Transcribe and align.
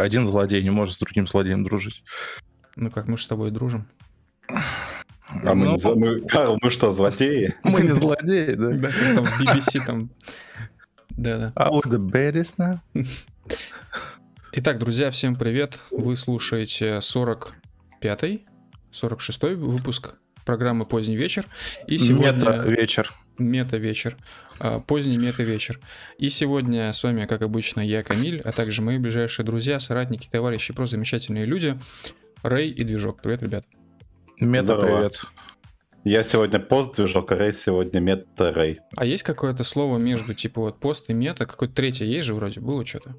один 0.00 0.26
злодей 0.26 0.62
не 0.62 0.70
может 0.70 0.94
с 0.94 0.98
другим 0.98 1.26
злодеем 1.26 1.64
дружить. 1.64 2.02
Ну 2.76 2.90
как, 2.90 3.08
мы 3.08 3.16
же 3.18 3.24
с 3.24 3.26
тобой 3.26 3.50
дружим. 3.50 3.88
А 4.48 5.54
мы, 5.54 5.66
Ну, 5.66 5.96
мы- 5.96 6.20
Карл, 6.26 6.58
мы 6.62 6.70
что, 6.70 6.90
злодеи? 6.90 7.54
Мы 7.64 7.82
не 7.82 7.94
злодеи, 7.94 8.54
да? 8.54 8.70
Да, 8.72 8.88
как 8.88 9.14
там 9.14 9.24
в 9.26 9.40
BBC 9.42 9.84
там. 9.84 10.10
Да-да. 11.10 11.52
А 11.54 11.70
вот 11.70 11.84
the 11.86 11.98
baddies 11.98 12.54
now. 12.56 12.78
Итак, 14.52 14.78
друзья, 14.78 15.10
всем 15.10 15.36
привет. 15.36 15.82
Вы 15.90 16.16
слушаете 16.16 16.98
45-й, 16.98 18.46
46-й 18.92 19.54
выпуск 19.56 20.14
программы 20.46 20.86
«Поздний 20.86 21.16
вечер». 21.16 21.44
И 21.86 21.98
сегодня... 21.98 22.32
Мета 22.32 22.64
вечер. 22.66 23.12
Мета-вечер. 23.36 24.16
А, 24.60 24.80
Поздний 24.80 25.18
мета-вечер. 25.18 25.80
И 26.18 26.28
сегодня 26.30 26.92
с 26.92 27.02
вами, 27.02 27.26
как 27.26 27.42
обычно, 27.42 27.80
я, 27.80 28.02
Камиль, 28.02 28.40
а 28.44 28.52
также 28.52 28.82
мои 28.82 28.98
ближайшие 28.98 29.46
друзья, 29.46 29.78
соратники, 29.80 30.28
товарищи, 30.30 30.72
просто 30.72 30.96
замечательные 30.96 31.44
люди. 31.44 31.78
Рэй 32.42 32.70
и 32.70 32.84
Движок. 32.84 33.20
Привет, 33.22 33.42
ребят. 33.42 33.64
Мета 34.40 34.64
Здорово. 34.76 34.96
привет. 34.96 35.20
Я 36.04 36.22
сегодня 36.24 36.60
пост 36.60 36.94
движок, 36.96 37.32
а 37.32 37.36
Рэй 37.36 37.52
сегодня 37.52 38.00
мета 38.00 38.52
Рэй. 38.52 38.80
А 38.96 39.04
есть 39.04 39.24
какое-то 39.24 39.64
слово 39.64 39.98
между, 39.98 40.32
типа, 40.32 40.60
вот 40.60 40.78
пост 40.78 41.10
и 41.10 41.12
мета? 41.12 41.44
Какое-то 41.44 41.74
третье 41.74 42.04
есть 42.04 42.26
же 42.26 42.34
вроде? 42.34 42.60
Было 42.60 42.86
что-то? 42.86 43.16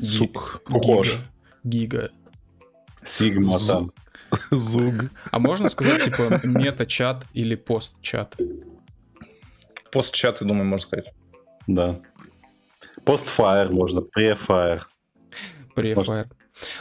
Сук. 0.00 0.62
Похож. 0.66 1.18
Гига. 1.64 2.08
Гига. 2.08 2.10
Сигма 3.04 3.58
там. 3.66 3.92
Зуг. 4.50 5.10
А 5.30 5.38
можно 5.38 5.68
сказать, 5.68 6.04
типа, 6.04 6.40
мета-чат 6.44 7.24
или 7.34 7.54
пост-чат? 7.54 8.36
Пост-чат, 9.92 10.40
я 10.40 10.46
думаю, 10.46 10.64
можно 10.64 10.86
сказать. 10.86 11.12
Да. 11.66 12.00
Постфайр 13.04 13.70
можно, 13.70 14.00
префайр. 14.00 14.88
Префайр. 15.74 16.04
может, 16.04 16.28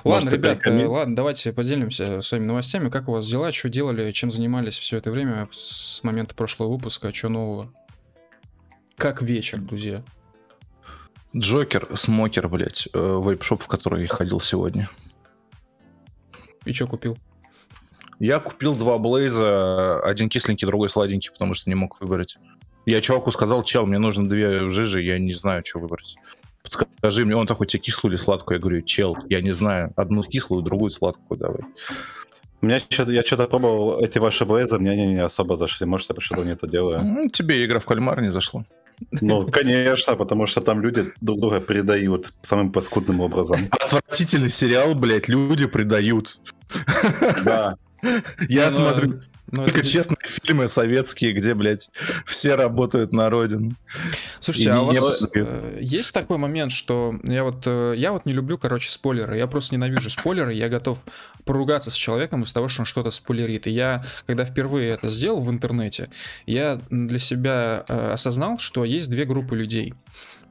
Ладно, 0.04 0.30
ты 0.30 0.36
ребят, 0.38 0.60
э, 0.66 0.86
ладно, 0.86 1.16
давайте 1.16 1.54
поделимся 1.54 2.22
своими 2.22 2.46
новостями. 2.46 2.90
Как 2.90 3.08
у 3.08 3.14
вас 3.14 3.28
дела, 3.28 3.52
что 3.52 3.70
делали, 3.70 4.12
чем 4.12 4.32
занимались 4.32 4.78
все 4.78 4.98
это 4.98 5.12
время 5.12 5.48
с 5.52 6.04
момента 6.04 6.36
прошлого 6.36 6.74
выпуска, 6.74 7.14
что 7.14 7.30
нового? 7.30 7.74
Как 8.96 9.22
вечер, 9.22 9.60
друзья? 9.60 10.04
Джокер, 11.36 11.90
смокер, 11.96 12.48
блядь, 12.50 12.88
э, 12.94 12.98
вейп-шоп, 12.98 13.62
в 13.62 13.68
который 13.68 14.04
я 14.04 14.08
ходил 14.08 14.40
сегодня. 14.40 14.90
И 16.66 16.74
что 16.74 16.88
купил? 16.88 17.18
Я 18.20 18.40
купил 18.40 18.76
два 18.76 18.98
Блейза, 19.00 20.00
один 20.02 20.30
кисленький, 20.30 20.68
другой 20.68 20.90
сладенький, 20.90 21.32
потому 21.32 21.54
что 21.54 21.70
не 21.70 21.76
мог 21.76 22.00
выбрать. 22.00 22.38
Я 22.86 23.02
чуваку 23.02 23.32
сказал, 23.32 23.64
чел, 23.64 23.86
мне 23.86 24.00
нужно 24.00 24.28
две 24.28 24.70
жижи, 24.70 25.02
я 25.02 25.20
не 25.20 25.34
знаю, 25.34 25.64
что 25.66 25.80
выбрать. 25.80 26.16
Подскажи 26.64 27.26
мне, 27.26 27.36
он 27.36 27.48
такой, 27.48 27.68
тебе 27.68 27.82
кислую 27.82 28.14
или 28.14 28.20
сладкую? 28.20 28.58
Я 28.58 28.62
говорю, 28.62 28.82
чел, 28.82 29.18
я 29.30 29.42
не 29.42 29.52
знаю, 29.52 29.92
одну 29.96 30.24
кислую, 30.24 30.62
другую 30.64 30.90
сладкую 30.90 31.40
давай. 31.40 31.62
У 32.62 32.68
меня 32.68 32.80
что-то, 32.90 33.12
я 33.12 33.24
что-то 33.24 33.48
пробовал 33.48 34.00
эти 34.00 34.20
ваши 34.20 34.46
блейзы, 34.46 34.78
мне 34.78 34.92
они 34.92 35.08
не 35.08 35.24
особо 35.24 35.58
зашли. 35.58 35.88
Может, 35.88 36.10
я 36.10 36.16
что-то 36.20 36.44
не 36.44 36.56
то 36.56 36.68
делаю. 36.68 37.02
Ну, 37.04 37.28
тебе 37.28 37.66
игра 37.66 37.80
в 37.80 37.86
кальмар 37.86 38.22
не 38.22 38.32
зашла. 38.32 38.64
Ну, 39.20 39.48
конечно, 39.48 40.16
потому 40.16 40.46
что 40.46 40.62
там 40.62 40.80
люди 40.82 41.04
друг 41.22 41.40
друга 41.40 41.60
предают 41.60 42.34
самым 42.44 42.72
паскудным 42.72 43.20
образом. 43.22 43.68
Отвратительный 43.72 44.50
сериал, 44.50 44.94
блядь, 44.94 45.28
люди 45.28 45.66
предают. 45.66 46.38
Да. 47.44 47.78
Я 48.50 48.66
Ну, 48.66 48.72
смотрю 48.72 49.14
Ну, 49.52 49.66
только 49.66 49.80
это- 49.82 49.88
честные 49.90 50.18
фильмы 50.24 50.68
советские, 50.70 51.34
где, 51.34 51.54
блядь, 51.54 51.90
все 52.26 52.56
работают 52.56 53.12
на 53.14 53.30
родину. 53.30 53.76
Слушайте, 54.40 54.70
И 54.70 54.72
а 54.72 54.82
у 54.82 54.86
вас 54.86 55.24
э, 55.34 55.78
есть 55.82 56.14
такой 56.14 56.38
момент, 56.38 56.72
что 56.72 57.16
я 57.24 57.44
вот, 57.44 57.64
э, 57.66 57.94
я 57.98 58.12
вот 58.12 58.26
не 58.26 58.34
люблю, 58.34 58.58
короче, 58.58 58.90
спойлеры. 58.90 59.38
Я 59.38 59.48
просто 59.48 59.76
ненавижу 59.76 60.10
спойлеры. 60.10 60.54
Я 60.54 60.70
готов 60.70 61.00
поругаться 61.46 61.92
с 61.92 61.94
человеком 61.96 62.44
из 62.44 62.54
того, 62.54 62.68
что 62.70 62.82
он 62.82 62.86
что-то 62.86 63.12
спойлерит. 63.12 63.68
И 63.68 63.72
я, 63.72 64.06
когда 64.26 64.46
впервые 64.46 64.92
это 64.92 65.10
сделал 65.10 65.42
в 65.42 65.50
интернете, 65.50 66.10
я 66.46 66.82
для 66.90 67.20
себя 67.20 67.84
э, 67.88 68.12
осознал, 68.14 68.58
что 68.60 68.86
есть 68.86 69.10
две 69.10 69.26
группы 69.26 69.56
людей. 69.56 69.94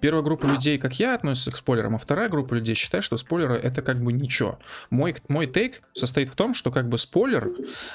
Первая 0.01 0.23
группа 0.23 0.47
людей, 0.47 0.79
как 0.79 0.99
я, 0.99 1.15
относится 1.15 1.51
к 1.51 1.57
спойлерам, 1.57 1.95
а 1.95 1.99
вторая 1.99 2.29
группа 2.29 2.55
людей 2.55 2.75
считает, 2.75 3.05
что 3.05 3.17
спойлеры 3.17 3.57
это 3.57 3.83
как 3.83 4.01
бы 4.01 4.13
ничего. 4.13 4.59
Мой, 4.91 5.15
мой 5.29 5.47
тейк 5.47 5.83
состоит 5.93 6.29
в 6.29 6.35
том, 6.35 6.55
что 6.55 6.71
как 6.71 6.89
бы 6.89 6.99
спойлер 6.99 7.51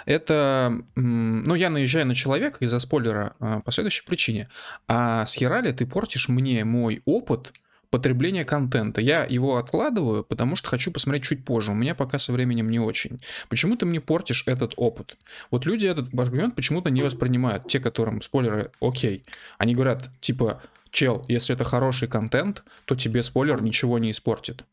это... 0.05 0.81
Ну, 0.95 1.55
я 1.55 1.69
наезжаю 1.69 2.05
на 2.05 2.15
человека 2.15 2.63
из-за 2.63 2.79
спойлера 2.79 3.35
а, 3.39 3.61
по 3.61 3.71
следующей 3.71 4.05
причине. 4.05 4.49
А 4.87 5.25
с 5.25 5.33
херали 5.33 5.71
ты 5.71 5.85
портишь 5.85 6.29
мне 6.29 6.63
мой 6.63 7.01
опыт 7.05 7.53
потребления 7.95 8.43
контента. 8.43 8.99
Я 8.99 9.23
его 9.23 9.55
откладываю, 9.55 10.23
потому 10.25 10.55
что 10.57 10.67
хочу 10.67 10.91
посмотреть 10.91 11.23
чуть 11.23 11.45
позже. 11.45 11.71
У 11.71 11.75
меня 11.75 11.95
пока 11.95 12.19
со 12.19 12.33
временем 12.33 12.69
не 12.69 12.79
очень. 12.79 13.21
Почему 13.47 13.77
ты 13.77 13.85
мне 13.85 14.01
портишь 14.01 14.43
этот 14.47 14.73
опыт? 14.75 15.15
Вот 15.49 15.65
люди 15.65 15.87
этот 15.87 16.13
аргумент 16.13 16.55
почему-то 16.55 16.89
не 16.89 17.03
воспринимают. 17.03 17.67
Те, 17.67 17.79
которым 17.79 18.21
спойлеры 18.21 18.71
окей. 18.81 19.23
Они 19.57 19.75
говорят, 19.75 20.09
типа, 20.19 20.61
чел, 20.95 21.21
если 21.27 21.53
это 21.53 21.63
хороший 21.65 22.07
контент, 22.07 22.63
то 22.85 22.95
тебе 22.95 23.21
спойлер 23.21 23.61
ничего 23.61 23.99
не 23.99 24.11
испортит. 24.11 24.63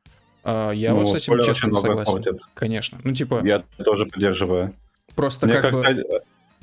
А, 0.45 0.71
Я 0.71 0.91
Ну, 0.93 1.01
вот 1.01 1.09
с 1.09 1.15
этим 1.15 1.43
честно 1.45 1.69
не 1.69 1.75
согласен. 1.75 2.13
портит. 2.13 2.41
Конечно. 2.55 3.01
Ну, 3.05 3.13
типа, 3.15 3.43
Я 3.45 3.63
тоже 3.85 4.07
поддерживаю. 4.07 4.73
просто 5.15 5.47
Мне 5.47 5.61
как 5.61 5.73
бы... 5.73 5.83
как-то- 5.83 6.21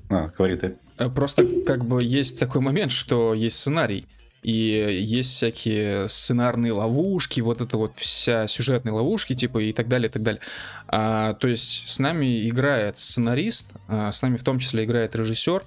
А, 0.10 0.32
говори 0.38 0.56
ты. 0.56 0.76
Э, 0.98 1.10
Просто 1.10 1.46
как 1.68 1.86
бы 1.86 2.04
есть 2.04 2.40
такой 2.40 2.62
момент, 2.62 2.92
что 2.92 3.34
есть 3.36 3.60
сценарий, 3.60 4.06
и 4.42 4.52
есть 4.52 5.32
всякие 5.34 6.08
сценарные 6.10 6.72
ловушки, 6.72 7.42
вот 7.42 7.62
это 7.62 7.78
вот 7.78 7.92
вся 7.98 8.48
сюжетные 8.48 8.94
ловушки, 8.94 9.36
типа, 9.36 9.60
и 9.60 9.74
так 9.74 9.88
далее, 9.88 10.08
и 10.10 10.12
так 10.12 10.24
далее. 10.24 10.42
А, 10.92 11.36
то 11.36 11.48
есть 11.48 11.88
с 11.88 12.00
нами 12.00 12.50
играет 12.50 12.98
сценарист, 12.98 13.72
а, 13.88 14.12
с 14.12 14.24
нами 14.24 14.38
в 14.38 14.44
том 14.44 14.58
числе 14.58 14.86
играет 14.86 15.16
режиссер, 15.16 15.64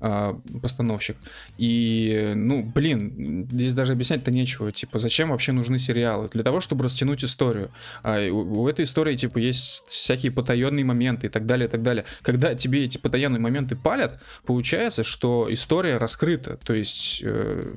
а, 0.00 0.40
постановщик. 0.60 1.16
И, 1.58 2.32
ну, 2.34 2.64
блин, 2.64 3.46
здесь 3.50 3.72
даже 3.72 3.92
объяснять-то 3.92 4.32
нечего. 4.32 4.72
Типа, 4.72 4.98
зачем 4.98 5.30
вообще 5.30 5.52
нужны 5.52 5.78
сериалы? 5.78 6.28
Для 6.32 6.42
того, 6.42 6.60
чтобы 6.60 6.84
растянуть 6.84 7.24
историю. 7.24 7.70
А 8.02 8.28
у, 8.28 8.62
у 8.62 8.68
этой 8.68 8.84
истории, 8.84 9.16
типа, 9.16 9.38
есть 9.38 9.86
всякие 9.86 10.32
потаенные 10.32 10.84
моменты 10.84 11.28
и 11.28 11.30
так 11.30 11.46
далее, 11.46 11.68
и 11.68 11.70
так 11.70 11.82
далее. 11.82 12.04
Когда 12.22 12.56
тебе 12.56 12.84
эти 12.84 12.98
потаенные 12.98 13.40
моменты 13.40 13.76
палят, 13.76 14.20
получается, 14.44 15.04
что 15.04 15.46
история 15.50 15.98
раскрыта. 15.98 16.58
То 16.64 16.74
есть 16.74 17.20
э, 17.22 17.74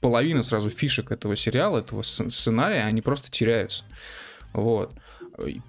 половина 0.00 0.42
сразу 0.42 0.70
фишек 0.70 1.12
этого 1.12 1.36
сериала, 1.36 1.80
этого 1.80 2.00
сц- 2.00 2.30
сценария, 2.30 2.84
они 2.84 3.02
просто 3.02 3.30
теряются. 3.30 3.84
Вот. 4.54 4.94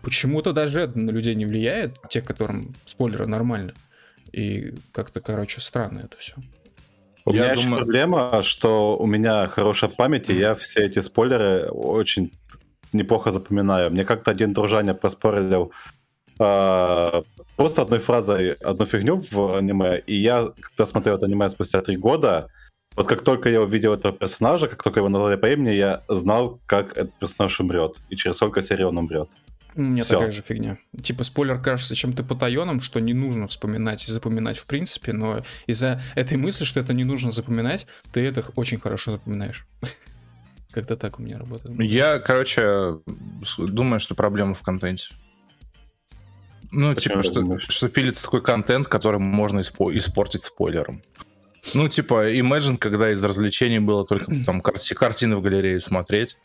Почему-то 0.02 0.53
даже 0.53 0.81
это 0.81 0.97
на 0.97 1.12
людей 1.12 1.35
не 1.35 1.46
влияет, 1.46 1.97
те, 2.09 2.22
которым 2.22 2.74
спойлеры 2.85 3.28
нормально. 3.28 3.74
И 4.31 4.74
как-то, 4.91 5.22
короче, 5.22 5.62
странно 5.62 6.00
это 6.00 6.18
все. 6.18 6.34
У 7.25 7.34
Я 7.34 7.41
меня 7.41 7.52
еще 7.53 7.63
думаю- 7.63 7.80
проблема, 7.84 8.41
что 8.44 8.97
у 8.97 9.06
меня 9.06 9.47
хорошая 9.47 9.90
память, 9.90 10.30
и 10.30 10.34
я 10.38 10.56
все 10.56 10.81
эти 10.85 11.00
спойлеры 11.02 11.68
очень 11.69 12.31
неплохо 12.94 13.31
запоминаю. 13.31 13.91
Мне 13.91 14.06
как-то 14.06 14.31
один 14.31 14.53
дружаня 14.53 14.94
проспорил 14.94 15.72
а, 16.40 17.22
просто 17.57 17.81
одной 17.81 18.00
фразой 18.00 18.53
одну 18.53 18.86
фигню 18.86 19.22
в 19.31 19.57
аниме, 19.57 20.00
и 20.07 20.16
я, 20.16 20.47
когда 20.62 20.86
смотрел 20.86 21.16
это 21.18 21.25
аниме 21.25 21.50
спустя 21.50 21.81
три 21.81 21.97
года, 21.97 22.47
вот 22.96 23.07
как 23.07 23.24
только 23.24 23.50
я 23.50 23.62
увидел 23.62 23.94
этого 23.94 24.13
персонажа, 24.18 24.68
как 24.68 24.81
только 24.81 25.01
его 25.01 25.09
назвали 25.09 25.36
по 25.36 25.47
имени, 25.51 25.74
я 25.75 26.01
знал, 26.07 26.59
как 26.66 26.97
этот 26.97 27.13
персонаж 27.19 27.59
умрет, 27.59 27.97
и 28.09 28.16
через 28.16 28.38
сколько 28.38 28.62
серий 28.62 28.86
он 28.86 28.97
умрет. 28.97 29.30
У 29.75 29.81
меня 29.81 30.03
Всё. 30.03 30.16
такая 30.16 30.31
же 30.31 30.41
фигня. 30.41 30.78
Типа 31.02 31.24
спойлер 31.24 31.59
кажется 31.62 31.96
чем-то 31.96 32.24
потаенным, 32.24 32.81
что 32.81 33.00
не 33.00 33.13
нужно 33.13 33.47
вспоминать 33.47 34.07
и 34.07 34.12
запоминать 34.12 34.57
в 34.57 34.66
принципе, 34.66 35.13
но 35.13 35.44
из-за 35.68 36.02
этой 36.16 36.38
мысли, 36.38 36.66
что 36.66 36.80
это 36.80 36.94
не 36.94 37.03
нужно 37.03 37.31
запоминать, 37.31 37.85
ты 38.12 38.22
это 38.25 38.44
очень 38.56 38.80
хорошо 38.80 39.12
запоминаешь. 39.13 39.66
Как-то 40.72 40.96
так 40.97 41.19
у 41.19 41.24
меня 41.24 41.38
работает. 41.38 41.80
Я, 41.81 42.19
короче, 42.19 43.00
думаю, 43.57 44.00
что 44.00 44.16
проблема 44.16 44.54
в 44.54 44.62
контенте. 44.62 45.10
Ну, 46.72 46.94
Почему 46.94 47.13
типа, 47.15 47.24
что, 47.24 47.42
думаешь? 47.42 47.65
что 47.68 47.89
пилится 47.89 48.24
такой 48.24 48.44
контент, 48.44 48.88
который 48.88 49.19
можно 49.19 49.60
испо- 49.60 49.95
испортить 49.98 50.44
спойлером. 50.44 51.01
Ну, 51.74 51.88
типа, 51.89 52.31
Imagine, 52.31 52.77
когда 52.77 53.12
из 53.12 53.24
развлечений 53.24 53.80
было 53.80 54.06
только 54.06 54.31
там 54.45 54.62
карти- 54.62 54.94
картины 54.94 55.36
в 55.36 55.42
галерее 55.42 55.80
смотреть. 55.80 56.38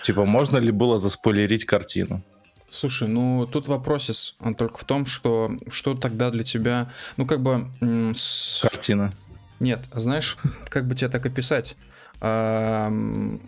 Типа, 0.00 0.24
можно 0.24 0.56
ли 0.56 0.70
было 0.70 0.98
заспойлерить 0.98 1.64
картину? 1.66 2.24
Слушай, 2.72 3.06
ну 3.06 3.46
тут 3.46 3.68
вопросис 3.68 4.34
он 4.40 4.54
только 4.54 4.78
в 4.78 4.84
том, 4.84 5.04
что 5.04 5.52
что 5.70 5.94
тогда 5.94 6.30
для 6.30 6.42
тебя, 6.42 6.90
ну 7.18 7.26
как 7.26 7.42
бы, 7.42 7.66
с- 8.14 8.60
Картина. 8.62 9.12
нет, 9.60 9.80
знаешь, 9.92 10.38
как 10.70 10.86
бы 10.88 10.94
тебе 10.94 11.10
так 11.10 11.26
описать? 11.26 11.76
Ам, 12.20 13.40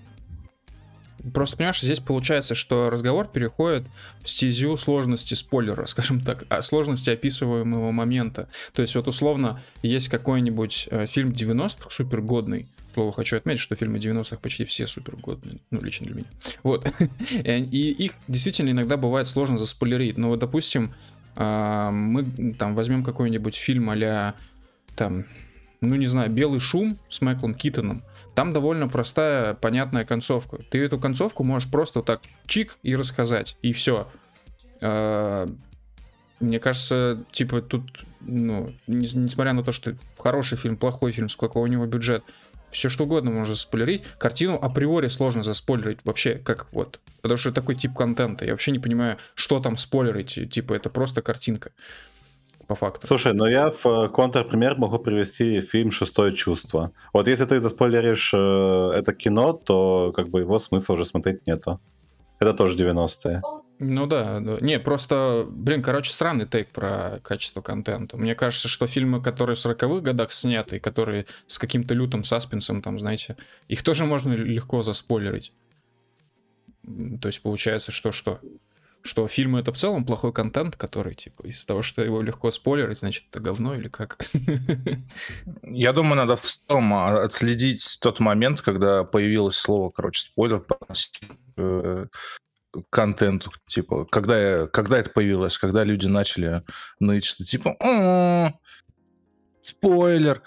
Просто 1.32 1.56
понимаешь, 1.56 1.80
здесь 1.80 2.00
получается, 2.00 2.54
что 2.54 2.90
разговор 2.90 3.26
переходит 3.28 3.86
в 4.22 4.28
стезю 4.28 4.76
сложности 4.76 5.32
спойлера, 5.32 5.86
скажем 5.86 6.20
так, 6.20 6.44
а 6.50 6.60
сложности 6.60 7.08
описываемого 7.08 7.92
момента. 7.92 8.50
То 8.74 8.82
есть 8.82 8.94
вот 8.94 9.08
условно 9.08 9.62
есть 9.82 10.08
какой-нибудь 10.10 10.88
э, 10.90 11.06
фильм 11.06 11.30
90-х 11.30 11.88
супер 11.88 12.20
годный, 12.20 12.68
слову, 12.94 13.10
хочу 13.10 13.36
отметить, 13.36 13.60
что 13.60 13.76
фильмы 13.76 13.98
90-х 13.98 14.36
почти 14.38 14.64
все 14.64 14.86
супер 14.86 15.16
годные, 15.16 15.58
ну, 15.70 15.80
лично 15.82 16.06
для 16.06 16.14
меня. 16.16 16.26
Вот. 16.62 16.86
И 17.30 17.90
их 17.90 18.12
действительно 18.28 18.70
иногда 18.70 18.96
бывает 18.96 19.28
сложно 19.28 19.58
заспойлерить. 19.58 20.16
Но 20.16 20.28
вот, 20.28 20.38
допустим, 20.38 20.94
а, 21.36 21.90
мы 21.90 22.24
там 22.58 22.74
возьмем 22.74 23.04
какой-нибудь 23.04 23.56
фильм 23.56 23.90
а 23.90 24.34
там, 24.96 25.26
ну, 25.80 25.96
не 25.96 26.06
знаю, 26.06 26.30
«Белый 26.30 26.60
шум» 26.60 26.98
с 27.08 27.20
Майклом 27.20 27.54
Китоном. 27.54 28.02
Там 28.34 28.52
довольно 28.52 28.88
простая, 28.88 29.54
понятная 29.54 30.04
концовка. 30.04 30.58
Ты 30.70 30.78
эту 30.78 30.98
концовку 30.98 31.44
можешь 31.44 31.70
просто 31.70 32.02
так 32.02 32.20
чик 32.46 32.78
и 32.82 32.96
рассказать, 32.96 33.56
и 33.62 33.72
все. 33.72 34.08
А, 34.80 35.48
мне 36.40 36.58
кажется, 36.58 37.24
типа 37.32 37.62
тут, 37.62 38.04
ну, 38.20 38.74
несмотря 38.86 39.52
на 39.52 39.62
то, 39.62 39.72
что 39.72 39.96
хороший 40.18 40.58
фильм, 40.58 40.76
плохой 40.76 41.12
фильм, 41.12 41.28
сколько 41.28 41.58
у 41.58 41.66
него 41.66 41.86
бюджет, 41.86 42.24
все 42.74 42.88
что 42.88 43.04
угодно 43.04 43.30
можно 43.30 43.54
заспойлерить. 43.54 44.02
Картину 44.18 44.58
априори 44.60 45.08
сложно 45.08 45.42
заспойлерить 45.42 46.00
вообще, 46.04 46.34
как 46.34 46.66
вот. 46.72 47.00
Потому 47.22 47.38
что 47.38 47.52
такой 47.52 47.76
тип 47.76 47.94
контента. 47.94 48.44
Я 48.44 48.52
вообще 48.52 48.72
не 48.72 48.78
понимаю, 48.78 49.16
что 49.34 49.60
там 49.60 49.76
спойлерить. 49.76 50.50
Типа, 50.50 50.74
это 50.74 50.90
просто 50.90 51.22
картинка. 51.22 51.70
По 52.66 52.74
факту. 52.74 53.06
Слушай, 53.06 53.34
ну 53.34 53.44
я 53.44 53.70
в 53.70 53.86
э, 53.86 54.08
контрпример 54.08 54.78
могу 54.78 54.98
привести 54.98 55.60
фильм 55.60 55.90
«Шестое 55.90 56.32
чувство». 56.32 56.92
Вот 57.12 57.28
если 57.28 57.44
ты 57.44 57.60
заспойлеришь 57.60 58.32
э, 58.32 58.90
это 58.94 59.12
кино, 59.12 59.52
то 59.52 60.14
как 60.16 60.28
бы 60.28 60.40
его 60.40 60.58
смысла 60.58 60.94
уже 60.94 61.04
смотреть 61.04 61.46
нету. 61.46 61.78
Это 62.40 62.54
тоже 62.54 62.78
90-е. 62.78 63.42
Ну 63.86 64.06
да, 64.06 64.40
да. 64.40 64.58
Не, 64.60 64.78
просто, 64.78 65.46
блин, 65.48 65.82
короче, 65.82 66.10
странный 66.10 66.46
тейк 66.46 66.70
про 66.70 67.20
качество 67.22 67.60
контента. 67.60 68.16
Мне 68.16 68.34
кажется, 68.34 68.68
что 68.68 68.86
фильмы, 68.86 69.22
которые 69.22 69.56
в 69.56 69.64
40-х 69.64 70.00
годах 70.00 70.32
сняты, 70.32 70.80
которые 70.80 71.26
с 71.46 71.58
каким-то 71.58 71.92
лютым 71.92 72.24
саспенсом, 72.24 72.80
там, 72.80 72.98
знаете, 72.98 73.36
их 73.68 73.82
тоже 73.82 74.06
можно 74.06 74.32
легко 74.32 74.82
заспойлерить. 74.82 75.52
То 77.20 77.28
есть 77.28 77.42
получается, 77.42 77.92
что 77.92 78.12
что? 78.12 78.40
Что 79.02 79.28
фильмы 79.28 79.60
это 79.60 79.70
в 79.70 79.76
целом 79.76 80.06
плохой 80.06 80.32
контент, 80.32 80.76
который, 80.76 81.14
типа, 81.14 81.42
из-за 81.42 81.66
того, 81.66 81.82
что 81.82 82.02
его 82.02 82.22
легко 82.22 82.50
спойлерить, 82.50 83.00
значит, 83.00 83.24
это 83.30 83.38
говно 83.38 83.74
или 83.74 83.88
как? 83.88 84.30
Я 85.62 85.92
думаю, 85.92 86.16
надо 86.16 86.36
в 86.36 86.40
целом 86.40 86.94
а, 86.94 87.22
отследить 87.22 87.98
тот 88.00 88.18
момент, 88.20 88.62
когда 88.62 89.04
появилось 89.04 89.56
слово, 89.56 89.90
короче, 89.90 90.22
спойлер, 90.22 90.64
э, 91.58 92.06
контенту, 92.90 93.50
типа, 93.66 94.04
когда, 94.06 94.66
когда 94.66 94.98
это 94.98 95.10
появилось, 95.10 95.58
когда 95.58 95.84
люди 95.84 96.06
начали 96.06 96.62
ныть, 97.00 97.24
что 97.24 97.44
типа, 97.44 97.76
спойлер. 99.60 100.42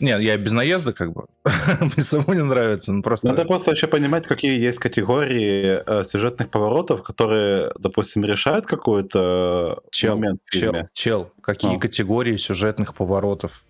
Нет, 0.00 0.22
я 0.22 0.36
без 0.38 0.52
наезда, 0.52 0.94
как 0.94 1.12
бы. 1.12 1.26
Мне 1.80 2.02
самому 2.02 2.32
не 2.32 2.42
нравится. 2.42 2.90
Ну, 2.90 3.02
просто... 3.02 3.28
Надо 3.28 3.44
просто 3.44 3.70
вообще 3.70 3.86
понимать, 3.86 4.26
какие 4.26 4.58
есть 4.58 4.78
категории 4.78 5.82
э, 5.86 6.04
сюжетных 6.04 6.48
поворотов, 6.48 7.02
которые, 7.02 7.70
допустим, 7.78 8.24
решают 8.24 8.64
какой-то 8.66 9.82
чел, 9.90 10.14
момент 10.16 10.40
в 10.46 10.52
фильме. 10.52 10.88
Чел, 10.94 11.24
чел, 11.24 11.32
какие 11.42 11.72
ну. 11.72 11.78
категории 11.78 12.36
сюжетных 12.38 12.94
поворотов? 12.94 13.64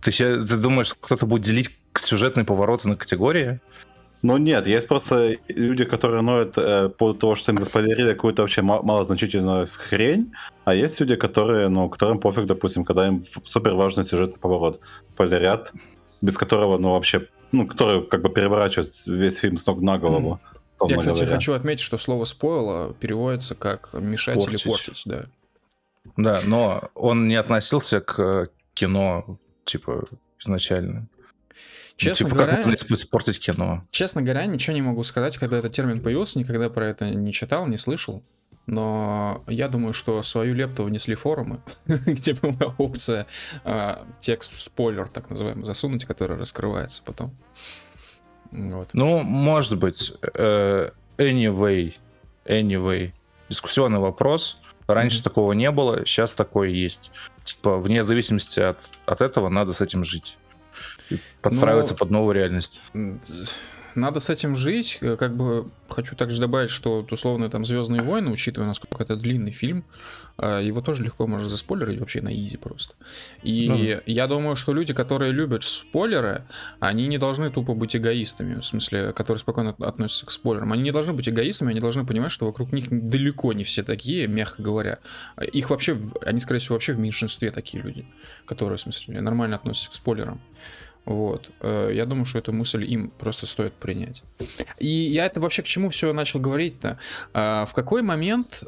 Ты, 0.00 0.10
ты 0.12 0.56
думаешь, 0.56 0.94
кто-то 0.98 1.26
будет 1.26 1.42
делить 1.42 1.70
сюжетные 1.94 2.44
повороты 2.44 2.88
на 2.88 2.96
категории? 2.96 3.60
Ну 4.22 4.36
нет, 4.36 4.66
есть 4.66 4.86
просто 4.86 5.36
люди, 5.48 5.84
которые 5.84 6.20
ноют 6.20 6.58
э, 6.58 6.90
по 6.90 7.14
того, 7.14 7.36
что 7.36 7.52
им 7.52 7.58
заспойлерили 7.58 8.12
какую-то 8.12 8.42
вообще 8.42 8.60
малозначительную 8.60 9.68
хрень, 9.72 10.32
а 10.64 10.74
есть 10.74 11.00
люди, 11.00 11.16
которые, 11.16 11.68
ну, 11.68 11.88
которым 11.88 12.18
пофиг, 12.18 12.46
допустим, 12.46 12.84
когда 12.84 13.08
им 13.08 13.24
супер 13.44 13.74
важный 13.74 14.04
сюжетный 14.04 14.38
поворот 14.38 14.80
спойлерят, 15.14 15.72
без 16.20 16.36
которого, 16.36 16.76
ну, 16.76 16.90
вообще, 16.90 17.28
ну, 17.52 17.66
который 17.66 18.06
как 18.06 18.20
бы 18.20 18.28
переворачивает 18.28 18.90
весь 19.06 19.38
фильм 19.38 19.56
с 19.56 19.64
ног 19.66 19.80
на 19.80 19.98
голову. 19.98 20.38
Mm. 20.44 20.50
Я, 20.88 20.96
кстати, 20.98 21.18
говоря. 21.18 21.36
хочу 21.36 21.52
отметить, 21.52 21.84
что 21.84 21.98
слово 21.98 22.24
спойла 22.24 22.94
переводится 22.94 23.54
как 23.54 23.92
мешать 23.92 24.36
портить. 24.36 24.64
или 24.64 24.72
портить, 24.72 25.02
да. 25.04 25.24
Да, 26.16 26.40
но 26.44 26.82
он 26.94 27.28
не 27.28 27.36
относился 27.36 28.00
к 28.00 28.48
кино, 28.74 29.38
типа, 29.64 30.08
изначально. 30.38 31.08
Честно 32.00 32.30
типа, 32.30 32.36
говоря, 32.36 32.62
как 32.62 32.90
испортить 32.92 33.38
кино? 33.38 33.84
Честно 33.90 34.22
говоря, 34.22 34.46
ничего 34.46 34.72
не 34.72 34.80
могу 34.80 35.02
сказать, 35.02 35.36
когда 35.36 35.58
этот 35.58 35.74
термин 35.74 36.00
появился, 36.00 36.38
никогда 36.38 36.70
про 36.70 36.88
это 36.88 37.10
не 37.10 37.30
читал, 37.30 37.66
не 37.66 37.76
слышал. 37.76 38.22
Но 38.66 39.44
я 39.46 39.68
думаю, 39.68 39.92
что 39.92 40.22
свою 40.22 40.54
лепту 40.54 40.84
внесли 40.84 41.14
форумы, 41.14 41.60
где 41.86 42.32
была 42.32 42.74
опция 42.78 43.26
э, 43.64 43.96
текст 44.18 44.58
спойлер, 44.62 45.08
так 45.08 45.28
называемый, 45.28 45.66
засунуть, 45.66 46.06
который 46.06 46.38
раскрывается 46.38 47.02
потом. 47.04 47.36
Вот. 48.50 48.94
Ну, 48.94 49.22
может 49.22 49.78
быть. 49.78 50.14
Э, 50.34 50.92
anyway, 51.18 51.94
anyway. 52.46 53.12
Дискуссионный 53.50 54.00
вопрос. 54.00 54.56
Раньше 54.86 55.20
mm-hmm. 55.20 55.24
такого 55.24 55.52
не 55.52 55.70
было, 55.70 56.06
сейчас 56.06 56.32
такое 56.32 56.70
есть. 56.70 57.10
Типа, 57.44 57.76
вне 57.76 58.02
зависимости 58.02 58.60
от, 58.60 58.78
от 59.04 59.20
этого 59.20 59.50
надо 59.50 59.74
с 59.74 59.82
этим 59.82 60.02
жить 60.02 60.38
подстраиваться 61.42 61.94
Но... 61.94 61.98
под 61.98 62.10
новую 62.10 62.34
реальность. 62.34 62.80
Надо 63.94 64.20
с 64.20 64.30
этим 64.30 64.54
жить. 64.56 64.98
Э, 65.00 65.16
как 65.16 65.36
бы 65.36 65.70
хочу 65.88 66.14
также 66.16 66.40
добавить, 66.40 66.70
что 66.70 67.06
условно 67.10 67.48
там 67.50 67.64
Звездные 67.64 68.02
войны, 68.02 68.30
учитывая, 68.30 68.68
насколько 68.68 69.02
это 69.02 69.16
длинный 69.16 69.52
фильм, 69.52 69.84
э, 70.38 70.60
его 70.62 70.80
тоже 70.80 71.02
легко 71.02 71.26
можно 71.26 71.48
заспойлерить 71.48 71.98
вообще 71.98 72.22
на 72.22 72.32
изи 72.32 72.56
просто. 72.56 72.94
И 73.42 73.68
ну, 73.68 74.02
я 74.06 74.26
думаю, 74.26 74.56
что 74.56 74.72
люди, 74.72 74.94
которые 74.94 75.32
любят 75.32 75.64
спойлеры, 75.64 76.44
они 76.78 77.06
не 77.06 77.18
должны 77.18 77.50
тупо 77.50 77.74
быть 77.74 77.96
эгоистами, 77.96 78.60
в 78.60 78.64
смысле, 78.64 79.12
которые 79.12 79.40
спокойно 79.40 79.74
относятся 79.80 80.26
к 80.26 80.30
спойлерам. 80.30 80.72
Они 80.72 80.82
не 80.82 80.92
должны 80.92 81.12
быть 81.12 81.28
эгоистами, 81.28 81.70
они 81.70 81.80
должны 81.80 82.06
понимать, 82.06 82.30
что 82.30 82.46
вокруг 82.46 82.72
них 82.72 82.86
далеко 82.90 83.52
не 83.52 83.64
все 83.64 83.82
такие, 83.82 84.28
мягко 84.28 84.62
говоря. 84.62 84.98
Их 85.40 85.70
вообще, 85.70 85.98
они, 86.22 86.40
скорее 86.40 86.60
всего, 86.60 86.74
вообще 86.74 86.92
в 86.92 86.98
меньшинстве 86.98 87.50
такие 87.50 87.82
люди, 87.82 88.06
которые, 88.46 88.78
в 88.78 88.80
смысле, 88.80 89.20
нормально 89.20 89.56
относятся 89.56 89.90
к 89.90 89.94
спойлерам. 89.94 90.40
Вот. 91.10 91.50
Э, 91.58 91.90
я 91.92 92.06
думаю, 92.06 92.24
что 92.24 92.38
эту 92.38 92.52
мысль 92.52 92.84
им 92.84 93.10
просто 93.10 93.46
стоит 93.46 93.72
принять. 93.72 94.22
И 94.78 94.86
я 94.86 95.26
это 95.26 95.40
вообще 95.40 95.62
к 95.62 95.66
чему 95.66 95.90
все 95.90 96.12
начал 96.12 96.38
говорить-то? 96.38 96.98
А, 97.34 97.66
в 97.66 97.74
какой 97.74 98.02
момент, 98.02 98.62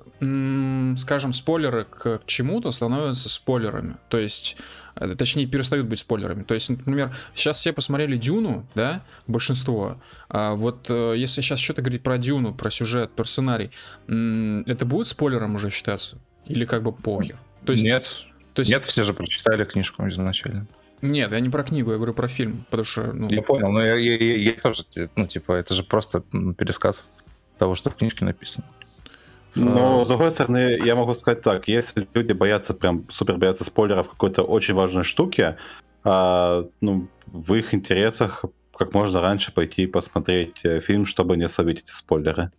скажем, 0.99 1.33
спойлеры 1.33 1.85
к 1.85 2.21
чему-то 2.27 2.73
становятся 2.73 3.29
спойлерами? 3.29 3.95
То 4.09 4.19
есть, 4.19 4.57
э, 4.97 5.15
точнее, 5.15 5.47
перестают 5.47 5.87
быть 5.87 6.01
спойлерами. 6.01 6.43
То 6.43 6.55
есть, 6.55 6.69
например, 6.69 7.15
сейчас 7.33 7.59
все 7.59 7.73
посмотрели 7.73 8.17
Дюну, 8.17 8.67
да, 8.75 9.05
большинство. 9.29 10.03
А 10.29 10.57
вот 10.57 10.87
э, 10.89 11.15
если 11.17 11.43
сейчас 11.43 11.61
что-то 11.61 11.83
говорить 11.83 12.03
про 12.03 12.19
Дюну, 12.19 12.53
про 12.53 12.73
сюжет, 12.73 13.13
про 13.13 13.23
сценарий, 13.23 13.71
это 14.09 14.85
будет 14.85 15.07
спойлером 15.07 15.55
уже 15.55 15.71
считаться? 15.71 16.19
Или 16.47 16.65
как 16.65 16.83
бы 16.83 16.91
похер? 16.91 17.39
То 17.65 17.71
есть, 17.71 17.85
Нет. 17.85 18.13
То 18.55 18.61
есть... 18.61 18.71
Нет, 18.73 18.85
все 18.85 19.05
же 19.05 19.15
прочитали 19.15 19.63
книжку 19.63 20.09
изначально. 20.09 20.67
Нет, 21.03 21.33
я 21.33 21.41
не 21.41 21.51
про 21.51 21.65
книгу, 21.65 21.91
я 21.91 21.97
говорю 21.97 22.15
про 22.15 22.29
фильм, 22.29 22.65
потому 22.71 22.85
что... 22.85 23.13
Ну... 23.13 23.29
Я 23.29 23.43
понял, 23.43 23.71
но 23.73 23.85
я, 23.85 23.97
я, 23.97 24.17
я, 24.17 24.37
я 24.37 24.53
тоже, 24.53 24.85
ну, 25.17 25.27
типа, 25.27 25.53
это 25.53 25.75
же 25.75 25.83
просто 25.83 26.23
пересказ 26.57 27.13
того, 27.59 27.75
что 27.75 27.91
в 27.91 27.97
книжке 27.97 28.25
написано. 28.25 28.65
Но, 29.55 30.05
с 30.05 30.09
другой 30.09 30.31
стороны, 30.31 30.79
я 30.83 30.95
могу 30.95 31.15
сказать 31.15 31.43
так, 31.43 31.69
если 31.69 32.09
люди 32.15 32.33
боятся, 32.33 32.73
прям 32.73 33.05
супер 33.11 33.37
боятся 33.37 33.65
спойлеров 33.65 34.09
какой-то 34.09 34.43
очень 34.45 34.75
важной 34.75 35.05
штуки, 35.05 35.57
а, 36.05 36.67
ну, 36.81 37.09
в 37.27 37.53
их 37.55 37.75
интересах 37.75 38.45
как 38.85 38.95
можно 38.95 39.21
раньше 39.21 39.53
пойти 39.53 39.87
посмотреть 39.87 40.65
э, 40.65 40.81
фильм, 40.81 41.07
чтобы 41.07 41.37
не 41.37 41.49
словить 41.49 41.81
эти 41.81 41.93
спойлеры. 41.93 42.51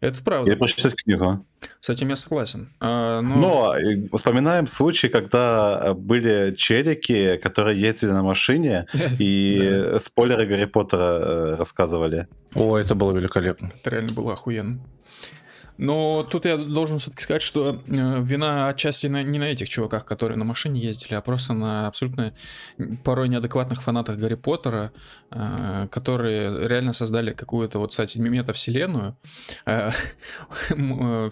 Это 0.00 0.22
правда. 0.22 0.50
И 0.50 0.54
прочитать 0.54 0.94
книгу. 0.94 1.44
С 1.80 1.88
этим 1.88 2.10
я 2.10 2.16
согласен. 2.16 2.68
А, 2.80 3.22
но... 3.22 3.74
но 4.10 4.16
вспоминаем 4.16 4.66
случай, 4.66 5.08
когда 5.08 5.80
э, 5.82 5.94
были 5.94 6.54
челики, 6.54 7.38
которые 7.42 7.80
ездили 7.80 8.10
на 8.10 8.22
машине 8.22 8.86
и 9.18 9.96
спойлеры 10.00 10.44
Гарри 10.46 10.66
Поттера 10.66 11.00
э, 11.02 11.54
рассказывали. 11.56 12.28
О, 12.54 12.76
это 12.76 12.94
было 12.94 13.12
великолепно. 13.16 13.72
Это 13.80 13.90
реально 13.90 14.12
было 14.12 14.34
охуенно. 14.34 14.80
Но 15.80 16.24
тут 16.24 16.44
я 16.44 16.58
должен 16.58 16.98
все-таки 16.98 17.22
сказать, 17.22 17.40
что 17.40 17.70
э, 17.70 18.22
вина 18.22 18.68
отчасти 18.68 19.06
на, 19.06 19.22
не 19.22 19.38
на 19.38 19.44
этих 19.44 19.70
чуваках, 19.70 20.04
которые 20.04 20.36
на 20.36 20.44
машине 20.44 20.78
ездили, 20.78 21.14
а 21.14 21.22
просто 21.22 21.54
на 21.54 21.86
абсолютно 21.86 22.34
порой 23.02 23.30
неадекватных 23.30 23.82
фанатах 23.82 24.18
Гарри 24.18 24.34
Поттера, 24.34 24.92
э, 25.30 25.88
которые 25.90 26.68
реально 26.68 26.92
создали 26.92 27.32
какую-то 27.32 27.78
вот, 27.78 27.92
кстати, 27.92 28.18
мета-вселенную, 28.18 29.16
э, 29.64 29.90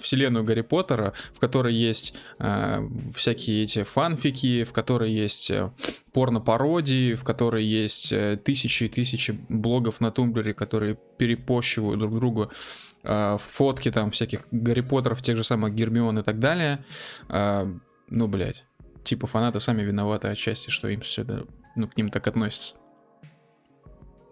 вселенную 0.01 0.45
Гарри 0.45 0.63
Поттера, 0.63 1.13
в 1.35 1.41
которой 1.41 1.75
есть 1.75 2.15
всякие 3.15 3.65
эти 3.65 3.83
фанфики, 3.83 4.65
в 4.65 4.73
которой 4.73 5.13
есть 5.13 5.53
порно-пародии, 6.13 7.15
в 7.15 7.23
которой 7.23 7.65
есть 7.65 8.15
тысячи 8.45 8.85
и 8.85 8.89
тысячи 8.89 9.39
блогов 9.51 10.01
на 10.01 10.11
Тумблере, 10.11 10.55
которые 10.55 10.97
перепощивают 11.19 12.01
друг 12.01 12.15
друга 12.15 12.49
фотки 13.53 13.91
там 13.91 14.11
всяких 14.11 14.41
Гарри 14.51 14.83
Поттеров, 14.83 15.23
тех 15.23 15.37
же 15.37 15.45
самых 15.45 15.75
Гермион 15.75 16.19
и 16.19 16.23
так 16.23 16.39
далее. 16.39 16.85
Э, 17.29 17.67
ну, 18.09 18.29
блядь, 18.29 18.65
типа 19.05 19.27
фанаты 19.27 19.61
сами 19.61 19.83
виноваты 19.83 20.29
отчасти, 20.29 20.71
что 20.71 20.89
им 20.89 21.01
все 21.01 21.23
это, 21.23 21.47
ну, 21.77 21.89
к 21.89 21.97
ним 21.97 22.11
так 22.11 22.27
относятся. 22.27 22.75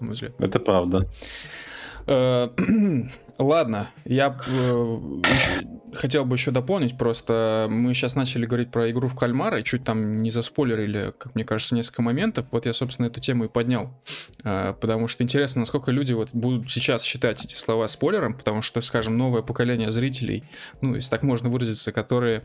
на 0.00 0.06
мой 0.06 0.14
взгляд. 0.14 0.34
Это 0.38 0.60
правда. 0.60 1.06
Э, 3.38 3.42
ладно, 3.42 3.90
я 4.04 4.36
э, 4.46 4.98
хотел 5.94 6.24
бы 6.24 6.36
еще 6.36 6.50
дополнить, 6.50 6.96
просто 6.96 7.66
мы 7.70 7.94
сейчас 7.94 8.14
начали 8.14 8.46
говорить 8.46 8.70
про 8.70 8.90
игру 8.90 9.08
в 9.08 9.14
кальмара, 9.14 9.60
и 9.60 9.64
чуть 9.64 9.84
там 9.84 10.22
не 10.22 10.30
заспойлерили, 10.30 11.12
как 11.16 11.34
мне 11.34 11.44
кажется, 11.44 11.74
несколько 11.74 12.02
моментов. 12.02 12.46
Вот 12.50 12.66
я, 12.66 12.72
собственно, 12.72 13.06
эту 13.06 13.20
тему 13.20 13.44
и 13.44 13.48
поднял, 13.48 13.90
э, 14.44 14.74
потому 14.80 15.08
что 15.08 15.22
интересно, 15.22 15.60
насколько 15.60 15.90
люди 15.90 16.12
вот 16.12 16.30
будут 16.32 16.70
сейчас 16.70 17.02
считать 17.02 17.44
эти 17.44 17.54
слова 17.54 17.88
спойлером, 17.88 18.34
потому 18.34 18.62
что, 18.62 18.80
скажем, 18.80 19.16
новое 19.16 19.42
поколение 19.42 19.90
зрителей, 19.90 20.44
ну, 20.80 20.94
если 20.94 21.10
так 21.10 21.22
можно 21.22 21.48
выразиться, 21.48 21.92
которые 21.92 22.44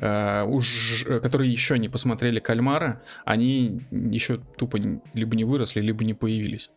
уж, 0.00 1.04
которые 1.04 1.52
еще 1.52 1.78
не 1.78 1.90
посмотрели 1.90 2.38
кальмара, 2.38 3.02
они 3.26 3.82
еще 3.90 4.40
тупо 4.56 4.78
либо 5.12 5.36
не 5.36 5.44
выросли, 5.44 5.80
либо 5.80 6.04
не 6.04 6.14
появились. 6.14 6.70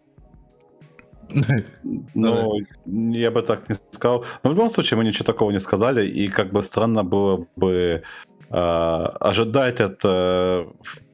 Ну, 2.13 2.59
я 2.85 3.31
бы 3.31 3.41
так 3.41 3.69
не 3.69 3.75
сказал. 3.91 4.25
Но 4.43 4.49
в 4.49 4.53
любом 4.53 4.69
случае 4.69 4.97
мы 4.97 5.05
ничего 5.05 5.25
такого 5.25 5.51
не 5.51 5.59
сказали, 5.59 6.07
и 6.07 6.27
как 6.27 6.51
бы 6.51 6.61
странно 6.61 7.03
было 7.03 7.47
бы 7.55 8.03
э, 8.49 8.55
ожидать 8.55 9.79
от 9.79 9.99
э, 10.03 10.63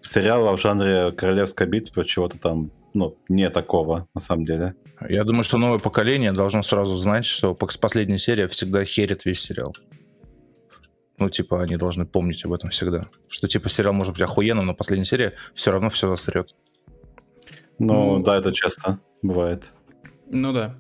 сериала 0.02 0.56
в 0.56 0.62
жанре 0.62 1.12
Королевская 1.12 1.68
битва 1.68 2.06
чего-то 2.06 2.38
там, 2.38 2.72
ну, 2.94 3.18
не 3.30 3.50
такого, 3.50 4.08
на 4.14 4.22
самом 4.22 4.46
деле. 4.46 4.76
Я 5.08 5.24
думаю, 5.24 5.44
что 5.44 5.58
новое 5.58 5.80
поколение 5.80 6.32
должно 6.32 6.62
сразу 6.62 6.96
знать, 6.96 7.26
что 7.26 7.56
последняя 7.56 8.18
серия 8.18 8.48
всегда 8.48 8.84
херит 8.84 9.26
весь 9.26 9.42
сериал. 9.42 9.74
Ну, 11.18 11.30
типа, 11.30 11.62
они 11.62 11.76
должны 11.76 12.06
помнить 12.06 12.46
об 12.46 12.54
этом 12.54 12.70
всегда. 12.70 13.08
Что, 13.28 13.48
типа, 13.48 13.70
сериал 13.70 13.94
может 13.94 14.14
быть 14.14 14.22
охуенным, 14.22 14.66
но 14.66 14.74
последняя 14.74 15.06
серия 15.06 15.34
все 15.54 15.72
равно 15.72 15.90
все 15.90 16.08
засрет. 16.08 16.56
Ну, 17.78 18.18
ну, 18.18 18.24
да, 18.24 18.38
это 18.38 18.54
часто 18.54 19.00
бывает. 19.22 19.72
Ну 20.30 20.54
да. 20.54 20.76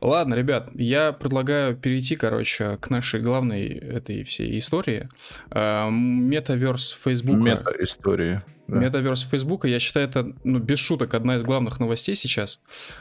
Ладно, 0.00 0.34
ребят, 0.34 0.70
я 0.74 1.12
предлагаю 1.12 1.76
перейти, 1.76 2.16
короче, 2.16 2.78
к 2.78 2.88
нашей 2.88 3.20
главной 3.20 3.68
этой 3.68 4.24
всей 4.24 4.58
истории. 4.58 5.08
Метаверс 5.50 6.98
Фейсбука. 7.04 7.38
Мета-истории. 7.38 8.42
Да. 8.70 8.78
Метаверс 8.78 9.22
Фейсбука, 9.22 9.66
я 9.66 9.80
считаю, 9.80 10.08
это, 10.08 10.32
ну, 10.44 10.60
без 10.60 10.78
шуток, 10.78 11.14
одна 11.14 11.36
из 11.36 11.42
главных 11.42 11.80
новостей 11.80 12.14
сейчас. 12.14 12.60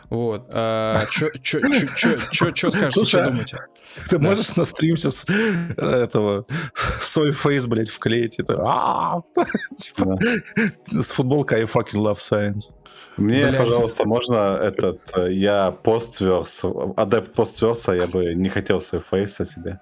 Вот. 0.09 0.47
А, 0.51 1.01
Что 1.11 2.71
скажете, 2.71 3.05
что 3.05 3.23
думаете? 3.25 3.57
Ты 4.09 4.17
да. 4.17 4.29
можешь 4.29 4.55
на 4.55 4.65
стрим 4.65 4.97
сейчас 4.97 5.25
этого 5.77 6.45
свой 7.01 7.31
фейс, 7.31 7.67
блядь, 7.67 7.89
вклеить? 7.89 8.39
Это, 8.39 8.55
типа, 9.77 10.19
с 10.91 11.11
футболкой 11.11 11.61
I 11.61 11.63
fucking 11.65 12.01
love 12.01 12.17
science. 12.17 12.73
Мне, 13.17 13.47
Бля. 13.47 13.59
пожалуйста, 13.59 14.07
можно 14.07 14.57
этот... 14.61 15.01
Э, 15.15 15.31
я 15.31 15.71
постверс, 15.71 16.61
адепт 16.95 17.33
постверса, 17.33 17.91
я 17.91 18.07
бы 18.07 18.33
не 18.33 18.49
хотел 18.49 18.81
свой 18.81 19.01
фейс 19.01 19.39
о 19.39 19.45
себе. 19.45 19.81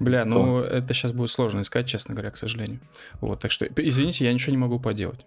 Бля, 0.00 0.22
so. 0.22 0.26
ну 0.26 0.60
это 0.60 0.94
сейчас 0.94 1.12
будет 1.12 1.30
сложно 1.30 1.60
искать, 1.62 1.86
честно 1.86 2.14
говоря, 2.14 2.30
к 2.30 2.36
сожалению. 2.36 2.80
Вот, 3.20 3.40
так 3.40 3.50
что, 3.50 3.66
извините, 3.66 4.24
я 4.24 4.32
ничего 4.32 4.52
не 4.52 4.58
могу 4.58 4.78
поделать. 4.80 5.20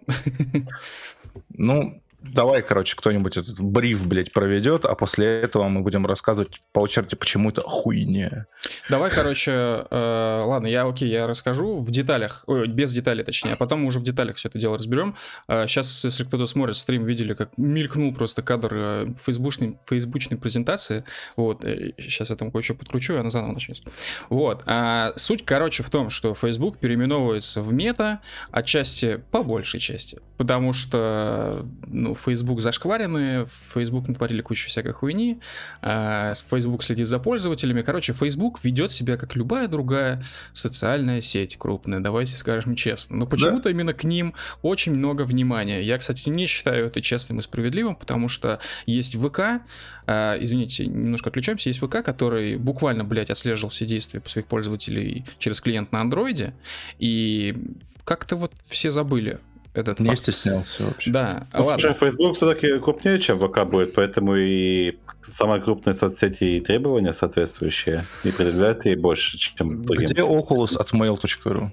Ну, 1.50 2.02
Давай, 2.34 2.62
короче, 2.62 2.96
кто-нибудь 2.98 3.38
этот 3.38 3.60
бриф, 3.60 4.06
блядь, 4.06 4.34
проведет, 4.34 4.86
а 4.86 4.96
после 4.96 5.42
этого 5.42 5.68
мы 5.68 5.82
будем 5.82 6.06
рассказывать 6.06 6.62
по 6.72 6.80
очереди, 6.80 7.16
почему 7.16 7.50
это 7.50 7.62
хуйня. 7.62 8.48
Давай, 8.90 9.12
короче, 9.12 9.52
э, 9.52 10.44
ладно, 10.46 10.68
я 10.68 10.88
окей, 10.88 11.10
я 11.10 11.28
расскажу 11.28 11.80
в 11.80 11.92
деталях, 11.92 12.44
ой, 12.48 12.68
без 12.68 12.92
деталей 12.94 13.24
точнее, 13.24 13.54
а 13.54 13.56
потом 13.56 13.82
мы 13.82 13.88
уже 13.88 14.00
в 14.00 14.04
деталях 14.04 14.38
все 14.38 14.50
это 14.50 14.58
дело 14.58 14.78
разберем. 14.78 15.16
Э, 15.48 15.68
сейчас, 15.68 16.04
если 16.04 16.24
кто-то 16.24 16.46
смотрит 16.48 16.78
стрим, 16.78 17.06
видели, 17.06 17.34
как 17.34 17.52
мелькнул 17.58 18.14
просто 18.14 18.42
кадр 18.42 18.74
э, 18.74 19.08
фейсбучной, 19.24 19.78
фейсбучной 19.86 20.38
презентации. 20.38 21.04
Вот, 21.36 21.64
э, 21.64 21.94
сейчас 22.00 22.32
я 22.32 22.36
там 22.36 22.52
кое-что 22.52 22.74
подкручу, 22.74 23.14
и 23.14 23.18
она 23.18 23.30
заново 23.30 23.54
начнется. 23.54 23.84
Вот, 24.30 24.64
а 24.66 25.14
суть, 25.16 25.46
короче, 25.46 25.84
в 25.84 25.90
том, 25.90 26.10
что 26.10 26.34
Facebook 26.34 26.80
переименовывается 26.80 27.62
в 27.62 27.72
мета, 27.72 28.22
отчасти, 28.52 29.22
по 29.32 29.44
большей 29.44 29.80
части, 29.80 30.20
потому 30.38 30.74
что, 30.74 31.66
ну, 31.86 32.15
Facebook 32.16 32.62
зашкваренные, 32.62 33.48
Facebook 33.74 34.08
натворили 34.08 34.42
кучу 34.42 34.68
всякой 34.68 34.94
хуйни, 34.94 35.40
а, 35.82 36.34
Facebook 36.50 36.84
следит 36.84 37.08
за 37.08 37.20
пользователями. 37.20 37.82
Короче, 37.82 38.14
Facebook 38.14 38.64
ведет 38.64 38.92
себя 38.92 39.18
как 39.18 39.36
любая 39.36 39.68
другая 39.68 40.24
социальная 40.54 41.22
сеть 41.22 41.58
крупная, 41.58 42.00
давайте 42.00 42.38
скажем 42.38 42.76
честно. 42.76 43.18
Но 43.18 43.26
почему-то 43.26 43.66
да? 43.66 43.70
именно 43.72 43.94
к 43.94 44.04
ним 44.04 44.34
очень 44.62 44.94
много 44.94 45.24
внимания. 45.24 45.82
Я, 45.82 45.98
кстати, 45.98 46.30
не 46.30 46.48
считаю 46.48 46.88
это 46.88 47.02
честным 47.02 47.40
и 47.40 47.42
справедливым, 47.42 47.96
потому 47.96 48.30
что 48.30 48.60
есть 48.86 49.16
ВК, 49.16 49.62
а, 50.08 50.38
извините, 50.40 50.86
немножко 50.86 51.30
отключаемся, 51.30 51.70
есть 51.70 51.80
ВК, 51.80 52.04
который 52.04 52.58
буквально, 52.58 53.04
блядь, 53.04 53.30
отслеживал 53.30 53.70
все 53.70 53.86
действия 53.86 54.22
своих 54.26 54.48
пользователей 54.48 55.26
через 55.40 55.62
клиент 55.62 55.92
на 55.92 56.02
андроиде, 56.02 56.54
и 57.00 57.56
как-то 58.04 58.36
вот 58.36 58.54
все 58.68 58.92
забыли 58.92 59.40
этот 59.78 60.00
Не 60.00 60.08
факт. 60.08 60.20
стеснялся 60.20 60.84
вообще. 60.86 61.12
Да, 61.12 61.48
ну, 61.54 61.64
ладно. 61.64 61.80
Слушай, 61.80 61.94
Facebook 61.94 62.36
все-таки 62.36 62.80
крупнее, 62.80 63.20
чем 63.20 63.40
ВК 63.40 63.64
будет, 63.66 63.94
поэтому 63.94 64.36
и 64.36 64.98
самые 65.22 65.62
крупные 65.62 65.94
соцсети 65.94 66.58
и 66.58 66.60
требования 66.60 67.14
соответствующие 67.14 68.06
и 68.24 68.32
предъявляют 68.32 68.86
ей 68.86 68.96
больше, 68.96 69.38
чем 69.38 69.84
другим. 69.86 70.06
Где 70.10 70.22
Oculus 70.22 70.78
от 70.78 70.92
mail.ru? 70.94 71.72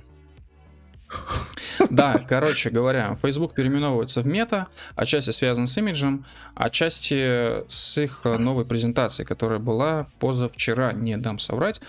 Да, 1.91 2.23
короче 2.29 2.71
говоря, 2.71 3.19
Facebook 3.23 3.55
переименовывается 3.55 4.23
в 4.23 4.27
мета, 4.27 4.69
отчасти 4.95 5.31
связан 5.31 5.67
с 5.67 5.77
имиджем, 5.79 6.25
отчасти 6.55 7.69
с 7.69 7.99
их 7.99 8.25
новой 8.25 8.65
презентацией, 8.65 9.27
которая 9.27 9.59
была 9.59 10.07
позавчера, 10.19 10.93
не 10.93 11.17
дам 11.17 11.39
соврать. 11.39 11.81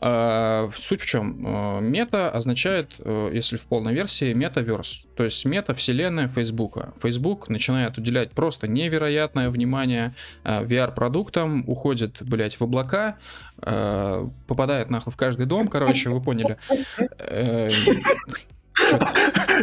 А, 0.00 0.70
суть 0.76 1.00
в 1.00 1.06
чем? 1.06 1.82
Мета 1.90 2.30
означает, 2.30 2.90
э, 3.00 3.30
если 3.32 3.56
в 3.56 3.62
полной 3.62 3.94
версии, 3.94 4.32
метаверс. 4.32 5.04
То 5.16 5.24
есть 5.24 5.44
мета-вселенная 5.44 6.28
Фейсбука. 6.28 6.94
Facebook 7.02 7.48
начинает 7.48 7.98
уделять 7.98 8.30
просто 8.30 8.68
невероятное 8.68 9.50
внимание 9.50 10.14
а, 10.44 10.62
VR-продуктам, 10.62 11.64
уходит, 11.66 12.18
блядь, 12.20 12.58
в 12.60 12.62
облака, 12.62 13.16
попадает 13.56 14.88
нахуй 14.88 15.12
в 15.12 15.16
каждый 15.16 15.46
дом, 15.46 15.66
короче, 15.66 16.10
вы 16.10 16.22
поняли. 16.22 16.58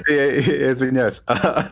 Э, 0.10 0.40
я, 0.40 0.72
извиняюсь, 0.72 1.22
а, 1.26 1.68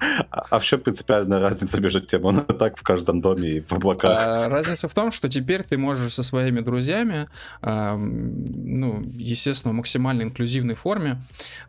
а 0.50 0.60
в 0.60 0.64
чем 0.64 0.80
принципиальная 0.80 1.40
разница 1.40 1.80
между 1.82 2.02
тем, 2.02 2.26
он 2.26 2.46
так 2.46 2.78
в 2.78 2.84
каждом 2.84 3.22
доме 3.22 3.50
и 3.50 3.60
в 3.60 3.72
облаках? 3.74 4.12
А, 4.18 4.50
разница 4.50 4.88
в 4.88 4.94
том, 4.94 5.12
что 5.12 5.30
теперь 5.30 5.64
ты 5.64 5.78
можешь 5.78 6.14
со 6.14 6.24
своими 6.24 6.62
друзьями, 6.62 7.28
ну, 7.62 9.04
естественно, 9.14 9.74
в 9.74 9.78
максимально 9.78 10.24
инклюзивной 10.24 10.76
форме, 10.76 11.22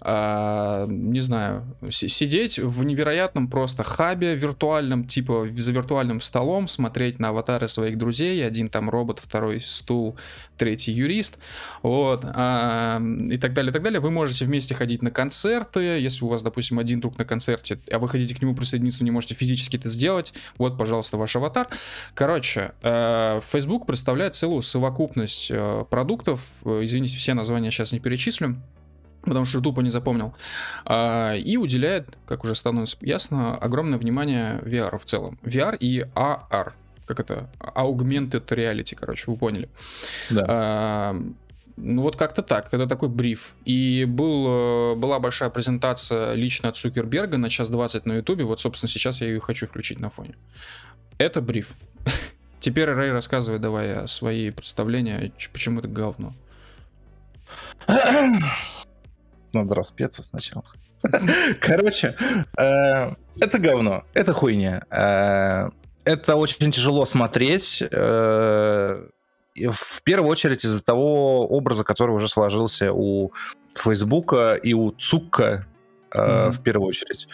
не 0.04 1.20
знаю, 1.20 1.64
сидеть 1.90 2.58
в 2.58 2.84
невероятном 2.84 3.48
просто 3.48 3.82
хабе 3.82 4.34
виртуальном, 4.34 5.04
типа 5.04 5.48
за 5.56 5.72
виртуальным 5.72 6.20
столом, 6.20 6.68
смотреть 6.68 7.18
на 7.18 7.28
аватары 7.28 7.68
своих 7.68 7.98
друзей, 7.98 8.46
один 8.46 8.68
там 8.68 8.90
робот, 8.90 9.20
второй 9.20 9.60
стул, 9.60 10.16
третий 10.56 10.92
юрист, 10.92 11.38
вот, 11.82 12.24
и 12.24 12.26
так 12.26 13.52
далее, 13.54 13.70
и 13.70 13.72
так 13.72 13.82
далее. 13.82 14.00
Вы 14.00 14.10
можете 14.10 14.44
вместе 14.44 14.74
ходить 14.74 15.02
на 15.02 15.10
концерт, 15.10 15.34
концерты, 15.34 15.80
если 15.80 16.24
у 16.24 16.28
вас, 16.28 16.42
допустим, 16.42 16.78
один 16.78 17.00
друг 17.00 17.18
на 17.18 17.24
концерте, 17.24 17.78
а 17.90 17.98
вы 17.98 18.08
хотите 18.08 18.34
к 18.34 18.42
нему 18.42 18.54
присоединиться, 18.54 19.04
не 19.04 19.10
можете 19.10 19.34
физически 19.34 19.76
это 19.76 19.88
сделать, 19.88 20.34
вот, 20.58 20.78
пожалуйста, 20.78 21.16
ваш 21.16 21.36
аватар. 21.36 21.68
Короче, 22.14 22.72
э, 22.82 23.40
Facebook 23.52 23.86
представляет 23.86 24.34
целую 24.34 24.62
совокупность 24.62 25.50
э, 25.50 25.84
продуктов, 25.90 26.40
э, 26.64 26.80
извините, 26.82 27.16
все 27.16 27.34
названия 27.34 27.70
сейчас 27.70 27.92
не 27.92 28.00
перечислю, 28.00 28.56
потому 29.22 29.44
что 29.44 29.60
тупо 29.60 29.80
не 29.80 29.90
запомнил, 29.90 30.34
и 30.86 31.56
уделяет, 31.58 32.18
как 32.26 32.44
уже 32.44 32.54
становится 32.54 32.98
ясно, 33.00 33.56
огромное 33.56 33.98
внимание 33.98 34.60
VR 34.62 34.98
в 34.98 35.06
целом. 35.06 35.38
VR 35.42 35.78
и 35.78 36.00
AR, 36.14 36.72
как 37.06 37.20
это, 37.20 37.50
augmented 37.58 38.46
reality, 38.46 38.94
короче, 38.94 39.30
вы 39.30 39.36
поняли. 39.36 39.68
Да. 40.30 41.14
Ну 41.76 42.02
вот 42.02 42.16
как-то 42.16 42.42
так, 42.42 42.72
это 42.72 42.86
такой 42.86 43.08
бриф. 43.08 43.54
И 43.64 44.04
был, 44.04 44.92
э, 44.92 44.94
была 44.94 45.18
большая 45.18 45.50
презентация 45.50 46.34
лично 46.34 46.68
от 46.68 46.76
Цукерберга 46.76 47.36
на 47.36 47.50
час 47.50 47.68
20 47.68 48.06
на 48.06 48.12
ютубе, 48.14 48.44
вот 48.44 48.60
собственно 48.60 48.88
сейчас 48.88 49.20
я 49.20 49.26
ее 49.26 49.40
хочу 49.40 49.66
включить 49.66 49.98
на 49.98 50.10
фоне. 50.10 50.36
Это 51.18 51.40
бриф. 51.40 51.70
Теперь 52.60 52.86
Рэй 52.86 53.10
рассказывай 53.10 53.58
давай 53.58 54.06
свои 54.06 54.50
представления, 54.50 55.32
почему 55.52 55.80
это 55.80 55.88
говно. 55.88 56.32
Надо 59.52 59.74
распеться 59.74 60.22
сначала. 60.22 60.64
Короче, 61.60 62.16
э, 62.56 63.14
это 63.40 63.58
говно, 63.58 64.04
это 64.14 64.32
хуйня. 64.32 65.72
Э, 66.04 66.12
это 66.12 66.36
очень 66.36 66.70
тяжело 66.70 67.04
смотреть 67.04 67.82
в 69.56 70.02
первую 70.02 70.30
очередь 70.30 70.64
из-за 70.64 70.82
того 70.82 71.46
образа, 71.46 71.84
который 71.84 72.10
уже 72.10 72.28
сложился 72.28 72.92
у 72.92 73.32
Фейсбука 73.76 74.54
и 74.54 74.72
у 74.72 74.90
Цукка 74.90 75.66
mm-hmm. 76.10 76.50
в 76.50 76.62
первую 76.62 76.88
очередь. 76.88 77.28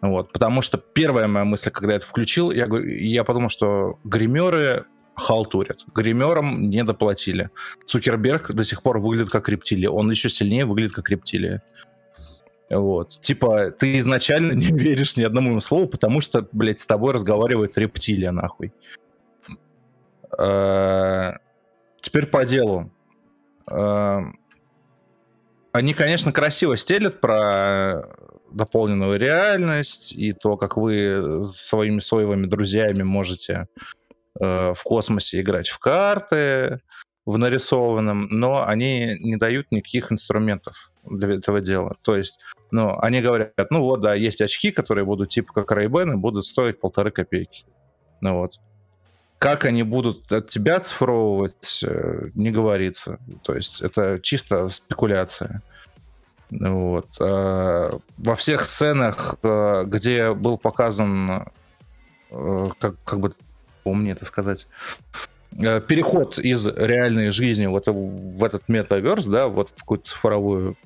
Вот, 0.00 0.32
потому 0.32 0.62
что 0.62 0.78
первая 0.78 1.28
моя 1.28 1.44
мысль, 1.44 1.70
когда 1.70 1.92
я 1.92 1.96
это 1.98 2.06
включил, 2.06 2.50
я, 2.50 2.66
я 2.66 3.24
подумал, 3.24 3.48
что 3.48 3.98
гримеры 4.04 4.86
халтурят. 5.14 5.84
Гримерам 5.94 6.68
не 6.68 6.84
доплатили. 6.84 7.50
Цукерберг 7.86 8.52
до 8.52 8.64
сих 8.64 8.82
пор 8.82 8.98
выглядит 9.00 9.30
как 9.30 9.48
рептилия. 9.48 9.90
Он 9.90 10.10
еще 10.10 10.28
сильнее 10.28 10.66
выглядит 10.66 10.92
как 10.92 11.08
рептилия. 11.08 11.62
Вот. 12.70 13.20
Типа, 13.20 13.70
ты 13.70 13.96
изначально 13.98 14.52
не 14.52 14.66
веришь 14.72 15.16
ни 15.16 15.22
одному 15.22 15.58
слову, 15.60 15.86
потому 15.86 16.20
что, 16.20 16.46
блядь, 16.52 16.80
с 16.80 16.86
тобой 16.86 17.14
разговаривает 17.14 17.78
рептилия, 17.78 18.32
нахуй. 18.32 18.72
Э, 20.38 21.34
теперь 22.00 22.26
по 22.26 22.44
делу. 22.44 22.90
Э, 23.70 24.20
они, 25.72 25.94
конечно, 25.94 26.32
красиво 26.32 26.76
стелят 26.76 27.20
про 27.20 28.08
дополненную 28.50 29.18
реальность 29.18 30.12
и 30.14 30.32
то, 30.32 30.56
как 30.56 30.76
вы 30.76 31.40
своими 31.42 31.98
соевыми 31.98 32.46
друзьями 32.46 33.02
можете 33.02 33.68
э, 34.40 34.72
в 34.72 34.82
космосе 34.82 35.40
играть 35.40 35.68
в 35.68 35.78
карты 35.78 36.80
в 37.26 37.38
нарисованном, 37.38 38.28
но 38.30 38.66
они 38.66 39.18
не 39.18 39.36
дают 39.36 39.72
никаких 39.72 40.12
инструментов 40.12 40.92
для 41.04 41.34
этого 41.34 41.60
дела. 41.60 41.96
То 42.02 42.16
есть, 42.16 42.40
ну, 42.70 42.96
они 43.00 43.20
говорят, 43.20 43.52
ну 43.70 43.82
вот, 43.82 44.00
да, 44.00 44.14
есть 44.14 44.40
очки, 44.40 44.70
которые 44.70 45.04
будут 45.04 45.28
типа 45.28 45.52
как 45.52 45.72
ray 45.72 45.86
и 45.86 46.16
будут 46.16 46.46
стоить 46.46 46.80
полторы 46.80 47.10
копейки. 47.10 47.64
Ну 48.20 48.38
вот. 48.38 48.60
Как 49.38 49.64
они 49.64 49.82
будут 49.82 50.32
от 50.32 50.48
тебя 50.48 50.78
цифровывать, 50.78 51.84
э, 51.86 52.28
не 52.34 52.50
говорится. 52.50 53.18
То 53.42 53.54
есть 53.54 53.82
это 53.82 54.18
чисто 54.22 54.68
спекуляция. 54.68 55.62
Вот. 56.50 57.08
А 57.20 57.98
во 58.16 58.34
всех 58.36 58.64
сценах, 58.64 59.36
э, 59.42 59.84
где 59.86 60.32
был 60.32 60.58
показан, 60.58 61.48
э, 62.30 62.68
как, 62.78 62.94
как 63.04 63.18
бы 63.18 63.32
помню 63.82 64.12
это 64.12 64.24
сказать, 64.24 64.68
переход 65.52 66.38
из 66.38 66.66
реальной 66.66 67.30
жизни 67.30 67.66
вот 67.66 67.84
в 67.86 68.44
этот 68.44 68.68
метаверс, 68.68 69.26
да, 69.26 69.48
вот 69.48 69.70
в 69.70 69.80
какую-то 69.80 70.08
цифровую 70.08 70.76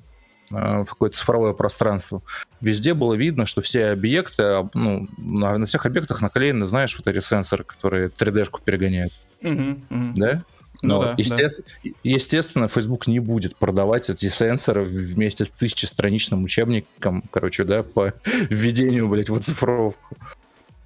в 0.51 0.85
какое-то 0.85 1.17
цифровое 1.17 1.53
пространство. 1.53 2.21
Везде 2.59 2.93
было 2.93 3.13
видно, 3.13 3.45
что 3.45 3.61
все 3.61 3.87
объекты, 3.91 4.69
ну, 4.73 5.07
на, 5.17 5.65
всех 5.65 5.85
объектах 5.85 6.21
наклеены, 6.21 6.65
знаешь, 6.65 6.97
вот 6.97 7.07
эти 7.07 7.23
сенсоры, 7.23 7.63
которые 7.63 8.09
3D-шку 8.09 8.59
перегоняют. 8.61 9.13
Угу, 9.41 9.79
угу. 9.89 10.11
Да? 10.15 10.43
Ну, 10.83 10.95
ну 10.95 11.01
да, 11.03 11.13
естественно, 11.17 11.65
да. 11.83 11.89
естественно, 12.03 12.67
Facebook 12.67 13.07
не 13.07 13.19
будет 13.19 13.55
продавать 13.55 14.09
эти 14.09 14.29
сенсоры 14.29 14.83
вместе 14.83 15.45
с 15.45 15.51
тысячестраничным 15.51 16.43
учебником, 16.43 17.23
короче, 17.31 17.63
да, 17.63 17.83
по 17.83 18.13
введению, 18.49 19.07
блядь, 19.07 19.29
в 19.29 19.35
оцифровку. 19.35 20.17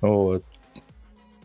Вот. 0.01 0.44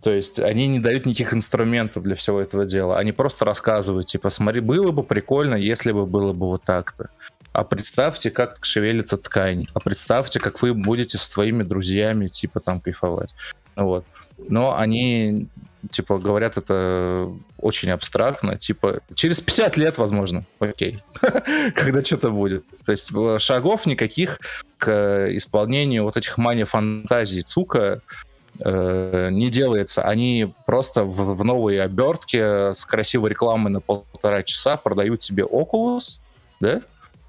То 0.03 0.13
есть 0.13 0.41
они 0.41 0.67
не 0.67 0.81
дают 0.81 1.07
никаких 1.07 1.35
инструментов 1.35 2.03
для 2.03 2.15
всего 2.15 2.41
этого 2.41 2.65
дела. 2.65 2.99
Они 2.99 3.13
просто 3.13 3.45
рассказывают, 3.45 4.07
типа, 4.07 4.31
смотри, 4.31 4.61
было 4.61 4.93
бы 4.93 5.03
прикольно, 5.03 5.55
если 5.55 5.93
бы 5.93 6.07
было 6.07 6.33
бы 6.33 6.47
вот 6.47 6.63
так-то 6.65 7.11
а 7.53 7.65
представьте, 7.65 8.31
как 8.31 8.65
шевелится 8.65 9.17
ткань, 9.17 9.67
а 9.75 9.81
представьте, 9.81 10.39
как 10.39 10.63
вы 10.63 10.75
будете 10.75 11.19
со 11.19 11.29
своими 11.29 11.63
друзьями, 11.63 12.29
типа, 12.29 12.61
там, 12.61 12.81
кайфовать. 12.81 13.35
Вот. 13.77 14.05
Но 14.49 14.77
они, 14.77 15.49
типа, 15.91 16.19
говорят 16.19 16.59
это 16.59 17.29
очень 17.59 17.91
абстрактно, 17.91 18.57
типа, 18.57 19.01
через 19.15 19.41
50 19.41 19.77
лет, 19.77 19.99
возможно, 19.99 20.45
окей, 20.61 21.03
когда 21.75 22.03
что-то 22.03 22.31
будет. 22.31 22.65
То 22.87 22.93
есть 22.93 23.11
э, 23.15 23.39
шагов 23.39 23.87
никаких 23.87 24.39
к 24.79 25.29
исполнению 25.33 26.05
вот 26.05 26.17
этих 26.17 26.39
мания-фантазий 26.39 27.43
Цука 27.43 28.01
э, 28.65 29.29
не 29.31 29.51
делается. 29.51 30.03
Они 30.03 30.53
просто 30.67 31.05
в, 31.05 31.37
в 31.37 31.45
новой 31.45 31.81
обертке 31.81 32.73
с 32.73 32.85
красивой 32.85 33.31
рекламой 33.31 33.73
на 33.73 33.81
полтора 33.81 34.43
часа 34.43 34.77
продают 34.77 35.23
себе 35.23 35.45
Oculus, 35.45 36.21
да, 36.61 36.83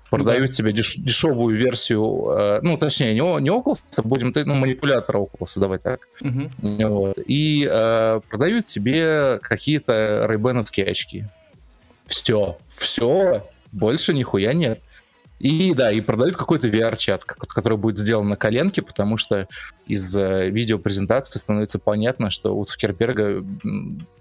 продают 0.09 0.47
да. 0.47 0.53
тебе 0.53 0.73
деш, 0.73 0.95
дешевую 0.97 1.55
версию, 1.55 2.27
э, 2.29 2.59
ну, 2.61 2.77
точнее, 2.77 3.13
не, 3.13 3.41
не 3.41 3.49
Oculus, 3.49 3.79
а 3.97 4.01
будем, 4.01 4.33
ну, 4.45 4.53
манипулятора 4.55 5.19
Oculus, 5.19 5.59
давай 5.59 5.79
так. 5.79 6.07
Угу. 6.19 6.49
Вот. 6.89 7.17
И 7.25 7.67
э, 7.69 8.19
продают 8.29 8.65
тебе 8.65 9.39
какие-то 9.41 10.25
рейбеновские 10.29 10.85
очки. 10.85 11.25
Все. 12.05 12.57
Все. 12.67 13.47
Больше 13.71 14.13
нихуя 14.13 14.53
нет. 14.53 14.81
И 15.41 15.73
да, 15.73 15.91
и 15.91 16.01
продают 16.01 16.35
какой-то 16.35 16.67
VR-чат, 16.67 17.23
который 17.23 17.75
будет 17.75 17.97
сделан 17.97 18.29
на 18.29 18.35
коленке, 18.35 18.83
потому 18.83 19.17
что 19.17 19.47
из 19.87 20.15
э, 20.15 20.51
видеопрезентации 20.51 21.39
становится 21.39 21.79
понятно, 21.79 22.29
что 22.29 22.55
у 22.55 22.63
Цукерберга 22.63 23.43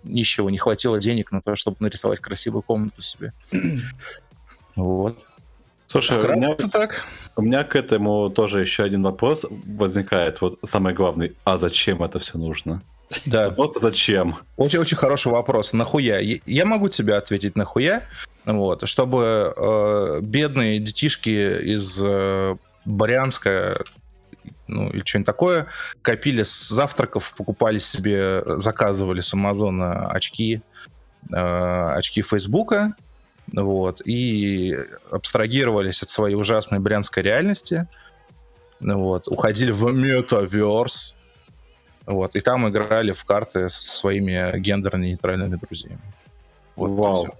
ничего 0.02 0.48
не 0.48 0.56
хватило 0.56 0.98
денег 0.98 1.30
на 1.30 1.42
то, 1.42 1.54
чтобы 1.56 1.76
нарисовать 1.80 2.20
красивую 2.20 2.62
комнату 2.62 3.02
себе. 3.02 3.34
вот. 4.76 5.26
Слушай, 5.88 6.18
у 6.18 6.32
меня, 6.32 6.54
так. 6.54 7.04
у 7.36 7.42
меня 7.42 7.64
к 7.64 7.76
этому 7.76 8.30
тоже 8.30 8.60
еще 8.60 8.84
один 8.84 9.02
вопрос 9.02 9.44
возникает. 9.66 10.40
Вот 10.40 10.58
самый 10.64 10.94
главный. 10.94 11.36
А 11.44 11.58
зачем 11.58 12.02
это 12.02 12.18
все 12.18 12.38
нужно? 12.38 12.80
Да. 13.26 13.50
Вопрос, 13.50 13.76
а 13.76 13.80
зачем? 13.80 14.36
Очень-очень 14.56 14.96
хороший 14.96 15.32
вопрос. 15.32 15.74
Нахуя? 15.74 16.20
Я 16.20 16.64
могу 16.64 16.88
тебе 16.88 17.14
ответить 17.14 17.56
нахуя, 17.56 18.04
вот, 18.46 18.88
чтобы 18.88 19.54
э, 19.56 20.20
бедные 20.22 20.78
детишки 20.78 21.74
из 21.74 22.00
э, 22.02 22.56
Барянска 22.84 23.84
ну, 24.66 24.88
или 24.90 25.02
что-нибудь 25.04 25.26
такое, 25.26 25.66
копили 26.02 26.42
с 26.42 26.68
завтраков, 26.68 27.34
покупали 27.36 27.78
себе, 27.78 28.42
заказывали 28.58 29.20
с 29.20 29.34
Амазона 29.34 30.08
очки, 30.10 30.62
э, 31.30 31.94
очки 31.96 32.22
Фейсбука, 32.22 32.94
вот, 33.52 34.00
и 34.04 34.78
абстрагировались 35.10 36.02
от 36.02 36.08
своей 36.08 36.36
ужасной 36.36 36.78
брянской 36.78 37.22
реальности, 37.22 37.88
вот, 38.80 39.26
уходили 39.28 39.72
в 39.72 39.92
метаверс, 39.92 41.16
вот, 42.06 42.36
и 42.36 42.40
там 42.40 42.68
играли 42.68 43.12
в 43.12 43.24
карты 43.24 43.68
со 43.68 43.98
своими 43.98 44.56
гендерно-нейтральными 44.58 45.56
друзьями. 45.56 46.00
Вот, 46.76 46.90
Вау. 46.90 47.34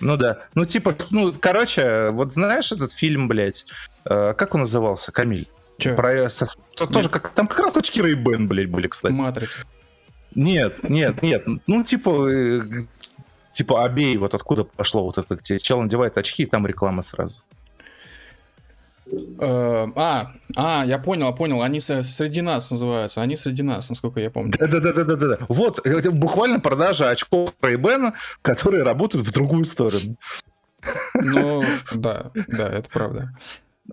Ну 0.00 0.16
да. 0.16 0.42
Ну, 0.54 0.64
типа, 0.64 0.94
ну, 1.10 1.32
короче, 1.38 2.10
вот 2.10 2.32
знаешь 2.32 2.72
этот 2.72 2.92
фильм, 2.92 3.28
блядь, 3.28 3.66
э, 4.04 4.34
как 4.36 4.54
он 4.54 4.60
назывался, 4.60 5.12
Камиль? 5.12 5.48
Че? 5.78 5.94
Про, 5.94 6.28
со, 6.28 6.46
то, 6.76 6.86
тоже 6.86 7.08
как, 7.08 7.30
там 7.30 7.46
как 7.46 7.60
раз 7.60 7.76
очки 7.76 8.00
Рейбен, 8.00 8.48
блядь, 8.48 8.70
были, 8.70 8.88
кстати. 8.88 9.20
Матрица. 9.20 9.60
Нет, 10.34 10.88
нет, 10.88 11.22
нет. 11.22 11.44
Ну, 11.66 11.84
типа, 11.84 12.28
э, 12.28 12.62
типа 13.52 13.84
обей, 13.84 14.16
вот 14.16 14.34
откуда 14.34 14.64
пошло 14.64 15.04
вот 15.04 15.18
это, 15.18 15.36
где 15.36 15.58
чел 15.58 15.80
надевает 15.80 16.18
очки, 16.18 16.42
и 16.42 16.46
там 16.46 16.66
реклама 16.66 17.02
сразу. 17.02 17.42
Uh, 19.06 19.92
а, 19.96 20.32
а, 20.56 20.84
я 20.86 20.98
понял, 20.98 21.34
понял. 21.34 21.62
Они 21.62 21.80
среди 21.80 22.40
нас 22.40 22.70
называются. 22.70 23.20
Они 23.20 23.36
среди 23.36 23.62
нас, 23.62 23.88
насколько 23.88 24.20
я 24.20 24.30
помню. 24.30 24.54
Да, 24.58 24.66
да, 24.66 24.80
да, 24.80 24.92
да, 24.92 25.04
да, 25.04 25.16
да. 25.16 25.38
Вот 25.48 25.86
буквально 26.12 26.60
продажа 26.60 27.10
очков 27.10 27.52
ray 27.60 28.12
которые 28.42 28.82
работают 28.82 29.26
в 29.26 29.32
другую 29.32 29.64
сторону. 29.64 30.16
Ну, 31.14 31.62
да, 31.94 32.30
да, 32.48 32.68
это 32.68 32.88
правда. 32.90 33.30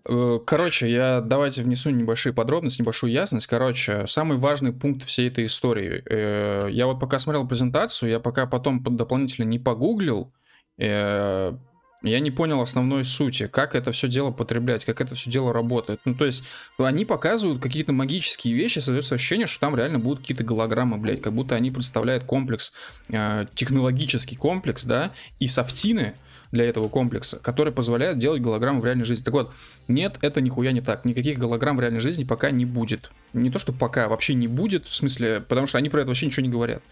Э, 0.08 0.40
короче, 0.46 0.90
я 0.90 1.22
давайте 1.22 1.64
внесу 1.64 1.90
небольшие 1.90 2.34
подробности, 2.34 2.82
небольшую 2.82 3.12
ясность. 3.12 3.48
Короче, 3.48 4.08
самый 4.08 4.38
важный 4.38 4.74
пункт 4.74 5.04
всей 5.06 5.28
этой 5.28 5.46
истории. 5.46 6.04
Э, 6.06 6.68
я 6.70 6.88
вот 6.88 7.00
пока 7.00 7.20
смотрел 7.20 7.48
презентацию, 7.48 8.10
я 8.10 8.20
пока 8.20 8.46
потом 8.46 8.82
дополнительно 8.84 9.46
не 9.46 9.60
погуглил, 9.60 10.32
э, 10.78 11.54
я 12.02 12.20
не 12.20 12.32
понял 12.32 12.62
основной 12.62 13.06
сути, 13.06 13.48
как 13.48 13.76
это 13.76 13.92
все 13.92 14.08
дело 14.08 14.32
потреблять, 14.32 14.86
как 14.86 15.02
это 15.02 15.16
все 15.16 15.30
дело 15.30 15.54
работает. 15.54 16.00
Ну, 16.06 16.16
то 16.16 16.26
есть, 16.26 16.44
они 16.78 17.06
показывают 17.06 17.62
какие-то 17.62 17.94
магические 17.94 18.54
вещи, 18.56 18.80
создается 18.80 19.16
ощущение, 19.16 19.48
что 19.48 19.60
там 19.60 19.76
реально 19.76 20.00
будут 20.00 20.20
какие-то 20.20 20.44
голограммы, 20.44 20.98
блядь, 20.98 21.22
как 21.22 21.34
будто 21.34 21.56
они 21.56 21.72
представляют 21.72 22.24
комплекс, 22.24 22.74
технологический 23.08 24.36
комплекс, 24.36 24.84
да, 24.84 25.12
и 25.40 25.48
софтины, 25.48 26.16
для 26.52 26.66
этого 26.66 26.90
комплекса, 26.90 27.40
который 27.40 27.72
позволяет 27.72 28.18
делать 28.18 28.42
голограммы 28.42 28.82
в 28.82 28.86
реальной 28.86 29.06
жизни. 29.06 29.24
Так 29.24 29.34
вот, 29.34 29.54
нет, 29.88 30.18
это 30.22 30.42
нихуя 30.42 30.74
не 30.74 30.82
так. 30.82 31.06
Никаких 31.06 31.38
голограмм 31.38 31.78
в 31.78 31.80
реальной 31.80 32.02
жизни 32.02 32.26
пока 32.26 32.52
не 32.52 32.66
будет. 32.66 33.10
Не 33.32 33.50
то, 33.50 33.58
что 33.58 33.72
пока, 33.72 34.10
вообще 34.10 34.34
не 34.34 34.50
будет, 34.50 34.86
в 34.86 34.94
смысле, 34.94 35.40
потому 35.40 35.66
что 35.66 35.78
они 35.78 35.88
про 35.88 36.02
это 36.02 36.10
вообще 36.10 36.26
ничего 36.26 36.44
не 36.44 36.52
говорят. 36.52 36.84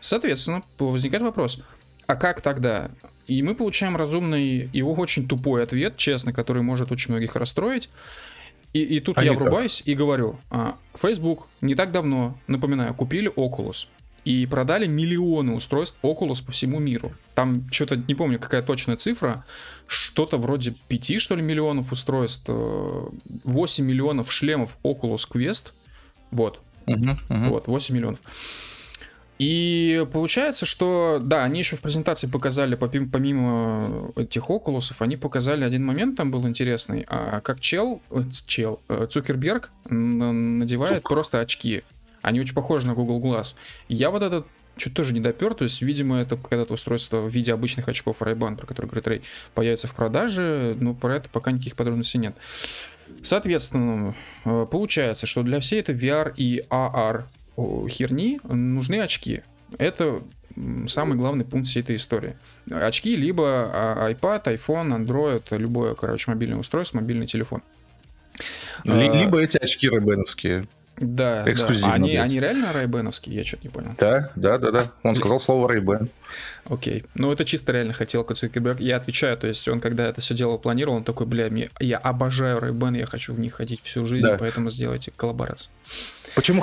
Соответственно, 0.00 0.62
возникает 0.78 1.24
вопрос, 1.24 1.60
а 2.06 2.14
как 2.14 2.40
тогда? 2.40 2.92
И 3.30 3.42
мы 3.42 3.54
получаем 3.54 3.96
разумный 3.96 4.68
и 4.72 4.82
очень 4.82 5.28
тупой 5.28 5.62
ответ, 5.62 5.96
честно, 5.96 6.32
который 6.32 6.62
может 6.62 6.90
очень 6.90 7.12
многих 7.12 7.36
расстроить. 7.36 7.88
И, 8.72 8.82
и 8.82 8.98
тут 8.98 9.18
а 9.18 9.24
я 9.24 9.34
врубаюсь 9.34 9.84
и 9.84 9.94
говорю, 9.94 10.40
а, 10.50 10.76
Facebook 11.00 11.46
не 11.60 11.76
так 11.76 11.92
давно, 11.92 12.36
напоминаю, 12.48 12.92
купили 12.92 13.32
Oculus. 13.32 13.86
и 14.24 14.46
продали 14.46 14.88
миллионы 14.88 15.52
устройств 15.52 15.96
Oculus 16.02 16.44
по 16.44 16.50
всему 16.50 16.80
миру. 16.80 17.12
Там 17.36 17.68
что-то, 17.70 17.94
не 17.94 18.16
помню, 18.16 18.40
какая 18.40 18.62
точная 18.62 18.96
цифра, 18.96 19.44
что-то 19.86 20.36
вроде 20.36 20.74
5, 20.88 21.20
что 21.20 21.36
ли, 21.36 21.42
миллионов 21.42 21.92
устройств, 21.92 22.48
8 22.48 23.84
миллионов 23.84 24.32
шлемов 24.32 24.76
Oculus 24.82 25.28
Quest, 25.30 25.70
вот, 26.32 26.60
Мгм, 26.86 27.20
мгм. 27.28 27.48
вот, 27.50 27.68
8 27.68 27.94
миллионов. 27.94 28.18
И 29.40 30.06
получается, 30.12 30.66
что, 30.66 31.18
да, 31.18 31.44
они 31.44 31.60
еще 31.60 31.74
в 31.74 31.80
презентации 31.80 32.26
показали, 32.26 32.74
помимо 32.74 34.12
этих 34.14 34.50
окулусов, 34.50 35.00
они 35.00 35.16
показали 35.16 35.64
один 35.64 35.82
момент, 35.82 36.18
там 36.18 36.30
был 36.30 36.46
интересный, 36.46 37.06
а, 37.08 37.40
как 37.40 37.58
чел, 37.58 38.02
э, 38.10 38.24
чел, 38.46 38.82
э, 38.90 39.06
Цукерберг 39.10 39.70
надевает 39.88 40.96
Цук. 40.96 41.08
просто 41.08 41.40
очки. 41.40 41.84
Они 42.20 42.38
очень 42.38 42.52
похожи 42.52 42.86
на 42.86 42.92
Google 42.92 43.18
Glass. 43.18 43.54
Я 43.88 44.10
вот 44.10 44.22
этот 44.22 44.46
что-то 44.76 44.96
тоже 44.96 45.14
не 45.14 45.20
допер, 45.20 45.54
то 45.54 45.64
есть, 45.64 45.80
видимо, 45.80 46.20
это 46.20 46.36
когда-то 46.36 46.74
устройство 46.74 47.20
в 47.20 47.28
виде 47.30 47.54
обычных 47.54 47.88
очков 47.88 48.20
Ray-Ban, 48.20 48.58
про 48.58 48.66
которые 48.66 48.90
говорит 48.90 49.08
Рэй, 49.08 49.22
появится 49.54 49.88
в 49.88 49.94
продаже, 49.94 50.76
но 50.78 50.92
про 50.92 51.16
это 51.16 51.30
пока 51.30 51.50
никаких 51.50 51.76
подробностей 51.76 52.20
нет. 52.20 52.36
Соответственно, 53.22 54.14
э, 54.44 54.66
получается, 54.70 55.26
что 55.26 55.42
для 55.42 55.60
всей 55.60 55.80
этой 55.80 55.94
VR 55.94 56.34
и 56.36 56.62
AR 56.68 57.24
херни 57.56 58.40
нужны 58.44 59.00
очки. 59.00 59.42
Это 59.78 60.22
самый 60.86 61.16
главный 61.16 61.44
пункт 61.44 61.68
всей 61.68 61.80
этой 61.82 61.96
истории. 61.96 62.36
Очки 62.70 63.16
либо 63.16 63.70
а, 63.72 64.10
iPad, 64.10 64.44
iPhone, 64.44 64.96
Android, 64.96 65.44
любое, 65.56 65.94
короче, 65.94 66.30
мобильное 66.30 66.58
устройство, 66.58 66.98
мобильный 66.98 67.26
телефон. 67.26 67.62
А, 68.86 69.02
Либо 69.02 69.40
эти 69.40 69.56
очки 69.56 69.88
рэбеновские. 69.88 70.68
Да, 70.96 71.44
да. 71.44 71.52
Эксклюзивно, 71.52 71.94
Они, 71.94 72.10
блядь. 72.10 72.30
они 72.30 72.40
реально 72.40 72.72
райбеновские, 72.72 73.34
я 73.36 73.44
что-то 73.44 73.64
не 73.64 73.70
понял. 73.70 73.94
Да, 73.98 74.30
да, 74.36 74.58
да, 74.58 74.70
да. 74.70 74.92
Он 75.02 75.14
сказал 75.14 75.40
слово 75.40 75.72
Ray-Ban. 75.72 76.08
Окей. 76.66 77.04
Ну, 77.14 77.32
это 77.32 77.44
чисто 77.46 77.72
реально 77.72 77.94
хотелка 77.94 78.34
Цукерберг. 78.34 78.80
Я 78.80 78.96
отвечаю, 78.96 79.36
то 79.38 79.46
есть 79.46 79.66
он, 79.66 79.80
когда 79.80 80.08
это 80.08 80.20
все 80.20 80.34
дело 80.34 80.58
планировал, 80.58 80.98
он 80.98 81.04
такой, 81.04 81.26
бля, 81.26 81.48
мне, 81.48 81.70
я 81.80 81.96
обожаю 81.96 82.58
ray 82.58 82.98
я 82.98 83.06
хочу 83.06 83.32
в 83.32 83.40
них 83.40 83.54
ходить 83.54 83.80
всю 83.82 84.04
жизнь, 84.04 84.26
Да. 84.26 84.36
поэтому 84.38 84.68
сделайте 84.70 85.10
коллаборацию. 85.16 85.70
Почему, 86.34 86.62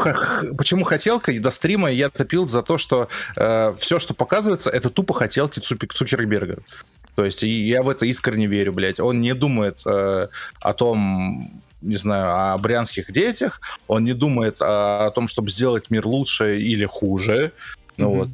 почему 0.56 0.84
хотелка? 0.84 1.32
И 1.32 1.40
до 1.40 1.50
стрима 1.50 1.92
я 1.92 2.10
топил 2.10 2.48
за 2.48 2.62
то, 2.62 2.78
что 2.78 3.10
все, 3.36 4.00
что 4.00 4.14
показывается, 4.14 4.70
это 4.70 4.90
тупо 4.90 5.14
хотелки 5.16 5.60
Цукерберга. 5.60 6.60
То 7.16 7.26
есть 7.26 7.42
я 7.42 7.82
в 7.82 7.90
это 7.90 8.06
искренне 8.06 8.46
верю, 8.46 8.74
блядь. 8.74 9.00
Он 9.00 9.20
не 9.20 9.34
думает 9.34 9.82
э, 9.88 10.28
о 10.60 10.74
том, 10.74 11.64
не 11.82 11.98
знаю, 11.98 12.54
о 12.54 12.58
брянских 12.58 13.12
детях, 13.12 13.62
он 13.88 14.04
не 14.04 14.14
думает 14.14 14.62
о, 14.62 15.08
о 15.08 15.12
том, 15.12 15.28
чтобы 15.28 15.50
сделать 15.50 15.90
мир 15.90 16.06
лучше 16.08 16.60
или 16.60 16.86
хуже. 16.86 17.52
Ну 17.98 18.10
Мгм. 18.10 18.18
вот. 18.20 18.30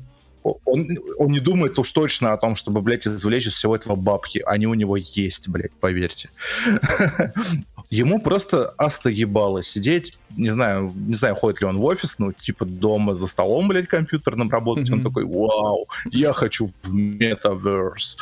Он, 0.66 0.86
он 1.18 1.32
не 1.32 1.40
думает 1.40 1.80
уж 1.80 1.90
точно 1.92 2.34
о 2.34 2.38
том, 2.38 2.56
чтобы, 2.56 2.82
блядь, 2.82 3.08
извлечь 3.08 3.48
из 3.48 3.54
всего 3.54 3.78
этого 3.78 3.96
бабки. 3.96 4.44
Они 4.46 4.68
у 4.68 4.74
него 4.74 4.98
есть, 4.98 5.48
блядь, 5.48 5.72
поверьте. 5.72 6.30
Ему 7.94 8.20
просто 8.20 8.70
остоебало 8.78 9.62
сидеть, 9.62 10.18
не 10.36 10.50
знаю, 10.50 10.92
не 10.96 11.14
знаю, 11.14 11.36
ходит 11.36 11.62
ли 11.62 11.68
он 11.68 11.78
в 11.78 11.84
офис, 11.84 12.18
ну, 12.18 12.32
типа 12.32 12.66
дома 12.66 13.14
за 13.14 13.28
столом, 13.28 13.68
блядь, 13.68 13.88
компьютерным 13.88 14.50
работать. 14.50 14.90
Он 14.90 14.96
Мгм. 14.98 15.04
такой, 15.04 15.26
вау, 15.26 15.86
я 16.12 16.34
хочу 16.34 16.66
в 16.82 16.94
метаверс. 16.94 18.18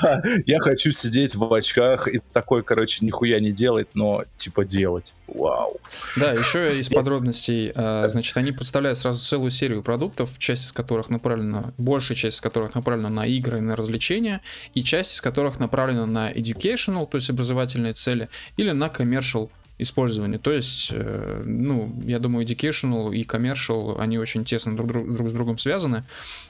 Да, 0.00 0.22
я 0.46 0.58
хочу 0.58 0.90
сидеть 0.90 1.34
в 1.34 1.52
очках 1.52 2.08
и 2.08 2.20
такой, 2.32 2.62
короче, 2.62 3.04
нихуя 3.04 3.40
не 3.40 3.52
делать, 3.52 3.88
но 3.94 4.24
типа 4.36 4.64
делать. 4.64 5.12
Вау. 5.28 5.78
Да, 6.16 6.32
еще 6.32 6.78
из 6.80 6.88
подробностей, 6.88 7.72
а, 7.74 8.08
значит, 8.08 8.36
они 8.36 8.52
представляют 8.52 8.98
сразу 8.98 9.24
целую 9.24 9.50
серию 9.50 9.82
продуктов, 9.82 10.38
часть 10.38 10.64
из 10.64 10.72
которых 10.72 11.10
направлена, 11.10 11.72
большая 11.76 12.16
часть 12.16 12.38
из 12.38 12.40
которых 12.40 12.74
направлена 12.74 13.10
на 13.10 13.26
игры 13.26 13.58
и 13.58 13.60
на 13.60 13.76
развлечения, 13.76 14.40
и 14.74 14.82
часть 14.82 15.14
из 15.14 15.20
которых 15.20 15.58
направлена 15.58 16.06
на 16.06 16.32
educational, 16.32 17.06
то 17.06 17.16
есть 17.16 17.30
образовательные 17.30 17.92
цели, 17.92 18.28
или 18.56 18.70
на 18.70 18.86
commercial 18.86 19.50
использование. 19.78 20.38
То 20.38 20.52
есть, 20.52 20.90
э, 20.92 21.42
ну, 21.44 21.92
я 22.04 22.18
думаю, 22.18 22.44
educational 22.44 23.14
и 23.14 23.24
commercial, 23.24 23.98
они 23.98 24.18
очень 24.18 24.44
тесно 24.44 24.76
друг, 24.76 24.88
друг- 24.88 25.14
друг 25.14 25.30
с 25.30 25.32
другом 25.32 25.58
связаны. 25.58 26.04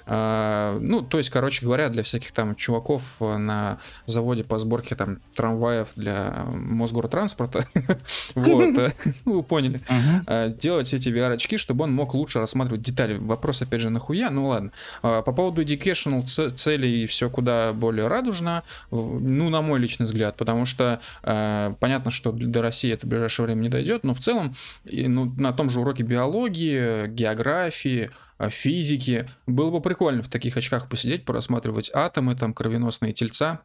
А, 0.06 0.78
ну, 0.80 1.02
то 1.02 1.18
есть, 1.18 1.28
короче 1.28 1.64
говоря, 1.64 1.90
для 1.90 2.02
всяких 2.02 2.32
там 2.32 2.54
чуваков 2.56 3.02
э, 3.20 3.36
на 3.36 3.78
заводе 4.06 4.44
по 4.44 4.58
сборке 4.58 4.94
там 4.94 5.20
трамваев 5.34 5.88
для 5.96 6.46
Мосгортранспорта, 6.48 7.68
вот, 8.34 8.78
э, 8.78 8.92
ну, 9.26 9.34
вы 9.34 9.42
поняли, 9.42 9.82
э, 10.26 10.50
делать 10.58 10.92
эти 10.94 11.10
VR-очки, 11.10 11.58
чтобы 11.58 11.84
он 11.84 11.92
мог 11.92 12.14
лучше 12.14 12.38
рассматривать 12.38 12.82
детали. 12.82 13.18
Вопрос, 13.18 13.60
опять 13.60 13.82
же, 13.82 13.90
нахуя? 13.90 14.30
Ну 14.30 14.48
ладно. 14.48 14.72
А, 15.02 15.20
По 15.20 15.32
поводу 15.32 15.62
educational 15.62 16.24
целей 16.24 17.06
все 17.06 17.28
куда 17.28 17.74
более 17.74 18.08
радужно, 18.08 18.62
ну, 18.90 19.50
на 19.50 19.60
мой 19.60 19.78
личный 19.78 20.06
взгляд, 20.06 20.36
потому 20.36 20.64
что 20.64 21.00
понятно, 21.22 22.10
что 22.10 22.32
до 22.32 22.62
России 22.62 22.92
это 22.92 23.06
ближайшее 23.18 23.46
время 23.46 23.60
не 23.60 23.68
дойдет, 23.68 24.04
но 24.04 24.14
в 24.14 24.20
целом 24.20 24.54
и, 24.84 25.06
ну, 25.08 25.32
на 25.36 25.52
том 25.52 25.70
же 25.70 25.80
уроке 25.80 26.02
биологии, 26.02 27.06
географии, 27.08 28.10
э, 28.38 28.50
физики 28.50 29.28
было 29.46 29.70
бы 29.70 29.80
прикольно 29.80 30.22
в 30.22 30.28
таких 30.28 30.56
очках 30.56 30.88
посидеть, 30.88 31.24
порассматривать 31.24 31.90
атомы, 31.92 32.36
там, 32.36 32.54
кровеносные 32.54 33.12
тельца, 33.12 33.60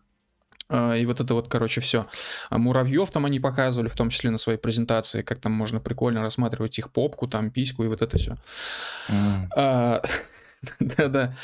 а, 0.69 0.95
И 0.95 1.05
вот 1.05 1.19
это 1.19 1.33
вот, 1.33 1.47
короче, 1.49 1.81
все. 1.81 2.07
Муравьев 2.49 3.11
там 3.11 3.25
они 3.25 3.39
показывали, 3.39 3.89
в 3.89 3.95
том 3.95 4.09
числе 4.09 4.31
на 4.31 4.37
своей 4.37 4.57
презентации, 4.57 5.21
как 5.21 5.39
там 5.39 5.51
можно 5.51 5.79
прикольно 5.79 6.21
рассматривать 6.21 6.79
их 6.79 6.91
попку, 6.91 7.27
там 7.27 7.51
письку 7.51 7.83
и 7.83 7.87
вот 7.87 8.01
это 8.01 8.17
все. 8.17 8.37
А, 9.55 10.01
Да-да. 10.79 11.35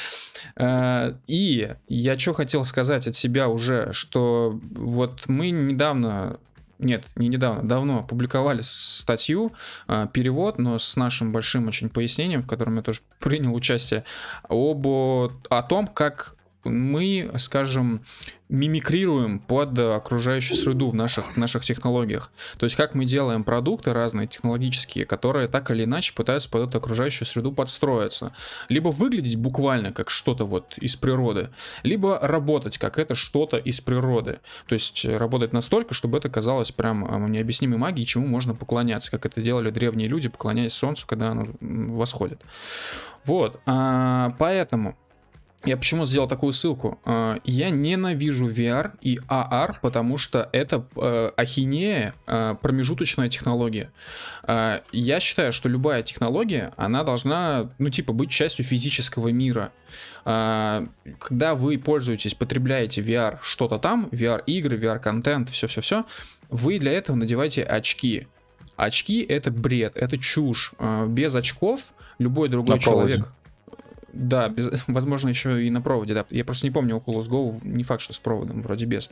А, 0.55 1.15
И 1.27 1.75
я 1.87 2.19
что 2.19 2.33
хотел 2.33 2.65
сказать 2.65 3.07
от 3.07 3.15
себя 3.15 3.49
уже, 3.49 3.91
что 3.93 4.59
вот 4.71 5.23
мы 5.27 5.49
недавно 5.49 6.39
нет, 6.79 7.05
не 7.15 7.27
недавно, 7.27 7.67
давно 7.67 8.03
публиковали 8.03 8.61
статью, 8.63 9.51
а, 9.87 10.07
перевод, 10.07 10.57
но 10.57 10.79
с 10.79 10.95
нашим 10.95 11.31
большим 11.31 11.67
очень 11.67 11.89
пояснением, 11.89 12.41
в 12.41 12.47
котором 12.47 12.77
я 12.77 12.81
тоже 12.81 13.01
принял 13.19 13.53
участие, 13.53 14.05
об, 14.47 14.87
о 14.87 15.63
том, 15.67 15.87
как 15.87 16.35
мы, 16.63 17.31
скажем, 17.37 18.03
мимикрируем 18.49 19.39
под 19.39 19.77
окружающую 19.77 20.57
среду 20.57 20.89
в 20.89 20.95
наших, 20.95 21.37
наших 21.37 21.63
технологиях. 21.63 22.31
То 22.57 22.65
есть 22.65 22.75
как 22.75 22.95
мы 22.95 23.05
делаем 23.05 23.43
продукты 23.43 23.93
разные 23.93 24.27
технологические, 24.27 25.05
которые 25.05 25.47
так 25.47 25.69
или 25.69 25.83
иначе 25.83 26.13
пытаются 26.13 26.49
под 26.49 26.67
эту 26.67 26.79
окружающую 26.79 27.27
среду 27.27 27.51
подстроиться. 27.51 28.33
Либо 28.67 28.89
выглядеть 28.89 29.35
буквально 29.35 29.93
как 29.93 30.09
что-то 30.09 30.45
вот 30.45 30.77
из 30.77 30.95
природы, 30.95 31.51
либо 31.83 32.19
работать 32.21 32.79
как 32.79 32.97
это 32.97 33.13
что-то 33.13 33.57
из 33.57 33.79
природы. 33.81 34.39
То 34.65 34.73
есть 34.73 35.05
работать 35.05 35.53
настолько, 35.53 35.93
чтобы 35.93 36.17
это 36.17 36.29
казалось 36.29 36.71
прям 36.71 37.05
а, 37.05 37.19
необъяснимой 37.29 37.77
магией, 37.77 38.07
чему 38.07 38.25
можно 38.25 38.55
поклоняться, 38.55 39.11
как 39.11 39.27
это 39.27 39.41
делали 39.41 39.69
древние 39.69 40.07
люди, 40.07 40.27
поклоняясь 40.27 40.73
солнцу, 40.73 41.05
когда 41.07 41.29
оно 41.29 41.45
восходит. 41.59 42.41
Вот, 43.25 43.59
а, 43.67 44.33
поэтому 44.39 44.97
я 45.65 45.75
почему 45.75 46.05
сделал 46.05 46.27
такую 46.27 46.53
ссылку? 46.53 46.99
А, 47.03 47.39
Я 47.43 47.69
ненавижу 47.69 48.47
VR 48.49 48.91
и 49.01 49.19
AR, 49.27 49.75
потому 49.81 50.17
что 50.17 50.47
это 50.53 50.85
э, 50.95 51.31
ахинея, 51.35 52.13
э, 52.27 52.55
промежуточная 52.61 53.27
технология. 53.27 53.91
А, 54.43 54.81
Я 54.93 55.19
считаю, 55.19 55.51
что 55.51 55.67
любая 55.67 56.01
технология, 56.01 56.71
она 56.77 57.03
должна, 57.03 57.69
ну, 57.77 57.89
типа, 57.89 58.13
быть 58.13 58.29
частью 58.29 58.63
физического 58.63 59.29
мира. 59.29 59.73
А, 60.23 60.85
Когда 61.19 61.55
вы 61.55 61.77
пользуетесь, 61.77 62.35
потребляете 62.35 63.01
VR 63.01 63.39
что-то 63.41 63.79
там, 63.79 64.07
VR-игры, 64.11 64.77
VR-контент, 64.77 65.49
все-все-все, 65.49 66.05
вы 66.49 66.79
для 66.79 66.93
этого 66.93 67.17
надеваете 67.17 67.63
очки. 67.63 68.27
Очки— 68.77 69.21
это 69.29 69.51
бред, 69.51 69.97
это 69.97 70.17
чушь. 70.17 70.71
Без 71.07 71.35
очков 71.35 71.81
любой 72.17 72.47
другой 72.47 72.75
На 72.75 72.81
человек... 72.81 73.27
Да, 74.13 74.49
без- 74.49 74.69
возможно, 74.87 75.29
еще 75.29 75.65
и 75.65 75.69
на 75.69 75.81
проводе, 75.81 76.13
да. 76.13 76.25
Я 76.29 76.43
просто 76.45 76.65
не 76.67 76.71
помню 76.71 76.97
Oculus 76.97 77.27
Go, 77.27 77.59
не 77.63 77.83
факт, 77.83 78.01
что 78.01 78.13
с 78.13 78.19
проводом, 78.19 78.61
вроде 78.61 78.85
без. 78.85 79.09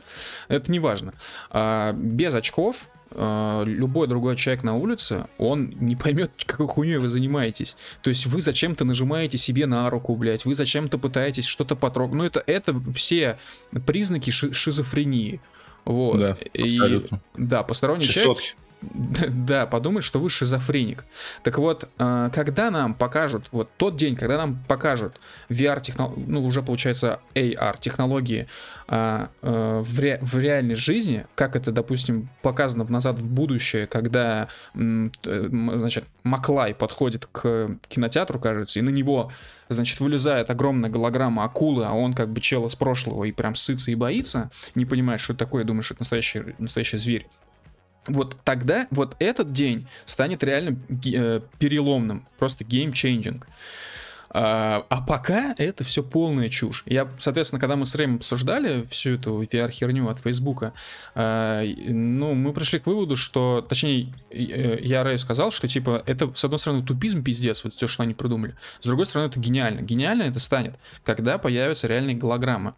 Это 0.48 0.70
не 0.70 0.78
важно. 0.78 1.14
А, 1.50 1.92
без 1.92 2.34
очков 2.34 2.76
а, 3.10 3.64
любой 3.64 4.06
другой 4.06 4.36
человек 4.36 4.62
на 4.64 4.76
улице, 4.76 5.26
он 5.38 5.66
не 5.80 5.96
поймет, 5.96 6.30
какой 6.46 6.66
хуйней 6.68 6.98
вы 6.98 7.08
занимаетесь. 7.08 7.76
То 8.02 8.10
есть 8.10 8.26
вы 8.26 8.40
зачем-то 8.40 8.84
нажимаете 8.84 9.38
себе 9.38 9.66
на 9.66 9.88
руку, 9.90 10.14
блядь, 10.16 10.44
вы 10.44 10.54
зачем-то 10.54 10.98
пытаетесь 10.98 11.46
что-то 11.46 11.74
потрогать. 11.76 12.14
Ну, 12.16 12.24
это, 12.24 12.42
это 12.46 12.78
все 12.94 13.38
признаки 13.86 14.30
ши- 14.30 14.52
шизофрении. 14.52 15.40
Вот. 15.84 16.18
Да, 16.18 16.36
И- 16.52 16.64
абсолютно. 16.74 17.20
да, 17.36 17.62
посторонний 17.62 18.04
человек 18.04 18.38
Чесотки. 18.42 18.56
Да, 19.28 19.66
подумать, 19.66 20.04
что 20.04 20.20
вы 20.20 20.30
шизофреник. 20.30 21.04
Так 21.42 21.58
вот, 21.58 21.88
э, 21.98 22.30
когда 22.32 22.70
нам 22.70 22.94
покажут, 22.94 23.46
вот 23.52 23.70
тот 23.76 23.96
день, 23.96 24.16
когда 24.16 24.36
нам 24.36 24.62
покажут 24.68 25.20
VR-технологии, 25.48 26.24
ну, 26.26 26.44
уже 26.44 26.62
получается 26.62 27.20
AR-технологии 27.34 28.48
э, 28.88 29.26
э, 29.42 29.82
в, 29.84 30.18
в 30.20 30.38
реальной 30.38 30.74
жизни, 30.74 31.26
как 31.34 31.56
это, 31.56 31.72
допустим, 31.72 32.28
показано 32.42 32.84
в 32.84 32.90
«Назад 32.90 33.18
в 33.18 33.24
будущее», 33.24 33.86
когда, 33.86 34.48
значит, 34.74 36.04
Маклай 36.22 36.74
подходит 36.74 37.26
к 37.26 37.76
кинотеатру, 37.88 38.38
кажется, 38.38 38.78
и 38.78 38.82
на 38.82 38.90
него, 38.90 39.32
значит, 39.68 40.00
вылезает 40.00 40.50
огромная 40.50 40.90
голограмма 40.90 41.44
акулы, 41.44 41.84
а 41.84 41.92
он 41.92 42.14
как 42.14 42.28
бы 42.28 42.40
чел 42.40 42.66
из 42.66 42.74
прошлого 42.74 43.24
и 43.24 43.32
прям 43.32 43.54
ссытся 43.54 43.90
и 43.90 43.94
боится, 43.94 44.50
не 44.74 44.84
понимает, 44.84 45.20
что 45.20 45.32
это 45.32 45.44
такое, 45.44 45.64
думает, 45.64 45.84
что 45.84 45.94
это 45.94 46.02
настоящий, 46.02 46.54
настоящий 46.58 46.98
зверь 46.98 47.26
вот 48.08 48.36
тогда 48.44 48.86
вот 48.90 49.16
этот 49.18 49.52
день 49.52 49.86
станет 50.04 50.42
реально 50.42 50.78
э, 51.12 51.40
переломным, 51.58 52.26
просто 52.38 52.64
game-changing. 52.64 53.46
А, 54.30 54.84
а 54.90 55.00
пока 55.00 55.54
это 55.56 55.84
все 55.84 56.02
полная 56.02 56.50
чушь. 56.50 56.82
Я, 56.86 57.08
соответственно, 57.18 57.60
когда 57.60 57.76
мы 57.76 57.86
с 57.86 57.94
Рэем 57.94 58.16
обсуждали 58.16 58.86
всю 58.90 59.12
эту 59.12 59.42
VR-херню 59.42 60.08
от 60.08 60.20
Фейсбука, 60.20 60.74
а, 61.14 61.64
ну, 61.64 62.34
мы 62.34 62.52
пришли 62.52 62.78
к 62.78 62.86
выводу, 62.86 63.16
что, 63.16 63.64
точнее, 63.66 64.12
я 64.30 65.02
Рэю 65.02 65.18
сказал, 65.18 65.50
что, 65.50 65.66
типа, 65.66 66.02
это, 66.06 66.30
с 66.34 66.44
одной 66.44 66.58
стороны, 66.58 66.84
тупизм 66.84 67.22
пиздец, 67.22 67.64
вот 67.64 67.74
то, 67.76 67.86
что 67.86 68.02
они 68.02 68.14
придумали, 68.14 68.54
с 68.80 68.86
другой 68.86 69.06
стороны, 69.06 69.28
это 69.28 69.40
гениально. 69.40 69.80
Гениально 69.80 70.24
это 70.24 70.40
станет, 70.40 70.76
когда 71.04 71.38
появятся 71.38 71.88
реальные 71.88 72.16
голограммы. 72.16 72.74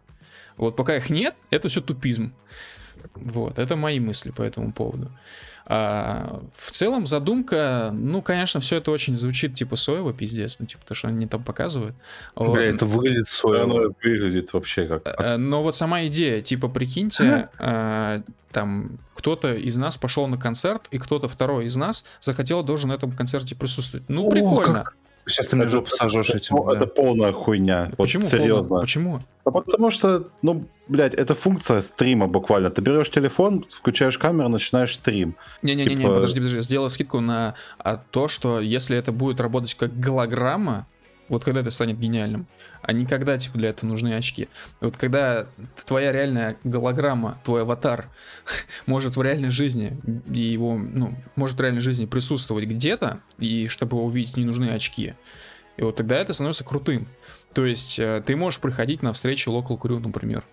Вот 0.55 0.75
пока 0.75 0.95
их 0.95 1.09
нет, 1.09 1.35
это 1.49 1.69
все 1.69 1.81
тупизм. 1.81 2.33
Вот, 3.15 3.59
это 3.59 3.75
мои 3.75 3.99
мысли 3.99 4.31
по 4.31 4.41
этому 4.41 4.71
поводу. 4.71 5.09
А, 5.65 6.41
в 6.57 6.71
целом 6.71 7.07
задумка, 7.07 7.91
ну, 7.93 8.21
конечно, 8.21 8.59
все 8.59 8.77
это 8.77 8.91
очень 8.91 9.15
звучит 9.15 9.55
типа 9.55 9.75
соево, 9.75 10.13
пиздец, 10.13 10.57
ну, 10.59 10.65
типа 10.65 10.83
то, 10.85 10.95
что 10.95 11.07
они 11.07 11.27
там 11.27 11.43
показывают. 11.43 11.95
Бля, 12.35 12.47
вот. 12.47 12.59
это 12.59 12.85
выглядит 12.85 13.29
соево. 13.29 13.63
Оно 13.63 13.89
выглядит 14.03 14.51
вообще 14.53 14.87
как... 14.87 15.01
А, 15.05 15.37
но 15.37 15.63
вот 15.63 15.75
сама 15.75 16.05
идея, 16.07 16.41
типа, 16.41 16.67
прикиньте, 16.67 17.49
а, 17.57 18.21
там, 18.51 18.99
кто-то 19.15 19.53
из 19.53 19.77
нас 19.77 19.97
пошел 19.97 20.27
на 20.27 20.37
концерт, 20.37 20.87
и 20.91 20.97
кто-то 20.97 21.27
второй 21.27 21.65
из 21.65 21.75
нас 21.75 22.05
захотел, 22.19 22.63
должен 22.63 22.89
на 22.89 22.93
этом 22.93 23.11
концерте 23.11 23.55
присутствовать. 23.55 24.09
Ну, 24.09 24.27
О, 24.27 24.31
прикольно. 24.31 24.83
Как... 24.83 24.95
Сейчас 25.27 25.47
ты 25.47 25.55
мне 25.55 25.67
жопу 25.67 25.89
сожжешь 25.89 26.29
этим. 26.31 26.55
Ну, 26.55 26.69
это 26.71 26.87
полная 26.87 27.31
хуйня. 27.31 27.89
Вот 27.97 28.05
Почему 28.05 28.25
серьезно. 28.25 28.69
Полная? 28.69 28.81
Почему? 28.81 29.21
А 29.43 29.51
потому 29.51 29.91
что, 29.91 30.27
ну, 30.41 30.65
блядь, 30.87 31.13
это 31.13 31.35
функция 31.35 31.81
стрима 31.81 32.27
буквально. 32.27 32.69
Ты 32.69 32.81
берешь 32.81 33.09
телефон, 33.09 33.65
включаешь 33.71 34.17
камеру, 34.17 34.49
начинаешь 34.49 34.95
стрим. 34.95 35.35
Не-не-не, 35.61 35.95
типа... 35.95 36.15
подожди, 36.15 36.39
подожди, 36.39 36.61
сделай 36.61 36.89
скидку 36.89 37.19
на 37.19 37.55
а, 37.79 37.99
то, 38.11 38.27
что 38.27 38.59
если 38.59 38.97
это 38.97 39.11
будет 39.11 39.39
работать 39.39 39.73
как 39.75 39.97
голограмма, 39.99 40.85
вот 41.29 41.43
когда 41.43 41.61
это 41.61 41.71
станет 41.71 41.97
гениальным, 41.97 42.45
а 42.81 42.93
не 42.93 43.05
когда 43.05 43.37
типа 43.37 43.57
для 43.57 43.69
этого 43.69 43.89
нужны 43.89 44.13
очки. 44.13 44.47
Вот 44.79 44.97
когда 44.97 45.47
твоя 45.85 46.11
реальная 46.11 46.57
голограмма, 46.63 47.39
твой 47.43 47.61
аватар 47.61 48.07
может 48.85 49.15
в 49.15 49.21
реальной 49.21 49.49
жизни 49.49 49.93
и 50.31 50.39
его, 50.39 50.77
ну, 50.77 51.15
может 51.35 51.57
в 51.57 51.61
реальной 51.61 51.81
жизни 51.81 52.05
присутствовать 52.05 52.65
где-то, 52.65 53.19
и 53.37 53.67
чтобы 53.67 53.97
его 53.97 54.05
увидеть, 54.05 54.37
не 54.37 54.45
нужны 54.45 54.69
очки. 54.69 55.13
И 55.77 55.83
вот 55.83 55.95
тогда 55.95 56.17
это 56.17 56.33
становится 56.33 56.63
крутым. 56.63 57.07
То 57.53 57.65
есть 57.65 57.99
э, 57.99 58.23
ты 58.25 58.35
можешь 58.35 58.59
приходить 58.59 59.01
на 59.01 59.13
встречи 59.13 59.49
Local 59.49 59.79
Crew, 59.79 59.99
например. 59.99 60.43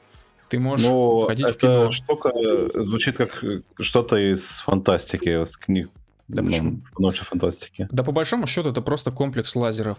Ты 0.49 0.59
можешь 0.59 0.87
ну, 0.87 1.25
ходить 1.27 1.47
в 1.47 1.59
кино. 1.59 1.91
штука 1.91 2.33
звучит 2.75 3.17
как 3.17 3.45
что-то 3.81 4.17
из 4.17 4.61
фантастики, 4.61 5.43
из 5.43 5.57
книг. 5.57 5.91
Да 6.29 6.43
ну, 6.43 6.51
почему? 6.51 6.81
Научной 6.99 7.25
фантастики. 7.25 7.89
Да 7.91 8.03
по 8.03 8.13
большому 8.13 8.47
счету 8.47 8.71
это 8.71 8.81
просто 8.81 9.11
комплекс 9.11 9.55
лазеров. 9.55 9.99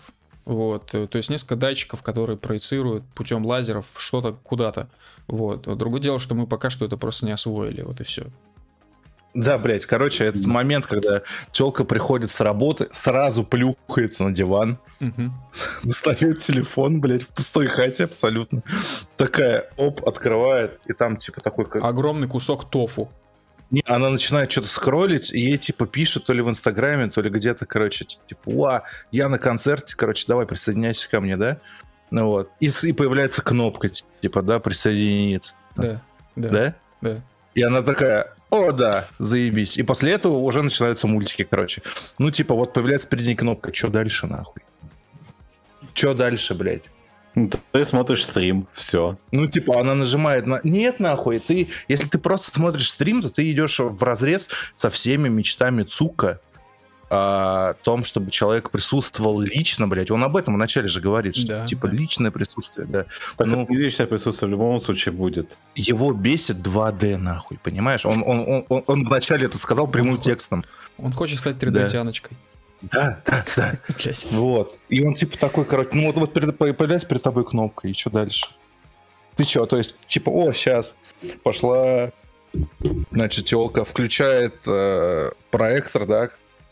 Вот, 0.49 0.95
э, 0.95 1.05
то 1.05 1.19
есть 1.19 1.29
несколько 1.29 1.55
датчиков, 1.55 2.01
которые 2.01 2.35
проецируют 2.35 3.03
путем 3.13 3.45
лазеров 3.45 3.85
что-то 3.95 4.35
куда-то. 4.41 4.89
Вот. 5.27 5.61
Другое 5.77 6.01
дело, 6.01 6.19
что 6.19 6.33
мы 6.33 6.47
пока 6.47 6.71
что 6.71 6.85
это 6.85 6.97
просто 6.97 7.27
не 7.27 7.31
освоили, 7.31 7.83
вот 7.83 8.01
и 8.01 8.03
все. 8.03 8.25
Да, 9.35 9.59
блядь, 9.59 9.85
короче, 9.85 10.25
этот 10.25 10.47
момент, 10.47 10.87
когда 10.87 11.21
телка 11.51 11.83
приходит 11.83 12.31
с 12.31 12.39
работы, 12.39 12.87
сразу 12.91 13.43
плюхается 13.43 14.23
на 14.23 14.31
диван, 14.31 14.79
угу. 14.99 15.31
достает 15.83 16.39
телефон, 16.39 16.99
блядь, 16.99 17.21
в 17.21 17.27
пустой 17.27 17.67
хате 17.67 18.05
абсолютно. 18.05 18.63
Такая, 19.17 19.69
оп, 19.77 20.03
открывает, 20.07 20.79
и 20.87 20.93
там 20.93 21.17
типа 21.17 21.41
такой... 21.41 21.65
Огромный 21.79 22.27
кусок 22.27 22.71
тофу. 22.71 23.11
Не, 23.71 23.83
она 23.85 24.09
начинает 24.09 24.51
что-то 24.51 24.67
скроллить, 24.67 25.31
и 25.31 25.39
ей, 25.39 25.57
типа, 25.57 25.85
пишут 25.85 26.25
то 26.25 26.33
ли 26.33 26.41
в 26.41 26.49
Инстаграме, 26.49 27.09
то 27.09 27.21
ли 27.21 27.29
где-то, 27.29 27.67
короче, 27.67 28.05
типа, 28.05 28.41
уа, 28.45 28.83
я 29.11 29.29
на 29.29 29.37
концерте, 29.37 29.95
короче, 29.95 30.25
давай 30.27 30.47
присоединяйся 30.47 31.07
ко 31.09 31.21
мне, 31.21 31.37
да? 31.37 31.59
Ну 32.09 32.25
вот. 32.27 32.51
И, 32.59 32.69
и 32.83 32.93
появляется 32.93 33.43
кнопка, 33.43 33.89
типа, 33.89 34.41
да, 34.41 34.59
присоединиться. 34.59 35.55
Да, 35.75 36.01
да. 36.35 36.49
Да? 36.49 36.75
Да. 37.01 37.21
И 37.53 37.61
она 37.61 37.81
такая, 37.81 38.33
о, 38.49 38.71
да, 38.71 39.07
заебись. 39.19 39.77
И 39.77 39.83
после 39.83 40.13
этого 40.13 40.37
уже 40.37 40.63
начинаются 40.63 41.07
мультики, 41.07 41.43
короче. 41.43 41.83
Ну, 42.17 42.31
типа, 42.31 42.55
вот 42.55 42.73
появляется 42.73 43.07
перед 43.07 43.27
ней 43.27 43.35
кнопка, 43.35 43.73
что 43.73 43.89
дальше, 43.89 44.25
нахуй? 44.25 44.63
Что 45.93 46.15
дальше, 46.15 46.55
блядь? 46.55 46.89
Ну, 47.35 47.49
ты 47.71 47.85
смотришь 47.85 48.25
стрим, 48.25 48.67
все. 48.73 49.17
Ну, 49.31 49.47
типа, 49.47 49.79
она 49.79 49.95
нажимает 49.95 50.47
на... 50.47 50.59
Нет, 50.63 50.99
нахуй, 50.99 51.39
ты... 51.39 51.69
Если 51.87 52.07
ты 52.07 52.17
просто 52.17 52.51
смотришь 52.51 52.89
стрим, 52.89 53.21
то 53.21 53.29
ты 53.29 53.51
идешь 53.51 53.79
в 53.79 54.03
разрез 54.03 54.49
со 54.75 54.89
всеми 54.89 55.29
мечтами 55.29 55.83
Цука 55.83 56.39
о 57.09 57.73
том, 57.83 58.03
чтобы 58.03 58.29
человек 58.29 58.69
присутствовал 58.69 59.39
лично, 59.39 59.87
блядь. 59.87 60.11
Он 60.11 60.23
об 60.23 60.37
этом 60.37 60.53
вначале 60.53 60.87
же 60.87 61.01
говорит, 61.01 61.35
что, 61.35 61.47
да, 61.47 61.65
типа, 61.65 61.87
да. 61.87 61.93
личное 61.95 62.31
присутствие, 62.31 62.85
да. 62.85 63.05
Так 63.35 63.47
ну, 63.47 63.65
личное 63.69 64.05
присутствие 64.05 64.47
в 64.47 64.51
любом 64.51 64.79
случае 64.79 65.13
будет. 65.13 65.57
Его 65.75 66.13
бесит 66.13 66.57
2D, 66.57 67.17
нахуй, 67.17 67.57
понимаешь? 67.63 68.05
Он, 68.05 68.23
он, 68.23 68.39
он, 68.39 68.65
он, 68.69 68.83
он 68.85 69.05
вначале 69.05 69.47
это 69.47 69.57
сказал 69.57 69.87
прямым 69.87 70.15
он 70.15 70.21
текстом. 70.21 70.63
Он 70.97 71.11
хочет 71.11 71.39
стать 71.39 71.55
3D-тяночкой. 71.55 72.31
Да. 72.31 72.35
Да, 72.81 73.21
да, 73.25 73.45
да. 73.55 73.79
Вот. 74.31 74.79
И 74.89 75.03
он 75.03 75.13
типа 75.13 75.37
такой, 75.37 75.65
короче, 75.65 75.89
ну 75.93 76.11
вот, 76.11 76.17
вот 76.17 76.33
появляется 76.57 77.07
перед 77.07 77.21
тобой 77.21 77.45
кнопка, 77.45 77.87
и 77.87 77.93
что 77.93 78.09
дальше? 78.09 78.47
Ты 79.35 79.43
что, 79.43 79.65
то 79.65 79.77
есть, 79.77 79.99
типа, 80.05 80.29
о, 80.29 80.51
сейчас 80.51 80.95
пошла, 81.43 82.11
значит, 83.11 83.45
телка 83.45 83.85
включает 83.85 84.55
э, 84.67 85.31
проектор, 85.49 86.05
да, 86.05 86.29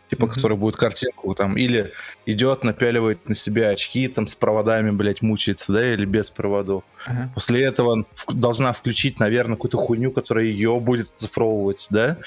типа, 0.10 0.26
mm-hmm. 0.26 0.30
который 0.30 0.58
будет 0.58 0.76
картинку 0.76 1.34
там, 1.36 1.58
или 1.58 1.93
идет, 2.26 2.63
напяливает 2.63 3.28
на 3.28 3.36
себя 3.36 3.70
очки, 3.70 4.08
там, 4.08 4.28
с 4.28 4.36
проводами, 4.36 4.91
блядь, 4.91 5.22
мучается, 5.22 5.72
да, 5.72 5.93
или 5.93 6.06
без 6.06 6.30
проводов. 6.30 6.84
Uh-huh. 7.08 7.30
После 7.34 7.63
этого 7.63 8.06
должна 8.30 8.74
включить, 8.74 9.20
наверное, 9.20 9.56
какую-то 9.56 9.78
хуйню, 9.78 10.12
которая 10.12 10.46
ее 10.46 10.80
будет 10.80 11.12
оцифровывать, 11.12 11.88
да, 11.89 12.17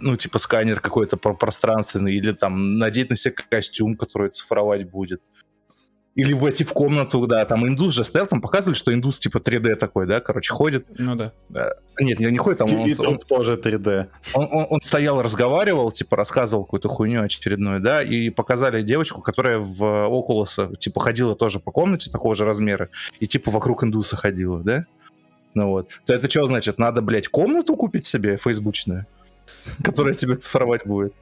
ну, 0.00 0.16
типа 0.16 0.38
сканер 0.38 0.80
какой-то 0.80 1.16
пространственный, 1.16 2.14
или 2.14 2.32
там 2.32 2.78
надеть 2.78 3.10
на 3.10 3.16
себя 3.16 3.34
костюм, 3.48 3.96
который 3.96 4.30
цифровать 4.30 4.88
будет. 4.88 5.20
Или 6.16 6.32
войти 6.32 6.64
в 6.64 6.72
комнату, 6.72 7.26
да, 7.26 7.44
там 7.44 7.68
индус 7.68 7.92
же 7.92 8.02
стоял, 8.02 8.26
там 8.26 8.40
показывали, 8.40 8.74
что 8.74 8.90
индус 8.92 9.18
типа 9.18 9.36
3D 9.36 9.74
такой, 9.76 10.06
да, 10.06 10.20
короче, 10.20 10.50
ходит. 10.50 10.86
Ну 10.96 11.14
да. 11.14 11.34
да. 11.50 11.74
Нет, 12.00 12.18
не, 12.18 12.30
не 12.30 12.38
ходит, 12.38 12.60
там 12.60 12.74
он, 12.74 12.90
он, 13.06 13.18
тоже 13.18 13.56
3D. 13.56 14.06
Он, 14.32 14.48
он, 14.50 14.66
он 14.70 14.80
стоял, 14.80 15.20
разговаривал, 15.20 15.92
типа 15.92 16.16
рассказывал 16.16 16.64
какую-то 16.64 16.88
хуйню 16.88 17.22
очередную, 17.22 17.80
да, 17.82 18.02
и 18.02 18.30
показали 18.30 18.80
девочку, 18.80 19.20
которая 19.20 19.58
в 19.58 19.82
Oculus, 19.82 20.74
типа, 20.76 21.00
ходила 21.00 21.36
тоже 21.36 21.60
по 21.60 21.70
комнате 21.70 22.10
такого 22.10 22.34
же 22.34 22.46
размера, 22.46 22.88
и 23.20 23.26
типа 23.26 23.50
вокруг 23.50 23.84
индуса 23.84 24.16
ходила, 24.16 24.60
да? 24.60 24.86
Ну 25.52 25.68
вот. 25.68 25.88
То 26.06 26.14
это 26.14 26.30
что 26.30 26.46
значит? 26.46 26.78
Надо, 26.78 27.02
блядь, 27.02 27.28
комнату 27.28 27.76
купить 27.76 28.06
себе 28.06 28.38
фейсбучную? 28.38 29.06
которая 29.84 30.14
тебя 30.14 30.36
цифровать 30.36 30.86
будет. 30.86 31.14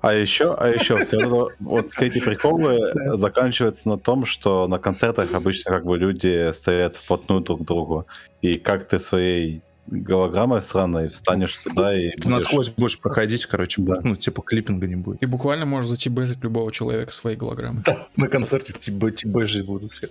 А 0.00 0.14
еще, 0.14 0.54
а 0.54 0.68
еще 0.68 1.04
все 1.04 1.18
равно, 1.18 1.50
вот 1.58 1.92
все 1.92 2.06
эти 2.06 2.20
приколы 2.20 2.92
заканчиваются 3.16 3.88
на 3.88 3.98
том, 3.98 4.24
что 4.24 4.68
на 4.68 4.78
концертах 4.78 5.32
обычно 5.32 5.70
как 5.70 5.84
бы 5.84 5.98
люди 5.98 6.52
стоят 6.52 6.96
вплотную 6.96 7.40
друг 7.40 7.62
к 7.62 7.64
другу. 7.64 8.06
И 8.42 8.58
как 8.58 8.86
ты 8.86 8.98
своей 8.98 9.62
голограммой 9.86 10.62
сраной 10.62 11.08
встанешь 11.08 11.56
туда 11.56 11.94
и... 11.94 12.10
Ты 12.10 12.16
будешь... 12.16 12.30
насквозь 12.30 12.70
будешь 12.70 12.98
проходить, 12.98 13.46
короче, 13.46 13.82
да. 13.82 14.00
ну, 14.02 14.16
типа 14.16 14.42
клиппинга 14.42 14.86
не 14.86 14.96
будет. 14.96 15.22
И 15.22 15.26
буквально 15.26 15.66
можешь 15.66 15.90
затибежить 15.90 16.42
любого 16.42 16.72
человека 16.72 17.12
своей 17.12 17.36
голограммой. 17.36 17.82
Да, 17.92 18.08
на 18.16 18.28
концерте 18.28 18.72
типа 18.72 19.10
тибежи 19.10 19.64
будут 19.64 19.90
все. 19.90 20.08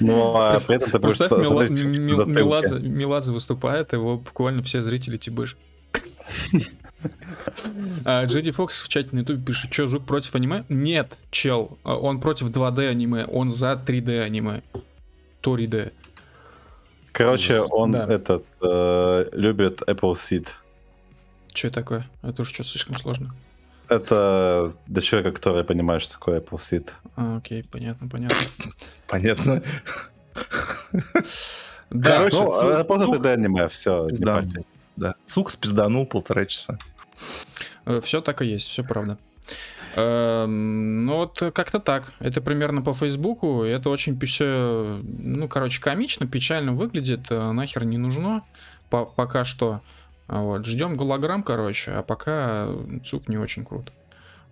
Ну, 0.00 0.36
а 0.36 0.58
при 0.66 0.76
этом 0.76 0.90
ты 0.90 0.98
будешь 0.98 1.18
Представь, 1.18 1.40
Меладзе, 1.40 2.78
Меладзе 2.78 3.32
выступает, 3.32 3.92
его 3.92 4.18
буквально 4.18 4.62
все 4.62 4.82
зрители 4.82 5.16
тибыш. 5.16 5.56
А 8.04 8.24
Джеди 8.24 8.50
Фокс 8.50 8.82
в 8.82 8.88
чате 8.88 9.10
на 9.12 9.20
ютубе 9.20 9.40
пишет, 9.40 9.72
что, 9.72 9.86
звук 9.86 10.04
против 10.04 10.34
аниме? 10.34 10.64
Нет, 10.68 11.16
чел, 11.30 11.78
а 11.84 11.96
он 11.96 12.20
против 12.20 12.50
2D 12.50 12.88
аниме, 12.88 13.24
он 13.24 13.50
за 13.50 13.72
3D 13.72 14.20
аниме. 14.20 14.62
То 15.40 15.56
3D. 15.56 15.92
Короче, 17.12 17.60
он 17.60 17.92
да. 17.92 18.06
этот 18.06 18.44
э, 18.60 19.26
любит 19.32 19.82
Apple 19.82 20.14
Seed. 20.14 20.48
Что 21.54 21.70
такое? 21.70 22.08
Это 22.22 22.42
уже 22.42 22.52
что-то 22.52 22.68
слишком 22.68 22.94
сложно. 22.94 23.34
Это 23.88 24.72
для 24.86 25.02
человека, 25.02 25.32
который 25.32 25.64
понимает, 25.64 26.02
что 26.02 26.12
такое 26.14 26.40
Apple 26.40 26.58
Suite. 26.58 26.90
А, 27.16 27.38
окей, 27.38 27.64
понятно, 27.70 28.08
понятно. 28.08 28.36
Понятно. 29.06 29.62
Да, 31.90 32.16
Короче, 32.18 32.36
Ну, 32.40 32.50
цук- 32.50 32.72
а 32.80 32.84
просто 32.84 33.06
цук- 33.08 33.12
тогда 33.14 33.32
аниме, 33.32 33.68
все. 33.68 34.06
Да, 34.18 34.44
да. 34.96 35.14
Цук 35.26 35.50
спизданул 35.50 36.06
полтора 36.06 36.44
часа. 36.46 36.78
все 38.02 38.20
так 38.20 38.42
и 38.42 38.46
есть, 38.46 38.68
все 38.68 38.84
правда. 38.84 39.16
Эм, 39.96 41.06
Ну 41.06 41.16
вот 41.16 41.40
э, 41.40 41.50
как-то 41.50 41.80
так. 41.80 42.12
Это 42.20 42.42
примерно 42.42 42.82
по 42.82 42.92
Фейсбуку. 42.92 43.62
Это 43.62 43.88
очень 43.88 44.20
все, 44.20 45.00
ну, 45.02 45.48
короче, 45.48 45.80
комично, 45.80 46.26
печально 46.26 46.72
выглядит. 46.74 47.30
э, 47.30 47.52
Нахер 47.52 47.84
не 47.84 47.96
нужно. 47.96 48.44
По- 48.90 49.06
пока 49.06 49.44
что. 49.44 49.80
А 50.28 50.42
Вот. 50.42 50.66
Ждем 50.66 50.96
голограмм, 50.96 51.42
короче, 51.42 51.90
а 51.92 52.02
пока 52.02 52.68
ЦУК 53.04 53.28
не 53.28 53.38
очень 53.38 53.64
круто. 53.64 53.92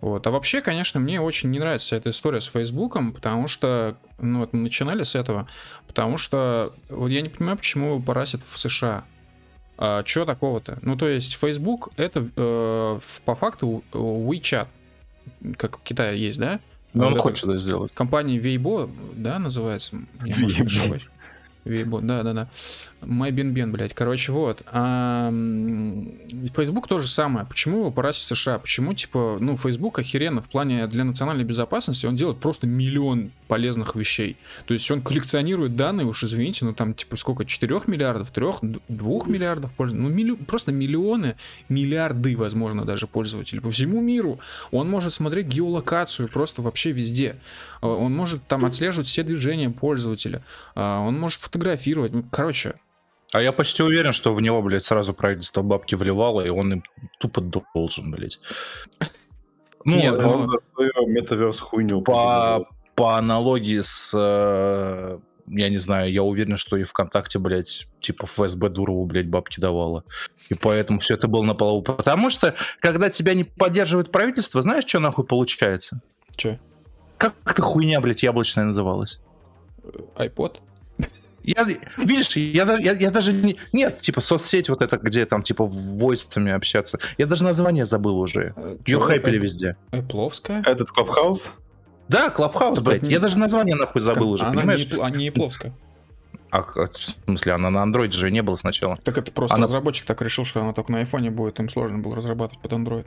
Вот. 0.01 0.25
А 0.27 0.31
вообще, 0.31 0.61
конечно, 0.61 0.99
мне 0.99 1.21
очень 1.21 1.49
не 1.49 1.59
нравится 1.59 1.95
эта 1.95 2.09
история 2.09 2.41
с 2.41 2.45
Фейсбуком, 2.45 3.13
потому 3.13 3.47
что, 3.47 3.97
ну, 4.19 4.39
вот 4.39 4.53
мы 4.53 4.59
начинали 4.59 5.03
с 5.03 5.15
этого, 5.15 5.47
потому 5.87 6.17
что 6.17 6.73
вот 6.89 7.07
я 7.07 7.21
не 7.21 7.29
понимаю, 7.29 7.57
почему 7.57 7.91
его 7.91 7.99
парасят 7.99 8.41
в 8.51 8.59
США. 8.59 9.05
А, 9.77 10.03
чё 10.03 10.25
такого-то? 10.25 10.79
Ну, 10.81 10.97
то 10.97 11.07
есть, 11.07 11.35
Facebook 11.35 11.89
это 11.97 12.27
э, 12.35 12.99
по 13.25 13.35
факту 13.35 13.83
WeChat, 13.91 14.67
как 15.57 15.79
в 15.79 15.83
Китае 15.83 16.19
есть, 16.19 16.39
да? 16.39 16.59
Но 16.93 17.07
он 17.07 17.13
Вот 17.13 17.21
хочет 17.21 17.43
это 17.43 17.53
это 17.53 17.61
сделать. 17.61 17.91
Компания 17.93 18.37
Weibo, 18.39 18.89
да, 19.15 19.37
называется? 19.39 19.99
Может, 20.19 20.59
Weibo. 20.59 20.65
ошибаюсь. 20.65 21.07
Да-да-да. 23.01 23.29
MyBenBen, 23.29 23.71
блядь. 23.71 23.93
Короче, 23.93 24.31
вот. 24.31 24.63
А, 24.67 25.31
Facebook 26.55 26.87
то 26.87 26.99
же 26.99 27.07
самое. 27.07 27.45
Почему 27.45 27.79
его 27.79 27.91
пора 27.91 28.11
в 28.11 28.17
США? 28.17 28.59
Почему, 28.59 28.93
типа, 28.93 29.37
ну, 29.39 29.57
Facebook 29.57 29.99
охеренно 29.99 30.41
в 30.41 30.49
плане 30.49 30.87
для 30.87 31.03
национальной 31.03 31.43
безопасности, 31.43 32.05
он 32.05 32.15
делает 32.15 32.39
просто 32.39 32.67
миллион 32.67 33.31
полезных 33.47 33.95
вещей. 33.95 34.37
То 34.65 34.73
есть 34.73 34.89
он 34.91 35.01
коллекционирует 35.01 35.75
данные, 35.75 36.05
уж 36.07 36.23
извините, 36.23 36.65
ну, 36.65 36.73
там, 36.73 36.93
типа, 36.93 37.17
сколько, 37.17 37.45
4 37.45 37.81
миллиардов, 37.87 38.31
3, 38.31 38.79
2 38.87 39.27
миллиардов 39.27 39.71
пользователей, 39.73 40.09
ну, 40.09 40.15
милли- 40.15 40.45
просто 40.45 40.71
миллионы, 40.71 41.35
миллиарды, 41.69 42.35
возможно, 42.35 42.85
даже 42.85 43.07
пользователей 43.07 43.61
по 43.61 43.71
всему 43.71 44.01
миру. 44.01 44.39
Он 44.71 44.89
может 44.89 45.13
смотреть 45.13 45.47
геолокацию 45.47 46.27
просто 46.27 46.61
вообще 46.61 46.91
везде. 46.91 47.37
А, 47.81 47.87
Он 47.87 48.13
может 48.15 48.43
там 48.47 48.65
отслеживать 48.65 49.07
все 49.07 49.23
движения 49.23 49.69
пользователя. 49.69 50.41
А, 50.75 51.01
Он 51.01 51.17
может 51.19 51.41
фотографировать. 51.41 52.13
Ну, 52.13 52.23
Короче, 52.29 52.75
А 53.33 53.41
я 53.41 53.51
почти 53.51 53.83
уверен, 53.83 54.13
что 54.13 54.33
в 54.33 54.41
него, 54.41 54.61
блядь, 54.61 54.85
сразу 54.85 55.13
правительство 55.13 55.61
бабки 55.61 55.95
вливало, 55.95 56.45
и 56.45 56.49
он 56.49 56.73
им 56.73 56.83
тупо 57.19 57.41
должен, 57.41 58.11
блядь. 58.11 58.39
Ну, 59.83 59.97
Нет, 59.97 60.15
э, 60.15 60.21
ну, 60.21 60.29
Он 60.29 60.59
свою 60.73 61.07
метаверс 61.07 61.59
хуйню 61.59 62.01
по, 62.01 62.67
по 62.95 63.17
аналогии 63.17 63.79
с, 63.81 64.13
э, 64.17 65.19
я 65.47 65.69
не 65.69 65.77
знаю, 65.77 66.11
я 66.11 66.23
уверен, 66.23 66.57
что 66.57 66.77
и 66.77 66.83
ВКонтакте, 66.83 67.39
блядь, 67.39 67.87
типа 67.99 68.25
ФСБ 68.25 68.69
Дурову, 68.69 69.05
блядь, 69.05 69.29
бабки 69.29 69.59
давала. 69.59 70.03
И 70.49 70.53
поэтому 70.53 70.99
все 70.99 71.15
это 71.15 71.27
было 71.27 71.43
на 71.43 71.53
полу. 71.53 71.81
Потому 71.81 72.29
что, 72.29 72.55
когда 72.79 73.09
тебя 73.09 73.33
не 73.33 73.43
поддерживает 73.43 74.11
правительство, 74.11 74.61
знаешь, 74.61 74.85
что 74.85 74.99
нахуй 74.99 75.25
получается? 75.25 76.01
что, 76.37 76.59
Как 77.17 77.35
эта 77.45 77.61
хуйня, 77.61 77.99
блядь, 77.99 78.23
яблочная 78.23 78.65
называлась? 78.65 79.21
iPod? 80.15 80.57
Я, 81.47 81.65
видишь, 81.95 82.35
я, 82.35 82.77
я, 82.77 82.91
я 82.91 83.09
даже 83.09 83.31
не... 83.31 83.55
Нет, 83.71 83.99
типа, 83.99 84.19
соцсеть 84.19 84.67
вот 84.67 84.81
это, 84.81 84.97
где 84.97 85.25
там, 85.25 85.43
типа, 85.43 85.63
войсами 85.63 86.51
общаться. 86.51 86.99
Я 87.17 87.25
даже 87.25 87.45
название 87.45 87.85
забыл 87.85 88.19
уже. 88.19 88.53
Э, 88.57 88.75
Ее 88.85 88.97
Apple- 88.97 89.37
везде. 89.37 89.77
Apple-овская? 89.91 90.61
Этот 90.65 90.89
Клабхаус? 90.89 91.51
Да, 92.09 92.29
Клабхаус, 92.31 92.79
блядь. 92.79 93.03
Я 93.03 93.19
даже 93.19 93.37
название 93.37 93.77
нахуй 93.77 94.01
забыл 94.01 94.31
уже, 94.31 94.43
понимаешь? 94.43 94.85
А 95.01 95.09
не 95.09 95.29
Apple-овская. 95.29 95.71
А, 96.51 96.59
а, 96.59 96.87
в 96.87 97.25
смысле, 97.25 97.53
она 97.53 97.69
на 97.69 97.81
андроиде 97.81 98.17
же 98.17 98.29
не 98.29 98.41
было 98.41 98.57
сначала. 98.57 98.97
Так 98.97 99.17
это 99.17 99.31
просто 99.31 99.55
Она- 99.55 99.67
разработчик 99.67 100.05
так 100.05 100.21
решил, 100.21 100.43
что 100.43 100.61
она 100.61 100.73
только 100.73 100.91
на 100.91 100.99
айфоне 100.99 101.31
будет, 101.31 101.59
им 101.61 101.69
сложно 101.69 101.99
было 101.99 102.13
разрабатывать 102.15 102.61
под 102.61 102.73
Android. 102.73 103.05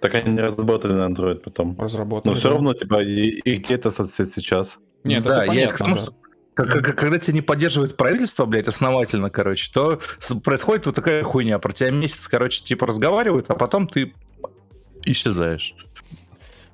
Так 0.00 0.14
они 0.14 0.32
не 0.32 0.40
разработали 0.40 0.92
на 0.92 1.10
Android 1.10 1.36
потом. 1.36 1.78
Разработали. 1.78 2.32
Но 2.32 2.38
все 2.38 2.48
да. 2.48 2.54
равно, 2.54 2.72
типа, 2.72 3.02
и, 3.02 3.28
и 3.28 3.56
где 3.56 3.74
эта 3.74 3.90
соцсеть 3.90 4.32
сейчас? 4.32 4.78
Нет, 5.04 5.24
да, 5.24 5.44
это 5.44 5.44
я 5.44 5.48
понятно, 5.48 5.74
к 5.74 5.78
тому, 5.78 5.96
да. 5.96 6.02
что 6.02 6.12
когда 6.54 7.18
тебя 7.18 7.34
не 7.34 7.40
поддерживает 7.40 7.96
правительство, 7.96 8.46
блядь, 8.46 8.68
основательно, 8.68 9.30
короче, 9.30 9.70
то 9.72 10.00
происходит 10.42 10.86
вот 10.86 10.94
такая 10.94 11.22
хуйня. 11.22 11.58
Про 11.58 11.72
тебя 11.72 11.90
месяц, 11.90 12.28
короче, 12.28 12.62
типа 12.62 12.86
разговаривают, 12.86 13.50
а 13.50 13.54
потом 13.54 13.88
ты 13.88 14.14
исчезаешь. 15.04 15.74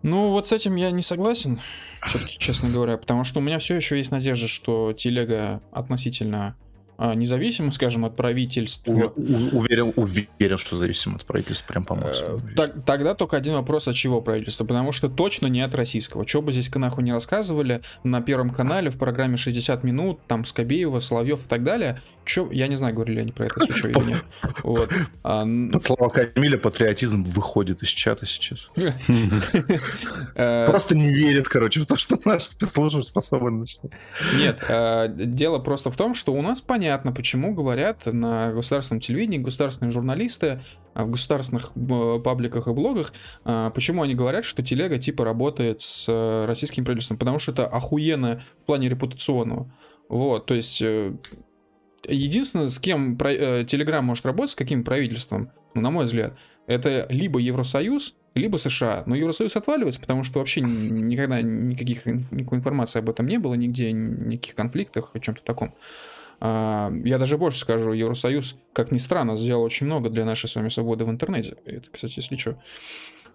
Ну, 0.02 0.30
вот 0.30 0.48
с 0.48 0.52
этим 0.52 0.76
я 0.76 0.90
не 0.90 1.02
согласен, 1.02 1.60
все-таки, 2.06 2.38
честно 2.38 2.70
говоря, 2.70 2.96
потому 2.96 3.24
что 3.24 3.40
у 3.40 3.42
меня 3.42 3.58
все 3.58 3.74
еще 3.74 3.98
есть 3.98 4.10
надежда, 4.10 4.48
что 4.48 4.92
телега 4.92 5.62
относительно 5.72 6.56
а, 7.02 7.14
независимо, 7.14 7.72
скажем, 7.72 8.04
от 8.04 8.14
правительства. 8.14 8.92
У- 8.92 9.12
у- 9.16 9.58
уверен, 9.58 9.94
уверен, 9.96 10.58
что 10.58 10.76
зависим 10.76 11.14
от 11.14 11.24
правительства, 11.24 11.66
прям 11.72 11.84
по 11.86 11.94
Э, 11.94 12.38
так- 12.54 12.84
тогда 12.84 13.14
только 13.14 13.38
один 13.38 13.54
вопрос, 13.54 13.88
от 13.88 13.94
чего 13.94 14.20
правительства, 14.20 14.66
потому 14.66 14.92
что 14.92 15.08
точно 15.08 15.46
не 15.46 15.62
от 15.62 15.74
российского. 15.74 16.28
Что 16.28 16.42
бы 16.42 16.52
здесь 16.52 16.70
нахуй 16.74 17.02
не 17.02 17.12
рассказывали 17.12 17.80
на 18.04 18.20
Первом 18.20 18.50
канале 18.50 18.90
в 18.90 18.98
программе 18.98 19.38
60 19.38 19.82
минут, 19.82 20.20
там 20.26 20.44
Скобеева, 20.44 21.00
Соловьев 21.00 21.40
и 21.46 21.48
так 21.48 21.64
далее, 21.64 22.02
чё, 22.26 22.50
я 22.52 22.68
не 22.68 22.76
знаю, 22.76 22.94
говорили 22.94 23.20
они 23.20 23.32
про 23.32 23.46
это, 23.46 23.60
что, 23.74 23.88
или 23.88 24.04
нет. 24.10 24.24
Вот. 24.62 24.90
А, 25.22 25.44
Под 25.72 25.82
слова 25.82 26.08
Камиля 26.10 26.58
патриотизм 26.58 27.22
выходит 27.24 27.82
из 27.82 27.88
чата 27.88 28.26
сейчас. 28.26 28.70
э, 30.34 30.66
Просто 30.66 30.94
не 30.96 31.08
верит, 31.10 31.48
короче, 31.48 31.80
в 31.80 31.86
то, 31.86 31.96
что 31.96 32.18
наши 32.26 32.46
спецслужбы 32.46 33.02
способны 33.04 33.50
на 33.60 33.66
что. 33.66 33.88
Нет, 34.38 34.58
э, 34.68 35.08
дело 35.16 35.58
просто 35.60 35.90
в 35.90 35.96
том, 35.96 36.14
что 36.14 36.32
у 36.34 36.42
нас 36.42 36.60
понятно, 36.60 36.89
почему 36.98 37.54
говорят 37.54 38.06
на 38.06 38.52
государственном 38.52 39.00
телевидении 39.00 39.38
государственные 39.38 39.92
журналисты 39.92 40.60
а, 40.94 41.04
в 41.04 41.10
государственных 41.10 41.72
э, 41.74 42.20
пабликах 42.22 42.68
и 42.68 42.72
блогах, 42.72 43.12
а, 43.44 43.70
почему 43.70 44.02
они 44.02 44.14
говорят, 44.14 44.44
что 44.44 44.62
телега 44.62 44.98
типа 44.98 45.24
работает 45.24 45.80
с 45.80 46.06
э, 46.08 46.44
российским 46.46 46.84
правительством, 46.84 47.18
потому 47.18 47.38
что 47.38 47.52
это 47.52 47.66
охуенно 47.66 48.42
в 48.62 48.66
плане 48.66 48.88
репутационного. 48.88 49.72
Вот, 50.08 50.46
то 50.46 50.54
есть 50.54 50.82
э, 50.82 51.14
единственное, 52.08 52.66
с 52.66 52.78
кем 52.78 53.16
Телеграм 53.16 54.04
может 54.04 54.26
работать, 54.26 54.50
с 54.50 54.56
каким 54.56 54.84
правительством, 54.84 55.50
ну, 55.74 55.80
на 55.82 55.90
мой 55.90 56.06
взгляд, 56.06 56.36
это 56.66 57.06
либо 57.10 57.38
Евросоюз, 57.38 58.14
либо 58.34 58.56
США. 58.56 59.02
Но 59.06 59.14
Евросоюз 59.14 59.56
отваливается, 59.56 60.00
потому 60.00 60.24
что 60.24 60.38
вообще 60.38 60.60
ни- 60.60 61.00
никогда 61.00 61.42
никаких, 61.42 62.06
никакой 62.06 62.58
информации 62.58 63.00
об 63.00 63.10
этом 63.10 63.26
не 63.26 63.38
было, 63.38 63.54
нигде, 63.54 63.92
никаких 63.92 64.54
конфликтах, 64.54 65.10
о 65.14 65.20
чем-то 65.20 65.42
таком. 65.42 65.74
А, 66.40 66.90
Я 67.04 67.18
даже 67.18 67.38
больше 67.38 67.58
скажу, 67.58 67.92
Евросоюз, 67.92 68.56
как 68.72 68.90
ни 68.90 68.98
странно, 68.98 69.36
сделал 69.36 69.62
очень 69.62 69.86
много 69.86 70.08
для 70.10 70.24
нашей 70.24 70.48
с 70.48 70.56
вами 70.56 70.68
свободы 70.68 71.04
в 71.04 71.10
интернете. 71.10 71.56
Это, 71.64 71.90
кстати, 71.90 72.14
если 72.16 72.36
что. 72.36 72.58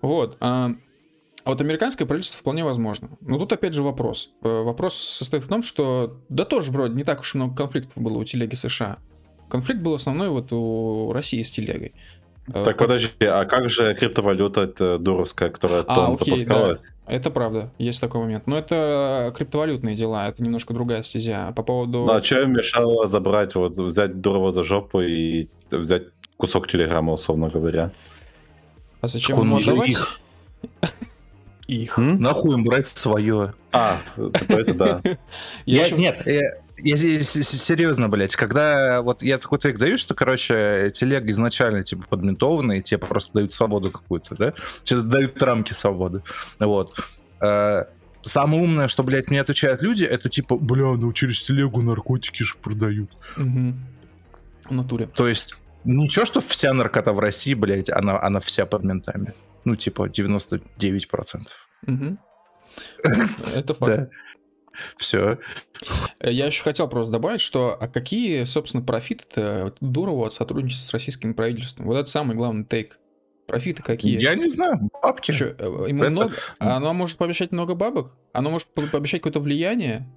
Вот. 0.01 0.37
А 0.39 0.71
а 1.45 1.51
вот 1.51 1.61
американское 1.61 2.07
правительство 2.07 2.39
вполне 2.39 2.63
возможно. 2.63 3.11
Но 3.21 3.37
тут 3.37 3.53
опять 3.53 3.75
же 3.75 3.83
вопрос. 3.83 4.31
Э, 4.41 4.63
Вопрос 4.63 4.95
состоит 4.95 5.43
в 5.43 5.47
том, 5.47 5.61
что 5.61 6.19
да 6.27 6.43
тоже 6.43 6.71
вроде 6.71 6.95
не 6.95 7.03
так 7.03 7.19
уж 7.19 7.35
много 7.35 7.55
конфликтов 7.55 8.01
было 8.01 8.17
у 8.17 8.23
телеги 8.23 8.55
США. 8.55 8.97
Конфликт 9.47 9.79
был 9.79 9.93
основной 9.93 10.29
вот 10.29 10.51
у 10.51 11.13
России 11.13 11.43
с 11.43 11.51
телегой. 11.51 11.93
Э, 12.47 12.63
Так, 12.63 12.77
подожди, 12.77 13.10
а 13.21 13.43
как 13.45 13.69
же 13.69 13.93
криптовалюта 13.95 14.62
это 14.62 14.99
дуровская, 14.99 15.49
которая 15.49 15.81
А, 15.81 15.84
там 15.95 16.12
окей, 16.13 16.36
запускалась? 16.38 16.84
Это 17.08 17.31
правда, 17.31 17.71
есть 17.79 17.99
такой 17.99 18.21
момент. 18.21 18.45
Но 18.47 18.58
это 18.58 19.34
криптовалютные 19.36 19.95
дела, 19.95 20.27
это 20.27 20.43
немножко 20.43 20.73
другая 20.73 21.01
стезя. 21.03 21.51
По 21.55 21.63
поводу... 21.63 22.05
Ну, 22.05 22.12
а 22.13 22.21
что 22.23 22.41
им 22.41 22.53
мешало 22.53 23.08
забрать, 23.08 23.55
вот, 23.55 23.71
взять 23.75 24.21
Дурова 24.21 24.51
за 24.51 24.63
жопу 24.63 25.01
и 25.01 25.47
взять 25.71 26.03
кусок 26.38 26.67
телеграмма, 26.67 27.13
условно 27.13 27.49
говоря? 27.49 27.91
А 29.01 29.08
зачем 29.08 29.39
ему 29.39 29.58
отдавать? 29.58 29.89
их. 29.89 30.19
Их. 31.67 31.97
М? 31.97 32.21
Нахуй 32.21 32.53
им 32.53 32.63
брать 32.63 32.88
свое. 32.88 33.53
А, 33.71 33.99
типа 34.15 34.53
это 34.53 34.73
да. 34.75 35.01
Ещё- 35.65 35.95
Нет, 35.97 36.25
э, 36.27 36.41
я 36.77 36.97
здесь 36.97 37.29
серьезно, 37.29 38.09
блядь, 38.09 38.35
когда 38.35 39.01
вот 39.01 39.21
я 39.21 39.38
такой 39.38 39.59
трек 39.59 39.77
даю, 39.77 39.97
что, 39.97 40.13
короче, 40.13 40.91
телега 40.93 41.29
изначально 41.31 41.83
типа 41.83 42.05
подментованная, 42.09 42.81
тебе 42.81 42.97
просто 42.99 43.33
дают 43.33 43.51
свободу 43.51 43.91
какую-то, 43.91 44.35
да? 44.35 44.53
Тебе 44.83 45.01
дают 45.01 45.41
рамки 45.41 45.73
свободы. 45.73 46.21
Вот. 46.59 46.99
Э, 47.41 47.85
Самое 48.25 48.63
умное, 48.63 48.88
что, 48.88 49.03
блядь, 49.03 49.29
мне 49.29 49.39
отвечают 49.39 49.83
люди, 49.83 50.03
это 50.03 50.29
типа, 50.29 50.57
бля, 50.57 50.93
ну 50.95 51.13
через 51.13 51.43
телегу 51.43 51.83
наркотики 51.83 52.41
же 52.41 52.55
продают. 52.59 53.15
Мгм. 53.38 53.85
В 54.63 54.71
натуре. 54.71 55.05
То 55.05 55.27
есть, 55.27 55.55
ничего, 55.83 56.25
что 56.25 56.41
вся 56.41 56.73
наркота 56.73 57.13
в 57.13 57.19
России, 57.19 57.53
блядь, 57.53 57.91
она, 57.91 58.19
она 58.19 58.39
вся 58.39 58.65
под 58.65 58.83
ментами. 58.83 59.35
Ну, 59.63 59.75
типа, 59.75 60.09
99%. 60.09 61.41
Мгм. 61.84 62.17
Это 63.03 63.73
факт. 63.76 63.95
Да. 63.95 64.09
Все. 64.97 65.38
Э, 66.19 66.32
Я 66.32 66.47
еще 66.47 66.63
хотел 66.63 66.88
просто 66.88 67.11
добавить, 67.11 67.41
что 67.41 67.76
а 67.80 67.88
какие, 67.88 68.43
собственно, 68.45 68.84
профиты 68.84 69.73
Дурова 69.82 70.28
от 70.28 70.34
сотрудничества 70.34 70.89
с 70.89 70.93
российским 70.93 71.34
правительством? 71.34 71.86
Вот 71.88 71.95
это 71.97 72.09
самый 72.09 72.36
главный 72.36 72.63
тейк. 72.65 72.99
Профиты 73.47 73.84
какие? 73.84 74.19
Я 74.19 74.34
не 74.36 74.49
знаю, 74.49 74.89
бабки. 75.03 75.32
Чё, 75.32 75.53
э, 75.57 75.86
ему 75.89 76.03
Это- 76.03 76.11
много... 76.11 76.34
а 76.59 76.78
Оно 76.78 76.93
может 76.93 77.17
пообещать 77.17 77.51
много 77.51 77.76
бабок? 77.76 78.15
Оно 78.34 78.49
может 78.49 78.67
по- 78.73 78.82
пообещать 78.88 79.21
какое-то 79.21 79.39
влияние? 79.39 80.07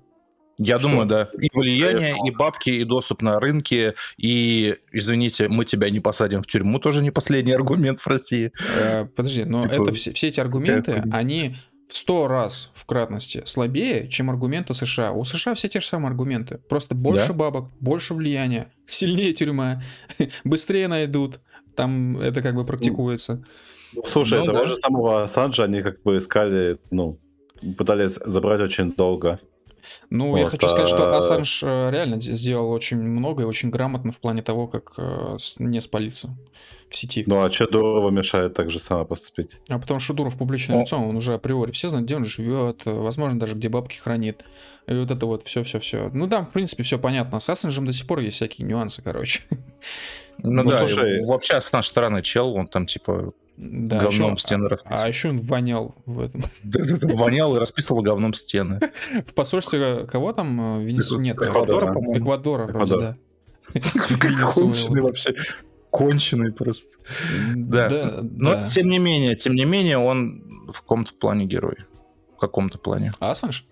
Я 0.61 0.81
Что? 0.81 0.89
думаю, 0.89 1.07
да. 1.07 1.31
И 1.41 1.49
влияние, 1.55 2.17
и 2.27 2.33
бабки, 2.33 2.71
и 2.71 2.83
доступ 2.83 3.23
на 3.23 3.39
рынки, 3.39 3.95
и, 4.17 4.75
извините, 4.91 5.47
мы 5.47 5.65
тебя 5.65 5.89
не 5.89 6.01
посадим 6.01 6.43
в 6.43 6.49
тюрьму, 6.49 6.81
тоже 6.81 7.01
не 7.01 7.13
последний 7.13 7.53
аргумент 7.53 8.01
в 8.01 8.07
России. 8.09 8.51
Э, 8.77 9.05
Подожди, 9.05 9.45
но 9.45 9.63
Типа, 9.63 9.83
это 9.83 9.93
все, 9.93 10.13
все 10.15 10.27
эти 10.29 10.41
аргументы, 10.41 11.05
они 11.13 11.55
в 11.89 11.97
сто 11.97 12.29
раз 12.29 12.71
в 12.75 12.85
кратности 12.85 13.43
слабее, 13.47 14.09
чем 14.09 14.29
аргументы 14.31 14.75
США. 14.75 15.13
У 15.13 15.25
США 15.25 15.55
все 15.55 15.69
те 15.69 15.81
же 15.81 15.87
самые 15.87 16.09
аргументы. 16.11 16.59
Просто 16.69 16.95
больше 16.95 17.29
Да? 17.29 17.35
бабок, 17.35 17.71
больше 17.81 18.15
влияния, 18.15 18.71
сильнее 18.87 19.33
тюрьма, 19.33 19.83
быстрее 20.45 20.89
найдут. 20.89 21.41
Там 21.75 22.19
это 22.19 22.43
как 22.43 22.55
бы 22.55 22.65
практикуется. 22.67 23.43
Слушай, 24.05 24.41
Ну 24.41 24.47
того 24.47 24.59
да. 24.59 24.67
же 24.67 24.77
самого 24.77 25.27
Санджа 25.27 25.65
они 25.65 25.81
как 25.81 26.03
бы 26.03 26.19
искали, 26.19 26.79
ну, 26.91 27.19
пытались 27.79 28.19
забрать 28.25 28.61
очень 28.61 28.93
долго. 28.93 29.41
Ну, 30.11 30.37
я 30.37 30.45
Вот, 30.45 30.51
хочу 30.51 30.69
сказать, 30.69 30.89
что 30.89 31.13
а- 31.13 31.17
Ассанж 31.19 31.63
э, 31.63 31.91
реально 31.91 32.21
сделал 32.21 32.71
очень 32.71 32.99
много 32.99 33.43
и 33.43 33.47
очень 33.47 33.71
грамотно 33.71 34.13
в 34.13 34.19
плане 34.19 34.43
того, 34.43 34.67
как 34.69 34.95
э, 34.97 35.37
не 35.59 35.81
спалиться 35.81 36.31
в 36.89 36.97
сети. 36.97 37.25
Ну 37.27 37.43
а 37.43 37.51
что 37.51 37.67
Дурова 37.67 38.11
мешает 38.11 38.55
так 38.55 38.71
же 38.71 38.81
само 38.81 39.05
поступить? 39.05 39.59
А 39.69 39.79
потому 39.79 40.01
что 40.01 40.15
Дуров 40.15 40.39
публичное 40.39 40.79
О. 40.79 40.81
лицо, 40.83 40.97
он 40.99 41.17
уже 41.17 41.35
априори 41.35 41.71
все 41.73 41.89
знают, 41.91 42.07
где 42.07 42.17
он 42.17 42.25
живет, 42.25 42.83
э, 42.87 42.93
возможно, 42.93 43.39
даже 43.39 43.55
где 43.55 43.69
бабки 43.69 43.97
хранит. 43.97 44.45
И 44.87 44.95
вот 44.95 45.11
это 45.11 45.27
вот 45.27 45.43
все-все-все. 45.43 46.11
Ну 46.15 46.27
да, 46.27 46.43
в 46.43 46.51
принципе, 46.51 46.83
все 46.83 46.99
понятно. 46.99 47.41
С 47.41 47.49
Ассенджем 47.51 47.85
до 47.85 47.93
сих 47.93 48.07
пор 48.07 48.21
есть 48.21 48.37
всякие 48.37 48.67
нюансы, 48.67 49.03
короче. 49.03 49.43
Ну, 50.39 50.63
Ну, 50.63 50.71
да, 50.71 50.87
слушай. 50.89 51.27
вообще 51.27 51.61
с 51.61 51.73
нашей 51.73 51.89
стороны 51.89 52.23
чел, 52.23 52.55
он 52.55 52.67
там 52.67 52.87
типа 52.87 53.33
Да, 53.61 53.99
говном 53.99 54.31
он- 54.33 54.39
стены 54.39 54.67
А 54.67 54.69
расписывал. 54.69 55.09
еще 55.09 55.29
он 55.31 55.39
вонял 55.41 55.97
в 56.07 56.21
этом. 56.21 56.45
Вонял 57.17 57.57
и 57.57 57.59
расписывал 57.59 58.03
говном 58.03 58.33
стены. 58.33 58.79
В 59.27 59.35
посольстве 59.35 60.07
кого 60.07 60.33
там? 60.33 60.79
э, 60.81 60.85
Венесу... 60.85 61.19
Нет, 61.19 61.43
э, 61.43 61.49
Эквадора, 61.49 61.87
по-моему. 61.93 62.19
Эквадора 62.19 62.67
вроде, 62.67 62.97
да. 62.99 63.17
Конченый 64.55 65.03
вообще. 65.03 65.35
Конченый 65.91 66.53
просто. 66.53 66.87
Да. 67.57 68.21
Но 68.23 68.69
тем 68.69 68.89
не 68.89 69.01
менее, 69.01 69.35
тем 69.35 69.55
не 69.55 69.65
менее, 69.65 69.99
он 69.99 70.69
в 70.71 70.81
каком-то 70.83 71.13
плане 71.15 71.45
герой. 71.45 71.79
В 72.37 72.41
каком-то 72.41 72.79
плане. 72.79 73.13
Ассанж? 73.19 73.67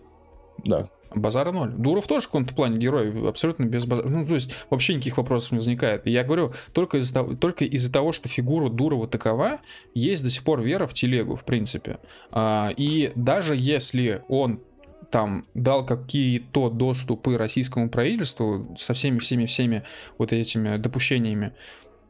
Да. 0.65 0.89
Базара 1.17 1.51
ноль. 1.51 1.71
Дуров 1.71 2.07
тоже 2.07 2.27
в 2.27 2.29
каком-то 2.29 2.55
плане 2.55 2.77
герой, 2.77 3.27
абсолютно 3.27 3.65
без 3.65 3.87
базара. 3.87 4.07
Ну, 4.07 4.27
то 4.27 4.35
есть 4.35 4.55
вообще 4.69 4.95
никаких 4.95 5.17
вопросов 5.17 5.53
не 5.53 5.59
возникает. 5.59 6.07
Я 6.07 6.25
говорю, 6.25 6.53
только 6.73 6.99
из-за 6.99 7.15
того, 7.15 7.35
только 7.35 7.65
из-за 7.65 7.91
того, 7.91 8.13
что 8.13 8.29
фигура 8.29 8.69
Дурова 8.69 9.09
такова, 9.09 9.61
есть 9.95 10.23
до 10.23 10.29
сих 10.29 10.45
пор 10.45 10.61
вера 10.61 10.87
в 10.87 10.93
телегу, 10.93 11.35
в 11.35 11.45
принципе. 11.45 12.01
А, 12.31 12.71
и 12.77 13.13
даже 13.15 13.57
если 13.57 14.23
он 14.29 14.61
там 15.11 15.47
дал 15.55 15.87
какие-то 15.87 16.69
доступы 16.69 17.39
российскому 17.39 17.89
правительству 17.89 18.77
со 18.77 18.93
всеми-всеми-всеми 18.93 19.85
вот 20.19 20.35
этими 20.35 20.77
допущениями, 20.77 21.55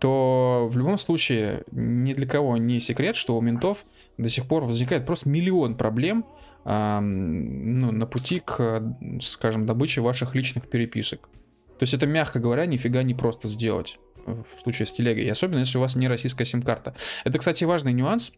то 0.00 0.68
в 0.68 0.76
любом 0.76 0.98
случае 0.98 1.62
ни 1.70 2.12
для 2.12 2.26
кого 2.26 2.56
не 2.56 2.80
секрет, 2.80 3.14
что 3.14 3.36
у 3.36 3.40
ментов 3.40 3.84
до 4.18 4.28
сих 4.28 4.46
пор 4.46 4.64
возникает 4.64 5.06
просто 5.06 5.28
миллион 5.28 5.76
проблем 5.76 6.24
ну, 6.66 7.92
на 7.92 8.06
пути 8.06 8.40
к, 8.40 8.82
скажем, 9.22 9.66
добыче 9.66 10.00
ваших 10.00 10.34
личных 10.34 10.68
переписок. 10.68 11.28
То 11.78 11.82
есть 11.82 11.94
это, 11.94 12.06
мягко 12.06 12.40
говоря, 12.40 12.66
нифига 12.66 13.02
не 13.02 13.14
просто 13.14 13.48
сделать 13.48 13.98
в 14.26 14.60
случае 14.60 14.86
с 14.86 14.92
телегой, 14.92 15.30
особенно 15.30 15.60
если 15.60 15.78
у 15.78 15.80
вас 15.80 15.94
не 15.94 16.08
российская 16.08 16.44
сим-карта. 16.44 16.94
Это, 17.24 17.38
кстати, 17.38 17.64
важный 17.64 17.92
нюанс. 17.92 18.32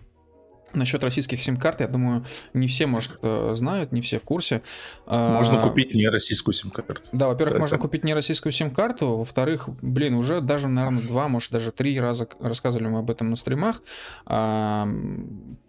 Насчет 0.75 1.03
российских 1.03 1.43
сим-карт, 1.43 1.81
я 1.81 1.89
думаю, 1.89 2.27
не 2.53 2.69
все, 2.69 2.87
может, 2.87 3.19
э, 3.23 3.53
знают, 3.55 3.91
не 3.91 4.03
все 4.03 4.19
в 4.19 4.23
курсе. 4.23 4.61
А, 5.07 5.33
Можно 5.33 5.63
купить 5.63 5.95
не 5.95 6.07
российскую 6.11 6.53
сим-карту. 6.53 7.05
да, 7.13 7.29
во-первых, 7.29 7.55
Это- 7.55 7.61
можно 7.61 7.79
купить 7.79 8.05
не 8.05 8.13
российскую 8.13 8.53
сим-карту, 8.53 9.17
во-вторых, 9.17 9.71
блин, 9.81 10.13
уже 10.13 10.43
даже, 10.43 10.69
наверное, 10.69 11.01
два, 11.03 11.29
может, 11.29 11.53
даже 11.53 11.73
три 11.73 11.99
раза 11.99 12.29
рассказывали 12.39 12.89
мы 12.89 12.99
об 12.99 13.11
этом 13.11 13.31
на 13.31 13.37
стримах. 13.37 13.81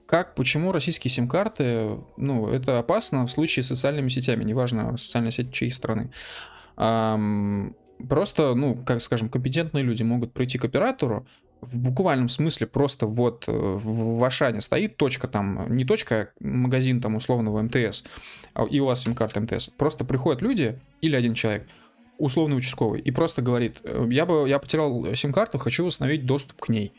Как, 0.10 0.34
почему 0.34 0.72
российские 0.72 1.12
сим-карты, 1.12 2.00
ну, 2.18 2.48
это 2.50 2.80
опасно 2.80 3.28
в 3.28 3.32
случае 3.32 3.62
с 3.62 3.68
социальными 3.68 4.10
сетями, 4.10 4.44
неважно, 4.44 4.98
социальная 4.98 5.30
сеть 5.30 5.54
чьей 5.54 5.70
страны. 5.70 6.10
Ам, 6.78 7.76
Просто, 8.08 8.56
ну, 8.56 8.76
как 8.86 9.02
скажем, 9.02 9.28
компетентные 9.30 9.84
люди 9.84 10.04
могут 10.04 10.32
прийти 10.32 10.58
к 10.58 10.64
оператору, 10.66 11.28
в 11.62 11.78
буквальном 11.78 12.30
смысле 12.30 12.66
просто 12.68 13.06
вот 13.06 13.44
э, 13.48 13.52
в 13.52 14.18
в 14.18 14.24
Ашане 14.24 14.62
стоит 14.62 14.96
точка 14.96 15.28
там, 15.28 15.76
не 15.76 15.84
точка, 15.84 16.16
а 16.16 16.28
магазин 16.40 17.02
там 17.02 17.16
условного 17.16 17.62
МТС, 17.62 18.06
а- 18.54 18.66
и 18.66 18.80
у 18.80 18.86
вас 18.86 19.02
сим-карта 19.04 19.42
МТС. 19.42 19.68
Просто 19.68 20.06
приходят 20.06 20.42
люди 20.42 20.80
или 21.02 21.16
один 21.18 21.34
человек, 21.34 21.68
условный 22.20 22.58
участковый, 22.58 23.02
и 23.02 23.12
просто 23.12 23.42
говорит, 23.42 23.80
«Э, 23.84 24.08
я 24.12 24.26
бы 24.26 24.48
я 24.48 24.60
потерял 24.60 25.16
сим-карту, 25.16 25.58
хочу 25.58 25.86
восстановить 25.86 26.26
доступ 26.26 26.60
к 26.62 26.70
ней. 26.70 26.94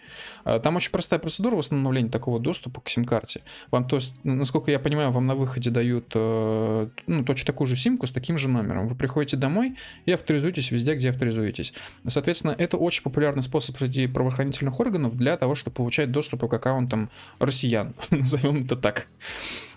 А, 0.44 0.58
Там 0.58 0.76
очень 0.76 0.90
простая 0.90 1.20
процедура 1.20 1.56
восстановления 1.56 2.08
такого 2.10 2.40
доступа 2.40 2.80
к 2.80 2.88
сим-карте. 2.88 3.42
Вам, 3.70 3.86
то 3.86 3.96
есть, 3.96 4.14
насколько 4.24 4.70
я 4.70 4.78
понимаю, 4.78 5.10
вам 5.12 5.26
на 5.26 5.34
выходе 5.34 5.70
дают 5.70 6.06
э, 6.14 6.88
ну, 7.06 7.24
точно 7.24 7.46
такую 7.46 7.68
же 7.68 7.76
симку 7.76 8.06
с 8.06 8.12
таким 8.12 8.38
же 8.38 8.48
номером. 8.48 8.88
Вы 8.88 8.94
приходите 8.94 9.36
домой 9.36 9.76
и 10.06 10.12
авторизуетесь 10.12 10.70
везде, 10.70 10.94
где 10.94 11.10
авторизуетесь. 11.10 11.72
Соответственно, 12.06 12.54
это 12.58 12.76
очень 12.78 13.02
популярный 13.02 13.42
способ 13.42 13.76
среди 13.78 14.06
правоохранительных 14.06 14.80
органов 14.80 15.16
для 15.16 15.36
того, 15.36 15.54
чтобы 15.54 15.76
получать 15.76 16.10
доступ 16.10 16.48
к 16.48 16.54
аккаунтам 16.54 17.10
россиян, 17.38 17.94
назовем 18.10 18.64
это 18.64 18.76
так. 18.76 19.06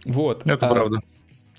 Вот. 0.05 0.47
Это 0.47 0.67
А, 0.67 0.73
правда. 0.73 0.99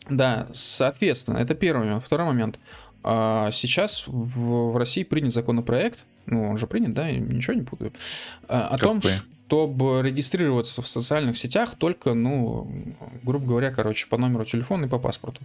да, 0.09 0.49
соответственно, 0.53 1.39
это 1.39 1.55
первый 1.55 1.85
момент. 1.87 2.05
Второй 2.05 2.27
момент. 2.27 2.59
А, 3.05 3.51
Сейчас 3.53 4.05
в, 4.07 4.73
в 4.73 4.77
России 4.77 5.05
принят 5.05 5.33
законопроект, 5.33 6.05
ну, 6.27 6.49
он 6.51 6.57
же 6.57 6.67
принят, 6.67 6.95
да, 6.95 7.07
я 7.07 7.19
ничего 7.19 7.53
не 7.55 7.63
путаю, 7.63 7.93
а, 8.49 8.69
о 8.69 8.79
том, 8.79 9.03
чтобы 9.03 10.03
регистрироваться 10.03 10.81
в 10.81 10.89
социальных 10.89 11.37
сетях 11.37 11.77
только, 11.77 12.15
ну, 12.15 12.67
грубо 13.23 13.47
говоря, 13.47 13.71
короче, 13.71 14.09
по 14.09 14.17
номеру 14.17 14.47
телефона 14.47 14.87
и 14.87 14.89
по 14.89 14.99
паспорту. 14.99 15.41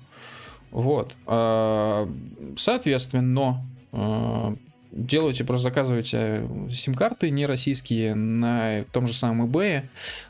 Вот. 0.71 1.11
А, 1.27 2.09
Соответственно, 2.55 3.61
делайте, 4.91 5.43
просто 5.43 5.65
заказывайте 5.69 6.47
сим-карты 6.71 7.29
не 7.29 7.45
российские 7.45 8.15
на 8.15 8.83
том 8.91 9.07
же 9.07 9.13
самом 9.13 9.45
eBay, 9.47 9.83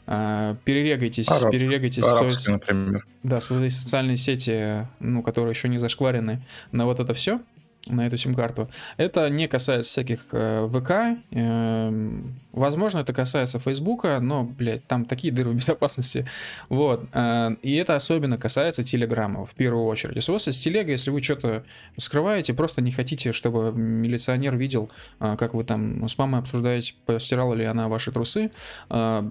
а, 0.07 0.55
перерегайтесь, 0.65 1.27
Арабские. 1.27 1.51
перерегайтесь 1.51 2.03
свои- 2.03 2.17
Арабский, 2.19 2.51
например. 2.51 3.05
да, 3.23 3.41
свои 3.41 3.69
социальные 3.69 4.17
сети, 4.17 4.87
ну, 4.99 5.21
которые 5.21 5.53
еще 5.53 5.69
не 5.69 5.77
зашкварены 5.77 6.39
на 6.71 6.85
вот 6.85 6.99
это 6.99 7.13
все, 7.13 7.39
на 7.87 8.07
эту 8.07 8.17
сим-карту. 8.17 8.69
Это 8.97 9.29
не 9.29 9.47
касается 9.47 9.91
всяких 9.91 10.27
э, 10.31 10.67
ВК. 10.67 11.21
эм, 11.31 12.35
возможно, 12.51 12.99
это 12.99 13.13
касается 13.13 13.59
Фейсбука, 13.59 14.19
но, 14.21 14.43
блядь, 14.43 14.85
там 14.85 15.05
такие 15.05 15.33
дыры 15.33 15.51
в 15.51 15.55
безопасности. 15.55 16.27
Вот. 16.69 17.07
э, 17.13 17.55
и 17.61 17.75
это 17.75 17.95
особенно 17.95 18.37
касается 18.37 18.83
Телеграма, 18.83 19.45
в 19.45 19.55
первую 19.55 19.85
очередь. 19.85 20.15
Если 20.15 20.31
у 20.31 20.35
вас 20.35 20.47
есть 20.47 20.63
телега, 20.63 20.91
если 20.91 21.09
вы 21.09 21.21
что-то 21.21 21.63
скрываете, 21.97 22.53
просто 22.53 22.81
не 22.81 22.91
хотите, 22.91 23.31
чтобы 23.31 23.71
милиционер 23.73 24.55
видел, 24.55 24.91
э, 25.19 25.35
как 25.37 25.53
вы 25.53 25.63
там 25.63 26.07
с 26.07 26.17
мамой 26.17 26.41
обсуждаете, 26.41 26.93
постирала 27.05 27.53
ли 27.53 27.65
она 27.65 27.87
ваши 27.87 28.11
трусы, 28.11 28.51
э, 28.89 29.23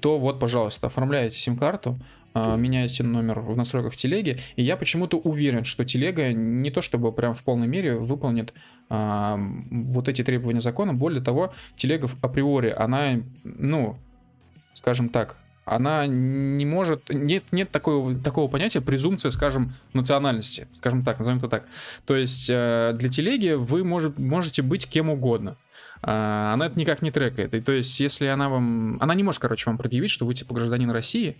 то 0.00 0.18
вот, 0.18 0.40
пожалуйста, 0.40 0.86
оформляете 0.86 1.38
сим-карту, 1.38 1.98
меняете 2.34 3.02
номер 3.04 3.40
в 3.40 3.56
настройках 3.56 3.96
телеги, 3.96 4.38
и 4.56 4.62
я 4.62 4.76
почему-то 4.76 5.18
уверен, 5.18 5.64
что 5.64 5.84
телега 5.84 6.32
не 6.32 6.70
то 6.70 6.82
чтобы 6.82 7.12
прям 7.12 7.34
в 7.34 7.42
полной 7.42 7.66
мере 7.66 7.96
выполнит 7.96 8.52
а, 8.88 9.38
вот 9.70 10.08
эти 10.08 10.22
требования 10.22 10.60
закона, 10.60 10.94
более 10.94 11.22
того, 11.22 11.52
телега 11.76 12.08
априори, 12.22 12.74
она, 12.76 13.20
ну, 13.44 13.96
скажем 14.74 15.08
так, 15.08 15.36
она 15.64 16.06
не 16.06 16.64
может, 16.64 17.10
нет, 17.10 17.44
нет 17.52 17.70
такого, 17.70 18.18
такого 18.18 18.48
понятия 18.48 18.80
презумпция, 18.80 19.30
скажем, 19.30 19.74
национальности, 19.92 20.66
скажем 20.78 21.04
так, 21.04 21.18
назовем 21.18 21.38
это 21.38 21.48
так. 21.48 21.64
То 22.06 22.16
есть 22.16 22.48
э, 22.48 22.94
для 22.94 23.08
телеги 23.10 23.52
вы 23.52 23.84
может, 23.84 24.18
можете 24.18 24.62
быть 24.62 24.86
кем 24.88 25.10
угодно. 25.10 25.56
А, 26.02 26.54
Она 26.54 26.66
это 26.66 26.78
никак 26.78 27.02
не 27.02 27.10
трекает. 27.10 27.54
И 27.54 27.60
то 27.60 27.72
есть, 27.72 28.00
если 28.00 28.26
она 28.26 28.48
вам... 28.48 28.96
Она 29.00 29.14
не 29.14 29.22
может, 29.22 29.40
короче, 29.40 29.68
вам 29.68 29.78
предъявить, 29.78 30.10
что 30.10 30.26
вы 30.26 30.34
типа 30.34 30.54
гражданин 30.54 30.90
России. 30.90 31.36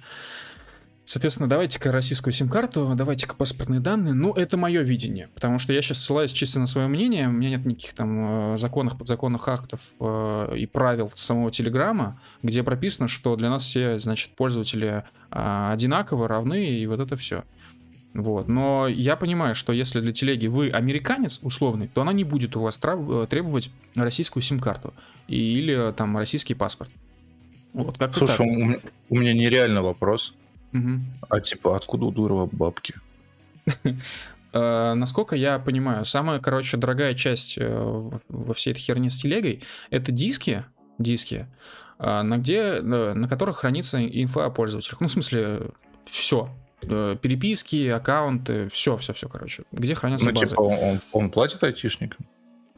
Соответственно, 1.09 1.49
давайте-ка 1.49 1.91
российскую 1.91 2.35
сим-карту, 2.35 2.93
давайте-ка 2.95 3.35
паспортные 3.35 3.81
данные. 3.81 4.13
Ну, 4.13 4.35
это 4.35 4.59
мое 4.59 4.83
видение, 4.83 5.31
потому 5.35 5.59
что 5.59 5.73
я 5.73 5.81
сейчас 5.81 6.03
ссылаюсь 6.03 6.33
чисто 6.33 6.61
на 6.61 6.67
свое 6.67 6.87
мнение. 6.87 7.29
У 7.29 7.31
меня 7.31 7.49
нет 7.49 7.65
никаких 7.65 7.95
там 7.95 8.53
э, 8.53 8.59
законных, 8.59 8.99
подзаконных 8.99 9.49
актов 9.49 9.81
э, 10.01 10.57
и 10.59 10.67
правил 10.67 11.11
самого 11.15 11.51
Телеграма, 11.51 12.21
где 12.43 12.63
прописано, 12.63 13.09
что 13.09 13.37
для 13.37 13.49
нас 13.49 13.65
все, 13.65 13.99
значит, 13.99 14.33
пользователи 14.37 15.03
а, 15.31 15.73
одинаково, 15.73 16.29
равны, 16.29 16.69
и 16.69 16.87
вот 16.87 17.01
это 17.01 17.17
все. 17.17 17.45
Вот. 18.13 18.47
Но 18.47 18.87
я 18.87 19.17
понимаю, 19.17 19.55
что 19.55 19.73
если 19.73 20.01
для 20.03 20.13
телеги 20.13 20.47
вы 20.47 20.69
американец 20.69 21.41
условный, 21.43 21.87
то 21.87 22.03
она 22.03 22.13
не 22.13 22.25
будет 22.25 22.55
у 22.55 22.61
вас 22.61 22.79
э, 22.83 23.27
требовать 23.31 23.71
российскую 23.95 24.43
сим-карту 24.43 24.93
или 25.27 25.91
там 25.97 26.19
российский 26.19 26.53
паспорт. 26.53 26.91
Вот, 27.73 27.97
как 27.97 28.15
Слушай, 28.15 28.47
у 28.47 28.53
меня, 28.53 28.79
у 29.09 29.19
меня 29.19 29.33
нереальный 29.33 29.81
вопрос. 29.81 30.35
А 31.29 31.41
типа, 31.41 31.77
откуда 31.77 32.07
у 32.07 32.11
Дурова 32.13 32.49
бабки? 32.51 32.95
Э, 34.51 34.95
насколько 34.95 35.37
я 35.37 35.59
понимаю, 35.59 36.07
самая, 36.07 36.41
короче, 36.41 36.79
дорогая 36.79 37.13
часть 37.13 37.59
э, 37.59 38.11
во 38.31 38.55
всей 38.55 38.71
этой 38.71 38.81
херне 38.81 39.11
с 39.11 39.19
телегой 39.19 39.63
это 39.91 40.11
диски, 40.11 40.65
диски, 40.97 41.47
а, 41.99 42.23
на 42.23 42.39
где, 42.39 42.81
на 42.81 43.29
которых 43.29 43.59
хранится 43.59 44.03
инфа 44.03 44.47
о 44.47 44.51
пользователях. 44.51 45.03
Ну, 45.03 45.09
в 45.09 45.13
смысле, 45.13 45.71
все. 46.07 46.49
Переписки, 46.81 47.89
аккаунты, 47.89 48.69
все, 48.71 48.97
все, 48.97 49.13
все, 49.13 49.29
короче. 49.29 49.65
Где 49.73 49.95
хранятся 49.95 50.27
Ну, 50.27 50.33
базы. 50.33 50.47
типа, 50.47 50.61
он, 50.61 51.01
он- 51.13 51.31
платит 51.31 51.63
айтишникам? 51.65 52.25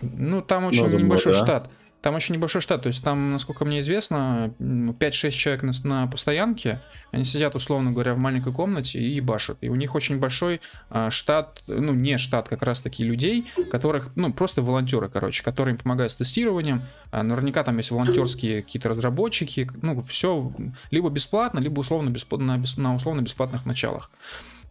Ну, 0.00 0.40
там 0.40 0.64
очень 0.64 0.84
думаю, 0.84 1.04
небольшой 1.04 1.34
да. 1.34 1.38
штат. 1.44 1.70
Там 2.02 2.14
очень 2.14 2.34
небольшой 2.34 2.62
штат. 2.62 2.82
То 2.82 2.86
есть 2.88 3.04
там, 3.04 3.32
насколько 3.32 3.64
мне 3.66 3.80
известно, 3.80 4.54
м, 4.58 4.92
5-6 4.98 5.30
человек 5.32 5.62
на, 5.62 5.72
на 5.84 6.06
постоянке. 6.06 6.80
Они 7.12 7.24
сидят, 7.24 7.54
условно 7.54 7.92
говоря, 7.92 8.14
в 8.14 8.18
маленькой 8.18 8.52
комнате 8.54 8.98
и 8.98 9.20
башут. 9.20 9.58
И 9.60 9.68
у 9.68 9.74
них 9.74 9.94
очень 9.94 10.18
большой 10.18 10.60
а, 10.88 11.10
штат, 11.10 11.62
ну, 11.66 11.92
не 11.92 12.16
штат 12.16 12.48
как 12.48 12.62
раз-таки 12.62 13.04
людей, 13.04 13.46
которых, 13.70 14.10
ну, 14.16 14.32
просто 14.32 14.62
волонтеры, 14.62 15.08
короче, 15.10 15.42
которые 15.42 15.74
им 15.74 15.78
помогают 15.78 16.10
с 16.12 16.16
тестированием. 16.16 16.82
А, 17.10 17.22
наверняка 17.22 17.64
там 17.64 17.76
есть 17.76 17.90
волонтерские 17.90 18.62
какие-то 18.62 18.88
разработчики. 18.88 19.68
Ну, 19.82 20.02
все 20.04 20.52
либо 20.90 21.10
бесплатно, 21.10 21.58
либо 21.60 21.80
условно 21.80 22.08
бесп- 22.08 22.38
на, 22.38 22.56
бес- 22.56 22.78
на 22.78 22.94
условно-бесплатных 22.94 23.66
началах. 23.66 24.10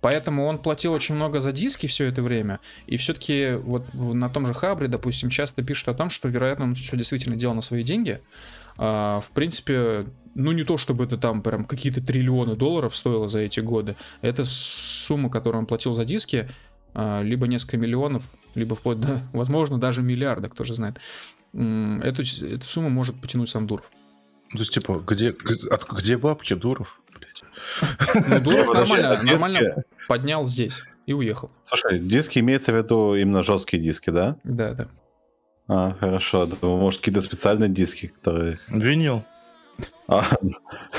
Поэтому 0.01 0.45
он 0.45 0.59
платил 0.59 0.93
очень 0.93 1.15
много 1.15 1.41
за 1.41 1.51
диски 1.51 1.87
все 1.87 2.05
это 2.05 2.21
время. 2.21 2.59
И 2.87 2.97
все-таки 2.97 3.53
вот 3.53 3.93
на 3.93 4.29
том 4.29 4.45
же 4.45 4.53
Хабре, 4.53 4.87
допустим, 4.87 5.29
часто 5.29 5.61
пишут 5.61 5.89
о 5.89 5.93
том, 5.93 6.09
что, 6.09 6.29
вероятно, 6.29 6.65
он 6.65 6.75
все 6.75 6.95
действительно 6.95 7.35
делал 7.35 7.55
на 7.55 7.61
свои 7.61 7.83
деньги. 7.83 8.21
А, 8.77 9.19
в 9.19 9.31
принципе, 9.31 10.05
ну 10.35 10.53
не 10.53 10.63
то, 10.63 10.77
чтобы 10.77 11.03
это 11.03 11.17
там 11.17 11.41
прям 11.41 11.65
какие-то 11.65 12.01
триллионы 12.01 12.55
долларов 12.55 12.95
стоило 12.95 13.27
за 13.27 13.39
эти 13.39 13.59
годы. 13.59 13.97
Это 14.21 14.45
сумма, 14.45 15.29
которую 15.29 15.61
он 15.61 15.65
платил 15.65 15.93
за 15.93 16.05
диски, 16.05 16.49
а, 16.93 17.21
либо 17.21 17.47
несколько 17.47 17.77
миллионов, 17.77 18.23
либо 18.55 18.75
вплоть 18.75 19.01
до, 19.01 19.21
возможно, 19.33 19.77
даже 19.77 20.01
миллиарда, 20.01 20.47
кто 20.47 20.63
же 20.63 20.75
знает. 20.75 20.97
Эту, 21.51 22.21
эту 22.21 22.65
сумму 22.65 22.89
может 22.89 23.19
потянуть 23.19 23.49
сам 23.49 23.67
Дуров. 23.67 23.89
То 24.51 24.59
есть, 24.59 24.73
типа, 24.73 25.03
где, 25.05 25.35
где 25.91 26.17
бабки, 26.17 26.55
Дуров? 26.55 26.99
Блядь. 27.29 28.27
Ну, 28.29 28.39
Дуров 28.39 28.73
нормально, 28.73 29.11
а 29.11 29.23
нормально 29.23 29.83
поднял 30.07 30.45
здесь 30.45 30.81
и 31.05 31.13
уехал. 31.13 31.51
Слушай, 31.65 31.99
диски 31.99 32.39
имеется 32.39 32.71
в 32.71 32.75
виду 32.75 33.15
именно 33.15 33.43
жесткие 33.43 33.81
диски, 33.81 34.09
да? 34.09 34.37
Да, 34.43 34.73
да. 34.73 34.87
А, 35.67 35.95
хорошо. 35.99 36.45
Думаю, 36.45 36.79
может, 36.79 36.99
какие-то 36.99 37.21
специальные 37.21 37.69
диски, 37.69 38.07
которые... 38.07 38.59
Винил. 38.67 39.23
А, 40.07 40.25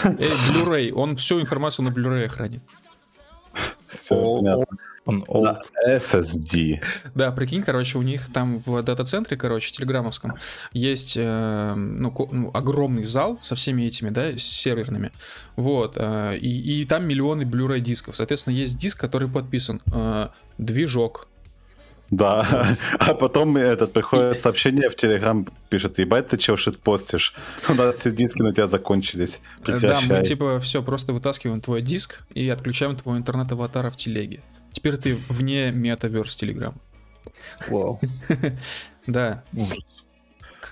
Эй, 0.04 0.30
Blu-ray, 0.48 0.92
он 0.92 1.16
всю 1.16 1.40
информацию 1.40 1.84
на 1.84 1.92
Blu-ray 1.92 2.28
хранит. 2.28 2.62
всё 3.98 4.14
О, 4.14 4.38
понятно. 4.38 4.66
Он 5.10 5.24
old. 5.28 5.42
На 5.44 5.96
SSD. 5.96 6.80
Да, 7.14 7.32
прикинь, 7.32 7.62
короче, 7.62 7.98
у 7.98 8.02
них 8.02 8.32
там 8.32 8.62
в 8.64 8.82
дата-центре, 8.82 9.36
короче, 9.36 9.72
телеграммовском, 9.72 10.34
есть 10.72 11.16
э, 11.16 11.74
ну, 11.74 12.14
ну, 12.32 12.50
огромный 12.54 13.04
зал 13.04 13.38
со 13.40 13.54
всеми 13.54 13.82
этими, 13.82 14.10
да, 14.10 14.38
серверными. 14.38 15.10
Вот. 15.56 15.94
э, 15.96 16.38
и, 16.38 16.82
и 16.82 16.84
там 16.84 17.06
миллионы 17.06 17.42
Blu-ray 17.42 17.80
дисков. 17.80 18.16
Соответственно, 18.16 18.54
есть 18.54 18.76
диск, 18.78 19.00
который 19.00 19.28
подписан 19.28 19.80
э, 19.92 20.28
движок. 20.58 21.28
Да. 22.10 22.76
А 22.98 23.14
потом 23.14 23.56
этот 23.56 23.92
приходит 23.92 24.42
сообщение 24.42 24.90
в 24.90 24.96
Телеграм, 24.96 25.46
пишет, 25.68 25.98
ебать, 25.98 26.28
ты 26.28 26.36
чего 26.36 26.56
шит 26.56 26.78
постишь? 26.78 27.34
У 27.68 27.74
нас 27.74 27.96
все 27.96 28.10
диски 28.10 28.42
на 28.42 28.52
тебя 28.52 28.68
закончились. 28.68 29.40
Э, 29.60 29.66
Да, 29.66 29.72
мы 29.72 29.80
Прекращай. 29.80 30.24
типа 30.24 30.58
все, 30.60 30.82
просто 30.82 31.12
вытаскиваем 31.12 31.60
твой 31.60 31.82
диск 31.82 32.22
и 32.34 32.48
отключаем 32.48 32.96
твой 32.96 33.18
интернет-аватара 33.18 33.90
в 33.90 33.96
телеге. 33.96 34.40
Теперь 34.72 34.96
ты 34.96 35.16
вне 35.28 35.70
метаверс 35.72 36.36
Телеграм. 36.36 36.74
Вау. 37.68 38.00
Да. 39.06 39.42
Ужас. 39.54 39.78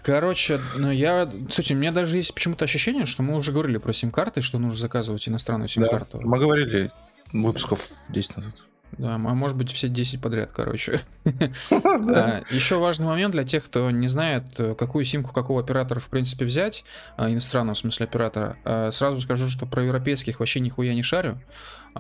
Короче, 0.05 0.61
ну 0.77 0.91
я, 0.91 1.29
кстати, 1.49 1.73
у 1.73 1.77
меня 1.77 1.91
даже 1.93 2.19
есть 2.19 2.33
почему-то 2.35 2.65
ощущение, 2.67 3.07
что 3.07 3.23
мы 3.23 3.35
уже 3.37 3.53
говорили 3.53 3.79
про 3.79 3.93
сим-карты, 3.93 4.43
что 4.43 4.59
нужно 4.59 4.79
заказывать 4.79 5.27
иностранную 5.29 5.67
Да. 5.69 5.73
сим-карту. 5.73 6.21
Мы 6.23 6.39
говорили 6.39 6.91
выпусков 7.33 7.93
10 8.11 8.37
назад. 8.37 8.55
Да, 8.93 9.15
а 9.17 9.19
может 9.19 9.57
быть 9.57 9.71
все 9.73 9.89
10 9.89 10.21
подряд, 10.21 10.51
короче. 10.53 11.01
А, 11.71 12.43
Еще 12.51 12.79
важный 12.79 13.07
момент 13.07 13.33
для 13.33 13.45
тех, 13.45 13.65
кто 13.65 13.91
не 13.91 14.09
знает, 14.09 14.45
э, 14.59 14.75
какую 14.75 15.05
симку 15.05 15.33
какого 15.35 15.61
оператора, 15.61 16.01
в 16.01 16.09
принципе, 16.09 16.45
взять, 16.47 16.85
а, 17.17 17.31
иностранного, 17.31 17.75
в 17.75 17.79
смысле, 17.79 18.05
оператора. 18.05 18.57
А, 18.65 18.91
Сразу 18.91 19.21
скажу, 19.21 19.49
что 19.49 19.67
про 19.67 19.85
европейских 19.85 20.41
вообще 20.41 20.61
нихуя 20.61 20.95
не 20.95 21.03
шарю. 21.03 21.39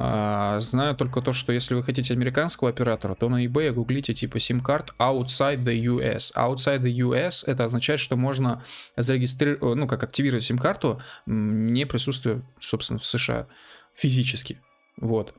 А, 0.01 0.61
Знаю 0.61 0.95
только 0.95 1.21
то, 1.21 1.33
что 1.33 1.53
если 1.53 1.75
вы 1.75 1.83
хотите 1.83 2.15
американского 2.15 2.71
оператора, 2.71 3.17
то 3.17 3.29
на 3.29 3.45
eBay 3.45 3.73
гуглите 3.73 4.15
типа 4.15 4.39
сим-карт 4.39 4.95
outside 5.01 5.65
the 5.65 5.77
US. 5.87 6.33
Outside 6.37 6.83
the 6.83 6.93
US 6.99 7.43
это 7.45 7.65
означает, 7.65 7.99
что 7.99 8.15
можно 8.15 8.63
зарегистрировать, 8.97 9.77
ну, 9.77 9.89
как 9.89 10.05
активировать 10.05 10.45
сим-карту, 10.45 11.03
не 11.27 11.85
присутствуя, 11.85 12.43
собственно, 12.61 13.01
в 13.01 13.05
США 13.05 13.49
физически. 13.97 14.63
Вот. 15.01 15.35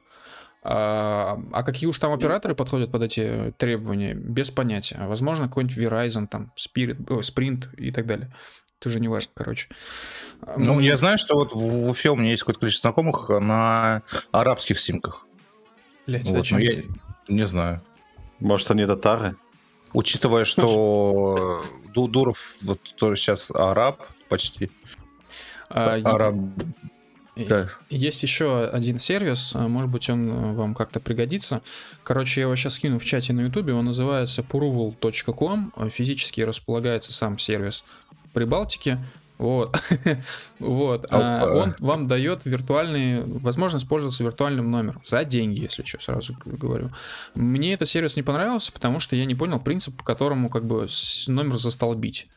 А, 0.62 1.39
а 1.53 1.64
какие 1.64 1.88
уж 1.88 1.97
там 1.97 2.12
операторы 2.12 2.53
подходят 2.53 2.91
под 2.91 3.03
эти 3.03 3.53
требования, 3.57 4.14
без 4.14 4.51
понятия. 4.51 5.05
Возможно, 5.07 5.47
какой-нибудь 5.47 5.78
Verizon, 5.78 6.28
там, 6.28 6.51
Spirit, 6.57 6.97
Sprint 7.22 7.74
и 7.78 7.91
так 7.91 8.05
далее. 8.05 8.36
Это 8.80 8.90
уже 8.90 9.00
не 9.02 9.10
важно, 9.10 9.30
короче. 9.34 9.68
Ну, 10.56 10.80
я 10.80 10.96
знаю, 10.96 11.18
что 11.18 11.36
вот 11.36 11.52
в 11.54 11.90
Уфе 11.90 12.10
у 12.12 12.16
меня 12.16 12.32
есть 12.32 12.44
какое-то 12.44 12.62
количество 12.62 12.90
знакомых 12.90 13.28
на 13.30 14.04
арабских 14.32 14.80
симках. 14.80 15.26
блядь, 16.08 16.26
Вот, 16.28 16.38
зачем? 16.38 16.58
но 16.60 16.64
я 16.64 16.84
не 17.28 17.46
знаю. 17.46 17.82
Может, 18.40 18.72
они 18.72 18.86
татары? 18.86 19.36
Учитывая, 19.92 20.46
что 20.46 21.62
Ду- 21.94 22.08
Дуров 22.08 22.56
вот 22.62 22.80
тоже 22.96 23.18
сейчас 23.18 23.52
араб 23.52 24.02
почти. 24.30 24.72
А, 25.70 25.96
Араб. 25.96 26.36
Да. 27.36 27.70
Есть 27.90 28.24
еще 28.24 28.66
один 28.66 29.00
сервис, 29.00 29.54
а, 29.56 29.68
может 29.68 29.90
быть, 29.90 30.10
он 30.10 30.30
э, 30.30 30.54
вам 30.56 30.76
как-то 30.76 31.00
пригодится. 31.00 31.62
Короче, 32.04 32.42
я 32.42 32.46
его 32.48 32.56
сейчас 32.58 32.74
скину 32.74 33.00
в 33.00 33.06
чате 33.06 33.32
на 33.34 33.42
ютубе, 33.42 33.74
он 33.74 33.86
называется 33.86 34.42
puruval.com, 34.42 35.72
А, 35.76 35.90
физически 35.90 36.42
располагается 36.42 37.14
сам 37.14 37.38
сервис 37.40 37.86
Прибалтике. 38.34 39.00
Вот. 39.40 39.82
вот. 40.60 41.08
А. 41.12 41.46
Он 41.54 41.76
вам 41.80 42.08
дает 42.08 42.42
виртуальный, 42.44 43.24
возможность 43.24 43.88
пользоваться 43.88 44.24
виртуальным 44.24 44.70
номером. 44.70 45.02
За 45.06 45.24
деньги, 45.24 45.62
если 45.62 45.84
что, 45.84 46.02
сразу 46.02 46.36
говорю. 46.46 46.92
Мне 47.36 47.74
этот 47.74 47.88
сервис 47.88 48.18
не 48.18 48.22
понравился, 48.22 48.72
потому 48.74 49.00
что 49.00 49.16
я 49.16 49.26
не 49.26 49.36
понял 49.36 49.60
принцип, 49.60 49.96
по 49.96 50.04
которому 50.04 50.50
как 50.50 50.66
бы 50.66 50.88
номер 51.28 51.58
застолбить. 51.58 52.28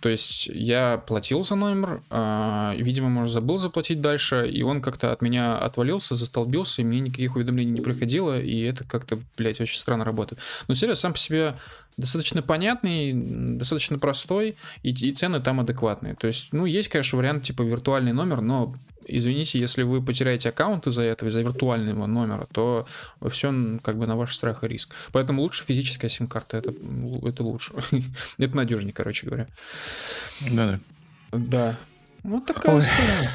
То 0.00 0.08
есть 0.08 0.46
я 0.46 1.02
платил 1.06 1.42
за 1.44 1.56
номер, 1.56 2.00
а, 2.08 2.74
видимо, 2.76 3.10
может, 3.10 3.32
забыл 3.32 3.58
заплатить 3.58 4.00
дальше, 4.00 4.48
и 4.48 4.62
он 4.62 4.80
как-то 4.80 5.12
от 5.12 5.20
меня 5.20 5.58
отвалился, 5.58 6.14
застолбился, 6.14 6.80
и 6.80 6.84
мне 6.86 7.00
никаких 7.00 7.36
уведомлений 7.36 7.72
не 7.72 7.82
приходило, 7.82 8.40
и 8.40 8.62
это 8.62 8.84
как-то, 8.84 9.18
блядь, 9.36 9.60
очень 9.60 9.78
странно 9.78 10.04
работает. 10.04 10.40
Но 10.68 10.74
сервис 10.74 11.00
сам 11.00 11.12
по 11.12 11.18
себе 11.18 11.54
достаточно 11.96 12.42
понятный, 12.42 13.12
достаточно 13.12 13.98
простой, 13.98 14.56
и, 14.82 14.90
и 14.90 15.12
цены 15.12 15.40
там 15.40 15.60
адекватные. 15.60 16.14
То 16.14 16.26
есть, 16.26 16.48
ну, 16.52 16.66
есть, 16.66 16.88
конечно, 16.88 17.18
вариант 17.18 17.44
типа 17.44 17.62
виртуальный 17.62 18.12
номер, 18.12 18.40
но 18.40 18.74
извините, 19.06 19.58
если 19.58 19.82
вы 19.82 20.02
потеряете 20.02 20.48
аккаунт 20.50 20.86
из-за 20.86 21.02
этого, 21.02 21.28
из-за 21.28 21.42
виртуального 21.42 22.06
номера, 22.06 22.46
то 22.52 22.86
все 23.30 23.52
как 23.82 23.98
бы 23.98 24.06
на 24.06 24.16
ваш 24.16 24.34
страх 24.34 24.64
и 24.64 24.68
риск. 24.68 24.94
Поэтому 25.12 25.42
лучше 25.42 25.64
физическая 25.64 26.10
сим-карта, 26.10 26.58
это, 26.58 26.72
это 27.24 27.42
лучше. 27.42 27.72
это 28.38 28.56
надежнее, 28.56 28.92
короче 28.92 29.26
говоря. 29.26 29.46
Да-да. 30.50 30.80
Да. 31.32 31.78
Вот 32.22 32.46
такая 32.46 32.76
Ой. 32.76 32.80
история. 32.80 33.30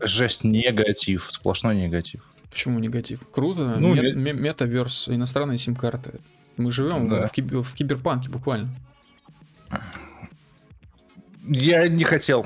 Жесть, 0.00 0.44
негатив, 0.44 1.28
сплошной 1.30 1.76
негатив. 1.76 2.22
Почему 2.50 2.78
негатив? 2.78 3.20
Круто. 3.30 3.76
Ну, 3.78 3.94
Мет- 3.94 4.02
я- 4.04 4.14
ме- 4.14 4.32
метаверс, 4.32 5.08
иностранные 5.08 5.58
сим-карты. 5.58 6.20
Мы 6.56 6.70
живем 6.72 7.08
Да. 7.08 7.28
в, 7.28 7.32
киб- 7.32 7.62
в 7.62 7.74
киберпанке 7.74 8.28
буквально. 8.28 8.68
Я 11.48 11.88
не 11.88 12.04
хотел. 12.04 12.44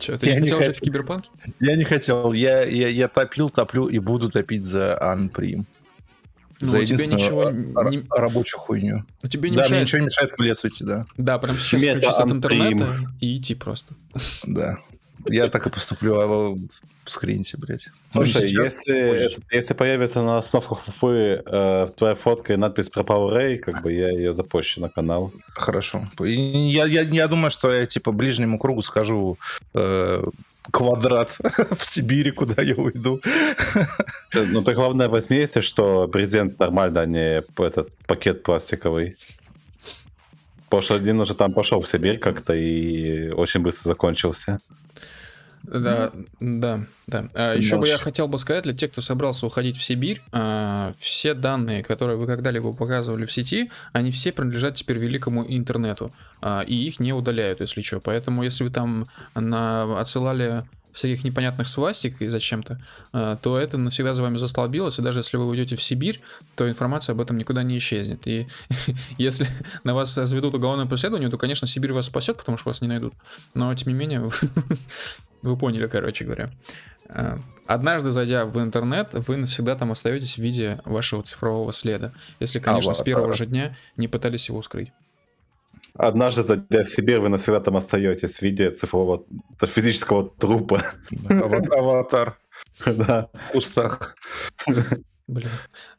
Че, 0.00 0.16
ты 0.16 0.26
Я 0.28 0.34
не 0.36 0.42
не 0.42 0.48
хотел 0.48 0.58
жить 0.58 0.66
хочу. 0.68 0.78
в 0.80 0.82
киберпанке? 0.84 1.30
Я 1.60 1.76
не 1.76 1.84
хотел. 1.84 2.32
Я, 2.32 2.64
я, 2.64 2.88
я 2.88 3.08
топил, 3.08 3.50
топлю 3.50 3.86
и 3.86 3.98
буду 3.98 4.30
топить 4.30 4.64
за 4.64 5.00
Анприм. 5.00 5.66
Ну, 6.60 6.66
за 6.66 6.72
тебя 6.78 6.82
единственную 6.82 7.20
ничего 7.20 7.50
не- 7.90 8.04
рабочую 8.10 8.60
хуйню. 8.60 9.04
Ну, 9.22 9.28
тебе 9.28 9.50
не 9.50 9.56
да, 9.56 9.62
мне 9.62 9.70
мешает. 9.70 9.82
ничего 9.86 9.98
не 10.00 10.04
мешает 10.06 10.30
в 10.32 10.40
лес 10.40 10.64
уйти, 10.64 10.84
да. 10.84 11.06
Да, 11.16 11.38
прям 11.38 11.56
сейчас 11.56 11.82
Мета 11.82 11.98
включиться 11.98 12.22
от 12.24 12.30
интернета 12.32 12.96
и 13.20 13.36
идти 13.36 13.54
просто. 13.54 13.94
Да. 14.44 14.78
Я 15.26 15.48
так 15.48 15.66
и 15.66 15.70
поступлю, 15.70 16.20
а 16.20 16.26
вы 16.26 16.68
скриньте, 17.06 17.56
блядь. 17.58 17.88
Ну, 18.14 18.24
Слушай, 18.24 18.48
если, 18.48 19.30
если 19.50 19.74
появится 19.74 20.22
на 20.22 20.38
основах 20.38 20.88
Уфы 20.88 21.42
э, 21.44 21.88
твоя 21.96 22.14
фотка 22.14 22.52
и 22.52 22.56
надпись 22.56 22.88
про 22.88 23.02
Power 23.02 23.56
как 23.58 23.82
бы 23.82 23.92
я 23.92 24.10
ее 24.10 24.32
запущу 24.32 24.80
на 24.80 24.88
канал. 24.88 25.32
Хорошо. 25.54 26.08
Я, 26.20 26.86
я, 26.86 27.02
я 27.02 27.28
думаю, 27.28 27.50
что 27.50 27.72
я 27.72 27.86
типа 27.86 28.12
ближнему 28.12 28.58
кругу 28.58 28.82
скажу 28.82 29.38
э, 29.74 30.24
квадрат 30.70 31.38
в 31.70 31.84
Сибири, 31.84 32.30
куда 32.30 32.62
я 32.62 32.74
уйду. 32.74 33.20
Ну, 34.34 34.62
ты 34.62 34.74
главное 34.74 35.08
возьми, 35.08 35.36
если 35.36 35.60
что, 35.60 36.08
брезент 36.08 36.58
нормально, 36.58 37.00
а 37.00 37.06
не 37.06 37.42
этот 37.56 37.92
пакет 38.06 38.42
пластиковый. 38.42 39.16
Потому 40.68 40.82
что 40.82 40.94
один 40.96 41.20
уже 41.20 41.34
там 41.34 41.52
пошел 41.52 41.80
в 41.80 41.88
Сибирь 41.88 42.18
как-то 42.18 42.52
и 42.52 43.30
очень 43.30 43.60
быстро 43.60 43.88
закончился. 43.88 44.58
Да, 45.62 46.12
да, 46.40 46.80
да. 47.06 47.28
А, 47.34 47.54
еще 47.54 47.78
бы 47.78 47.86
я 47.86 47.98
хотел 47.98 48.28
бы 48.28 48.38
сказать 48.38 48.64
для 48.64 48.74
тех, 48.74 48.92
кто 48.92 49.00
собрался 49.00 49.46
уходить 49.46 49.76
в 49.76 49.82
Сибирь, 49.82 50.22
а, 50.32 50.94
все 50.98 51.34
данные, 51.34 51.82
которые 51.82 52.16
вы 52.16 52.26
когда-либо 52.26 52.72
показывали 52.72 53.24
в 53.24 53.32
сети, 53.32 53.70
они 53.92 54.10
все 54.10 54.32
принадлежат 54.32 54.76
теперь 54.76 54.98
великому 54.98 55.44
интернету, 55.46 56.12
а, 56.40 56.62
и 56.62 56.74
их 56.74 57.00
не 57.00 57.12
удаляют, 57.12 57.60
если 57.60 57.82
что. 57.82 58.00
Поэтому, 58.00 58.42
если 58.42 58.64
вы 58.64 58.70
там 58.70 59.06
на, 59.34 60.00
отсылали 60.00 60.64
всяких 60.98 61.22
непонятных 61.22 61.68
свастик 61.68 62.20
и 62.20 62.28
зачем-то, 62.28 62.80
а, 63.12 63.36
то 63.36 63.58
это 63.58 63.78
навсегда 63.78 64.12
за 64.12 64.22
вами 64.22 64.36
застолбилось, 64.36 64.98
и 64.98 65.02
даже 65.02 65.20
если 65.20 65.36
вы 65.36 65.46
уйдете 65.46 65.76
в 65.76 65.82
Сибирь, 65.82 66.20
то 66.56 66.68
информация 66.68 67.12
об 67.12 67.20
этом 67.20 67.38
никуда 67.38 67.62
не 67.62 67.78
исчезнет. 67.78 68.26
И 68.26 68.48
если 69.18 69.48
на 69.84 69.94
вас 69.94 70.14
заведут 70.14 70.54
уголовное 70.54 70.86
преследование, 70.86 71.30
то, 71.30 71.38
конечно, 71.38 71.66
Сибирь 71.66 71.92
вас 71.92 72.06
спасет, 72.06 72.36
потому 72.36 72.58
что 72.58 72.70
вас 72.70 72.80
не 72.80 72.88
найдут. 72.88 73.14
Но, 73.54 73.72
тем 73.74 73.92
не 73.92 73.98
менее, 73.98 74.30
Вы 75.42 75.56
поняли, 75.56 75.86
короче 75.86 76.24
говоря. 76.24 76.50
Э, 77.08 77.38
однажды 77.66 78.10
зайдя 78.10 78.44
в 78.44 78.58
интернет, 78.58 79.10
вы 79.12 79.36
навсегда 79.36 79.76
там 79.76 79.92
остаетесь 79.92 80.34
в 80.34 80.38
виде 80.38 80.80
вашего 80.84 81.22
цифрового 81.22 81.72
следа. 81.72 82.12
Если, 82.40 82.58
конечно, 82.58 82.92
а, 82.92 82.94
с 82.94 83.02
первого 83.02 83.32
же 83.32 83.46
дня 83.46 83.76
не 83.96 84.08
пытались 84.08 84.48
его 84.48 84.62
скрыть. 84.62 84.92
Однажды 85.94 86.42
зайдя 86.42 86.84
в 86.84 86.90
Сибирь, 86.90 87.18
вы 87.18 87.28
навсегда 87.28 87.60
там 87.60 87.76
остаетесь 87.76 88.38
в 88.38 88.42
виде 88.42 88.70
цифрового, 88.70 89.24
физического 89.60 90.28
трупа. 90.28 90.82
Аватар. 91.28 92.38
Да. 92.86 93.28
В 93.32 93.52
кустах. 93.52 94.16
Блин, 95.28 95.50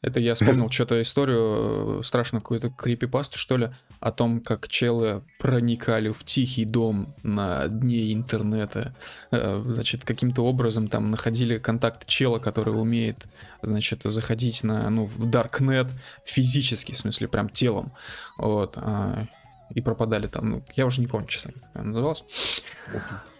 это 0.01 0.19
я 0.19 0.33
вспомнил 0.33 0.71
что-то 0.71 0.99
историю, 1.03 1.99
э, 1.99 2.03
страшно 2.03 2.39
какую-то 2.39 2.71
крипипасту, 2.71 3.37
что 3.37 3.57
ли, 3.57 3.69
о 3.99 4.11
том, 4.11 4.39
как 4.39 4.67
челы 4.67 5.21
проникали 5.37 6.09
в 6.09 6.23
тихий 6.23 6.65
дом 6.65 7.13
на 7.21 7.67
дне 7.67 8.11
интернета. 8.11 8.95
Э, 9.29 9.63
значит, 9.67 10.03
каким-то 10.03 10.43
образом 10.43 10.87
там 10.87 11.11
находили 11.11 11.59
контакт 11.59 12.07
чела, 12.07 12.39
который 12.39 12.71
умеет, 12.71 13.27
значит, 13.61 14.01
заходить 14.03 14.63
на, 14.63 14.89
ну, 14.89 15.05
в 15.05 15.27
Darknet 15.27 15.91
физически, 16.25 16.93
в 16.93 16.97
смысле, 16.97 17.27
прям 17.27 17.49
телом. 17.49 17.91
Вот. 18.39 18.77
А, 18.77 19.27
и 19.75 19.81
пропадали 19.81 20.25
там. 20.25 20.49
Ну, 20.49 20.63
я 20.73 20.87
уже 20.87 21.01
не 21.01 21.07
помню, 21.07 21.27
честно, 21.27 21.51
как 21.51 21.63
она 21.75 21.83
называлась. 21.83 22.23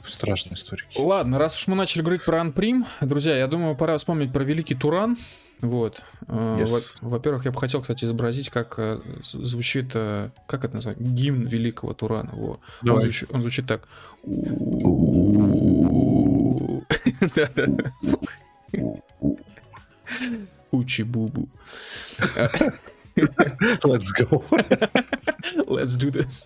Страшная 0.03 0.53
история. 0.53 0.85
Ладно, 0.95 1.39
раз 1.39 1.55
уж 1.55 1.67
мы 1.67 1.75
начали 1.75 2.03
говорить 2.03 2.23
про 2.23 2.41
Анприм, 2.41 2.85
друзья, 3.01 3.35
я 3.35 3.47
думаю, 3.47 3.75
пора 3.75 3.97
вспомнить 3.97 4.31
про 4.31 4.43
Великий 4.43 4.75
Туран. 4.75 5.17
Вот. 5.62 6.01
Э, 6.28 6.62
yes. 6.62 6.97
Во-первых, 7.01 7.45
я 7.45 7.51
бы 7.51 7.60
хотел, 7.60 7.82
кстати, 7.82 8.05
изобразить, 8.05 8.49
как 8.49 8.76
э, 8.78 8.99
звучит, 9.24 9.91
э, 9.93 10.30
как 10.47 10.64
это 10.64 10.76
назвать, 10.76 10.97
гимн 10.99 11.45
великого 11.45 11.93
Турана. 11.93 12.32
Во. 12.34 12.60
Он, 12.88 13.01
звучит, 13.01 13.30
он 13.34 13.41
звучит 13.41 13.68
так. 13.68 13.88
Учи-бубу. 20.72 21.49
Let's 23.84 24.12
go. 24.18 24.43
Let's 25.68 25.97
do 25.97 26.10
this. 26.12 26.45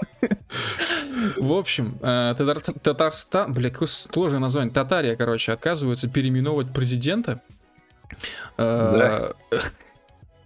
В 1.38 1.52
общем, 1.52 2.00
Татарстан, 2.00 3.54
бля, 3.54 3.70
какое 3.70 3.88
сложное 3.88 4.40
название. 4.40 4.74
Татария, 4.74 5.16
короче, 5.16 5.52
отказываются 5.52 6.08
переименовывать 6.08 6.74
президента 6.74 7.42
Э, 8.58 9.34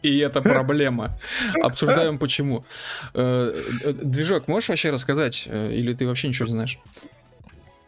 и 0.04 0.20
это 0.20 0.42
проблема. 0.42 1.18
Обсуждаем 1.62 2.18
почему. 2.20 2.64
Э, 3.14 3.54
движок, 3.86 4.48
можешь 4.48 4.70
вообще 4.70 4.92
рассказать? 4.92 5.48
Э, 5.48 5.72
или 5.72 5.94
ты 5.94 6.08
вообще 6.08 6.28
ничего 6.28 6.48
не 6.48 6.54
знаешь? 6.54 6.80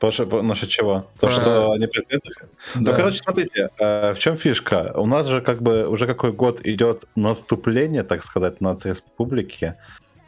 Насчет 0.01 0.69
чего? 0.69 1.07
То, 1.19 1.29
что 1.29 1.71
они 1.73 1.85
президенты? 1.87 2.29
Да. 2.75 2.91
Ну, 2.91 2.95
короче, 2.95 3.17
смотрите, 3.17 3.69
в 3.77 4.15
чем 4.17 4.37
фишка? 4.37 4.93
У 4.95 5.05
нас 5.05 5.27
же 5.27 5.41
как 5.41 5.61
бы 5.61 5.87
уже 5.87 6.07
какой 6.07 6.31
год 6.31 6.65
идет 6.65 7.03
наступление, 7.15 8.03
так 8.03 8.23
сказать, 8.23 8.61
нации 8.61 8.91
республики 8.91 9.75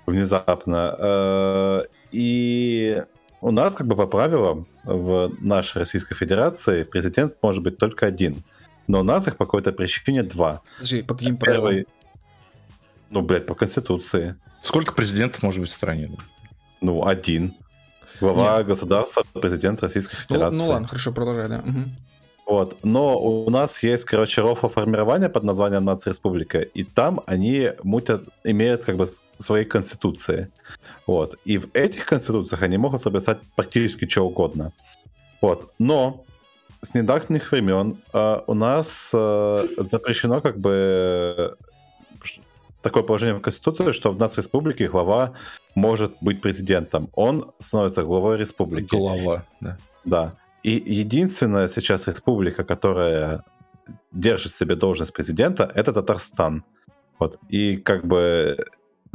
внезапно. 0.06 1.86
И 2.12 3.02
у 3.40 3.52
нас 3.52 3.74
как 3.74 3.88
бы 3.88 3.96
по 3.96 4.08
правилам 4.08 4.68
в 4.84 5.32
нашей 5.40 5.80
Российской 5.80 6.16
Федерации 6.16 6.84
президент 6.84 7.38
может 7.42 7.64
быть 7.64 7.78
только 7.78 8.06
один 8.06 8.44
но 8.88 9.02
у 9.02 9.04
нас 9.04 9.28
их 9.28 9.38
по 9.38 9.46
какой-то 9.46 9.72
причине 9.72 10.24
два. 10.24 10.62
Подожди, 10.78 11.04
по 11.04 11.16
каким 11.16 11.38
правилам? 11.38 11.86
Ну, 13.10 13.22
блядь, 13.22 13.46
по 13.46 13.56
Конституции. 13.56 14.36
Сколько 14.64 14.94
президентов 14.94 15.44
может 15.44 15.60
быть 15.60 15.70
в 15.70 15.74
стране? 15.74 16.12
Ну, 16.80 17.06
один. 17.06 17.56
Глава 18.20 18.58
Нет. 18.60 18.68
государства, 18.68 19.24
президент 19.34 19.82
Российской 19.82 20.16
Федерации. 20.16 20.56
Ну, 20.56 20.64
ну 20.64 20.70
ладно, 20.70 20.88
хорошо, 20.88 21.12
продолжай, 21.12 21.50
да. 21.50 21.60
Угу. 21.60 21.90
Вот. 22.46 22.84
Но 22.84 23.18
у 23.18 23.50
нас 23.50 23.82
есть, 23.84 24.06
короче, 24.06 24.42
рофа 24.42 24.70
формирования 24.70 25.30
под 25.30 25.44
названием 25.44 25.86
Нация 25.86 26.12
Республика, 26.12 26.60
и 26.60 26.84
там 26.84 27.22
они 27.26 27.72
мутят, 27.84 28.24
имеют 28.44 28.84
как 28.84 28.98
бы 28.98 29.08
свои 29.40 29.66
конституции. 29.66 30.52
Вот. 31.08 31.38
И 31.46 31.58
в 31.58 31.70
этих 31.74 32.06
конституциях 32.06 32.62
они 32.62 32.78
могут 32.78 33.06
написать 33.06 33.40
практически 33.56 34.08
что 34.08 34.28
угодно. 34.28 34.74
Вот. 35.42 35.72
Но 35.80 36.26
с 36.82 36.94
недавних 36.94 37.52
времен 37.52 37.98
э, 38.14 38.42
у 38.48 38.54
нас 38.54 39.12
э, 39.14 39.68
запрещено 39.78 40.42
как 40.42 40.60
бы 40.60 41.58
такое 42.82 43.04
положение 43.04 43.36
в 43.36 43.42
Конституции, 43.42 43.92
что 43.92 44.12
в 44.12 44.18
нас 44.18 44.38
республике 44.38 44.88
глава 44.88 45.34
может 45.76 46.14
быть 46.22 46.42
президентом. 46.42 47.10
Он 47.14 47.52
становится 47.60 48.04
главой 48.04 48.38
республики. 48.38 48.96
Глава, 48.96 49.46
да. 49.60 49.78
Да. 50.04 50.34
И 50.64 50.72
единственная 50.72 51.68
сейчас 51.68 52.08
республика, 52.08 52.64
которая 52.64 53.44
держит 54.12 54.56
себе 54.56 54.76
должность 54.76 55.14
президента, 55.14 55.72
это 55.76 55.94
Татарстан. 55.94 56.64
Вот. 57.20 57.38
И 57.50 57.78
как 57.78 58.06
бы 58.06 58.58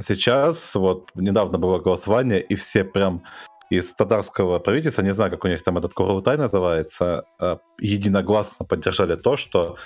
сейчас, 0.01 0.75
вот 0.75 1.11
недавно 1.15 1.59
было 1.59 1.79
голосование, 1.79 2.41
и 2.41 2.55
все 2.55 2.85
прям 2.85 3.23
из 3.71 3.93
татарского 3.93 4.59
правительства, 4.59 5.03
не 5.03 5.13
знаю, 5.13 5.31
как 5.31 5.45
у 5.45 5.49
них 5.49 5.63
там 5.63 5.79
этот 5.79 5.93
Курултай 5.93 6.37
называется, 6.37 7.25
а, 7.39 7.59
единогласно 7.81 8.65
поддержали 8.65 9.17
то, 9.17 9.37
что 9.37 9.77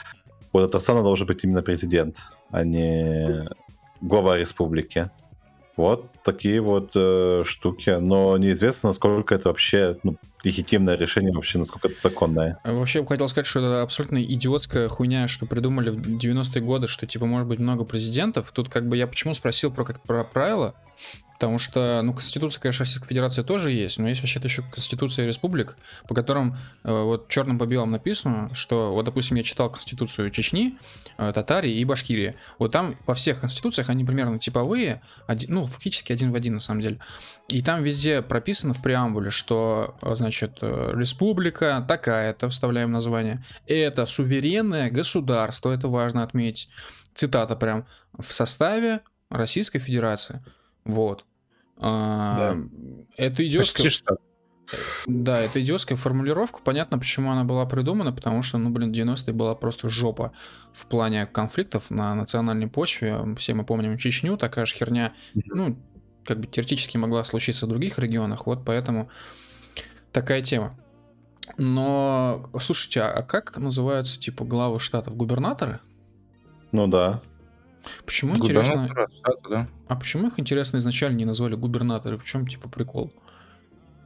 у 0.53 0.59
Татарстана 0.59 1.03
должен 1.03 1.27
быть 1.27 1.45
именно 1.45 1.63
президент, 1.63 2.19
а 2.51 2.65
не 2.65 3.49
глава 4.01 4.37
республики. 4.39 5.11
Вот 5.77 6.11
такие 6.25 6.61
вот 6.61 6.91
э, 6.95 7.43
штуки. 7.47 7.97
Но 8.01 8.37
неизвестно, 8.37 8.91
насколько 8.91 9.35
это 9.35 9.49
вообще 9.49 9.97
ну, 10.03 10.17
легитимное 10.45 10.97
решение, 10.97 11.33
вообще 11.33 11.59
насколько 11.59 11.89
это 11.89 11.99
законное. 12.01 12.59
Вообще, 12.65 12.99
я 12.99 13.03
бы 13.03 13.09
хотел 13.09 13.29
сказать, 13.29 13.47
что 13.47 13.61
это 13.61 13.83
абсолютно 13.83 14.23
идиотская 14.23 14.89
хуйня, 14.89 15.27
что 15.29 15.47
придумали 15.47 15.89
в 15.89 16.19
90-е 16.19 16.61
годы, 16.61 16.87
что 16.87 17.07
типа 17.07 17.25
может 17.25 17.49
быть 17.49 17.61
много 17.61 17.85
президентов. 17.85 18.51
Тут 18.53 18.69
как 18.69 18.89
бы 18.89 18.97
я 18.97 19.07
почему 19.07 19.33
спросил 19.33 19.71
про, 19.71 19.85
как, 19.85 20.03
про 20.03 20.25
правила, 20.25 20.75
Потому 21.41 21.59
что, 21.59 22.03
ну, 22.03 22.13
Конституция, 22.13 22.61
конечно, 22.61 22.83
Российской 22.83 23.09
Федерации 23.09 23.43
тоже 23.43 23.73
есть, 23.73 23.99
но 23.99 24.07
есть 24.07 24.21
вообще-то 24.21 24.47
еще 24.47 24.61
Конституция 24.61 25.27
республик, 25.27 25.79
по 26.07 26.15
которым 26.15 26.59
э, 26.85 26.93
вот 26.93 27.29
черным 27.29 27.59
по 27.59 27.65
белому 27.65 27.93
написано, 27.93 28.51
что, 28.53 28.93
вот, 28.93 29.07
допустим, 29.07 29.39
я 29.39 29.43
читал 29.43 29.71
Конституцию 29.71 30.29
Чечни, 30.33 30.77
э, 31.17 31.33
Татарии 31.35 31.73
и 31.73 31.83
Башкирии. 31.87 32.35
Вот 32.59 32.73
там 32.73 32.95
во 33.07 33.15
всех 33.15 33.41
конституциях 33.41 33.89
они 33.89 34.05
примерно 34.05 34.39
типовые, 34.39 35.01
один, 35.27 35.55
ну, 35.55 35.67
фактически 35.67 36.13
один 36.13 36.31
в 36.31 36.35
один 36.35 36.57
на 36.57 36.61
самом 36.61 36.83
деле. 36.83 36.99
И 37.49 37.63
там 37.63 37.83
везде 37.83 38.21
прописано 38.21 38.75
в 38.75 38.83
преамбуле, 38.83 39.31
что, 39.31 39.97
э, 40.03 40.15
значит, 40.17 40.59
э, 40.61 40.93
республика 40.95 41.83
такая-то, 41.89 42.51
вставляем 42.51 42.93
название, 42.93 43.43
это 43.67 44.05
суверенное 44.05 44.91
государство, 44.91 45.73
это 45.73 45.89
важно 45.89 46.23
отметить. 46.23 46.69
Цитата 47.15 47.57
прям, 47.57 47.87
в 48.19 48.31
составе 48.31 49.01
Российской 49.31 49.79
Федерации. 49.79 50.45
Вот. 50.85 51.25
А, 51.81 52.35
да. 52.35 52.59
Это 53.17 53.47
идиотская... 53.47 53.91
Да, 55.07 55.41
это 55.41 55.61
идиотская 55.61 55.99
формулировка. 55.99 56.61
Понятно, 56.63 56.99
почему 56.99 57.33
она 57.33 57.43
была 57.43 57.67
придумана, 57.67 58.13
потому 58.13 58.43
что, 58.43 58.59
ну, 58.59 58.71
блин, 58.71 58.93
90-е 58.93 59.35
была 59.35 59.55
просто 59.57 59.89
жопа 59.89 60.33
в 60.73 60.87
плане 60.87 61.27
конфликтов 61.27 61.91
на 61.91 62.15
национальной 62.15 62.69
почве. 62.69 63.35
Все 63.37 63.55
мы 63.55 63.65
помним 63.65 63.99
Чечню, 63.99 64.37
такая 64.37 64.67
же 64.67 64.75
херня, 64.75 65.13
ну, 65.35 65.77
как 66.25 66.39
бы 66.39 66.47
теоретически 66.47 66.97
могла 66.97 67.25
случиться 67.25 67.67
в 67.67 67.69
других 67.69 67.99
регионах, 67.99 68.47
вот 68.47 68.65
поэтому 68.65 69.11
такая 70.13 70.43
тема. 70.43 70.79
Но, 71.57 72.49
слушайте, 72.61 73.03
а 73.03 73.23
как 73.23 73.57
называются, 73.57 74.21
типа, 74.21 74.45
главы 74.45 74.79
штатов? 74.79 75.17
Губернаторы? 75.17 75.81
Ну 76.71 76.87
да. 76.87 77.21
Почему, 78.05 78.35
интересно... 78.37 78.89
Штата, 78.89 79.49
да. 79.49 79.67
А 79.89 79.97
почему 79.97 80.29
их, 80.29 80.39
интересно, 80.39 80.79
изначально 80.79 81.17
не 81.17 81.25
назвали 81.25 81.55
губернаторы? 81.55 82.19
В 82.19 82.25
чем, 82.25 82.47
типа, 82.47 82.69
прикол? 82.69 83.11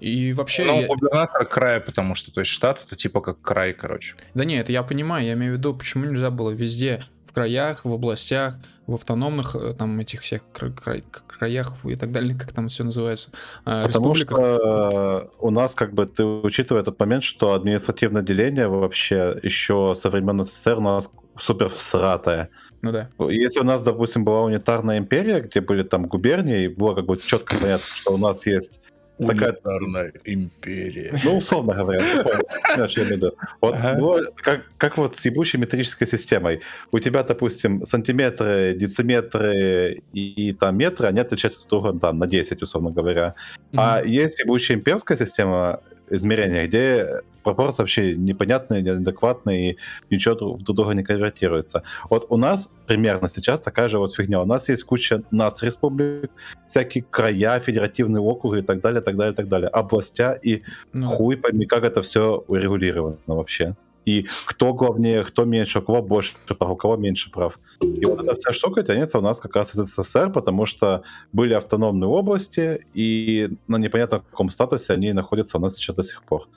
И 0.01 0.33
вообще... 0.33 0.65
Ну, 0.65 0.81
я- 0.83 0.87
губернатор 0.87 1.45
края, 1.47 1.81
потому 1.81 2.15
что, 2.15 2.33
то 2.33 2.41
есть, 2.41 2.51
штат 2.51 2.83
это 2.85 2.97
типа 2.97 3.21
как 3.21 3.41
край, 3.41 3.73
короче. 3.73 4.17
Да 4.35 4.45
нет, 4.45 4.65
это 4.65 4.73
я 4.73 4.83
понимаю, 4.83 5.25
я 5.27 5.33
имею 5.35 5.55
в 5.55 5.57
виду, 5.57 5.75
почему 5.75 6.05
нельзя 6.05 6.31
было 6.31 6.51
везде, 6.51 7.05
в 7.27 7.33
краях, 7.33 7.85
в 7.85 7.93
областях, 7.93 8.57
в 8.87 8.95
автономных, 8.95 9.55
э, 9.57 9.73
там, 9.73 9.99
этих 10.01 10.21
всех 10.21 10.43
кра- 10.53 10.71
кра- 10.71 11.01
краях 11.27 11.73
и 11.85 11.97
так 11.97 12.13
далее, 12.13 12.37
как 12.39 12.53
там 12.53 12.69
все 12.69 12.85
называется, 12.85 13.31
э, 13.65 13.85
Потому 13.87 14.13
республиках. 14.15 14.37
что 14.37 15.31
э, 15.33 15.37
у 15.41 15.51
нас, 15.51 15.75
как 15.75 15.95
бы, 15.95 16.05
ты 16.07 16.23
учитывая 16.25 16.83
тот 16.83 16.99
момент, 17.01 17.25
что 17.25 17.55
административное 17.55 18.23
деление 18.23 18.69
вообще 18.69 19.39
еще 19.43 19.95
со 19.99 20.11
времен 20.11 20.45
СССР 20.45 20.77
у 20.79 20.83
нас 20.83 21.11
супер 21.39 21.69
всратое. 21.69 22.49
Ну 22.83 22.93
да. 22.93 23.09
Если 23.29 23.61
у 23.61 23.65
нас, 23.65 23.83
допустим, 23.83 24.25
была 24.25 24.43
унитарная 24.43 24.99
империя, 24.99 25.41
где 25.41 25.61
были 25.61 25.83
там 25.83 26.07
губернии, 26.07 26.65
и 26.65 26.69
было 26.69 26.95
как 26.95 27.07
бы 27.07 27.17
четко 27.17 27.57
понятно, 27.61 27.85
что 27.87 28.13
у 28.15 28.19
нас 28.19 28.47
есть 28.47 28.81
Такая- 29.17 29.53
Унитарная 29.53 30.13
империя. 30.25 31.21
Ну, 31.25 31.37
условно 31.39 31.73
говоря, 31.75 32.01
ты 32.01 32.23
понял, 32.25 32.41
понимаешь, 32.69 32.91
что 32.91 33.01
я 33.03 33.07
имею 33.07 33.15
в 33.21 33.23
виду. 33.23 33.37
Вот, 33.61 33.75
Ага. 33.75 33.97
ну, 34.01 34.19
как, 34.43 34.63
как 34.77 34.99
вот 34.99 35.17
с 35.17 35.25
ебучей 35.25 35.61
метрической 35.61 36.09
системой. 36.09 36.63
У 36.91 36.99
тебя, 36.99 37.23
допустим, 37.23 37.85
сантиметры, 37.85 38.75
дециметры 38.77 40.03
и, 40.13 40.49
и 40.49 40.53
там 40.53 40.77
метры, 40.77 41.07
они 41.07 41.21
отличаются 41.21 41.69
друг 41.69 41.85
от 41.87 41.91
друга 41.93 42.01
там, 42.01 42.17
на 42.17 42.27
10, 42.27 42.61
условно 42.63 42.91
говоря. 42.91 43.37
А 43.77 44.01
Мгм. 44.01 44.09
есть 44.11 44.41
ебучая 44.41 44.77
имперская 44.79 45.17
система 45.17 45.81
измерения, 46.11 46.67
где 46.67 47.23
пропорции 47.43 47.83
вообще 47.83 48.17
непонятные, 48.17 48.83
неадекватные, 48.83 49.73
и 49.73 49.79
ничего 50.11 50.35
друг- 50.35 50.63
друг 50.63 50.77
друга 50.77 50.95
не 50.95 51.05
конвертируется. 51.05 51.83
Вот 52.11 52.27
у 52.31 52.37
нас 52.37 52.71
примерно 52.87 53.29
сейчас 53.29 53.61
такая 53.61 53.89
же 53.89 53.99
вот 53.99 54.15
фигня. 54.15 54.41
У 54.41 54.47
нас 54.47 54.69
есть 54.69 54.85
куча 54.85 55.23
нацреспублик, 55.31 56.31
всякие 56.69 57.05
края, 57.11 57.61
федеративные 57.61 58.23
округи 58.23 58.61
и 58.61 58.63
так 58.63 58.81
далее, 58.81 59.01
так 59.01 59.17
далее, 59.17 59.35
так 59.35 59.49
далее. 59.49 59.69
Областя 59.69 60.33
и 60.33 60.63
Ну 60.93 61.09
хуй 61.09 61.37
пойми, 61.37 61.67
как 61.67 61.85
это 61.85 62.01
все 62.03 62.43
урегулировано 62.49 63.19
вообще. 63.27 63.75
И 64.05 64.27
кто 64.45 64.75
главнее, 64.75 65.25
кто 65.25 65.45
меньше, 65.45 65.79
у 65.79 65.83
кого 65.83 66.03
больше 66.03 66.35
прав, 66.47 66.71
у 66.71 66.77
кого 66.77 66.97
меньше 66.97 67.31
прав. 67.31 67.59
И 67.81 68.05
вот 68.05 68.23
эта 68.23 68.35
вся 68.35 68.53
штука 68.53 68.83
тянется 68.83 69.19
у 69.19 69.23
нас 69.23 69.41
как 69.41 69.57
раз 69.57 69.75
из 69.75 69.87
СССР, 69.87 70.31
потому 70.31 70.67
что 70.67 71.03
были 71.33 71.55
автономные 71.55 72.09
области, 72.09 72.87
и 72.95 73.51
на 73.67 73.77
непонятном 73.79 74.23
каком 74.23 74.51
статусе 74.51 74.93
они 74.93 75.13
находятся 75.13 75.59
у 75.59 75.61
нас 75.61 75.77
сейчас 75.77 75.97
до 75.97 76.05
сих 76.05 76.23
пор. 76.23 76.49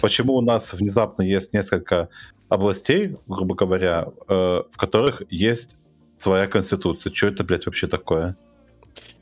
Почему 0.00 0.34
у 0.34 0.40
нас 0.40 0.72
внезапно 0.72 1.22
есть 1.22 1.52
несколько 1.52 2.08
областей, 2.48 3.16
грубо 3.26 3.54
говоря, 3.54 4.08
э, 4.28 4.62
в 4.70 4.76
которых 4.76 5.22
есть 5.30 5.76
своя 6.18 6.46
конституция? 6.46 7.12
Что 7.12 7.28
это, 7.28 7.44
блядь, 7.44 7.66
вообще 7.66 7.86
такое? 7.86 8.36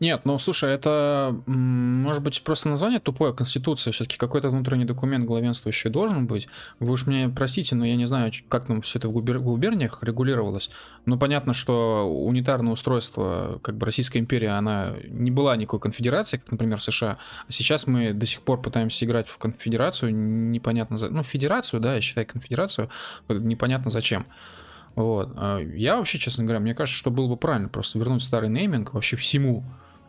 Нет, 0.00 0.22
ну 0.24 0.38
слушай, 0.38 0.72
это 0.72 1.42
может 1.46 2.22
быть 2.22 2.42
просто 2.42 2.68
название 2.68 3.00
тупое, 3.00 3.34
Конституция, 3.34 3.92
все-таки 3.92 4.16
какой-то 4.16 4.48
внутренний 4.50 4.86
документ 4.86 5.26
главенствующий 5.26 5.90
должен 5.90 6.26
быть. 6.26 6.48
Вы 6.78 6.92
уж 6.92 7.06
мне 7.06 7.28
простите, 7.28 7.76
но 7.76 7.84
я 7.84 7.96
не 7.96 8.06
знаю, 8.06 8.32
как 8.48 8.66
там 8.66 8.80
все 8.80 8.98
это 8.98 9.08
в 9.08 9.12
губер- 9.12 9.40
губерниях 9.40 10.02
регулировалось. 10.02 10.70
Ну, 11.04 11.18
понятно, 11.18 11.52
что 11.52 12.10
унитарное 12.10 12.72
устройство, 12.72 13.60
как 13.62 13.76
бы 13.76 13.86
Российская 13.86 14.18
империя, 14.18 14.50
она 14.50 14.94
не 15.06 15.30
была 15.30 15.56
никакой 15.56 15.80
конфедерацией, 15.80 16.40
как, 16.40 16.50
например, 16.50 16.80
США. 16.80 17.18
А 17.46 17.52
сейчас 17.52 17.86
мы 17.86 18.12
до 18.12 18.26
сих 18.26 18.40
пор 18.40 18.62
пытаемся 18.62 19.04
играть 19.04 19.28
в 19.28 19.36
конфедерацию, 19.38 20.14
непонятно 20.14 20.96
за... 20.96 21.10
Ну, 21.10 21.22
федерацию, 21.22 21.80
да, 21.80 21.94
я 21.94 22.00
считаю 22.00 22.26
конфедерацию, 22.26 22.88
непонятно 23.28 23.90
зачем. 23.90 24.26
Вот. 24.96 25.30
А 25.36 25.58
Я 25.58 25.96
вообще, 25.96 26.18
честно 26.18 26.44
говоря, 26.44 26.60
мне 26.60 26.74
кажется, 26.74 26.98
что 26.98 27.10
было 27.10 27.28
бы 27.28 27.36
правильно 27.36 27.68
просто 27.68 27.98
вернуть 27.98 28.22
старый 28.22 28.48
нейминг 28.48 28.92
вообще 28.94 29.16
всему. 29.16 29.64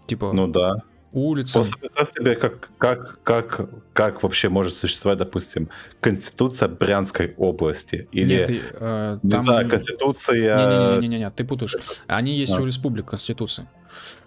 Типа 0.07 0.31
Ну 0.33 0.47
да. 0.47 0.73
улицам. 1.13 1.61
Просто 1.61 1.77
представь 1.77 2.09
себе, 2.11 2.35
как, 2.35 2.69
как, 2.77 3.19
как, 3.23 3.69
как 3.93 4.23
вообще 4.23 4.49
может 4.49 4.75
существовать, 4.75 5.19
допустим, 5.19 5.69
Конституция 6.01 6.67
Брянской 6.67 7.33
области. 7.37 8.07
Или, 8.11 8.35
Нет, 8.35 8.49
и, 8.49 8.61
э, 8.73 9.19
не 9.23 9.29
там- 9.31 9.39
знаю, 9.41 9.69
Конституция... 9.69 10.99
Не-не-не, 10.99 11.29
ты 11.31 11.43
путаешь. 11.45 11.75
Они 12.07 12.33
есть 12.35 12.53
А. 12.53 12.61
у 12.61 12.65
республик 12.65 13.05
Конституции. 13.05 13.67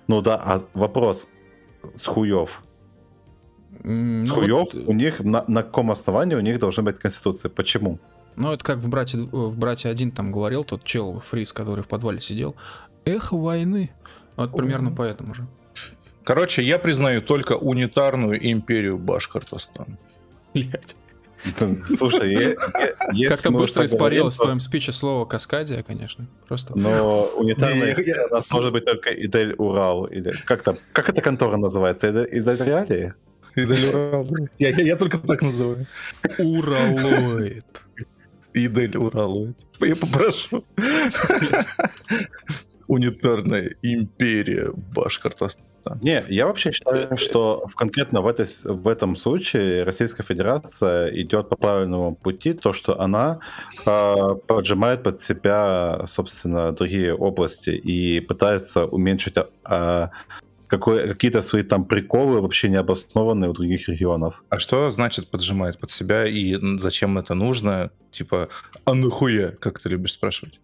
Ну 0.07 0.21
да, 0.23 0.37
а 0.37 0.63
вопрос 0.75 1.27
с 1.97 2.07
хуев. 2.07 2.63
М, 3.83 4.25
С 4.25 4.29
ну, 4.29 4.35
хуев 4.35 4.69
вот, 4.73 4.75
у 4.75 4.93
них, 4.93 5.21
на, 5.21 5.45
на 5.49 5.63
каком 5.63 5.91
основании 5.91 6.37
у 6.37 6.41
них 6.41 6.59
должна 6.59 6.83
быть 6.85 6.99
Конституция? 6.99 7.51
Почему? 7.51 7.99
Ну, 8.37 8.53
это 8.53 8.65
как 8.65 8.79
в 8.79 8.89
«Брате, 8.89 9.19
в 9.19 9.57
«Брате 9.59 9.89
один» 9.89 10.11
там 10.11 10.33
говорил 10.33 10.65
тот 10.65 10.85
чел, 10.85 11.23
Фриз, 11.31 11.53
который 11.53 11.83
в 11.85 11.89
подвале 11.89 12.21
сидел. 12.21 12.55
Эхо 13.05 13.37
войны. 13.37 13.91
Вот 14.37 14.57
примерно 14.57 14.91
поэтому 14.91 15.35
же. 15.35 15.47
Короче, 16.25 16.63
я 16.63 16.79
признаю 16.79 17.21
только 17.23 17.53
унитарную 17.57 18.39
империю 18.51 18.97
Башкортостан. 18.99 19.99
Блять. 20.55 20.97
Слушай, 21.99 22.31
е- 22.33 22.39
е- 22.81 22.95
если 23.13 23.35
Как-то 23.35 23.51
быстро 23.51 23.85
испарилось 23.85 24.37
в 24.37 24.43
твоем 24.43 24.61
спиче 24.61 24.93
слово 24.93 25.27
Каскадия, 25.27 25.83
конечно. 25.83 26.27
Просто. 26.49 26.73
Но 26.79 27.27
унитарная 27.37 27.95
я- 27.99 28.03
я- 28.17 28.27
у 28.31 28.35
нас 28.35 28.51
может 28.51 28.73
быть 28.73 28.87
только 28.87 29.11
Идель 29.11 29.55
Урал. 29.59 30.07
Или 30.07 30.33
как 30.47 30.63
там? 30.63 30.79
Как 30.93 31.11
эта 31.11 31.21
контора 31.21 31.59
называется? 31.59 32.11
Идель, 32.11 32.29
Идель 32.33 32.63
Реалии? 32.65 33.13
Идель 33.57 33.89
Урал. 33.95 34.27
Я, 34.59 34.71
я- 34.71 34.85
я 34.85 34.97
только 34.97 35.19
так 35.19 35.43
называю. 35.43 35.87
Уралоид. 36.39 37.67
Идель 38.55 38.97
Уралоид. 38.97 39.57
Я 39.81 39.97
попрошу. 39.97 40.65
Унитарная 42.87 43.75
империя 43.83 44.71
Башкортостан. 44.95 45.99
Не, 46.01 46.25
я 46.29 46.47
вообще 46.47 46.73
считаю, 46.73 47.17
что 47.17 47.67
в, 47.67 47.75
конкретно 47.75 48.23
в, 48.23 48.27
этой, 48.27 48.47
в 48.65 48.89
этом 48.89 49.17
случае 49.17 49.85
Российская 49.85 50.23
Федерация 50.23 51.09
идет 51.09 51.49
по 51.49 51.57
правильному 51.57 52.15
пути, 52.15 52.53
то, 52.55 52.73
что 52.73 53.01
она 53.01 53.41
э, 53.85 54.15
поджимает 54.47 55.03
под 55.03 55.21
себя, 55.21 56.05
собственно, 56.07 56.73
другие 56.73 57.15
области 57.15 57.71
и 57.71 58.21
пытается 58.21 58.87
уменьшить 58.87 59.37
а, 59.65 60.11
какой- 60.75 61.09
какие-то 61.09 61.43
свои 61.43 61.63
там 61.63 61.85
приколы 61.85 62.41
вообще 62.41 62.69
необоснованные 62.69 63.51
у 63.51 63.53
других 63.53 63.89
регионов. 63.89 64.45
А 64.49 64.59
что 64.59 64.91
значит 64.91 65.31
поджимает 65.31 65.79
под 65.79 65.91
себя 65.91 66.27
и 66.27 66.57
зачем 66.79 67.17
это 67.19 67.35
нужно? 67.35 67.91
Типа, 68.11 68.49
а 68.85 68.95
нахуя, 68.95 69.53
как 69.53 69.79
ты 69.79 69.89
любишь 69.89 70.13
спрашивать? 70.13 70.61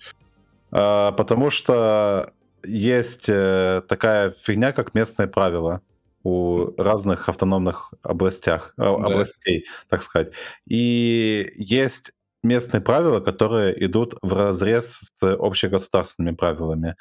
А, 0.73 1.13
потому 1.13 1.51
что 1.51 2.33
есть 2.65 3.29
э, 3.29 3.83
такая 3.89 4.35
фигня, 4.43 4.73
как 4.73 4.95
местные 4.95 5.29
правила 5.29 5.81
у 6.25 6.73
разных 6.77 7.29
автономных 7.29 7.93
областях, 8.03 8.75
э, 8.79 8.83
областей, 8.83 9.67
так 9.89 10.03
сказать. 10.03 10.33
И 10.69 11.53
есть 11.57 12.13
местные 12.43 12.81
правила, 12.81 13.21
которые 13.21 13.85
идут 13.87 14.15
в 14.23 14.33
разрез 14.33 15.13
с 15.15 15.23
общегосударственными 15.23 16.35
правилами, 16.35 16.97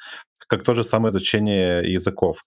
как 0.46 0.62
то 0.62 0.74
же 0.74 0.84
самое 0.84 1.10
изучение 1.10 1.92
языков 1.92 2.44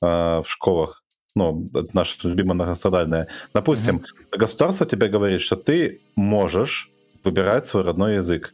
в 0.00 0.44
школах. 0.46 1.02
Ну, 1.34 1.68
это 1.74 1.88
наше 1.92 2.16
любимое 2.28 2.54
многострадальное. 2.54 3.28
Допустим, 3.54 4.02
государство 4.32 4.86
тебе 4.86 5.08
говорит, 5.08 5.40
что 5.42 5.56
ты 5.56 6.00
можешь 6.16 6.90
выбирать 7.24 7.68
свой 7.68 7.84
родной 7.84 8.16
язык. 8.16 8.52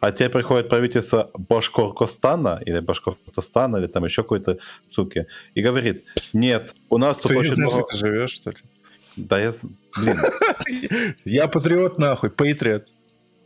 А 0.00 0.12
тебе 0.12 0.28
приходит 0.28 0.68
правительство 0.68 1.30
Башкоркостана 1.36 2.60
или 2.64 2.78
Башкортостана 2.80 3.78
или 3.78 3.86
там 3.86 4.04
еще 4.04 4.22
какой-то 4.22 4.58
суки 4.90 5.26
и 5.54 5.62
говорит, 5.62 6.04
нет, 6.32 6.74
у 6.88 6.98
нас 6.98 7.16
тут 7.16 7.32
Ты 7.32 7.38
очень 7.38 7.54
знаешь, 7.54 7.72
много... 7.72 7.86
ты 7.88 7.96
живешь, 7.96 8.30
что 8.30 8.50
ли? 8.50 8.56
Да, 9.16 9.40
я... 9.40 9.52
Блин, 9.96 10.18
Я 11.24 11.48
патриот 11.48 11.98
нахуй, 11.98 12.30
патриот. 12.30 12.86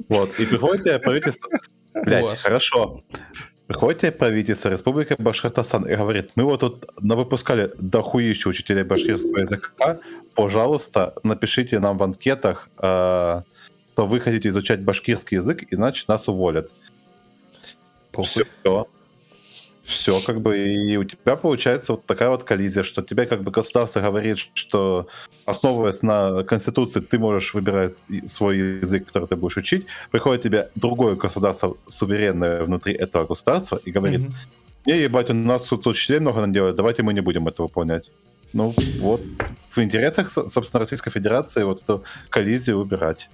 вот. 0.09 0.38
И 0.38 0.44
приходит 0.44 0.84
тебе 0.84 0.98
правительство... 0.98 1.48
Блять, 1.94 2.40
хорошо. 2.42 3.03
Приходит 3.73 4.01
тебе 4.01 4.12
правительство 4.12 4.68
Республики 4.68 5.16
Башкортостан 5.18 5.85
и 5.85 5.97
говорит, 5.97 6.33
мы 6.35 6.45
вот 6.45 6.61
тут 6.61 6.85
навыпускали 7.01 7.73
дохуищу 7.79 8.51
учителей 8.51 8.85
башкирского 8.85 9.39
языка, 9.39 9.99
пожалуйста, 10.35 11.14
напишите 11.23 11.79
нам 11.79 11.97
в 11.97 12.03
анкетах, 12.03 12.68
э, 12.77 13.43
что 13.95 14.07
вы 14.07 14.20
хотите 14.20 14.51
изучать 14.51 14.83
башкирский 14.83 15.39
язык, 15.39 15.64
иначе 15.70 16.05
нас 16.07 16.29
уволят. 16.29 16.70
Похуй. 18.11 18.45
Все. 18.62 18.87
Все, 19.85 20.20
как 20.20 20.41
бы, 20.41 20.57
и 20.59 20.97
у 20.97 21.05
тебя 21.05 21.37
получается 21.37 21.93
вот 21.93 22.07
такая 22.07 22.28
вот 22.28 22.45
коллизия, 22.45 22.83
что 22.83 23.03
тебе 23.03 23.26
как 23.26 23.43
бы 23.43 23.51
государство 23.51 24.01
говорит, 24.01 24.39
что 24.55 25.09
основываясь 25.45 26.03
на 26.03 26.45
Конституции, 26.45 27.01
ты 27.01 27.18
можешь 27.18 27.53
выбирать 27.53 27.95
свой 28.26 28.80
язык, 28.80 29.07
который 29.09 29.26
ты 29.26 29.37
будешь 29.37 29.57
учить. 29.57 29.87
Приходит 30.12 30.43
тебе 30.43 30.70
другое 30.76 31.16
государство, 31.16 31.76
суверенное 31.89 32.64
внутри 32.64 32.95
этого 32.95 33.26
государства, 33.26 33.80
и 33.85 33.91
говорит, 33.91 34.20
Мгм. 34.20 34.35
не, 34.87 35.03
ебать, 35.03 35.30
у 35.30 35.35
нас 35.35 35.62
тут 35.64 35.87
учителей 35.87 36.20
много 36.20 36.47
наделают, 36.47 36.76
давайте 36.76 37.03
мы 37.03 37.12
не 37.12 37.20
будем 37.20 37.49
это 37.49 37.62
выполнять. 37.62 38.11
Ну, 38.53 38.74
вот, 39.01 39.22
в 39.70 39.78
интересах, 39.80 40.30
со- 40.30 40.47
собственно, 40.47 40.80
Российской 40.80 41.11
Федерации 41.11 41.64
вот 41.64 41.83
эту 41.83 42.05
коллизию 42.30 42.78
убирать. 42.78 43.28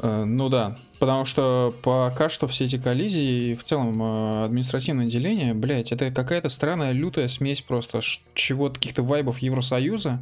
Э, 0.00 0.24
Ну 0.24 0.48
да, 0.48 0.78
потому 0.98 1.24
что 1.24 1.74
пока 1.82 2.28
что 2.28 2.46
все 2.46 2.66
эти 2.66 2.78
коллизии 2.78 3.52
и 3.52 3.54
в 3.56 3.64
целом 3.64 4.00
э, 4.02 4.44
административное 4.44 5.06
деление, 5.06 5.54
блядь, 5.54 5.90
это 5.92 6.10
какая-то 6.12 6.48
странная 6.48 6.92
лютая 6.92 7.28
смесь 7.28 7.62
просто 7.62 8.00
чего-то, 8.34 8.74
каких-то 8.74 9.02
вайбов 9.02 9.38
Евросоюза, 9.38 10.20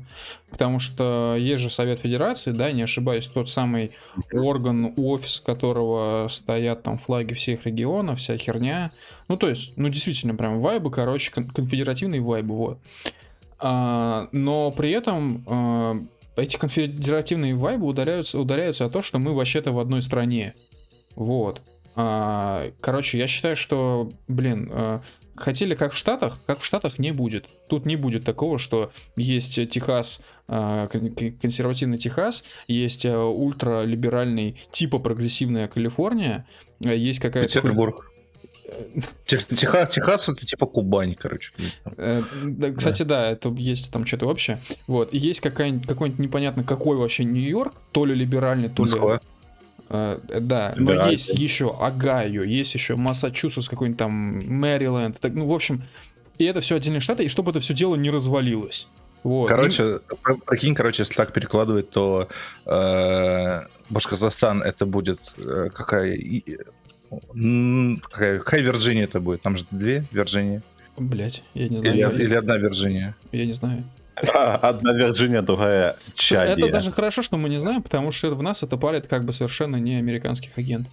потому 0.50 0.78
что 0.78 1.36
есть 1.38 1.62
же 1.62 1.70
Совет 1.70 1.98
Федерации, 2.00 2.52
да, 2.52 2.72
не 2.72 2.82
ошибаюсь, 2.82 3.28
тот 3.28 3.50
самый 3.50 3.92
орган, 4.32 4.92
у 4.96 5.10
офиса 5.12 5.42
которого 5.42 6.28
стоят 6.28 6.82
там 6.82 6.98
флаги 6.98 7.34
всех 7.34 7.66
регионов, 7.66 8.18
вся 8.18 8.36
херня. 8.36 8.92
Ну, 9.28 9.36
то 9.36 9.48
есть, 9.48 9.72
ну, 9.76 9.88
действительно, 9.88 10.34
прям 10.34 10.60
вайбы, 10.60 10.90
короче, 10.90 11.30
кон- 11.32 11.48
конфедеративные 11.48 12.20
вайбы, 12.20 12.54
вот. 12.54 12.78
А, 13.58 14.28
но 14.32 14.70
при 14.70 14.90
этом 14.90 15.42
а, 15.46 15.96
эти 16.36 16.56
конфедеративные 16.56 17.54
вайбы 17.54 17.86
ударяются, 17.86 18.38
ударяются 18.38 18.84
о 18.84 18.90
то, 18.90 19.02
что 19.02 19.18
мы 19.18 19.34
вообще-то 19.34 19.72
в 19.72 19.78
одной 19.78 20.02
стране. 20.02 20.54
Вот. 21.14 21.62
А, 21.96 22.70
короче, 22.80 23.18
я 23.18 23.26
считаю, 23.26 23.56
что, 23.56 24.12
блин, 24.28 24.70
а, 24.70 25.02
хотели 25.34 25.74
как 25.74 25.92
в 25.92 25.96
Штатах, 25.96 26.38
как 26.46 26.60
в 26.60 26.64
Штатах 26.64 26.98
не 26.98 27.10
будет. 27.10 27.46
Тут 27.68 27.86
не 27.86 27.96
будет 27.96 28.24
такого, 28.24 28.58
что 28.58 28.92
есть 29.16 29.54
Техас, 29.70 30.22
а, 30.46 30.88
кон- 30.88 31.14
кон- 31.14 31.32
консервативный 31.32 31.96
Техас, 31.96 32.44
есть 32.68 33.06
а, 33.06 33.24
ультралиберальный, 33.24 34.60
типа 34.72 34.98
прогрессивная 34.98 35.68
Калифорния, 35.68 36.46
а, 36.84 36.92
есть 36.92 37.18
какая-то... 37.18 37.48
Петербург. 37.48 38.12
Тех- 39.26 39.46
Техас, 39.46 39.90
Техас 39.90 40.28
это 40.28 40.44
типа 40.44 40.66
Кубань, 40.66 41.14
короче. 41.14 41.52
Э, 41.96 42.22
да, 42.44 42.72
Кстати, 42.72 43.02
да, 43.02 43.30
это 43.30 43.50
есть 43.50 43.92
там 43.92 44.04
что-то 44.06 44.26
общее. 44.26 44.60
Вот. 44.86 45.12
И 45.14 45.18
есть 45.18 45.40
какая-нибудь, 45.40 45.86
какой-нибудь 45.86 46.18
непонятно 46.20 46.64
какой 46.64 46.96
вообще 46.96 47.24
Нью-Йорк, 47.24 47.74
то 47.92 48.04
ли 48.04 48.14
либеральный, 48.14 48.68
то 48.68 48.84
ли... 48.84 48.90
Москва. 48.90 49.20
Э, 49.88 50.18
да, 50.40 50.74
но 50.76 50.82
Либеральный. 50.92 51.12
есть 51.12 51.28
еще 51.28 51.72
Огайо, 51.72 52.42
есть 52.42 52.74
еще 52.74 52.96
Массачусетс, 52.96 53.68
какой-нибудь 53.68 53.98
там 53.98 54.12
Мэриленд. 54.12 55.20
Так, 55.20 55.32
ну, 55.34 55.46
в 55.46 55.52
общем, 55.52 55.84
и 56.38 56.44
это 56.44 56.60
все 56.60 56.74
отдельные 56.76 57.00
штаты, 57.00 57.24
и 57.24 57.28
чтобы 57.28 57.50
это 57.52 57.60
все 57.60 57.72
дело 57.74 57.94
не 57.94 58.10
развалилось. 58.10 58.88
Вот. 59.22 59.48
Короче, 59.48 60.00
про- 60.22 60.36
прикинь, 60.36 60.74
короче, 60.74 61.02
если 61.02 61.14
так 61.14 61.32
перекладывать, 61.32 61.90
то 61.90 62.28
э, 62.64 63.62
Башкортостан 63.90 64.62
это 64.62 64.86
будет 64.86 65.20
э, 65.38 65.68
какая, 65.74 66.12
и- 66.14 66.58
какая, 68.10 68.60
Вирджиния 68.60 69.04
это 69.04 69.20
будет? 69.20 69.42
Там 69.42 69.56
же 69.56 69.64
две 69.70 70.04
Вирджинии. 70.10 70.62
Блять, 70.96 71.42
я 71.54 71.68
не 71.68 71.78
знаю. 71.78 71.94
Или, 71.94 72.00
я, 72.00 72.10
или 72.10 72.34
одна 72.34 72.56
Вирджиния. 72.56 73.16
я 73.32 73.46
не 73.46 73.52
знаю. 73.52 73.84
Одна 74.16 74.94
Вирджиния, 74.94 75.42
другая 75.42 75.96
Чадия. 76.14 76.54
Это 76.54 76.72
даже 76.72 76.90
хорошо, 76.90 77.22
что 77.22 77.36
мы 77.36 77.48
не 77.50 77.58
знаем, 77.58 77.82
потому 77.82 78.10
что 78.12 78.34
в 78.34 78.42
нас 78.42 78.62
это 78.62 78.76
палит 78.78 79.06
как 79.06 79.24
бы 79.24 79.32
совершенно 79.32 79.76
не 79.76 79.96
американских 79.96 80.56
агентов. 80.56 80.92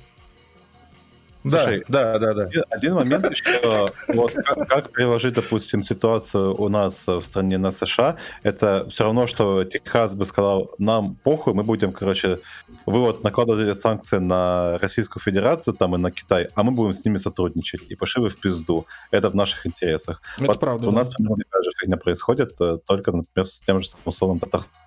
Слушай, 1.44 1.84
да, 1.88 2.18
да, 2.20 2.34
да, 2.34 2.46
да. 2.46 2.64
Один- 2.70 2.94
момент 2.94 3.30
еще, 3.30 3.92
вот 4.08 4.34
как, 4.34 4.68
как 4.68 4.92
приложить, 4.92 5.34
допустим, 5.34 5.84
ситуацию 5.84 6.56
у 6.60 6.70
нас 6.70 7.06
в 7.08 7.22
стране 7.22 7.58
на 7.58 7.72
США, 7.72 8.16
это 8.44 8.88
все 8.90 9.04
равно, 9.04 9.28
что 9.28 9.64
Техас 9.64 10.16
бы 10.16 10.26
сказал, 10.26 10.72
нам 10.78 11.16
похуй, 11.16 11.54
мы 11.54 11.64
будем, 11.64 11.92
короче, 11.92 12.40
вы 12.86 13.00
вот 13.00 13.24
накладывали 13.24 13.74
санкции 13.74 14.20
на 14.20 14.78
Российскую 14.80 15.22
Федерацию 15.22 15.74
там 15.74 15.96
и 15.96 15.98
на 15.98 16.12
Китай, 16.12 16.50
а 16.56 16.64
мы 16.64 16.72
будем 16.72 16.94
с 16.94 17.04
ними 17.04 17.18
сотрудничать, 17.18 17.82
и 17.90 17.96
пошли 17.96 18.22
вы 18.22 18.30
в 18.30 18.40
пизду. 18.40 18.86
Это 19.12 19.30
в 19.30 19.36
наших 19.36 19.66
интересах. 19.68 20.22
Это 20.38 20.46
Вот 20.46 20.60
правда. 20.60 20.88
У 20.88 20.92
да. 20.92 20.98
нас 20.98 21.10
примерно 21.10 21.38
такая 21.38 21.64
же 21.64 21.72
фигня 21.78 21.98
происходит, 21.98 22.56
э, 22.62 22.78
только, 22.86 23.12
например, 23.12 23.48
с 23.48 23.60
тем 23.62 23.82
же 23.82 23.88
самым 23.90 24.04
условным 24.06 24.40
Татарстаном. 24.40 24.80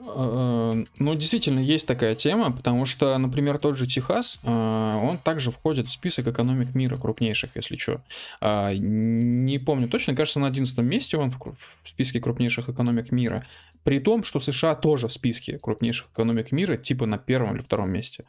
Э, 0.00 0.84
Ну, 0.98 1.14
действительно, 1.14 1.60
есть 1.60 1.86
такая 1.86 2.14
тема, 2.14 2.52
потому 2.52 2.86
что, 2.86 3.16
например, 3.18 3.58
тот 3.58 3.76
же 3.76 3.86
Техас, 3.86 4.40
э, 4.42 4.48
он 4.48 5.18
также 5.18 5.50
входит 5.50 5.86
в 5.86 5.90
список 5.90 6.28
экономик 6.28 6.74
мира 6.74 6.96
крупнейших, 6.96 7.50
если 7.56 7.76
что. 7.76 8.00
Не 8.40 9.58
помню 9.58 9.88
точно, 9.88 10.14
кажется, 10.14 10.40
на 10.40 10.46
11 10.46 10.78
месте 10.78 11.16
он 11.16 11.30
в 11.30 11.88
списке 11.88 12.20
крупнейших 12.20 12.68
экономик 12.68 13.12
мира. 13.12 13.44
При 13.82 13.98
том, 13.98 14.24
что 14.24 14.40
США 14.40 14.74
тоже 14.74 15.08
в 15.08 15.12
списке 15.12 15.58
крупнейших 15.58 16.08
экономик 16.12 16.52
мира, 16.52 16.76
типа 16.76 17.06
на 17.06 17.18
первом 17.18 17.54
или 17.56 17.62
втором 17.62 17.90
месте. 17.90 18.24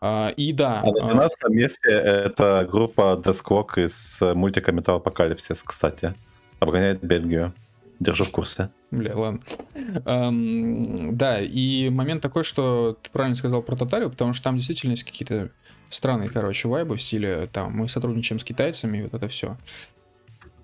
А, 0.00 0.30
И 0.30 0.52
да, 0.52 0.82
А 0.82 0.86
на 0.86 1.06
а, 1.06 1.08
12 1.08 1.48
месте 1.50 1.90
это 1.90 2.66
группа 2.70 3.20
Десквок 3.24 3.78
из 3.78 4.18
э, 4.20 4.34
мультика 4.34 4.72
Металл 4.72 4.96
Апокалипсис, 4.96 5.62
кстати. 5.62 6.14
Обгоняет 6.58 7.04
Бельгию. 7.04 7.52
Держу 7.98 8.24
в 8.24 8.30
курсе. 8.30 8.70
Бля, 8.90 9.16
ладно. 9.16 9.40
Эм, 9.74 11.16
да, 11.16 11.40
и 11.40 11.88
момент 11.88 12.22
такой, 12.22 12.44
что 12.44 12.98
ты 13.02 13.10
правильно 13.10 13.36
сказал 13.36 13.62
про 13.62 13.76
Татарию, 13.76 14.10
потому 14.10 14.34
что 14.34 14.44
там 14.44 14.56
действительно 14.56 14.92
есть 14.92 15.04
какие-то 15.04 15.50
странные, 15.88 16.28
короче, 16.28 16.68
вайбы 16.68 16.96
в 16.96 17.02
стиле, 17.02 17.48
там, 17.52 17.72
мы 17.72 17.88
сотрудничаем 17.88 18.38
с 18.38 18.44
китайцами, 18.44 19.02
вот 19.02 19.14
это 19.14 19.28
все. 19.28 19.56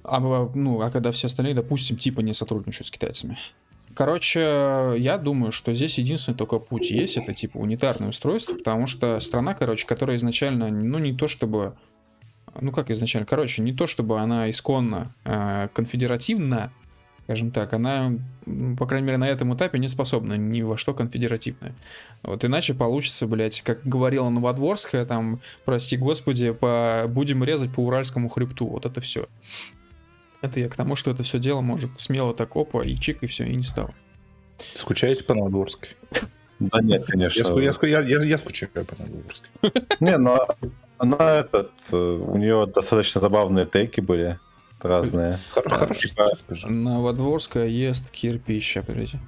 А, 0.04 0.20
ну, 0.20 0.80
а 0.82 0.90
когда 0.90 1.10
все 1.10 1.26
остальные, 1.26 1.54
допустим, 1.54 1.96
типа 1.96 2.20
не 2.20 2.34
сотрудничают 2.34 2.88
с 2.88 2.90
китайцами. 2.90 3.38
Короче, 3.94 4.94
я 4.98 5.18
думаю, 5.18 5.52
что 5.52 5.72
здесь 5.74 5.98
единственный 5.98 6.34
только 6.34 6.58
путь 6.58 6.90
есть, 6.90 7.16
это 7.16 7.34
типа 7.34 7.58
унитарное 7.58 8.08
устройство, 8.08 8.54
потому 8.54 8.86
что 8.86 9.20
страна, 9.20 9.54
короче, 9.54 9.86
которая 9.86 10.16
изначально, 10.16 10.70
ну, 10.70 10.98
не 10.98 11.14
то 11.14 11.28
чтобы 11.28 11.76
ну 12.60 12.70
как 12.72 12.90
изначально, 12.90 13.26
короче, 13.26 13.62
не 13.62 13.72
то 13.72 13.86
чтобы 13.86 14.20
она 14.20 14.50
исконно 14.50 15.14
э, 15.24 15.68
конфедеративна, 15.72 16.72
скажем 17.24 17.50
так, 17.50 17.72
она, 17.72 18.12
по 18.78 18.86
крайней 18.86 19.06
мере, 19.06 19.18
на 19.18 19.28
этом 19.28 19.54
этапе 19.54 19.78
не 19.78 19.88
способна 19.88 20.34
ни 20.34 20.62
во 20.62 20.76
что 20.76 20.92
конфедеративное. 20.94 21.74
Вот 22.22 22.44
иначе 22.44 22.74
получится, 22.74 23.26
блядь, 23.26 23.62
как 23.62 23.84
говорила 23.84 24.28
Новодворская, 24.28 25.06
там, 25.06 25.40
прости 25.64 25.96
господи, 25.96 26.52
по... 26.52 27.04
будем 27.08 27.44
резать 27.44 27.72
по 27.72 27.80
уральскому 27.80 28.28
хребту, 28.28 28.66
вот 28.66 28.86
это 28.86 29.00
все. 29.00 29.26
Это 30.40 30.58
я 30.58 30.68
к 30.68 30.74
тому, 30.74 30.96
что 30.96 31.10
это 31.10 31.22
все 31.22 31.38
дело 31.38 31.60
может 31.60 32.00
смело 32.00 32.34
так 32.34 32.56
опа 32.56 32.82
и 32.82 32.96
чик, 32.96 33.22
и 33.22 33.26
все, 33.26 33.44
и 33.44 33.54
не 33.54 33.62
стало. 33.62 33.94
Скучаете 34.74 35.24
по 35.24 35.34
Новодворской? 35.34 35.90
Да 36.58 36.80
нет, 36.80 37.04
конечно. 37.06 37.40
я, 37.60 37.72
ску- 37.72 37.86
я, 37.86 38.00
я- 38.00 38.22
я 38.22 38.38
скучаю 38.38 38.70
по 38.70 38.94
Новодворской. 38.98 39.48
Не, 40.00 40.16
но 40.18 40.46
она 40.98 41.38
этот, 41.38 41.72
э, 41.90 41.96
у 41.96 42.36
нее 42.36 42.66
достаточно 42.66 43.20
забавные 43.20 43.66
тейки 43.66 44.00
были 44.00 44.38
разные. 44.84 45.38
Хор- 45.52 45.64
Да, 45.68 45.76
Хороший 45.76 46.08
типа-. 46.10 46.36
Новодворская 46.68 47.66
ест 47.66 48.10
кирпич, 48.10 48.76
подождите. 48.86 49.20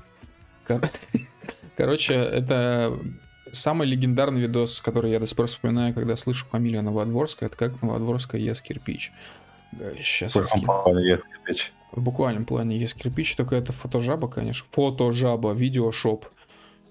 Кор- 0.67 0.91
Короче, 1.77 2.15
это 2.15 2.97
самый 3.53 3.87
легендарный 3.87 4.41
видос, 4.43 4.81
который 4.81 5.11
я 5.13 5.21
до 5.21 5.27
сих 5.27 5.37
пор 5.37 5.47
вспоминаю, 5.47 5.95
когда 5.95 6.17
слышу 6.17 6.47
фамилию 6.47 6.83
Новодворская, 6.83 7.49
это 7.49 7.57
как 7.59 7.83
Новодворская 7.83 8.41
ест 8.41 8.63
кирпич. 8.63 9.13
Сейчас 10.03 10.35
В 10.37 10.45
каком 10.47 10.63
плане 10.85 11.09
есть 11.09 11.25
кирпич? 11.25 11.73
в 11.93 12.01
буквальном 12.01 12.45
плане 12.45 12.77
есть 12.77 12.95
кирпич, 12.95 13.35
только 13.37 13.55
это 13.57 13.73
фотожаба, 13.73 14.29
конечно. 14.29 14.67
Фотожаба, 14.73 15.53
видеошоп. 15.53 16.27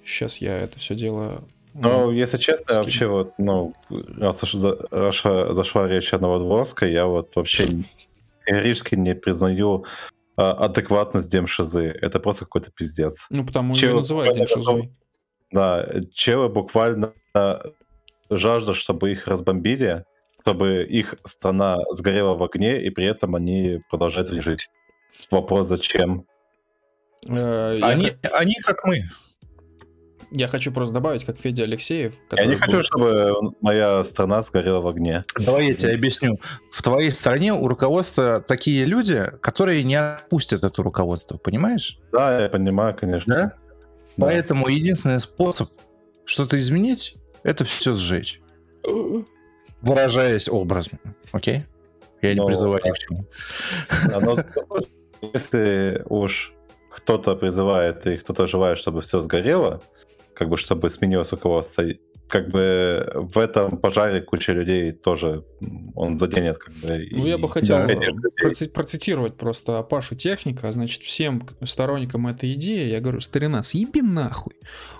Сейчас 0.05 0.37
я 0.37 0.57
это 0.57 0.79
все 0.79 0.95
дело... 0.95 1.43
Ну, 1.73 2.11
если 2.11 2.37
честно, 2.37 2.63
скину. 2.65 2.79
вообще 2.83 3.07
вот, 3.07 3.33
ну, 3.37 3.73
раз 3.89 4.43
уж 4.43 4.53
за- 4.53 4.85
зашла, 4.91 5.53
зашла 5.53 5.87
речь 5.87 6.13
о 6.13 6.19
Новодворской, 6.19 6.91
я 6.91 7.05
вот 7.07 7.35
вообще 7.35 7.67
категорически 8.45 8.95
не 8.95 9.15
признаю 9.15 9.85
а, 10.35 10.51
адекватность 10.65 11.29
демшизы. 11.29 11.85
Это 12.01 12.19
просто 12.19 12.45
какой-то 12.45 12.71
пиздец. 12.71 13.25
Ну, 13.29 13.45
потому 13.45 13.75
Чего- 13.75 13.91
ее 13.91 13.95
называют 13.97 14.35
демшизой. 14.35 14.91
Да, 15.51 15.87
челы 16.13 16.49
буквально 16.49 17.13
жаждут, 18.29 18.75
чтобы 18.75 19.11
их 19.11 19.27
разбомбили, 19.27 20.03
чтобы 20.41 20.83
их 20.83 21.15
страна 21.25 21.77
сгорела 21.91 22.33
в 22.35 22.43
огне, 22.43 22.81
и 22.83 22.89
при 22.89 23.05
этом 23.05 23.35
они 23.35 23.81
продолжают 23.89 24.29
жить. 24.29 24.69
Вопрос, 25.31 25.67
зачем? 25.67 26.25
Э, 27.27 27.75
Они, 27.81 28.11
они 28.33 28.55
как 28.55 28.83
мы. 28.85 29.03
Я 30.35 30.47
хочу 30.47 30.71
просто 30.71 30.93
добавить, 30.95 31.25
как 31.25 31.37
Федя 31.37 31.63
Алексеев, 31.63 32.15
Я 32.31 32.45
не 32.45 32.55
который 32.55 32.59
хочу, 32.59 32.77
был- 32.77 32.83
чтобы 32.83 33.53
моя 33.61 34.03
страна 34.03 34.41
сгорела 34.41 34.79
в 34.81 34.87
огне. 34.87 35.25
Давай 35.37 35.67
я 35.67 35.73
тебе 35.75 35.93
объясню. 35.93 36.39
В 36.71 36.81
твоей 36.81 37.11
стране 37.11 37.53
у 37.53 37.67
руководства 37.67 38.41
такие 38.41 38.85
люди, 38.85 39.29
которые 39.41 39.83
не 39.83 39.93
отпустят 39.95 40.63
это 40.63 40.81
руководство, 40.81 41.37
понимаешь? 41.37 41.99
Да, 42.11 42.41
я 42.41 42.49
понимаю, 42.49 42.95
конечно. 42.99 43.33
Да? 43.35 43.41
Да. 44.17 44.25
Поэтому 44.25 44.67
единственный 44.69 45.19
способ 45.19 45.69
что-то 46.25 46.59
изменить, 46.59 47.15
это 47.43 47.63
все 47.63 47.93
сжечь. 47.93 48.41
Выражаясь 49.81 50.49
образно. 50.49 50.97
Окей? 51.31 51.63
Я 52.21 52.33
не 52.33 52.39
Ну, 52.39 52.45
призываю 52.47 52.81
ни 52.85 52.89
к 52.91 52.97
чему. 52.97 53.25
Да, 54.09 54.19
но 54.19 54.37
если 55.33 56.01
уж 56.05 56.53
кто-то 56.89 57.35
призывает 57.35 58.05
и 58.07 58.17
кто-то 58.17 58.47
желает, 58.47 58.77
чтобы 58.77 59.01
все 59.01 59.19
сгорело, 59.19 59.81
как 60.35 60.49
бы 60.49 60.57
чтобы 60.57 60.89
сменилось 60.89 61.31
руководство, 61.31 61.83
как 62.33 62.49
бы 62.49 63.11
в 63.13 63.37
этом 63.37 63.77
пожаре 63.77 64.19
куча 64.21 64.53
людей 64.53 64.91
тоже 64.91 65.43
он 65.93 66.17
заденет 66.17 66.57
как 66.57 66.73
бы. 66.73 67.07
Ну, 67.11 67.27
я 67.27 67.37
бы 67.37 67.47
хотел 67.47 67.77
проци- 67.77 68.69
процитировать 68.69 69.35
просто 69.35 69.83
Пашу 69.83 70.15
Техника, 70.15 70.71
значит, 70.71 71.03
всем 71.03 71.47
сторонникам 71.63 72.25
этой 72.25 72.53
идеи, 72.53 72.89
я 72.89 73.01
говорю, 73.01 73.21
старина, 73.21 73.61
съеби 73.61 74.01
нахуй. 74.01 74.53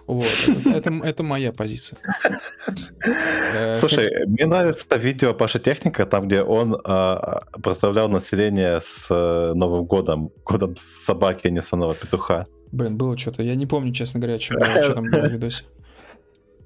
Вот, 0.06 0.28
это, 0.66 0.94
это, 1.04 1.24
моя 1.24 1.52
позиция. 1.52 2.00
Э, 3.56 3.76
Слушай, 3.76 4.26
мне 4.26 4.46
нравится 4.46 4.98
видео 4.98 5.34
Паша 5.34 5.60
Техника, 5.60 6.06
там, 6.06 6.28
где 6.28 6.42
он 6.42 6.76
а, 6.86 7.44
проставлял 7.62 8.10
население 8.10 8.80
с 8.82 9.08
э, 9.10 9.54
Новым 9.54 9.86
годом, 9.86 10.32
годом 10.46 10.76
собаки, 10.78 11.48
а 11.48 11.50
не 11.50 11.62
санного 11.62 11.94
петуха. 11.94 12.48
Блин, 12.74 12.98
было 12.98 13.16
что-то, 13.16 13.44
я 13.44 13.54
не 13.54 13.68
помню, 13.68 13.94
честно 13.94 14.20
говоря, 14.20 14.40
что, 14.40 14.60
что 14.64 14.96
там 14.96 15.04
было 15.04 15.28
в 15.28 15.32
видосе. 15.32 15.64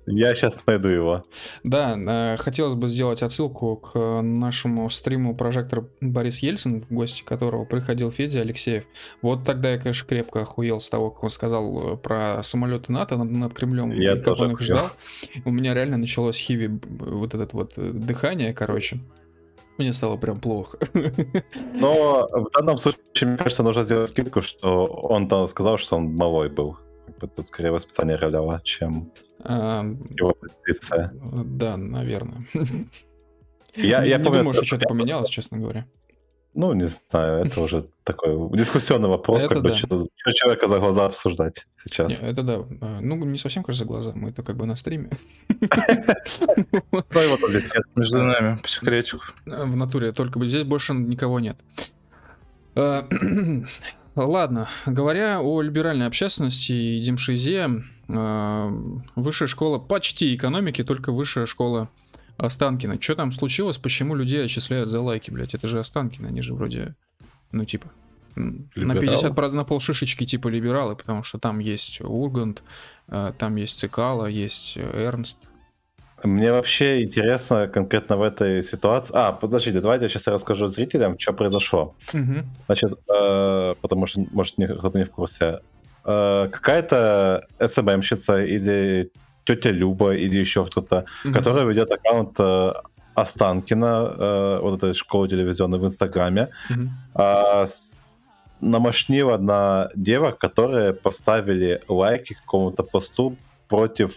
Я 0.10 0.34
сейчас 0.36 0.56
найду 0.66 0.88
его. 0.88 1.26
Да, 1.66 1.98
э, 1.98 2.38
хотелось 2.38 2.76
бы 2.76 2.88
сделать 2.88 3.22
отсылку 3.22 3.76
к 3.76 4.22
нашему 4.22 4.90
стриму 4.90 5.36
прожектор 5.36 5.84
Борис 6.00 6.40
Ельцин, 6.40 6.82
в 6.82 6.94
гости 6.94 7.24
которого 7.24 7.66
приходил 7.66 8.10
Федя 8.10 8.40
Алексеев. 8.40 8.86
Вот 9.22 9.44
тогда 9.44 9.74
я, 9.74 9.78
конечно, 9.78 10.08
крепко 10.08 10.44
охуел 10.44 10.80
с 10.80 10.88
того, 10.88 11.12
как 11.12 11.26
он 11.26 11.30
сказал 11.30 11.96
э, 11.96 11.98
про 11.98 12.42
самолеты 12.42 12.94
НАТО 12.94 13.18
над, 13.18 13.30
над 13.30 13.54
Кремлем, 13.54 13.92
я 13.92 14.14
и 14.14 14.22
как 14.22 14.40
он 14.40 14.52
их 14.52 14.62
ждал. 14.62 14.92
У 15.44 15.52
меня 15.52 15.74
реально 15.74 15.98
началось 15.98 16.38
хиви, 16.38 16.70
вот 16.70 17.34
этот 17.34 17.52
вот 17.52 17.74
э, 17.76 17.92
дыхание, 17.92 18.54
короче. 18.54 19.02
Мне 19.78 19.94
стало 19.94 20.18
прям 20.18 20.40
плохо. 20.40 20.78
Но 21.74 22.28
в 22.32 22.50
данном 22.52 22.78
случае, 22.78 23.30
мне 23.30 23.38
кажется, 23.38 23.64
нужно 23.64 23.84
сделать 23.84 24.10
скидку, 24.10 24.42
что 24.42 24.86
он 24.88 25.28
там 25.28 25.48
сказал, 25.48 25.78
что 25.78 25.98
он 25.98 26.16
малой 26.16 26.50
был. 26.50 26.78
Тут 27.20 27.46
скорее 27.46 27.72
воспитание 27.72 28.18
роляла, 28.18 28.62
чем 28.64 29.12
а, 29.44 29.84
его 29.84 30.34
позиция. 30.34 31.12
Да, 31.14 31.78
наверное. 31.78 32.48
Я, 33.76 34.04
я 34.04 34.18
не 34.18 34.24
помню, 34.24 34.40
думаю, 34.40 34.54
что 34.54 34.66
что-то 34.66 34.88
поменялось, 34.90 35.30
честно 35.30 35.60
говоря. 35.60 35.86
Ну, 36.58 36.74
не 36.74 36.86
знаю, 36.86 37.46
это 37.46 37.62
уже 37.62 37.86
такой 38.04 38.36
дискуссионный 38.58 39.08
вопрос, 39.08 39.44
это 39.44 39.54
как 39.54 39.62
да. 39.62 39.70
бы 39.70 39.76
что, 39.76 40.06
что 40.16 40.34
человека 40.34 40.68
за 40.68 40.80
глаза 40.80 41.06
обсуждать 41.06 41.68
сейчас. 41.78 42.20
Не, 42.20 42.30
это 42.30 42.42
да. 42.42 42.66
А, 42.82 43.00
ну, 43.00 43.16
не 43.26 43.38
совсем, 43.38 43.64
кажется, 43.64 43.84
за 43.84 43.88
глаза. 43.88 44.14
Мы 44.16 44.30
это 44.30 44.42
как 44.42 44.58
бы 44.58 44.66
на 44.66 44.76
стриме. 44.76 45.12
Между 47.96 48.24
нами, 48.24 48.58
по 48.58 48.68
секретику. 48.68 49.22
В 49.46 49.76
натуре, 49.76 50.14
только 50.14 50.44
здесь 50.48 50.64
больше 50.64 50.94
никого 50.94 51.40
нет. 51.40 51.60
А, 52.74 53.08
ладно, 54.16 54.68
говоря 54.88 55.42
о 55.42 55.62
либеральной 55.62 56.08
общественности 56.08 56.72
и 56.72 57.02
демшизе, 57.02 57.84
а, 58.10 58.72
высшая 59.16 59.48
школа 59.48 59.78
почти 59.78 60.34
экономики, 60.34 60.84
только 60.84 61.12
высшая 61.12 61.46
школа 61.46 61.90
Останкина. 62.38 63.02
Что 63.02 63.16
там 63.16 63.32
случилось? 63.32 63.78
Почему 63.78 64.16
людей 64.16 64.46
отчисляют 64.46 64.90
за 64.90 65.02
лайки, 65.02 65.32
блядь? 65.32 65.56
Это 65.56 65.68
же 65.68 65.80
Останкина, 65.80 66.30
они 66.30 66.42
же 66.42 66.54
вроде, 66.54 66.96
ну 67.52 67.66
типа, 67.66 67.92
Либерал. 68.36 68.96
на 68.96 69.02
50, 69.02 69.36
правда, 69.36 69.58
на 69.58 69.64
полшишечки 69.64 70.26
типа 70.26 70.48
либералы, 70.48 70.96
потому 70.96 71.24
что 71.24 71.40
там 71.40 71.60
есть 71.60 72.02
Ургант, 72.02 72.62
а, 73.08 73.34
там 73.34 73.56
есть 73.56 73.80
Цикала, 73.80 74.28
есть 74.28 74.78
Эрнст. 74.78 75.40
Мне 76.24 76.52
вообще 76.52 77.04
интересно 77.04 77.68
конкретно 77.68 78.18
в 78.18 78.24
этой 78.24 78.64
ситуации... 78.64 79.14
А, 79.16 79.32
подождите, 79.34 79.82
давайте 79.82 80.06
я 80.06 80.10
сейчас 80.10 80.26
расскажу 80.28 80.68
зрителям, 80.68 81.20
что 81.20 81.34
произошло. 81.34 81.96
Угу. 82.12 82.34
Значит, 82.66 82.94
э, 83.08 83.76
потому 83.82 84.08
что, 84.08 84.26
может, 84.32 84.56
кто-то 84.56 84.98
не 84.98 85.06
в 85.06 85.12
курсе. 85.12 85.60
Э, 86.06 86.50
какая-то 86.52 87.46
СММщица 87.60 88.44
или 88.44 89.12
тетя 89.48 89.72
Люба 89.72 90.14
или 90.14 90.38
еще 90.38 90.66
кто-то, 90.66 91.06
mm-hmm. 91.24 91.34
которая 91.34 91.66
ведет 91.66 91.92
аккаунт 91.92 92.36
э, 92.40 92.74
Останкина, 93.16 94.16
э, 94.18 94.60
вот 94.62 94.78
этой 94.78 94.94
школы 94.94 95.30
телевизионной 95.30 95.80
в 95.80 95.86
Инстаграме, 95.86 96.50
mm-hmm. 96.70 97.70
намашнила 98.62 99.38
на 99.38 99.90
девок, 99.96 100.38
которые 100.38 100.94
поставили 100.94 101.82
лайки 101.88 102.34
какому-то 102.34 102.84
посту 102.84 103.36
против 103.70 104.12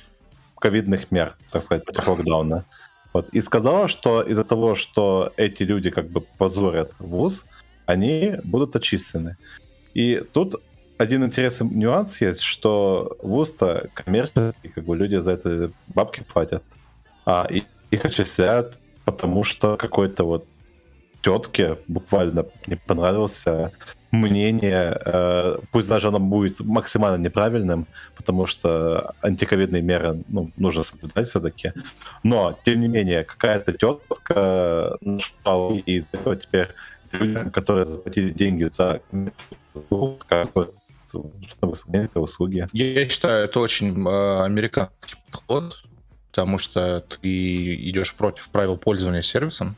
ковидных 0.59 1.11
мер, 1.11 1.37
так 1.53 1.63
сказать, 1.63 1.85
против 1.85 2.09
локдауна. 2.09 2.65
Вот. 3.13 3.29
И 3.35 3.41
сказала, 3.41 3.89
что 3.89 4.23
из-за 4.23 4.45
того, 4.45 4.75
что 4.75 5.33
эти 5.37 5.65
люди 5.65 5.91
как 5.91 6.09
бы 6.11 6.21
позорят 6.39 6.93
вуз, 6.99 7.47
они 7.87 8.35
будут 8.45 8.77
отчислены. 8.77 9.37
И 9.95 10.23
тут 10.33 10.55
один 11.01 11.25
интересный 11.25 11.67
нюанс 11.71 12.21
есть, 12.21 12.43
что 12.43 13.17
вуз-то 13.23 13.89
коммерческий, 13.95 14.69
как 14.69 14.85
бы 14.85 14.95
люди 14.95 15.17
за 15.17 15.33
это 15.33 15.73
бабки 15.89 16.23
платят, 16.23 16.63
а 17.25 17.49
их 17.49 18.05
отчисляют, 18.05 18.77
потому 19.07 19.43
что 19.43 19.79
какой-то 19.79 20.25
вот 20.25 20.47
тетке 21.23 21.79
буквально 21.89 22.45
не 22.67 22.77
понравился 22.77 23.73
мнение, 24.11 25.01
э, 25.03 25.57
пусть 25.73 25.89
даже 25.89 26.09
оно 26.09 26.19
будет 26.21 26.61
максимально 26.61 27.23
неправильным, 27.23 27.87
потому 28.15 28.45
что 28.45 29.15
антиковидные 29.23 29.81
меры 29.81 30.23
ну, 30.29 30.51
нужно 30.59 30.83
соблюдать 30.83 31.29
все-таки. 31.29 31.73
Но, 32.23 32.59
тем 32.67 32.79
не 32.79 32.89
менее, 32.89 33.25
какая-то 33.25 33.73
тетка 33.73 34.99
нашла 35.01 35.75
и 35.87 36.03
теперь 36.03 36.69
людям, 37.13 37.51
которые 37.51 37.87
заплатили 37.87 38.33
деньги 38.33 38.65
за 38.65 39.01
этой 41.93 42.23
услуги. 42.23 42.69
Я 42.73 43.09
считаю, 43.09 43.45
это 43.45 43.61
очень 43.61 44.07
э, 44.07 44.43
американский 44.45 45.17
подход, 45.31 45.83
потому 46.31 46.59
что 46.59 47.01
ты 47.01 47.75
идешь 47.75 48.15
против 48.15 48.49
правил 48.49 48.77
пользования 48.77 49.23
сервисом. 49.23 49.77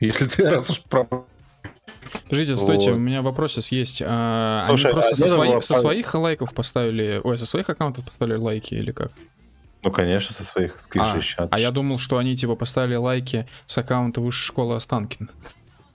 Если 0.00 0.26
ты 0.26 0.48
раз 0.48 0.70
уж 0.70 0.82
про 0.82 1.06
Подождите, 2.24 2.56
стойте, 2.56 2.90
вот. 2.90 2.96
у 2.96 3.00
меня 3.00 3.22
вопрос 3.22 3.52
сейчас 3.52 3.72
есть. 3.72 4.02
А, 4.04 4.64
Слушай, 4.68 4.86
они 4.86 4.92
просто 4.92 5.12
а 5.12 5.16
со, 5.16 5.26
своих, 5.26 5.62
со 5.62 5.74
своих 5.74 6.14
лайков 6.14 6.54
поставили, 6.54 7.20
ой, 7.22 7.36
со 7.36 7.46
своих 7.46 7.68
аккаунтов 7.68 8.04
поставили 8.04 8.36
лайки 8.36 8.74
или 8.74 8.92
как? 8.92 9.12
Ну, 9.82 9.90
конечно, 9.90 10.34
со 10.34 10.44
своих 10.44 10.80
скриншотов. 10.80 11.52
А, 11.52 11.56
а 11.56 11.58
я 11.58 11.70
думал, 11.70 11.98
что 11.98 12.16
они 12.16 12.36
типа 12.36 12.56
поставили 12.56 12.96
лайки 12.96 13.46
с 13.66 13.76
аккаунта 13.76 14.20
высшей 14.20 14.46
школы 14.46 14.76
Останкин. 14.76 15.30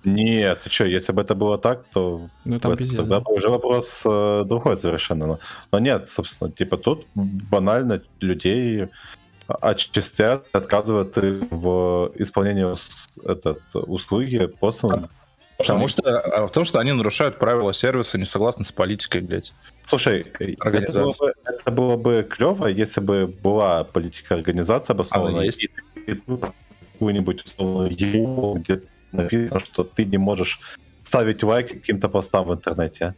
Нет, 0.06 0.62
ты 0.64 0.70
что, 0.70 0.86
если 0.86 1.12
бы 1.12 1.22
это 1.22 1.36
было 1.36 1.58
так, 1.58 1.84
то 1.92 2.30
ну, 2.46 2.60
там 2.60 2.72
это, 2.72 2.80
пиздец, 2.80 3.00
тогда 3.00 3.20
да. 3.20 3.32
уже 3.32 3.50
вопрос 3.50 4.02
э, 4.06 4.44
другой 4.46 4.78
совершенно. 4.78 5.28
Но, 5.28 5.40
но 5.72 5.80
нет, 5.80 6.08
собственно, 6.08 6.50
типа 6.52 6.78
тут 6.78 7.06
банально 7.16 8.02
людей 8.22 8.88
отчислят, 9.48 10.46
отказывают 10.54 11.16
в 11.18 12.14
исполнении 12.16 12.66
этот, 13.30 13.62
услуги 13.74 14.46
просто... 14.60 15.10
Потому 15.58 15.90
что, 15.90 16.18
а, 16.18 16.48
потому 16.48 16.66
что 16.66 16.80
они 16.80 16.94
нарушают 16.94 17.38
правила 17.38 17.74
сервиса, 17.74 18.18
не 18.18 18.24
согласны 18.24 18.64
с 18.64 18.72
политикой, 18.72 19.20
блядь. 19.20 19.52
Слушай, 19.86 20.26
это 20.40 21.02
было, 21.02 21.14
бы, 21.20 21.34
это 21.44 21.72
было 21.72 21.98
бы 21.98 22.28
клево, 22.30 22.68
если 22.68 23.02
бы 23.02 23.28
была 23.28 23.84
политика 23.84 24.36
организации 24.36 24.94
обоснованная. 24.94 25.34
Она 25.34 25.44
есть. 25.44 25.66
И, 25.66 26.12
и 26.12 26.22
какую-нибудь 26.94 27.44
условную 27.44 27.90
где 28.62 28.82
написано, 29.12 29.60
что 29.60 29.84
ты 29.84 30.06
не 30.06 30.18
можешь 30.18 30.60
ставить 31.04 31.44
лайк 31.44 31.70
каким-то 31.70 32.10
постам 32.10 32.46
в 32.46 32.54
интернете. 32.54 33.16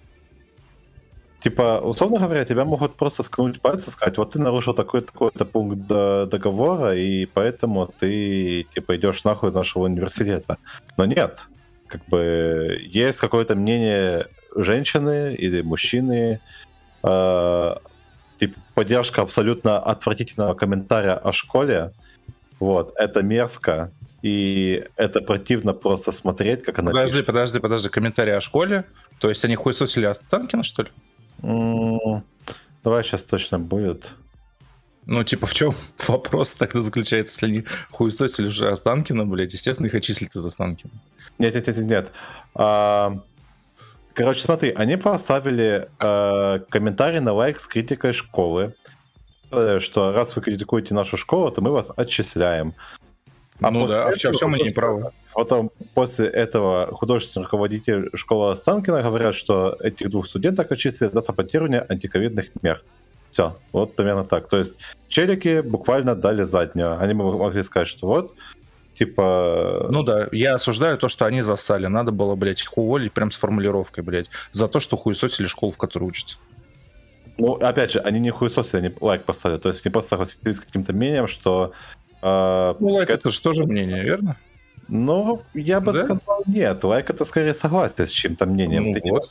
Типа, 1.42 1.82
условно 1.84 2.20
говоря, 2.20 2.46
тебя 2.46 2.66
могут 2.66 2.96
просто 2.96 3.24
ткнуть 3.24 3.62
пальцы 3.62 3.90
и 3.90 3.92
сказать, 3.92 4.18
вот 4.18 4.34
ты 4.34 4.40
нарушил 4.40 4.76
такой-то 4.76 5.46
пункт 5.46 5.88
договора, 5.88 6.96
и 6.96 7.26
поэтому 7.26 7.88
ты, 7.88 8.68
типа, 8.76 8.96
идешь 8.96 9.24
нахуй 9.24 9.50
из 9.50 9.56
нашего 9.56 9.86
университета. 9.86 10.58
Но 10.98 11.06
нет. 11.06 11.48
Как 11.88 12.06
бы 12.06 12.80
есть 12.86 13.18
какое-то 13.18 13.56
мнение 13.56 14.28
женщины 14.56 15.34
или 15.34 15.64
мужчины, 15.64 16.40
э, 17.04 17.76
типа, 18.40 18.60
поддержка 18.76 19.22
абсолютно 19.24 19.80
отвратительного 19.80 20.54
комментария 20.54 21.16
о 21.16 21.34
школе, 21.34 21.92
вот, 22.60 22.94
это 22.98 23.24
мерзко, 23.24 23.92
и 24.22 24.86
это 24.98 25.22
противно 25.22 25.74
просто 25.74 26.12
смотреть, 26.12 26.64
как 26.64 26.80
она... 26.80 26.92
Подожди, 26.92 27.14
пишет. 27.16 27.26
подожди, 27.28 27.60
подожди, 27.60 27.90
комментарий 27.90 28.36
о 28.36 28.42
школе? 28.42 28.86
То 29.20 29.30
есть 29.30 29.44
они 29.46 29.56
хуесосили 29.56 30.06
Останкина, 30.06 30.64
что 30.64 30.84
ли? 30.84 30.90
Mm, 31.42 32.22
давай 32.84 33.04
сейчас 33.04 33.24
точно 33.24 33.60
будет. 33.60 34.12
Ну, 35.08 35.24
типа, 35.24 35.48
в 35.48 35.54
чем 35.54 35.74
вопрос 36.08 36.54
тогда 36.54 36.82
заключается, 36.82 37.34
если 37.34 37.58
они 37.58 37.66
хуесосили 37.90 38.48
уже 38.48 38.70
Останкина, 38.70 39.26
блядь, 39.26 39.54
естественно, 39.54 39.88
их 39.88 39.96
отчислят 39.96 40.36
из 40.36 40.46
Останкина. 40.46 40.94
Нет, 41.40 41.56
нет, 41.56 41.68
нет, 41.68 41.78
нет. 41.78 42.12
А, 42.54 43.18
короче, 44.14 44.42
смотри, 44.42 44.72
они 44.72 44.98
поставили 44.98 45.90
а, 46.00 46.60
комментарий 46.70 47.20
на 47.20 47.34
лайк 47.34 47.60
с 47.60 47.66
критикой 47.66 48.14
школы, 48.14 48.76
что 49.80 50.14
раз 50.14 50.34
вы 50.36 50.42
критикуете 50.42 50.94
нашу 50.94 51.18
школу, 51.18 51.52
то 51.52 51.62
мы 51.62 51.72
вас 51.72 51.92
отчисляем. 51.98 52.74
А 53.62 53.72
ну 53.72 53.88
да, 53.88 54.08
а 54.08 54.12
в 54.12 54.18
чем, 54.18 54.54
они 54.54 54.64
не 54.64 54.70
правы? 54.72 55.12
Потом 55.34 55.72
после 55.94 56.28
этого 56.28 56.88
художественный 56.94 57.44
руководитель 57.44 58.10
школы 58.16 58.52
Останкина 58.52 59.04
говорят, 59.04 59.36
что 59.36 59.78
этих 59.80 60.10
двух 60.10 60.28
студенток 60.28 60.72
отчислили 60.72 61.12
за 61.12 61.22
саботирование 61.22 61.86
антиковидных 61.88 62.50
мер. 62.62 62.84
Все, 63.32 63.58
вот 63.72 63.96
примерно 63.96 64.26
так. 64.26 64.50
То 64.50 64.58
есть 64.58 64.80
челики 65.08 65.62
буквально 65.62 66.16
дали 66.16 66.44
заднюю. 66.44 67.00
Они 67.00 67.14
могли 67.14 67.64
сказать, 67.64 67.88
что 67.88 68.08
вот, 68.08 68.36
типа... 68.96 69.88
Ну 69.92 70.04
да, 70.04 70.28
я 70.32 70.56
осуждаю 70.56 70.98
то, 70.98 71.08
что 71.08 71.26
они 71.26 71.42
засали. 71.42 71.86
Надо 71.86 72.12
было, 72.12 72.36
блядь, 72.36 72.62
их 72.62 72.78
уволить 72.78 73.14
прям 73.14 73.32
с 73.32 73.38
формулировкой, 73.38 74.04
блядь, 74.04 74.30
за 74.52 74.68
то, 74.68 74.80
что 74.80 74.98
хуесосили 74.98 75.48
школу, 75.48 75.72
в 75.72 75.78
которой 75.78 76.06
учатся. 76.06 76.38
Ну, 77.38 77.54
опять 77.54 77.92
же, 77.92 78.00
они 78.00 78.20
не 78.20 78.32
хуесосили, 78.32 78.78
они 78.78 78.94
лайк 79.00 79.24
поставили. 79.24 79.60
То 79.60 79.70
есть 79.70 79.86
они 79.86 79.94
просто 79.94 80.10
согласились 80.10 80.58
с 80.58 80.60
каким-то 80.60 80.94
мнением, 80.94 81.28
что... 81.28 81.72
Э, 82.22 82.76
ну, 82.80 82.88
лайк 82.88 83.10
это 83.10 83.32
же 83.32 83.42
тоже 83.42 83.66
мнение, 83.66 84.04
верно? 84.04 84.38
Ну, 84.88 85.42
я 85.54 85.80
бы 85.80 85.94
да? 85.94 86.04
сказал, 86.04 86.44
нет. 86.46 86.84
Лайк 86.84 87.10
это 87.10 87.26
скорее 87.26 87.54
согласие 87.54 88.08
с 88.08 88.12
чем-то 88.12 88.46
мнением. 88.46 88.92
Ну, 88.92 88.94
ты, 88.94 89.10
вот. 89.10 89.30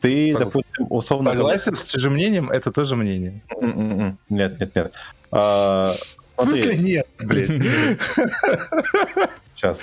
ты 0.00 0.36
допустим, 0.36 0.86
условно... 0.90 1.32
Согласен 1.32 1.74
с 1.74 1.84
чужим 1.84 2.14
мнением, 2.14 2.50
это 2.50 2.70
тоже 2.70 2.96
мнение. 2.96 3.42
М-м-м. 3.60 4.18
Нет, 4.28 4.60
нет, 4.60 4.76
нет. 4.76 4.92
А, 5.32 5.94
в 6.36 6.44
смысле 6.44 6.76
нет, 6.76 7.06
блядь? 7.18 7.50
Сейчас. 9.54 9.78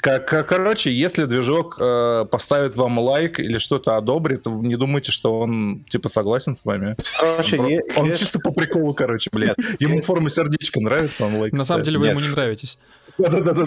Короче, 0.00 0.92
если 0.92 1.24
движок 1.24 1.76
э, 1.80 2.24
поставит 2.30 2.76
вам 2.76 2.98
лайк 2.98 3.40
или 3.40 3.58
что-то 3.58 3.96
одобрит, 3.96 4.46
не 4.46 4.76
думайте, 4.76 5.10
что 5.10 5.40
он 5.40 5.84
типа 5.88 6.08
согласен 6.08 6.54
с 6.54 6.64
вами. 6.64 6.96
Короче, 7.18 7.58
он, 7.58 7.66
е- 7.66 7.82
он 7.96 8.06
есть... 8.06 8.20
чисто 8.20 8.38
по 8.38 8.52
приколу, 8.52 8.94
короче, 8.94 9.28
блядь. 9.32 9.56
Ему 9.80 9.96
есть... 9.96 10.06
форма 10.06 10.28
сердечка 10.28 10.80
нравится, 10.80 11.26
он 11.26 11.36
лайк. 11.36 11.52
На 11.52 11.64
самом 11.64 11.82
деле 11.84 11.98
вы 11.98 12.06
Нет. 12.06 12.16
ему 12.16 12.24
не 12.24 12.32
нравитесь. 12.32 12.78
Да-да-да. 13.18 13.64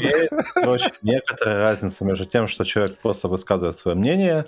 Короче, 0.53 0.91
некоторая 1.01 1.59
разница 1.59 2.05
между 2.05 2.25
тем, 2.25 2.47
что 2.47 2.63
человек 2.63 2.97
просто 2.99 3.27
высказывает 3.27 3.75
свое 3.75 3.97
мнение, 3.97 4.45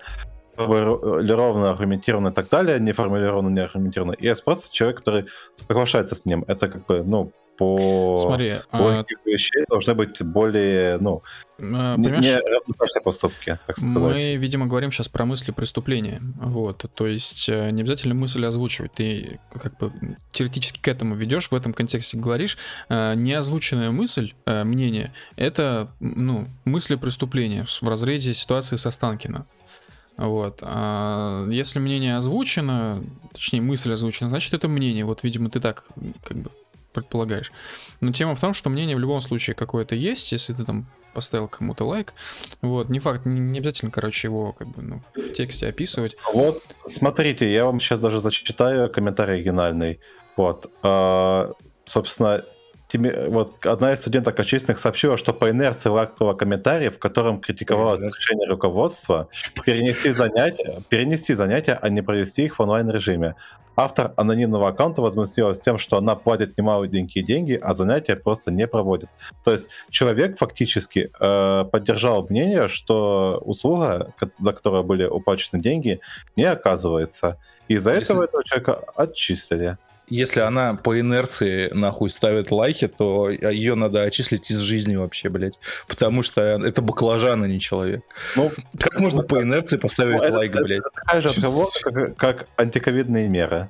формулированно, 0.56 1.72
аргументированно 1.72 2.30
и 2.30 2.34
так 2.34 2.50
далее, 2.50 2.80
не 2.80 2.94
формулированно, 2.94 3.50
не 3.50 3.60
аргументированно. 3.60 4.14
И 4.14 4.26
есть 4.26 4.44
просто 4.44 4.72
человек, 4.72 5.00
который 5.00 5.26
соглашается 5.56 6.16
с 6.16 6.24
ним. 6.26 6.46
Это 6.48 6.70
как 6.70 6.86
бы, 6.86 7.04
ну, 7.04 7.34
по 7.58 8.18
Смотри, 8.18 8.56
логике 8.72 9.16
а... 9.26 9.30
вещей 9.30 9.66
должны 9.70 9.94
быть 9.94 10.22
более, 10.24 10.98
ну, 10.98 11.22
а, 11.60 11.96
не, 11.98 12.08
не 12.08 12.36
равнозначные 12.36 13.04
поступки, 13.04 13.60
так 13.66 13.78
сказать. 13.78 13.96
Мы, 13.96 14.36
видимо, 14.36 14.66
говорим 14.66 14.92
сейчас 14.92 15.08
про 15.08 15.26
мысли 15.26 15.52
преступления, 15.52 16.22
вот, 16.36 16.86
то 16.94 17.08
есть 17.08 17.48
э, 17.48 17.70
не 17.72 17.82
обязательно 17.82 18.16
мысль 18.16 18.46
озвучивать, 18.46 18.94
ты 18.94 19.40
как 19.52 19.78
бы 19.78 19.92
теоретически 20.32 20.80
к 20.80 20.88
этому 20.88 21.16
ведешь, 21.16 21.50
в 21.52 21.56
этом 21.56 21.74
контексте 21.74 22.18
говоришь, 22.18 22.58
э, 22.90 23.14
неозвученная 23.16 23.92
мысль, 23.92 24.34
э, 24.46 24.64
мнение, 24.64 25.14
это, 25.36 25.92
ну, 26.00 26.48
мысли 26.66 26.96
преступления 26.96 27.66
в 27.66 27.88
разрезе 27.88 28.34
ситуации 28.34 28.78
со 28.78 28.92
Станкина. 28.92 29.46
Вот. 30.16 30.60
А 30.62 31.48
если 31.50 31.80
мнение 31.80 32.18
озвучено, 32.18 33.04
точнее 33.32 33.62
мысль 33.62 33.94
озвучена, 33.94 34.30
значит 34.30 34.54
это 34.54 34.68
мнение. 34.68 35.06
Вот, 35.06 35.24
видимо, 35.24 35.50
ты 35.50 35.60
так 35.60 35.88
как 36.24 36.38
бы 36.38 36.52
предполагаешь. 36.94 37.52
Но 38.02 38.12
тема 38.12 38.36
в 38.36 38.40
том, 38.40 38.54
что 38.54 38.70
мнение 38.70 38.96
в 38.96 39.00
любом 39.00 39.22
случае 39.22 39.56
какое-то 39.56 39.96
есть, 39.96 40.32
если 40.32 40.54
ты 40.54 40.64
там 40.64 40.86
поставил 41.14 41.48
кому-то 41.48 41.86
лайк. 41.86 42.14
Вот, 42.62 42.90
не 42.90 43.00
факт, 43.00 43.26
не, 43.26 43.40
не 43.40 43.60
обязательно, 43.60 43.92
короче, 43.92 44.28
его 44.28 44.54
как 44.54 44.68
бы 44.70 44.82
ну, 44.82 45.02
в 45.16 45.34
тексте 45.34 45.68
описывать. 45.68 46.18
Вот, 46.34 46.64
смотрите, 46.86 47.52
я 47.52 47.66
вам 47.66 47.80
сейчас 47.80 48.00
даже 48.00 48.20
зачитаю 48.20 48.90
комментарий 48.90 49.36
оригинальный. 49.36 50.00
Вот, 50.36 50.72
э, 50.82 51.54
собственно, 52.94 53.30
вот 53.30 53.66
одна 53.66 53.94
из 53.94 54.00
студенток 54.00 54.40
отчисленных 54.40 54.80
сообщила, 54.80 55.18
что 55.18 55.34
по 55.34 55.50
инерции 55.50 55.90
лайкнула 55.90 56.34
комментарий, 56.34 56.90
в 56.90 57.00
котором 57.00 57.40
критиковалось 57.40 58.06
решение 58.06 58.48
руководства 58.48 59.30
перенести 59.66 60.14
занятия, 60.14 60.82
перенести 60.90 61.34
занятия, 61.34 61.78
а 61.82 61.90
не 61.90 62.02
провести 62.02 62.46
их 62.46 62.58
в 62.58 62.62
онлайн-режиме. 62.62 63.36
Автор 63.76 64.14
анонимного 64.18 64.68
аккаунта 64.68 65.02
возмутилась 65.02 65.60
тем, 65.60 65.80
что 65.80 65.98
она 65.98 66.16
платит 66.16 66.56
немаленькие 66.60 67.24
деньги, 67.24 67.60
а 67.60 67.74
занятия 67.74 68.16
просто 68.16 68.52
не 68.52 68.68
проводит. 68.68 69.10
То 69.44 69.52
есть 69.52 69.68
человек 69.90 70.38
фактически 70.38 71.10
э, 71.20 71.66
поддержал 71.72 72.28
мнение, 72.30 72.68
что 72.68 73.42
услуга, 73.44 74.14
за 74.40 74.54
которую 74.54 74.84
были 74.84 75.06
уплачены 75.06 75.60
деньги, 75.60 76.02
не 76.36 76.44
оказывается. 76.44 77.40
И 77.68 77.76
из-за 77.76 77.92
этого 77.92 78.26
этого 78.26 78.44
человека 78.44 78.84
отчислили 78.96 79.78
если 80.08 80.42
она 80.42 80.76
по 80.76 81.00
инерции 81.00 81.70
нахуй 81.74 82.10
ставит 82.10 82.52
лайки, 82.52 82.88
то 82.88 83.30
ее 83.30 83.76
надо 83.76 84.04
отчислить 84.04 84.52
из 84.52 84.60
жизни 84.60 84.96
вообще, 84.96 85.30
блядь. 85.30 85.60
Потому 85.88 86.24
что 86.24 86.42
это 86.42 86.82
баклажан, 86.82 87.44
а 87.44 87.48
не 87.48 87.60
человек. 87.60 88.04
Ну, 88.36 88.52
как 88.80 89.00
можно 89.00 89.22
ну, 89.22 89.28
по 89.28 89.42
инерции 89.42 89.78
поставить 89.78 90.22
ну, 90.22 90.36
лайк, 90.36 90.52
это, 90.52 90.64
блядь? 90.64 90.80
Это 90.80 90.90
такая 90.94 91.22
же 91.22 91.30
отговорка, 91.30 91.92
как, 91.92 92.16
как 92.16 92.48
антиковидные 92.58 93.28
меры. 93.28 93.70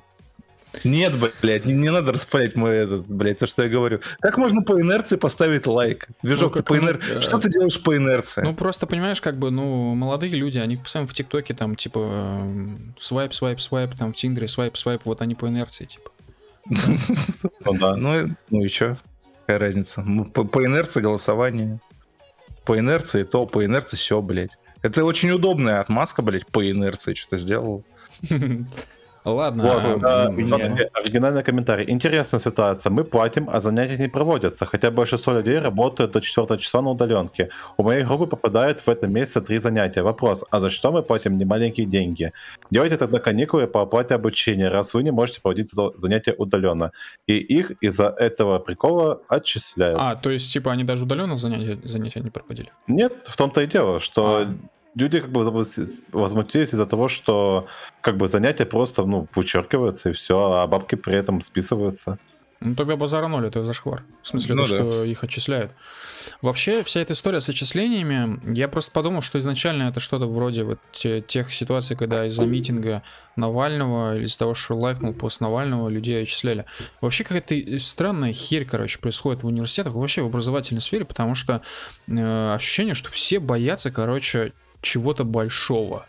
Нет, 0.82 1.14
блядь, 1.40 1.66
не, 1.66 1.72
не 1.72 1.90
надо 1.90 2.12
распалять 2.12 2.56
мой 2.56 2.76
этот, 2.76 3.06
блядь, 3.06 3.38
то, 3.38 3.46
что 3.46 3.62
я 3.62 3.68
говорю. 3.68 4.00
Как 4.20 4.36
можно 4.38 4.62
по 4.62 4.80
инерции 4.80 5.16
поставить 5.16 5.66
лайк? 5.66 6.08
Движок, 6.22 6.56
ну, 6.56 6.62
ты 6.62 6.64
по 6.64 6.76
инерции. 6.76 7.20
Что 7.20 7.38
ты 7.38 7.48
делаешь 7.48 7.80
по 7.80 7.96
инерции? 7.96 8.42
Ну, 8.42 8.54
просто 8.54 8.86
понимаешь, 8.86 9.20
как 9.20 9.38
бы, 9.38 9.50
ну, 9.50 9.94
молодые 9.94 10.32
люди, 10.32 10.58
они 10.58 10.76
постоянно 10.76 11.08
в 11.08 11.14
ТикТоке 11.14 11.54
там, 11.54 11.76
типа, 11.76 12.48
свайп, 12.98 13.34
свайп, 13.34 13.60
свайп, 13.60 13.96
там 13.96 14.12
в 14.12 14.16
Тиндере, 14.16 14.48
свайп, 14.48 14.76
свайп, 14.76 15.02
вот 15.04 15.22
они 15.22 15.34
по 15.34 15.46
инерции, 15.46 15.84
типа. 15.84 16.10
Ну 16.66 17.74
да. 17.74 17.96
Ну, 17.96 18.34
ну 18.50 18.64
и 18.64 18.68
что? 18.68 18.98
Какая 19.40 19.58
разница? 19.58 20.02
Ну, 20.02 20.24
по, 20.24 20.44
по 20.44 20.64
инерции 20.64 21.00
голосование. 21.00 21.80
По 22.64 22.78
инерции 22.78 23.24
то, 23.24 23.46
по 23.46 23.64
инерции 23.64 23.96
все, 23.96 24.22
блядь. 24.22 24.56
Это 24.82 25.04
очень 25.04 25.30
удобная 25.30 25.80
отмазка, 25.80 26.22
блядь, 26.22 26.46
по 26.46 26.68
инерции 26.68 27.14
что-то 27.14 27.38
сделал. 27.38 27.84
Ладно. 29.24 29.62
Вот, 29.62 30.04
а, 30.04 30.26
а, 30.26 30.44
смотрите, 30.44 30.90
оригинальный 30.92 31.42
комментарий. 31.42 31.90
Интересная 31.90 32.40
ситуация. 32.40 32.90
Мы 32.90 33.04
платим, 33.04 33.48
а 33.50 33.60
занятия 33.60 33.96
не 33.96 34.08
проводятся, 34.08 34.66
хотя 34.66 34.90
большинство 34.90 35.32
людей 35.32 35.58
работают 35.58 36.12
до 36.12 36.20
4 36.20 36.58
часа 36.58 36.82
на 36.82 36.90
удаленке. 36.90 37.48
У 37.78 37.82
моей 37.82 38.04
группы 38.04 38.26
попадает 38.26 38.80
в 38.80 38.88
этом 38.88 39.12
месяце 39.12 39.40
три 39.40 39.58
занятия. 39.58 40.02
Вопрос, 40.02 40.44
а 40.50 40.60
за 40.60 40.68
что 40.68 40.92
мы 40.92 41.02
платим 41.02 41.38
немаленькие 41.38 41.86
деньги? 41.86 42.32
Делайте 42.70 42.98
тогда 42.98 43.18
каникулы 43.18 43.66
по 43.66 43.80
оплате 43.80 44.14
обучения, 44.14 44.68
раз 44.68 44.92
вы 44.92 45.02
не 45.02 45.10
можете 45.10 45.40
проводить 45.40 45.70
занятия 45.72 46.34
удаленно. 46.36 46.92
И 47.26 47.38
их 47.38 47.72
из-за 47.80 48.08
этого 48.08 48.58
прикола 48.58 49.22
отчисляют. 49.28 49.98
А, 50.00 50.16
то 50.16 50.30
есть, 50.30 50.52
типа, 50.52 50.70
они 50.70 50.84
даже 50.84 51.04
удаленно 51.04 51.38
занятия, 51.38 51.78
занятия 51.84 52.20
не 52.20 52.30
проводили? 52.30 52.70
Нет, 52.88 53.12
в 53.26 53.36
том-то 53.36 53.62
и 53.62 53.66
дело, 53.66 54.00
что 54.00 54.42
а 54.42 54.46
люди 54.94 55.20
как 55.20 55.30
бы 55.30 55.44
возмутились 56.12 56.68
из-за 56.72 56.86
того, 56.86 57.08
что 57.08 57.66
как 58.00 58.16
бы 58.16 58.28
занятия 58.28 58.66
просто, 58.66 59.04
ну, 59.04 59.28
вычеркиваются 59.34 60.10
и 60.10 60.12
все, 60.12 60.52
а 60.52 60.66
бабки 60.66 60.94
при 60.94 61.14
этом 61.16 61.40
списываются. 61.40 62.18
Ну 62.64 62.74
тогда 62.74 62.96
базара 62.96 63.28
ноль, 63.28 63.46
это 63.46 63.62
зашквар. 63.62 64.04
В 64.22 64.26
смысле, 64.26 64.54
ну, 64.54 64.64
то, 64.64 64.70
да. 64.70 64.90
что 64.90 65.04
их 65.04 65.22
отчисляют. 65.22 65.72
Вообще, 66.40 66.82
вся 66.82 67.00
эта 67.00 67.12
история 67.12 67.42
с 67.42 67.48
отчислениями, 67.48 68.40
я 68.54 68.68
просто 68.68 68.90
подумал, 68.90 69.20
что 69.20 69.38
изначально 69.38 69.84
это 69.84 70.00
что-то 70.00 70.26
вроде 70.26 70.64
вот 70.64 70.78
тех 70.92 71.52
ситуаций, 71.52 71.94
когда 71.94 72.24
из-за 72.26 72.46
митинга 72.46 73.02
Навального 73.36 74.16
или 74.16 74.24
из-за 74.24 74.38
того, 74.38 74.54
что 74.54 74.76
лайкнул 74.76 75.12
пост 75.12 75.42
Навального, 75.42 75.90
людей 75.90 76.22
отчисляли. 76.22 76.64
Вообще 77.02 77.24
какая-то 77.24 77.78
странная 77.78 78.32
херь, 78.32 78.64
короче, 78.64 78.98
происходит 78.98 79.42
в 79.42 79.46
университетах, 79.46 79.92
вообще 79.92 80.22
в 80.22 80.26
образовательной 80.26 80.80
сфере, 80.80 81.04
потому 81.04 81.34
что 81.34 81.60
э, 82.06 82.54
ощущение, 82.54 82.94
что 82.94 83.10
все 83.10 83.40
боятся, 83.40 83.90
короче, 83.90 84.54
чего-то 84.84 85.24
большого. 85.24 86.06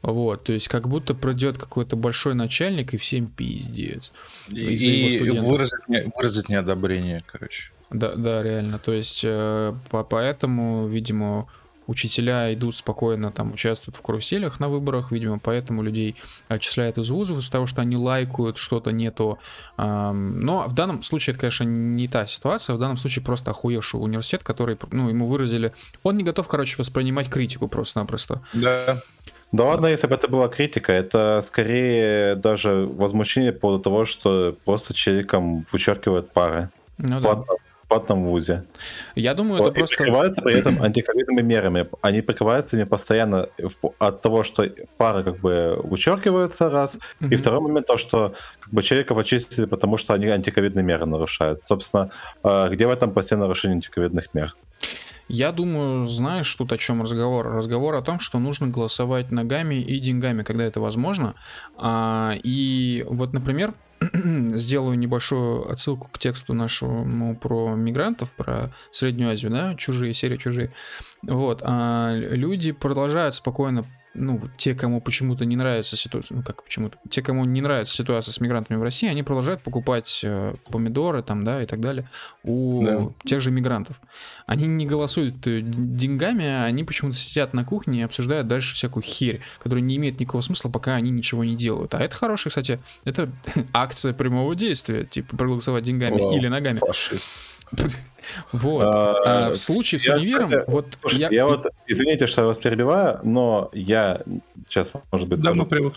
Вот, 0.00 0.44
то 0.44 0.52
есть 0.52 0.68
как 0.68 0.88
будто 0.88 1.14
придет 1.14 1.58
какой-то 1.58 1.96
большой 1.96 2.34
начальник 2.34 2.94
и 2.94 2.96
всем 2.96 3.26
пиздец. 3.26 4.12
И, 4.48 4.74
и 4.74 5.30
выразить, 5.30 5.88
не, 5.88 6.10
выразить 6.14 6.48
неодобрение, 6.48 7.24
короче. 7.26 7.72
Да, 7.90 8.14
да, 8.14 8.42
реально. 8.42 8.78
То 8.78 8.92
есть 8.92 9.22
э, 9.24 9.74
по, 9.90 10.04
поэтому, 10.04 10.86
видимо, 10.86 11.48
учителя 11.88 12.52
идут 12.54 12.76
спокойно, 12.76 13.32
там 13.32 13.52
участвуют 13.52 13.96
в 13.96 14.02
каруселях 14.02 14.60
на 14.60 14.68
выборах, 14.68 15.10
видимо, 15.10 15.40
поэтому 15.40 15.82
людей 15.82 16.14
отчисляют 16.46 16.98
из 16.98 17.10
вузов 17.10 17.38
из-за 17.38 17.50
того, 17.50 17.66
что 17.66 17.80
они 17.80 17.96
лайкают 17.96 18.58
что-то 18.58 18.92
не 18.92 19.10
то. 19.10 19.38
Но 19.76 20.66
в 20.68 20.74
данном 20.74 21.02
случае 21.02 21.32
это, 21.32 21.40
конечно, 21.40 21.64
не 21.64 22.06
та 22.06 22.26
ситуация, 22.26 22.76
в 22.76 22.78
данном 22.78 22.98
случае 22.98 23.24
просто 23.24 23.50
охуевший 23.50 24.00
университет, 24.00 24.44
который, 24.44 24.78
ну, 24.92 25.08
ему 25.08 25.26
выразили... 25.26 25.72
Он 26.02 26.16
не 26.16 26.24
готов, 26.24 26.46
короче, 26.46 26.76
воспринимать 26.78 27.28
критику 27.28 27.68
просто-напросто. 27.68 28.42
Да. 28.52 29.02
Да 29.50 29.64
ладно, 29.64 29.86
если 29.86 30.06
бы 30.06 30.14
это 30.14 30.28
была 30.28 30.48
критика, 30.48 30.92
это 30.92 31.42
скорее 31.46 32.34
даже 32.34 32.86
возмущение 32.86 33.52
по 33.52 33.60
поводу 33.60 33.82
того, 33.82 34.04
что 34.04 34.54
просто 34.66 34.92
человеком 34.92 35.64
вычеркивают 35.72 36.30
пары. 36.32 36.68
Ну, 36.98 37.18
да 37.20 37.42
платном 37.88 38.24
вузе. 38.24 38.64
Я 39.14 39.34
думаю, 39.34 39.62
это 39.62 39.72
просто... 39.72 39.96
прикрываются 39.96 40.42
при 40.42 40.58
этом 40.58 40.82
антиковидными 40.82 41.42
мерами. 41.42 41.88
Они 42.02 42.20
прикрываются 42.20 42.76
не 42.76 42.86
постоянно 42.86 43.48
от 43.98 44.22
того, 44.22 44.42
что 44.42 44.68
пары 44.96 45.24
как 45.24 45.38
бы 45.38 45.80
вычеркиваются, 45.82 46.70
раз. 46.70 46.98
И 47.20 47.36
второй 47.36 47.60
момент 47.60 47.86
то, 47.86 47.96
что 47.96 48.34
как 48.60 48.72
бы 48.72 48.82
человека 48.82 49.18
очистили, 49.18 49.64
потому 49.66 49.96
что 49.96 50.14
они 50.14 50.26
антиковидные 50.26 50.84
меры 50.84 51.06
нарушают. 51.06 51.64
Собственно, 51.64 52.10
а, 52.42 52.68
где 52.68 52.86
в 52.86 52.90
этом 52.90 53.10
постоянное 53.10 53.46
нарушение 53.46 53.76
антиковидных 53.76 54.34
мер? 54.34 54.54
Я 55.28 55.52
думаю, 55.52 56.06
знаешь, 56.06 56.52
тут 56.54 56.72
о 56.72 56.78
чем 56.78 57.02
разговор? 57.02 57.46
Разговор 57.46 57.94
о 57.94 58.02
том, 58.02 58.18
что 58.18 58.38
нужно 58.38 58.66
голосовать 58.66 59.30
ногами 59.30 59.74
и 59.74 60.00
деньгами, 60.00 60.42
когда 60.42 60.64
это 60.64 60.80
возможно. 60.80 61.34
А, 61.76 62.34
и 62.42 63.04
вот, 63.08 63.34
например, 63.34 63.74
сделаю 64.12 64.98
небольшую 64.98 65.70
отсылку 65.70 66.08
к 66.10 66.18
тексту 66.18 66.54
нашему 66.54 67.36
про 67.36 67.74
мигрантов, 67.74 68.30
про 68.32 68.72
Среднюю 68.90 69.32
Азию, 69.32 69.50
да, 69.50 69.74
чужие, 69.74 70.14
серия 70.14 70.38
чужие. 70.38 70.72
Вот, 71.22 71.60
а 71.62 72.14
люди 72.14 72.72
продолжают 72.72 73.34
спокойно 73.34 73.84
ну, 74.18 74.40
те, 74.56 74.74
кому 74.74 75.00
почему-то 75.00 75.44
не 75.44 75.56
нравится 75.56 75.96
ситуация, 75.96 76.36
ну, 76.36 76.42
как 76.42 76.64
почему-то, 76.64 76.98
те, 77.08 77.22
кому 77.22 77.44
не 77.44 77.60
нравится 77.60 77.94
ситуация 77.94 78.32
с 78.32 78.40
мигрантами 78.40 78.78
в 78.78 78.82
России, 78.82 79.08
они 79.08 79.22
продолжают 79.22 79.62
покупать 79.62 80.20
э, 80.22 80.54
помидоры 80.70 81.22
там, 81.22 81.44
да, 81.44 81.62
и 81.62 81.66
так 81.66 81.80
далее 81.80 82.08
у 82.42 82.78
да. 82.80 83.08
тех 83.24 83.40
же 83.40 83.50
мигрантов. 83.50 84.00
Они 84.46 84.66
не 84.66 84.86
голосуют 84.86 85.46
э, 85.46 85.60
деньгами, 85.62 86.46
а 86.46 86.64
они 86.64 86.84
почему-то 86.84 87.16
сидят 87.16 87.54
на 87.54 87.64
кухне 87.64 88.00
и 88.00 88.02
обсуждают 88.02 88.46
дальше 88.48 88.74
всякую 88.74 89.02
херь, 89.02 89.40
которая 89.58 89.82
не 89.82 89.96
имеет 89.96 90.20
никакого 90.20 90.42
смысла, 90.42 90.68
пока 90.68 90.94
они 90.94 91.10
ничего 91.10 91.44
не 91.44 91.56
делают. 91.56 91.94
А 91.94 92.00
это 92.00 92.14
хорошая, 92.14 92.50
кстати, 92.50 92.80
это 93.04 93.30
акция 93.72 94.12
прямого 94.12 94.54
действия, 94.54 95.04
типа 95.04 95.36
проголосовать 95.36 95.84
деньгами 95.84 96.20
Вау, 96.20 96.36
или 96.36 96.48
ногами. 96.48 96.78
Фашист. 96.78 97.24
Вот. 98.52 98.82
А, 98.82 99.46
а 99.46 99.50
в 99.50 99.56
случае 99.56 99.98
с 99.98 100.06
я, 100.06 100.16
универом, 100.16 100.50
я, 100.50 100.64
вот 100.66 100.86
слушай, 101.00 101.18
я... 101.18 101.28
я 101.30 101.46
вот, 101.46 101.66
извините, 101.86 102.26
что 102.26 102.42
я 102.42 102.46
вас 102.48 102.58
перебиваю, 102.58 103.20
но 103.22 103.70
я 103.72 104.20
сейчас, 104.68 104.92
может 105.10 105.28
быть, 105.28 105.40
Давно 105.40 105.66
привык. 105.66 105.94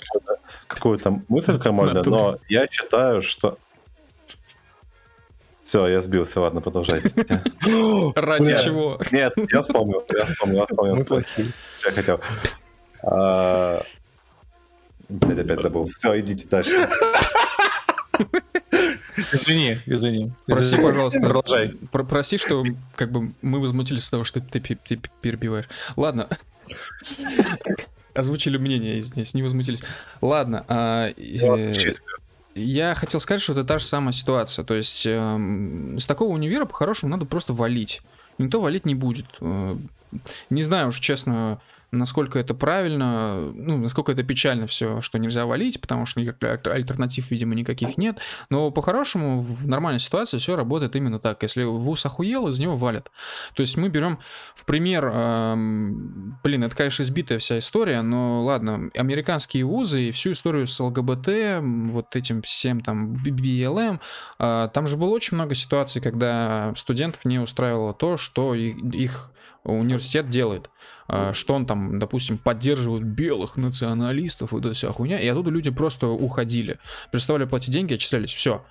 какую-то 0.68 1.22
мысль 1.28 1.60
крамольную, 1.60 2.03
но 2.06 2.38
я 2.49 2.68
считаю, 2.68 3.22
что... 3.22 3.58
Все, 5.64 5.88
я 5.88 6.02
сбился, 6.02 6.41
ладно, 6.41 6.60
продолжайте. 6.60 7.10
Ради 8.16 8.64
чего? 8.64 8.99
Нет, 9.12 9.34
я 9.52 9.62
вспомнил, 9.62 10.03
я 10.14 10.26
вспомнил, 10.26 10.60
я 10.60 10.66
вспомнил. 10.66 10.98
Что 10.98 11.90
я 11.90 11.91
хотел. 11.91 12.20
А, 13.03 13.84
блядь, 15.08 15.40
опять 15.40 15.62
забыл. 15.62 15.88
Все, 15.98 16.20
идите 16.20 16.45
дальше. 16.48 16.90
Извини, 19.34 19.82
извини. 19.86 20.32
Прости, 20.46 20.66
извини. 20.66 20.84
пожалуйста. 20.84 21.20
Продолжай. 21.20 21.70
Про 21.92 22.04
прости, 22.04 22.38
что 22.38 22.64
как 22.96 23.12
бы 23.12 23.32
мы 23.42 23.60
возмутились 23.60 24.04
с 24.04 24.10
того, 24.10 24.24
что 24.24 24.40
ты, 24.42 24.60
ты 24.60 25.00
перебиваешь. 25.22 25.68
Ладно. 25.96 26.28
Озвучили 28.14 28.58
мнение, 28.58 29.00
извиняюсь, 29.00 29.34
не 29.34 29.44
возмутились. 29.44 29.84
Ладно. 30.22 30.66
А, 30.68 31.10
э, 31.10 31.94
я 32.56 32.96
хотел 32.96 33.22
сказать, 33.22 33.42
что 33.42 33.54
это 33.54 33.64
та 33.64 33.78
же 33.80 33.86
самая 33.86 34.12
ситуация. 34.12 34.66
То 34.66 34.74
есть 34.74 35.06
э, 35.06 35.96
с 35.98 36.06
такого 36.06 36.34
универа 36.34 36.66
по-хорошему 36.66 37.12
надо 37.12 37.26
просто 37.26 37.54
валить. 37.54 38.02
Никто 38.38 38.60
валить 38.60 38.86
не 38.86 38.96
будет. 38.96 39.28
Э, 39.40 39.78
не 40.50 40.64
знаю 40.64 40.90
уж, 40.90 41.00
честно, 41.00 41.62
насколько 41.92 42.40
это 42.40 42.54
правильно, 42.54 43.52
ну, 43.54 43.78
насколько 43.78 44.12
это 44.12 44.24
печально 44.24 44.68
все, 44.68 45.02
что 45.02 45.20
нельзя 45.20 45.46
валить, 45.46 45.82
потому 45.82 46.06
что 46.06 46.22
альтернатив, 46.22 47.32
видимо, 47.32 47.54
никаких 47.56 47.98
нет. 47.98 48.20
Но 48.50 48.72
по-хорошему 48.72 49.42
в 49.42 49.68
нормальной 49.68 50.00
ситуации 50.00 50.38
все 50.38 50.56
работает 50.56 50.96
именно 50.96 51.20
так. 51.20 51.44
Если 51.44 51.64
вуз 51.64 52.06
охуел, 52.06 52.48
из 52.48 52.60
него 52.60 52.78
валят. 52.78 53.12
То 53.54 53.62
есть 53.62 53.78
мы 53.78 53.90
берем 53.90 54.20
в 54.56 54.66
пример, 54.66 55.06
эм, 55.06 56.40
блин, 56.44 56.64
это, 56.64 56.76
конечно, 56.76 57.04
избитая 57.04 57.40
вся 57.40 57.60
история, 57.60 58.02
но 58.02 58.44
ладно, 58.44 58.90
американские 58.96 59.66
вузы 59.66 60.10
и 60.10 60.12
всю 60.12 60.32
историю 60.32 60.68
с 60.68 60.80
ЛГБТ, 60.80 61.62
вот 61.92 62.16
этим 62.16 62.42
всем 62.42 62.82
там 62.82 63.16
BLM, 63.16 64.00
э, 64.40 64.70
там 64.74 64.88
же 64.88 64.98
было 64.98 65.10
очень 65.10 65.36
много 65.36 65.56
ситуаций, 65.56 66.02
когда 66.02 66.74
студентов 66.76 67.26
не 67.26 67.40
устраивало 67.40 67.94
то, 67.94 68.18
что 68.18 68.56
их, 68.56 68.78
их 68.94 69.32
университет 69.64 70.30
делает. 70.30 70.70
А, 71.07 71.34
что 71.34 71.53
он 71.53 71.65
там, 71.65 71.99
допустим, 71.99 72.38
поддерживает 72.38 73.03
белых 73.03 73.57
националистов, 73.57 74.52
вот 74.52 74.65
эта 74.65 74.73
вся 74.73 74.91
хуйня, 74.91 75.19
и 75.19 75.28
оттуда 75.28 75.49
люди 75.49 75.69
просто 75.69 76.07
уходили. 76.07 76.80
Переставали 77.11 77.45
платить 77.45 77.73
деньги, 77.73 77.94
отчислялись, 77.94 78.34
все. 78.34 78.64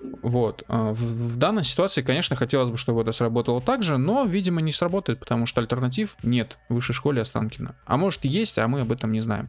Вот. 0.00 0.62
А, 0.68 0.92
в, 0.92 1.36
данной 1.36 1.64
ситуации, 1.64 2.02
конечно, 2.02 2.36
хотелось 2.36 2.70
бы, 2.70 2.76
чтобы 2.76 3.02
это 3.02 3.12
сработало 3.12 3.60
так 3.60 3.82
же, 3.82 3.98
но, 3.98 4.24
видимо, 4.24 4.60
не 4.60 4.72
сработает, 4.72 5.20
потому 5.20 5.46
что 5.46 5.60
альтернатив 5.60 6.16
нет 6.22 6.58
в 6.68 6.74
высшей 6.74 6.94
школе 6.94 7.22
Останкина. 7.22 7.74
А 7.84 7.96
может 7.96 8.24
и 8.24 8.28
есть, 8.28 8.58
а 8.58 8.68
мы 8.68 8.82
об 8.82 8.92
этом 8.92 9.12
не 9.12 9.20
знаем. 9.20 9.48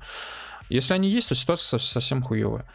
Если 0.69 0.93
они 0.93 1.09
есть, 1.09 1.29
то 1.29 1.35
ситуация 1.35 1.79
совсем 1.79 2.21
хуевая. 2.21 2.65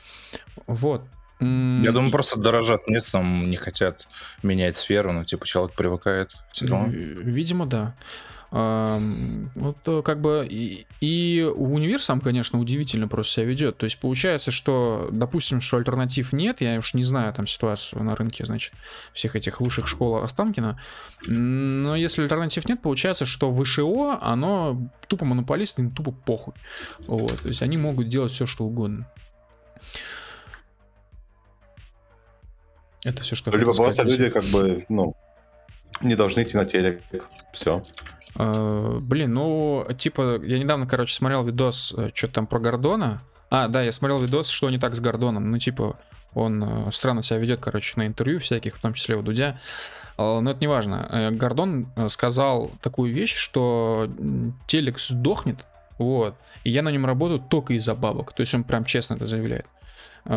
Вот. 0.66 1.02
Я 1.40 1.92
думаю, 1.92 2.10
просто 2.10 2.38
дорожат 2.38 2.88
местом, 2.88 3.50
не 3.50 3.56
хотят 3.56 4.06
менять 4.42 4.76
сферу, 4.76 5.12
но 5.12 5.24
типа 5.24 5.46
человек 5.46 5.74
привыкает. 5.74 6.32
Видимо, 6.88 7.66
да. 7.66 7.96
Вот 8.54 9.78
э, 9.86 10.02
как 10.04 10.20
бы 10.20 10.46
и, 10.48 10.86
и 11.00 11.42
универ 11.42 12.00
сам, 12.00 12.20
конечно, 12.20 12.60
удивительно 12.60 13.08
просто 13.08 13.32
себя 13.32 13.46
ведет. 13.46 13.78
То 13.78 13.84
есть 13.84 13.98
получается, 13.98 14.52
что, 14.52 15.08
допустим, 15.10 15.60
что 15.60 15.76
альтернатив 15.76 16.32
нет, 16.32 16.60
я 16.60 16.78
уж 16.78 16.94
не 16.94 17.02
знаю 17.02 17.34
там 17.34 17.48
ситуацию 17.48 18.04
на 18.04 18.14
рынке, 18.14 18.46
значит, 18.46 18.72
всех 19.12 19.34
этих 19.34 19.60
высших 19.60 19.88
школ 19.88 20.18
Останкина, 20.18 20.80
но 21.26 21.96
если 21.96 22.22
альтернатив 22.22 22.68
нет, 22.68 22.80
получается, 22.80 23.24
что 23.24 23.52
ВШО, 23.52 24.20
оно 24.22 24.88
тупо 25.08 25.24
монополист, 25.24 25.80
им 25.80 25.90
тупо 25.90 26.12
похуй. 26.12 26.54
Вот, 27.08 27.40
то 27.40 27.48
есть 27.48 27.60
они 27.60 27.76
могут 27.76 28.06
делать 28.06 28.30
все, 28.30 28.46
что 28.46 28.62
угодно. 28.62 29.10
Это 33.02 33.24
все, 33.24 33.34
что 33.34 33.50
Либо 33.50 33.74
просто 33.74 34.04
люди 34.04 34.30
как 34.30 34.44
бы, 34.44 34.86
ну, 34.88 35.16
не 36.02 36.14
должны 36.14 36.44
идти 36.44 36.56
на 36.56 36.66
телек. 36.66 37.02
Все. 37.52 37.82
Uh, 38.36 38.98
блин, 39.00 39.32
ну, 39.32 39.86
типа, 39.96 40.40
я 40.42 40.58
недавно, 40.58 40.86
короче, 40.86 41.14
смотрел 41.14 41.44
видос, 41.44 41.94
э, 41.96 42.10
что 42.14 42.28
там 42.28 42.46
про 42.46 42.58
Гордона. 42.58 43.22
А, 43.48 43.68
да, 43.68 43.82
я 43.82 43.92
смотрел 43.92 44.20
видос, 44.20 44.48
что 44.48 44.70
не 44.70 44.78
так 44.78 44.96
с 44.96 45.00
Гордоном. 45.00 45.50
Ну, 45.50 45.58
типа, 45.58 45.98
он 46.34 46.64
uh, 46.64 46.92
странно 46.92 47.22
себя 47.22 47.38
ведет, 47.38 47.60
короче, 47.60 47.94
на 47.96 48.06
интервью 48.06 48.40
всяких, 48.40 48.76
в 48.76 48.80
том 48.80 48.94
числе 48.94 49.16
у 49.16 49.22
Дудя. 49.22 49.60
Но 50.16 50.48
это 50.48 50.60
не 50.60 50.68
важно. 50.68 51.30
Гордон 51.32 51.88
сказал 52.08 52.70
такую 52.80 53.12
вещь, 53.12 53.34
что 53.34 54.08
телек 54.68 55.00
сдохнет, 55.00 55.66
вот, 55.98 56.36
и 56.62 56.70
я 56.70 56.82
на 56.82 56.92
нем 56.92 57.04
работаю 57.04 57.40
только 57.40 57.74
из-за 57.74 57.96
бабок. 57.96 58.32
То 58.32 58.42
есть 58.42 58.54
он 58.54 58.62
прям 58.62 58.84
честно 58.84 59.14
это 59.14 59.26
заявляет. 59.26 59.66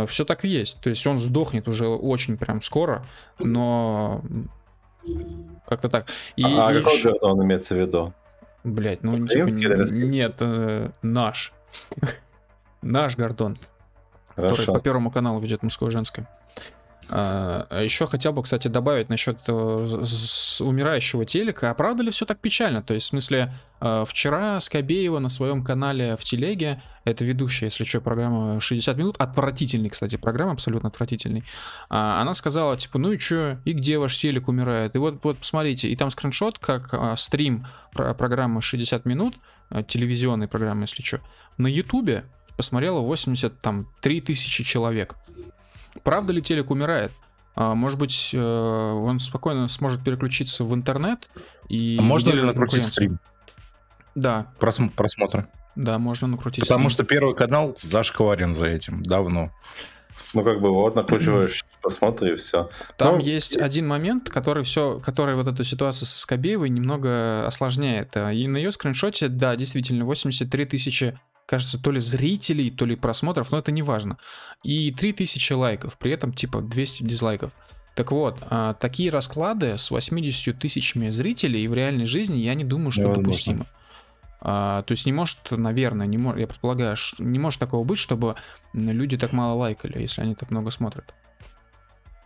Все 0.08 0.26
так 0.26 0.46
и 0.46 0.48
есть. 0.48 0.82
То 0.82 0.90
есть 0.90 1.06
он 1.06 1.20
сдохнет 1.20 1.68
уже 1.68 1.86
очень 1.86 2.38
прям 2.38 2.64
скоро, 2.64 3.06
но 3.38 4.24
как-то 5.68 5.90
так. 5.90 6.08
И, 6.36 6.44
а 6.44 6.72
и... 6.72 6.82
какой 6.82 7.02
Гордон 7.02 7.44
имеется 7.44 7.76
в 7.76 7.80
виду? 7.80 8.14
Блять, 8.64 9.04
ну 9.04 9.28
типа, 9.28 9.48
нет, 9.92 10.36
э, 10.40 10.90
наш. 11.02 11.54
наш 12.82 13.18
Гордон. 13.18 13.58
Который 14.36 14.66
по 14.66 14.80
первому 14.80 15.10
каналу 15.12 15.40
ведет 15.40 15.64
мужское 15.64 15.90
и 15.90 15.92
женское. 15.92 16.28
А, 17.10 17.66
а 17.70 17.84
еще 17.84 18.06
хотел 18.06 18.34
бы, 18.34 18.44
кстати, 18.44 18.68
добавить 18.68 19.10
насчет 19.10 19.38
э, 19.48 19.52
умирающего 19.52 21.26
телека. 21.26 21.72
А 21.72 21.74
правда 21.74 22.04
ли 22.04 22.12
все 22.12 22.26
так 22.26 22.40
печально? 22.40 22.82
То 22.82 22.94
есть, 22.94 23.08
в 23.08 23.10
смысле, 23.10 23.54
э, 23.80 24.06
вчера 24.08 24.60
Скобеева 24.60 25.20
на 25.20 25.30
своем 25.30 25.64
канале 25.64 26.18
в 26.18 26.24
телеге, 26.24 26.82
это 27.06 27.24
ведущая, 27.24 27.68
если 27.68 27.86
что, 27.86 28.02
программа 28.02 28.60
60 28.60 28.98
минут, 28.98 29.16
отвратительный, 29.20 29.90
кстати, 29.90 30.18
программа, 30.18 30.54
абсолютно 30.54 30.90
отвратительный, 30.90 31.46
а, 31.90 32.22
она 32.22 32.34
сказала, 32.34 32.76
типа, 32.78 33.00
ну 33.00 33.14
и 33.14 33.18
что, 33.18 33.60
и 33.64 33.72
где 33.72 33.98
ваш 33.98 34.18
телек 34.18 34.50
умирает? 34.50 34.96
И 34.96 34.98
вот, 34.98 35.24
вот 35.24 35.38
посмотрите, 35.38 35.88
и 35.88 35.96
там 35.96 36.10
скриншот, 36.10 36.60
как 36.60 36.94
а, 36.94 37.16
стрим 37.16 37.66
программы 37.94 38.62
60 38.62 39.06
минут, 39.06 39.36
телевизионной 39.88 40.48
программы, 40.48 40.84
если 40.84 41.02
что, 41.02 41.20
на 41.58 41.68
ютубе 41.68 42.26
посмотрело 42.58 43.00
83 43.00 44.22
тысячи 44.22 44.64
человек. 44.64 45.16
Правда 46.04 46.34
ли 46.34 46.42
телек 46.42 46.72
умирает? 46.72 47.12
А, 47.56 47.74
может 47.74 47.98
быть, 47.98 48.32
э, 48.34 48.40
он 48.40 49.20
спокойно 49.20 49.68
сможет 49.68 50.04
переключиться 50.04 50.64
в 50.64 50.76
интернет 50.76 51.28
и... 51.70 51.98
А 52.00 52.04
можно 52.04 52.30
ли 52.30 52.42
накрутить 52.42 52.84
стрим? 52.84 53.20
Да. 54.14 54.52
Просм- 54.60 54.92
просмотры. 54.92 55.48
Да, 55.76 55.98
можно 55.98 56.28
накрутить. 56.28 56.64
Потому 56.64 56.90
стрим. 56.90 57.06
что 57.06 57.16
первый 57.16 57.36
канал 57.36 57.74
зашкварен 57.78 58.54
за 58.54 58.68
этим 58.68 59.02
давно. 59.02 59.52
Ну, 60.34 60.44
как 60.44 60.62
бы, 60.62 60.70
вот, 60.70 60.96
накручиваешь 60.96 61.66
просмотры 61.82 62.34
и 62.34 62.36
все. 62.36 62.70
Там 62.98 63.16
ну, 63.16 63.22
есть 63.22 63.56
и... 63.56 63.60
один 63.60 63.88
момент, 63.88 64.30
который 64.30 64.64
все, 64.64 65.00
который 65.00 65.36
вот 65.36 65.48
эту 65.48 65.64
ситуацию 65.64 66.08
со 66.08 66.20
Скобеевой 66.20 66.70
немного 66.70 67.46
осложняет. 67.46 68.16
И 68.18 68.48
на 68.48 68.58
ее 68.58 68.72
скриншоте, 68.72 69.30
да, 69.30 69.56
действительно, 69.56 70.06
83 70.06 70.66
тысячи 70.66 71.18
кажется, 71.48 71.82
то 71.82 71.92
ли 71.92 72.00
зрителей, 72.00 72.70
то 72.70 72.86
ли 72.86 72.96
просмотров, 72.96 73.52
но 73.52 73.58
это 73.58 73.72
не 73.72 73.82
важно. 73.82 74.18
И 74.64 74.92
3000 74.92 75.54
лайков, 75.54 75.98
при 75.98 76.12
этом 76.12 76.34
типа 76.34 76.62
200 76.62 77.04
дизлайков. 77.04 77.52
Так 77.96 78.12
вот, 78.12 78.38
а, 78.42 78.76
такие 78.76 79.10
расклады 79.10 79.78
с 79.78 79.90
80 79.90 80.60
тысячами 80.60 81.10
зрителей 81.10 81.68
в 81.68 81.74
реальной 81.74 82.06
жизни, 82.06 82.38
я 82.38 82.54
не 82.54 82.64
думаю, 82.64 82.92
что 82.92 83.12
допустимо. 83.16 83.66
А, 84.40 84.84
то 84.84 84.92
есть 84.92 85.08
не 85.08 85.14
может, 85.14 85.40
наверное, 85.50 86.06
не 86.06 86.18
может, 86.18 86.40
я 86.40 86.48
предполагаю, 86.48 86.96
не 87.18 87.40
может 87.40 87.60
такого 87.60 87.84
быть, 87.84 87.98
чтобы 87.98 88.36
люди 88.74 89.18
так 89.18 89.34
мало 89.34 89.56
лайкали, 89.56 90.00
если 90.00 90.22
они 90.22 90.36
так 90.36 90.52
много 90.52 90.70
смотрят. 90.70 91.16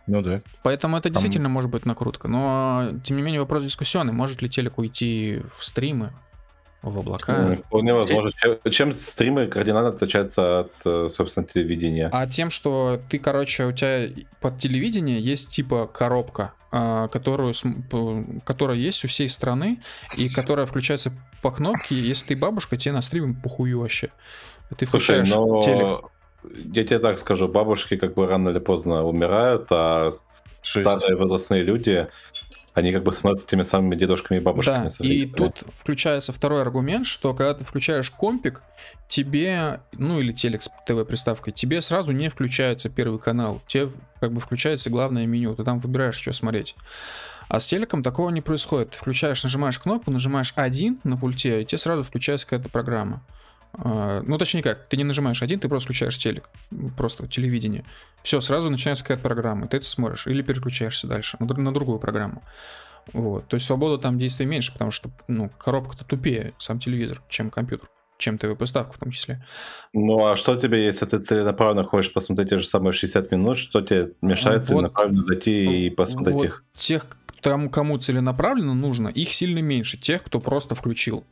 Ну 0.06 0.20
да. 0.20 0.42
Поэтому 0.64 0.96
это 0.96 1.08
действительно 1.08 1.48
может 1.48 1.70
быть 1.70 1.86
накрутка. 1.86 2.26
Но, 2.28 2.90
тем 3.04 3.16
не 3.16 3.22
менее, 3.22 3.40
вопрос 3.40 3.62
дискуссионный. 3.62 4.12
Может 4.12 4.42
ли 4.42 4.50
телек 4.50 4.78
уйти 4.78 5.40
в 5.56 5.64
стримы, 5.64 6.12
в 6.82 6.98
облака? 6.98 7.38
Ну, 7.38 7.56
Вполне 7.56 7.94
возможно. 7.94 8.30
Чем- 8.32 8.58
Чем 8.70 8.92
стримы 8.92 9.46
кардинально 9.46 9.90
отличаются 9.90 10.60
от, 10.60 10.72
э, 10.84 11.08
собственно, 11.08 11.46
телевидения? 11.46 12.08
А 12.12 12.26
тем, 12.26 12.50
что 12.50 13.00
ты, 13.08 13.18
короче, 13.18 13.64
у 13.66 13.72
тебя 13.72 14.08
под 14.40 14.58
телевидение 14.58 15.20
есть 15.20 15.50
типа 15.50 15.86
коробка, 15.86 16.52
а, 16.70 17.08
которую, 17.08 17.52
которая 18.44 18.76
есть 18.76 19.04
у 19.04 19.08
всей 19.08 19.28
страны, 19.28 19.80
и 20.16 20.28
которая 20.28 20.66
включается 20.66 21.12
по 21.42 21.50
кнопке. 21.50 21.94
Если 21.94 22.28
ты 22.28 22.36
бабушка, 22.36 22.76
тебе 22.76 22.92
на 22.92 23.02
стриме 23.02 23.34
похую 23.42 23.80
вообще. 23.80 24.08
Ты 24.76 24.86
Слушай, 24.86 25.22
включаешь 25.22 25.28
телек. 25.64 25.78
но 25.78 26.10
я 26.74 26.82
тебе 26.84 26.98
так 26.98 27.18
скажу, 27.18 27.46
бабушки 27.46 27.96
как 27.96 28.14
бы 28.14 28.26
рано 28.26 28.48
или 28.48 28.58
поздно 28.58 29.04
умирают, 29.04 29.66
а 29.70 30.12
Шесть. 30.62 30.88
старые 30.88 31.16
возрастные 31.16 31.62
люди, 31.62 32.08
они 32.74 32.92
как 32.92 33.02
бы 33.02 33.12
становятся 33.12 33.46
теми 33.46 33.62
самыми 33.62 33.96
дедушками 33.96 34.38
и 34.38 34.40
бабушками. 34.40 34.88
Да, 34.88 35.04
и 35.04 35.26
тут 35.26 35.64
включается 35.78 36.32
второй 36.32 36.62
аргумент, 36.62 37.06
что 37.06 37.34
когда 37.34 37.54
ты 37.54 37.64
включаешь 37.64 38.10
компик, 38.10 38.62
тебе, 39.08 39.80
ну 39.92 40.20
или 40.20 40.32
телек 40.32 40.62
с 40.62 40.70
ТВ-приставкой, 40.86 41.52
тебе 41.52 41.82
сразу 41.82 42.12
не 42.12 42.28
включается 42.28 42.88
первый 42.88 43.18
канал, 43.18 43.60
тебе 43.66 43.90
как 44.20 44.32
бы 44.32 44.40
включается 44.40 44.88
главное 44.88 45.26
меню, 45.26 45.54
ты 45.54 45.64
там 45.64 45.80
выбираешь, 45.80 46.16
что 46.16 46.32
смотреть. 46.32 46.74
А 47.48 47.60
с 47.60 47.66
телеком 47.66 48.02
такого 48.02 48.30
не 48.30 48.40
происходит. 48.40 48.92
Ты 48.92 48.96
включаешь, 48.96 49.42
нажимаешь 49.42 49.78
кнопку, 49.78 50.10
нажимаешь 50.10 50.54
один 50.56 51.00
на 51.04 51.18
пульте, 51.18 51.60
и 51.60 51.64
тебе 51.66 51.78
сразу 51.78 52.02
включается 52.02 52.46
какая-то 52.46 52.70
программа. 52.70 53.22
А, 53.74 54.22
Ну, 54.26 54.38
точнее 54.38 54.62
как, 54.62 54.86
ты 54.88 54.96
не 54.96 55.04
нажимаешь 55.04 55.42
один, 55.42 55.58
ты 55.58 55.68
просто 55.68 55.86
включаешь 55.86 56.18
телек, 56.18 56.50
просто 56.96 57.26
телевидение. 57.26 57.84
Все, 58.22 58.40
сразу 58.40 58.70
начинается 58.70 59.04
какая-то 59.04 59.22
программа, 59.22 59.66
ты 59.66 59.78
это 59.78 59.86
смотришь, 59.86 60.26
или 60.26 60.42
переключаешься 60.42 61.06
дальше 61.06 61.36
на, 61.40 61.46
на 61.46 61.72
другую 61.72 61.98
программу. 61.98 62.42
Вот. 63.12 63.48
То 63.48 63.56
есть 63.56 63.66
свобода 63.66 64.00
там 64.00 64.18
действия 64.18 64.46
меньше, 64.46 64.72
потому 64.72 64.90
что 64.90 65.10
ну, 65.26 65.50
коробка-то 65.58 66.04
тупее, 66.04 66.52
сам 66.58 66.78
телевизор, 66.78 67.20
чем 67.28 67.50
компьютер, 67.50 67.88
чем 68.18 68.38
ТВ-приставка 68.38 68.92
в 68.92 68.98
том 68.98 69.10
числе. 69.10 69.44
Ну 69.92 70.24
а 70.24 70.36
что 70.36 70.56
тебе, 70.56 70.84
если 70.84 71.06
ты 71.06 71.18
целенаправленно 71.18 71.84
хочешь 71.84 72.12
посмотреть 72.12 72.50
те 72.50 72.58
же 72.58 72.64
самые 72.64 72.92
60 72.92 73.30
минут, 73.32 73.58
что 73.58 73.80
тебе 73.80 74.12
мешает 74.22 74.60
Вот. 74.60 74.68
целенаправленно 74.68 75.22
зайти 75.24 75.86
и 75.86 75.90
посмотреть 75.90 76.34
Вот 76.34 76.44
их? 76.44 76.64
Тех, 76.74 77.06
тому, 77.40 77.70
кому 77.70 77.98
целенаправленно 77.98 78.74
нужно, 78.74 79.08
их 79.08 79.32
сильно 79.32 79.58
меньше, 79.58 79.96
тех, 79.96 80.22
кто 80.22 80.40
просто 80.40 80.74
включил. 80.74 81.24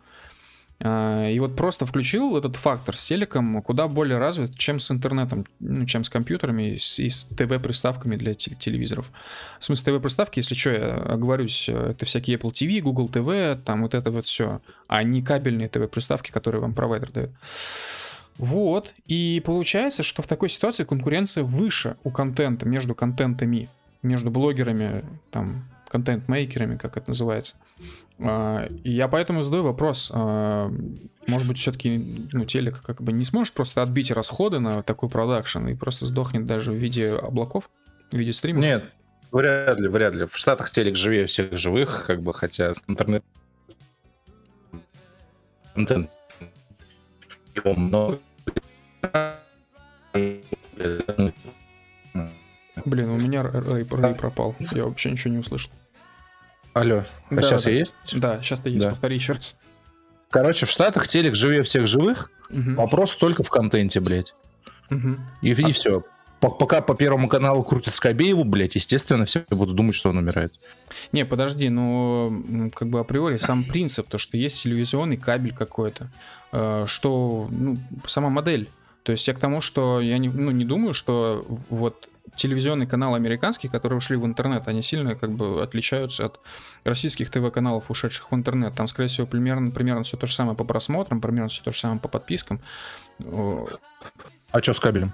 А, 0.82 1.28
И 1.28 1.38
вот 1.38 1.56
просто 1.56 1.84
включил 1.84 2.36
этот 2.36 2.56
фактор 2.56 2.96
с 2.96 3.04
телеком 3.04 3.60
куда 3.62 3.86
более 3.86 4.18
развит, 4.18 4.56
чем 4.56 4.78
с 4.78 4.90
интернетом, 4.90 5.44
ну, 5.60 5.84
чем 5.84 6.04
с 6.04 6.08
компьютерами 6.08 6.74
и 6.74 7.08
с, 7.08 7.24
ТВ-приставками 7.24 8.16
для 8.16 8.34
те- 8.34 8.54
телевизоров. 8.54 9.10
В 9.58 9.64
смысле, 9.64 9.98
ТВ-приставки, 9.98 10.38
если 10.38 10.54
что, 10.54 10.70
я 10.70 10.94
оговорюсь, 10.94 11.68
это 11.68 12.06
всякие 12.06 12.38
Apple 12.38 12.52
TV, 12.52 12.80
Google 12.80 13.08
TV, 13.08 13.60
там 13.62 13.82
вот 13.82 13.94
это 13.94 14.10
вот 14.10 14.24
все, 14.26 14.60
а 14.88 15.02
не 15.02 15.22
кабельные 15.22 15.68
ТВ-приставки, 15.68 16.30
которые 16.30 16.62
вам 16.62 16.74
провайдер 16.74 17.10
дает. 17.10 17.30
Вот, 18.38 18.94
и 19.06 19.42
получается, 19.44 20.02
что 20.02 20.22
в 20.22 20.26
такой 20.26 20.48
ситуации 20.48 20.84
конкуренция 20.84 21.44
выше 21.44 21.96
у 22.04 22.10
контента, 22.10 22.66
между 22.66 22.94
контентами, 22.94 23.68
между 24.02 24.30
блогерами, 24.30 25.04
там, 25.30 25.66
контент-мейкерами, 25.88 26.78
как 26.78 26.96
это 26.96 27.10
называется. 27.10 27.56
А, 28.22 28.66
И 28.84 28.90
я 28.90 29.08
поэтому 29.08 29.42
задаю 29.42 29.62
вопрос, 29.62 30.10
а, 30.14 30.70
может 31.26 31.48
быть, 31.48 31.58
все-таки 31.58 32.28
ну, 32.32 32.44
телек 32.44 32.82
как 32.82 33.02
бы 33.02 33.12
не 33.12 33.24
сможет 33.24 33.54
просто 33.54 33.82
отбить 33.82 34.10
расходы 34.10 34.58
на 34.58 34.82
такой 34.82 35.08
продакшн 35.08 35.66
и 35.68 35.74
просто 35.74 36.06
сдохнет 36.06 36.46
даже 36.46 36.72
в 36.72 36.74
виде 36.74 37.12
облаков, 37.12 37.70
в 38.10 38.16
виде 38.16 38.32
стрима? 38.32 38.60
Нет, 38.60 38.84
вряд 39.32 39.80
ли, 39.80 39.88
вряд 39.88 40.14
ли. 40.14 40.26
В 40.26 40.36
Штатах 40.36 40.70
телек 40.70 40.96
живее 40.96 41.26
всех 41.26 41.56
живых, 41.56 42.04
как 42.06 42.20
бы, 42.22 42.34
хотя 42.34 42.72
интернет... 42.88 43.24
Контент 45.74 46.10
его 47.54 47.74
много. 47.74 48.18
Блин, 52.84 53.10
у 53.10 53.18
меня 53.18 53.40
р- 53.40 53.76
рей, 53.76 53.86
рей 53.88 54.14
пропал, 54.14 54.56
я 54.72 54.84
вообще 54.84 55.10
ничего 55.10 55.32
не 55.32 55.38
услышал. 55.38 55.70
Алло, 56.72 57.04
а 57.30 57.34
Да, 57.34 57.42
сейчас 57.42 57.64
да. 57.64 57.70
я 57.70 57.78
есть? 57.78 57.94
Да, 58.14 58.42
сейчас 58.42 58.60
ты 58.60 58.70
есть, 58.70 58.80
Да. 58.82 58.90
повтори 58.90 59.16
еще 59.16 59.32
раз. 59.34 59.56
Короче, 60.30 60.66
в 60.66 60.70
Штатах 60.70 61.08
телек 61.08 61.34
живее 61.34 61.62
всех 61.64 61.86
живых. 61.86 62.30
Мгм, 62.50 62.76
Вопрос 62.76 63.16
только 63.16 63.42
в 63.42 63.50
контенте, 63.50 64.00
блядь. 64.00 64.34
мгм. 64.88 65.20
И, 65.42 65.50
и 65.50 65.72
все. 65.72 66.04
Пока 66.40 66.80
по 66.80 66.94
Первому 66.94 67.28
каналу 67.28 67.62
крутят 67.62 67.92
Скобееву, 67.92 68.44
блядь, 68.44 68.74
естественно, 68.74 69.26
все 69.26 69.44
будут 69.50 69.76
думать, 69.76 69.94
что 69.94 70.08
он 70.08 70.16
умирает. 70.18 70.54
Не, 71.12 71.26
подожди, 71.26 71.68
ну, 71.68 72.70
как 72.74 72.88
бы 72.88 72.98
априори 72.98 73.36
сам 73.36 73.62
принцип, 73.64 74.08
то, 74.08 74.16
что 74.16 74.38
есть 74.38 74.62
телевизионный 74.62 75.18
кабель 75.18 75.54
какой-то, 75.54 76.08
э, 76.52 76.84
что, 76.86 77.46
ну, 77.50 77.76
сама 78.06 78.30
модель. 78.30 78.70
То 79.02 79.12
есть 79.12 79.28
я 79.28 79.34
к 79.34 79.38
тому, 79.38 79.60
что 79.60 80.00
я 80.00 80.16
не, 80.18 80.28
ну, 80.30 80.50
не 80.50 80.64
думаю, 80.64 80.94
что 80.94 81.44
вот 81.68 82.08
телевизионный 82.40 82.86
канал 82.86 83.14
американский, 83.14 83.68
которые 83.68 83.98
ушли 83.98 84.16
в 84.16 84.24
интернет, 84.24 84.66
они 84.66 84.82
сильно 84.82 85.14
как 85.14 85.30
бы 85.32 85.62
отличаются 85.62 86.26
от 86.26 86.40
российских 86.84 87.30
ТВ-каналов, 87.30 87.90
ушедших 87.90 88.32
в 88.32 88.34
интернет. 88.34 88.74
Там, 88.74 88.88
скорее 88.88 89.08
всего, 89.08 89.26
примерно, 89.26 89.70
примерно 89.70 90.02
все 90.02 90.16
то 90.16 90.26
же 90.26 90.34
самое 90.34 90.56
по 90.56 90.64
просмотрам, 90.64 91.20
примерно 91.20 91.48
все 91.48 91.62
то 91.62 91.72
же 91.72 91.78
самое 91.78 92.00
по 92.00 92.08
подпискам. 92.08 92.60
А 94.52 94.62
что 94.62 94.72
с 94.74 94.80
кабелем? 94.80 95.12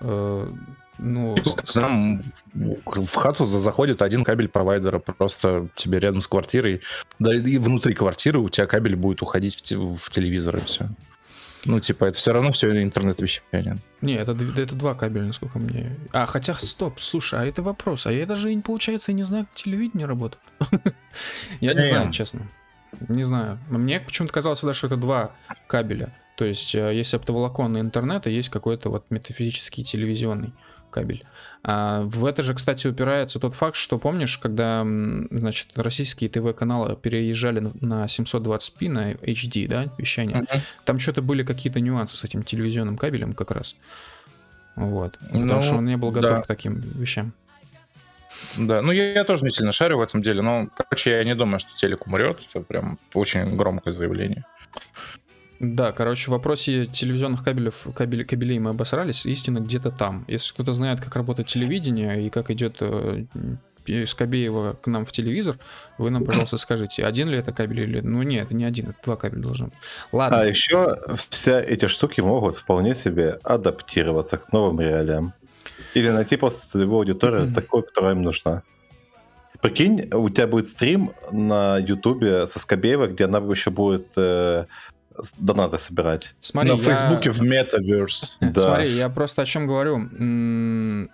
э, 0.00 0.48
Ну, 0.98 1.36
с- 1.36 1.54
К 1.54 1.80
нам 1.80 2.18
в 2.54 3.14
хату 3.14 3.44
за- 3.44 3.58
заходит 3.60 4.02
один 4.02 4.24
кабель 4.24 4.48
провайдера, 4.48 4.98
просто 4.98 5.68
тебе 5.74 5.98
рядом 5.98 6.20
с 6.20 6.26
квартирой, 6.28 6.80
да 7.18 7.34
и 7.34 7.58
внутри 7.58 7.94
квартиры 7.94 8.38
у 8.38 8.48
тебя 8.48 8.66
кабель 8.66 8.94
будет 8.94 9.22
уходить 9.22 9.72
в, 9.72 9.96
в 9.96 10.10
телевизор 10.10 10.58
и 10.58 10.60
все. 10.60 10.88
Ну, 11.64 11.78
типа, 11.78 12.06
это 12.06 12.18
все 12.18 12.32
равно 12.32 12.50
все 12.52 12.70
интернет-вещание. 12.82 13.78
Не, 14.00 14.14
это, 14.14 14.32
это 14.56 14.74
два 14.74 14.94
кабеля, 14.94 15.26
насколько 15.26 15.58
мне... 15.58 15.96
А, 16.12 16.26
хотя, 16.26 16.54
стоп, 16.58 16.98
слушай, 16.98 17.38
а 17.38 17.44
это 17.44 17.62
вопрос. 17.62 18.06
А 18.06 18.12
я 18.12 18.26
даже, 18.26 18.54
получается, 18.60 19.12
не 19.12 19.22
знаю, 19.22 19.46
как 19.46 19.54
телевидение 19.54 20.06
работает. 20.06 20.42
Я 21.60 21.74
не 21.74 21.84
знаю, 21.84 22.10
честно. 22.10 22.48
Не 23.08 23.22
знаю. 23.22 23.58
Мне 23.68 24.00
почему-то 24.00 24.34
казалось 24.34 24.58
всегда, 24.58 24.74
что 24.74 24.88
это 24.88 24.96
два 24.96 25.32
кабеля. 25.66 26.14
То 26.36 26.44
есть, 26.44 26.74
э, 26.74 26.94
есть 26.94 27.14
оптоволоконный 27.14 27.80
интернет, 27.80 28.26
и 28.26 28.30
есть 28.32 28.48
какой-то 28.48 28.90
вот 28.90 29.06
метафизический 29.10 29.84
телевизионный 29.84 30.52
кабель. 30.90 31.24
А 31.64 32.00
в 32.02 32.24
это 32.26 32.42
же, 32.42 32.54
кстати, 32.54 32.88
упирается 32.88 33.38
тот 33.38 33.54
факт, 33.54 33.76
что 33.76 33.96
помнишь, 33.98 34.36
когда, 34.38 34.82
значит, 34.84 35.68
российские 35.76 36.28
ТВ-каналы 36.28 36.96
переезжали 36.96 37.60
на- 37.60 37.72
на 37.80 38.08
720p, 38.08 38.88
на 38.88 39.12
HD, 39.12 39.68
да, 39.68 39.86
вещание, 39.96 40.44
там 40.84 40.98
что-то 40.98 41.22
были 41.22 41.44
какие-то 41.44 41.78
нюансы 41.78 42.16
с 42.16 42.24
этим 42.24 42.42
телевизионным 42.42 42.96
кабелем 42.98 43.32
как 43.32 43.52
раз. 43.52 43.76
Вот. 44.74 45.18
Потому 45.18 45.44
Ну, 45.44 45.62
что 45.62 45.74
он 45.76 45.84
не 45.84 45.96
был 45.96 46.10
готов 46.10 46.30
да. 46.30 46.42
к 46.42 46.46
таким 46.46 46.80
вещам. 46.80 47.32
Да, 48.58 48.82
ну 48.82 48.90
я, 48.90 49.12
я 49.12 49.24
тоже 49.24 49.44
не 49.44 49.50
сильно 49.50 49.70
шарю 49.70 49.98
в 49.98 50.02
этом 50.02 50.20
деле, 50.20 50.42
но, 50.42 50.68
короче, 50.76 51.12
я 51.12 51.22
не 51.24 51.34
думаю, 51.36 51.60
что 51.60 51.72
телек 51.74 52.06
умрет. 52.06 52.40
Это 52.52 52.64
прям 52.64 52.98
очень 53.14 53.56
громкое 53.56 53.94
заявление. 53.94 54.44
Да, 55.62 55.92
короче, 55.92 56.26
в 56.26 56.32
вопросе 56.32 56.86
телевизионных 56.86 57.44
кабелев, 57.44 57.86
кабель, 57.94 58.24
кабелей 58.24 58.58
мы 58.58 58.70
обосрались, 58.70 59.24
истина 59.24 59.60
где-то 59.60 59.92
там. 59.92 60.24
Если 60.26 60.52
кто-то 60.52 60.72
знает, 60.72 61.00
как 61.00 61.14
работает 61.14 61.48
телевидение 61.48 62.26
и 62.26 62.30
как 62.30 62.50
идет 62.50 62.78
э, 62.80 63.26
из 63.86 64.12
Кобеева 64.12 64.72
к 64.72 64.88
нам 64.88 65.06
в 65.06 65.12
телевизор, 65.12 65.60
вы 65.98 66.10
нам, 66.10 66.24
пожалуйста, 66.24 66.56
скажите, 66.56 67.04
один 67.04 67.28
ли 67.28 67.38
это 67.38 67.52
кабель 67.52 67.82
или... 67.82 68.00
Ну 68.00 68.22
нет, 68.22 68.46
это 68.46 68.56
не 68.56 68.64
один, 68.64 68.88
это 68.88 68.98
два 69.04 69.14
кабеля 69.14 69.42
должно 69.42 69.66
быть. 69.66 69.74
Ладно. 70.10 70.40
А 70.40 70.44
еще 70.44 70.96
все 71.30 71.60
эти 71.60 71.86
штуки 71.86 72.20
могут 72.20 72.56
вполне 72.56 72.96
себе 72.96 73.38
адаптироваться 73.44 74.38
к 74.38 74.52
новым 74.52 74.80
реалиям. 74.80 75.32
Или 75.94 76.08
найти 76.08 76.34
просто 76.34 76.68
целевую 76.68 77.00
аудиторию 77.02 77.54
такой, 77.54 77.84
которая 77.84 78.14
им 78.14 78.22
нужна. 78.22 78.64
Прикинь, 79.62 80.10
у 80.12 80.28
тебя 80.28 80.48
будет 80.48 80.66
стрим 80.66 81.12
на 81.30 81.78
Ютубе 81.78 82.48
со 82.48 82.58
Скобеева, 82.58 83.06
где 83.06 83.26
она 83.26 83.38
еще 83.38 83.70
будет 83.70 84.08
э, 84.16 84.64
донаты 85.38 85.78
собирать. 85.78 86.34
Смотри, 86.40 86.72
На 86.72 86.76
я- 86.76 86.82
Фейсбуке 86.82 87.30
в 87.30 87.42
Metaverse. 87.42 88.36
Да. 88.40 88.60
Смотри, 88.60 88.90
я 88.90 89.08
просто 89.08 89.42
о 89.42 89.44
чем 89.44 89.66
говорю. 89.66 91.08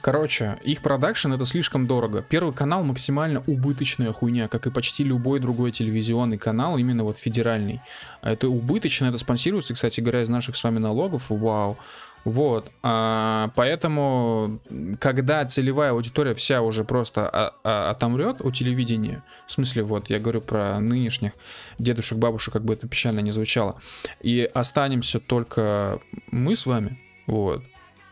Короче, 0.00 0.58
их 0.62 0.82
продакшн 0.82 1.32
это 1.32 1.46
слишком 1.46 1.86
дорого. 1.86 2.22
Первый 2.28 2.52
канал 2.52 2.84
максимально 2.84 3.42
убыточная 3.46 4.12
хуйня, 4.12 4.48
как 4.48 4.66
и 4.66 4.70
почти 4.70 5.02
любой 5.02 5.40
другой 5.40 5.72
телевизионный 5.72 6.36
канал, 6.36 6.76
именно 6.76 7.04
вот 7.04 7.16
федеральный. 7.18 7.80
А 8.20 8.32
Это 8.32 8.48
убыточно, 8.50 9.06
это 9.06 9.16
спонсируется, 9.16 9.72
кстати 9.72 10.00
говоря, 10.02 10.22
из 10.22 10.28
наших 10.28 10.56
с 10.56 10.62
вами 10.64 10.78
налогов. 10.78 11.22
Вау. 11.30 11.78
Вот. 12.24 12.70
А, 12.82 13.50
поэтому, 13.54 14.58
когда 14.98 15.44
целевая 15.44 15.90
аудитория 15.90 16.34
вся 16.34 16.62
уже 16.62 16.84
просто 16.84 17.28
а- 17.28 17.54
а- 17.64 17.90
отомрет 17.90 18.40
у 18.40 18.50
телевидения, 18.50 19.22
в 19.46 19.52
смысле, 19.52 19.82
вот 19.82 20.08
я 20.08 20.18
говорю 20.18 20.40
про 20.40 20.80
нынешних 20.80 21.32
дедушек, 21.78 22.16
бабушек, 22.18 22.52
как 22.54 22.64
бы 22.64 22.72
это 22.72 22.88
печально 22.88 23.20
не 23.20 23.30
звучало, 23.30 23.80
и 24.22 24.48
останемся 24.54 25.20
только 25.20 26.00
мы 26.30 26.56
с 26.56 26.66
вами, 26.66 26.98
вот, 27.26 27.62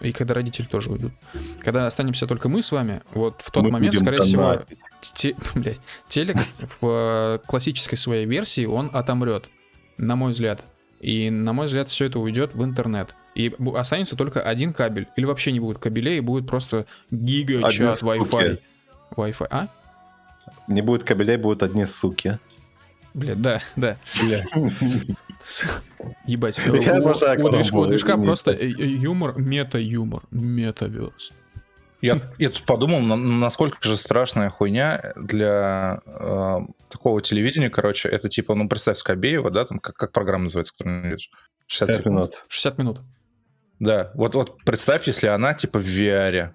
И 0.00 0.10
когда 0.10 0.34
родители 0.34 0.66
тоже 0.66 0.90
уйдут. 0.90 1.12
Когда 1.60 1.86
останемся 1.86 2.26
только 2.26 2.48
мы 2.48 2.60
с 2.60 2.72
вами, 2.72 3.02
вот 3.14 3.40
в 3.40 3.52
тот 3.52 3.62
Мы 3.62 3.70
момент, 3.70 3.94
скорее 3.96 4.20
всего, 4.22 4.42
донатить. 4.42 4.78
те- 5.14 5.36
блядь, 5.54 5.80
телек 6.08 6.38
в 6.80 6.86
э, 6.88 7.38
классической 7.46 7.94
своей 7.96 8.26
версии, 8.26 8.66
он 8.66 8.90
отомрет, 8.92 9.48
на 9.98 10.16
мой 10.16 10.32
взгляд. 10.32 10.64
И, 10.98 11.30
на 11.30 11.52
мой 11.52 11.66
взгляд, 11.66 11.88
все 11.88 12.06
это 12.06 12.18
уйдет 12.18 12.52
в 12.54 12.64
интернет. 12.64 13.14
И 13.34 13.54
останется 13.74 14.16
только 14.16 14.42
один 14.42 14.72
кабель. 14.72 15.08
Или 15.16 15.24
вообще 15.24 15.52
не 15.52 15.60
будет 15.60 15.78
кабелей, 15.78 16.18
и 16.18 16.20
будет 16.20 16.46
просто 16.46 16.86
гига-час 17.10 18.02
Одни 18.02 18.24
Wi-Fi. 18.24 18.60
Wi-Fi, 19.16 19.46
а? 19.50 19.68
Не 20.68 20.82
будет 20.82 21.04
кабелей, 21.04 21.36
будут 21.36 21.62
одни 21.62 21.86
суки. 21.86 22.38
Блядь, 23.14 23.42
да, 23.42 23.60
да. 23.76 23.96
Бля. 24.22 24.44
Ебать. 26.26 26.58
Я 26.58 26.94
у, 26.94 26.96
обожаю 26.96 27.44
у 27.44 27.50
движка, 27.86 28.16
у 28.16 28.22
просто 28.22 28.52
э, 28.52 28.68
э, 28.68 28.70
юмор, 28.70 29.38
мета-юмор. 29.38 30.22
Метаверс. 30.30 31.32
Я, 32.00 32.20
я 32.38 32.48
тут 32.48 32.64
подумал, 32.64 33.00
на- 33.00 33.16
насколько 33.16 33.76
же 33.82 33.96
страшная 33.96 34.48
хуйня 34.48 35.12
для 35.14 36.00
э, 36.04 36.58
такого 36.88 37.20
телевидения, 37.20 37.70
короче, 37.70 38.08
это 38.08 38.28
типа, 38.28 38.54
ну, 38.54 38.68
представь, 38.68 38.96
Скобеева, 38.96 39.50
да, 39.50 39.66
там, 39.66 39.78
как, 39.78 39.94
как 39.94 40.10
программа 40.10 40.44
называется, 40.44 40.72
которую 40.76 41.04
видишь? 41.04 41.30
60 41.68 41.88
5 41.88 41.96
секунд. 41.96 42.16
минут. 42.16 42.44
60 42.48 42.78
минут. 42.78 43.00
Да, 43.82 44.12
вот, 44.14 44.36
вот 44.36 44.62
представь, 44.62 45.08
если 45.08 45.26
она, 45.26 45.54
типа, 45.54 45.80
в 45.80 45.84
VR, 45.84 46.50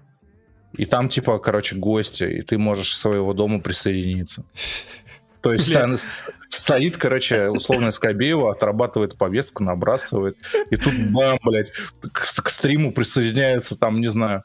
и 0.77 0.85
там, 0.85 1.09
типа, 1.09 1.39
короче, 1.39 1.75
гости, 1.75 2.23
и 2.23 2.41
ты 2.41 2.57
можешь 2.57 2.95
своего 2.97 3.33
дома 3.33 3.59
присоединиться. 3.59 4.45
То 5.41 5.51
есть 5.51 5.75
она 5.75 5.97
с- 5.97 6.29
стоит, 6.49 6.95
короче, 6.95 7.49
условно 7.49 7.91
Скобеева, 7.91 8.49
отрабатывает 8.49 9.17
повестку, 9.17 9.61
набрасывает, 9.63 10.37
и 10.71 10.77
тут 10.77 10.93
бам, 11.11 11.37
блядь, 11.43 11.71
к, 12.13 12.41
к 12.43 12.49
стриму 12.49 12.93
присоединяется 12.93 13.75
там, 13.75 13.99
не 13.99 14.07
знаю, 14.07 14.43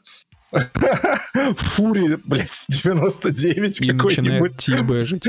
Фури, 1.55 2.17
блядь, 2.25 2.65
99 2.67 3.81
И 3.81 3.91
начинает 3.91 3.97
какой-нибудь. 4.01 4.57
тибэжить. 4.57 5.27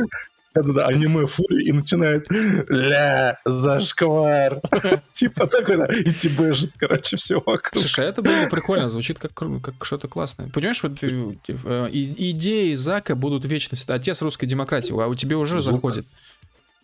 Да-да-да, 0.55 0.87
аниме 0.87 1.27
Фури, 1.27 1.65
и 1.65 1.73
начинает 1.73 2.27
ля, 2.69 3.39
зашквар. 3.45 4.61
Типа 5.13 5.47
такой, 5.49 5.77
да, 5.77 5.87
и 5.87 6.13
тибэжит, 6.13 6.73
короче, 6.77 7.17
все 7.17 7.37
вокруг. 7.45 7.81
Слушай, 7.81 8.07
а 8.07 8.09
это 8.09 8.23
было 8.23 8.45
бы 8.45 8.49
прикольно, 8.49 8.89
звучит 8.89 9.19
как, 9.19 9.33
как 9.35 9.85
что-то 9.85 10.07
классное. 10.07 10.49
Понимаешь, 10.51 10.83
вот 10.83 11.03
э, 11.03 11.35
э, 11.49 11.89
и- 11.91 12.31
идеи 12.31 12.75
Зака 12.77 13.17
будут 13.17 13.45
вечно 13.45 13.77
всегда. 13.77 13.95
Отец 13.95 14.23
русской 14.23 14.47
демократии, 14.47 14.93
а 14.93 15.09
у 15.09 15.15
тебя 15.17 15.39
уже 15.39 15.61
заходит. 15.61 16.07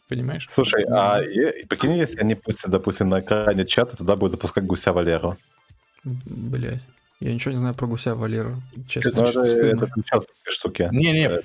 Понимаешь? 0.09 0.49
Слушай, 0.51 0.85
а 0.91 1.21
прикинь, 1.69 1.97
если 1.97 2.19
они 2.19 2.35
пустят, 2.35 2.73
допустим, 2.73 3.09
на 3.09 3.21
экране 3.21 3.65
чата, 3.65 3.97
туда 3.97 4.17
будет 4.17 4.33
запускать 4.33 4.65
гуся 4.65 4.93
Валеру. 4.93 5.39
Блять. 6.03 6.83
Я 7.21 7.35
ничего 7.35 7.53
не 7.53 7.59
знаю 7.59 7.75
про 7.75 7.87
гуся 7.87 8.15
Валеру. 8.15 8.63
Честно, 8.89 9.21
это, 9.21 9.45
стыдно. 9.45 9.85
это 9.85 10.03
частные 10.05 10.35
штуки. 10.49 10.89
Не-не, 10.91 11.29
Э. 11.29 11.41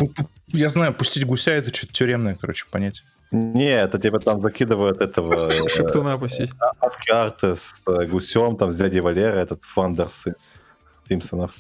я 0.47 0.69
знаю, 0.69 0.93
пустить 0.93 1.25
гуся 1.25 1.51
это 1.51 1.73
что-то 1.73 1.91
тюремное, 1.93 2.37
короче, 2.39 2.65
понятие. 2.71 3.03
Не, 3.31 3.81
это 3.81 3.99
типа 3.99 4.19
там 4.19 4.39
закидывают 4.39 5.01
этого 5.01 5.49
э, 5.51 5.67
Шептуна 5.67 6.17
пустить. 6.17 6.51
Аски 6.79 7.11
Арты 7.11 7.55
с 7.55 7.75
э, 7.87 8.05
гусем, 8.05 8.55
там 8.55 8.71
с 8.71 8.77
дядей 8.77 9.01
Валерой, 9.01 9.41
этот 9.41 9.63
Фландерс 9.63 10.27
из 10.27 10.61
Симпсонов. 11.09 11.51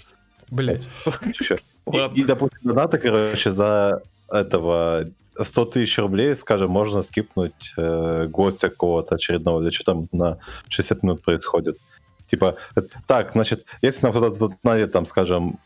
Блять. 0.49 0.89
И, 2.15 2.23
допустим, 2.23 2.59
донаты, 2.63 2.97
короче, 2.97 3.51
за 3.51 4.01
этого 4.29 5.07
100 5.37 5.65
тысяч 5.65 5.97
рублей, 5.99 6.35
скажем, 6.35 6.71
можно 6.71 7.03
скипнуть 7.03 7.73
э, 7.77 8.27
гостя 8.27 8.69
какого-то 8.69 9.15
очередного, 9.15 9.61
или 9.61 9.71
что 9.71 9.83
там 9.83 10.07
на 10.11 10.37
60 10.69 11.03
минут 11.03 11.21
происходит. 11.21 11.77
Типа, 12.27 12.55
э, 12.75 12.81
так, 13.07 13.31
значит, 13.33 13.65
если 13.81 14.03
нам 14.03 14.11
кто-то 14.11 14.31
задонатит, 14.35 14.91
там, 14.91 15.05
скажем, 15.05 15.59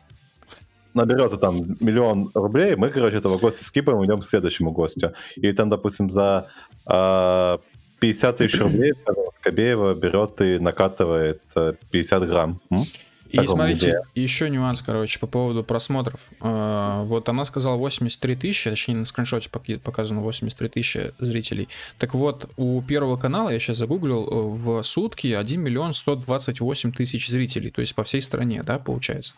наберется 0.93 1.37
там 1.37 1.57
миллион 1.79 2.31
рублей, 2.33 2.75
мы, 2.75 2.89
короче, 2.89 3.17
этого 3.17 3.37
гостя 3.37 3.63
скипаем 3.63 4.01
и 4.01 4.05
идем 4.05 4.19
к 4.19 4.25
следующему 4.25 4.71
гостю. 4.71 5.13
И 5.35 5.51
там, 5.51 5.69
допустим, 5.69 6.09
за 6.09 6.47
э, 6.85 7.57
50 7.99 8.37
тысяч 8.37 8.59
рублей 8.59 8.93
Скобеева 9.39 9.93
берет 9.93 10.41
и 10.41 10.59
накатывает 10.59 11.41
э, 11.55 11.73
50 11.91 12.27
грамм. 12.27 12.59
М? 12.71 12.85
И 13.29 13.45
смотрите, 13.45 13.87
идея. 13.89 14.03
еще 14.15 14.49
нюанс, 14.49 14.81
короче, 14.81 15.19
по 15.19 15.27
поводу 15.27 15.63
просмотров. 15.63 16.19
Э, 16.41 17.03
Вот 17.05 17.29
она 17.29 17.45
сказала 17.45 17.75
83 17.75 18.35
тысячи, 18.35 18.69
точнее 18.69 18.95
на 18.95 19.05
скриншоте 19.05 19.49
показано 19.49 20.21
83 20.21 20.69
тысячи 20.69 21.13
зрителей. 21.19 21.69
Так 21.99 22.15
вот, 22.15 22.49
у 22.57 22.81
Первого 22.81 23.17
канала, 23.17 23.49
я 23.49 23.59
сейчас 23.59 23.77
загуглил, 23.77 24.27
э, 24.27 24.57
в 24.57 24.83
сутки 24.83 25.27
1 25.27 25.61
миллион 25.61 25.93
128 25.93 26.91
тысяч 26.91 27.29
зрителей, 27.29 27.69
то 27.69 27.81
есть 27.81 27.93
по 27.93 28.03
всей 28.03 28.21
стране, 28.21 28.63
да, 28.63 28.79
получается. 28.79 29.35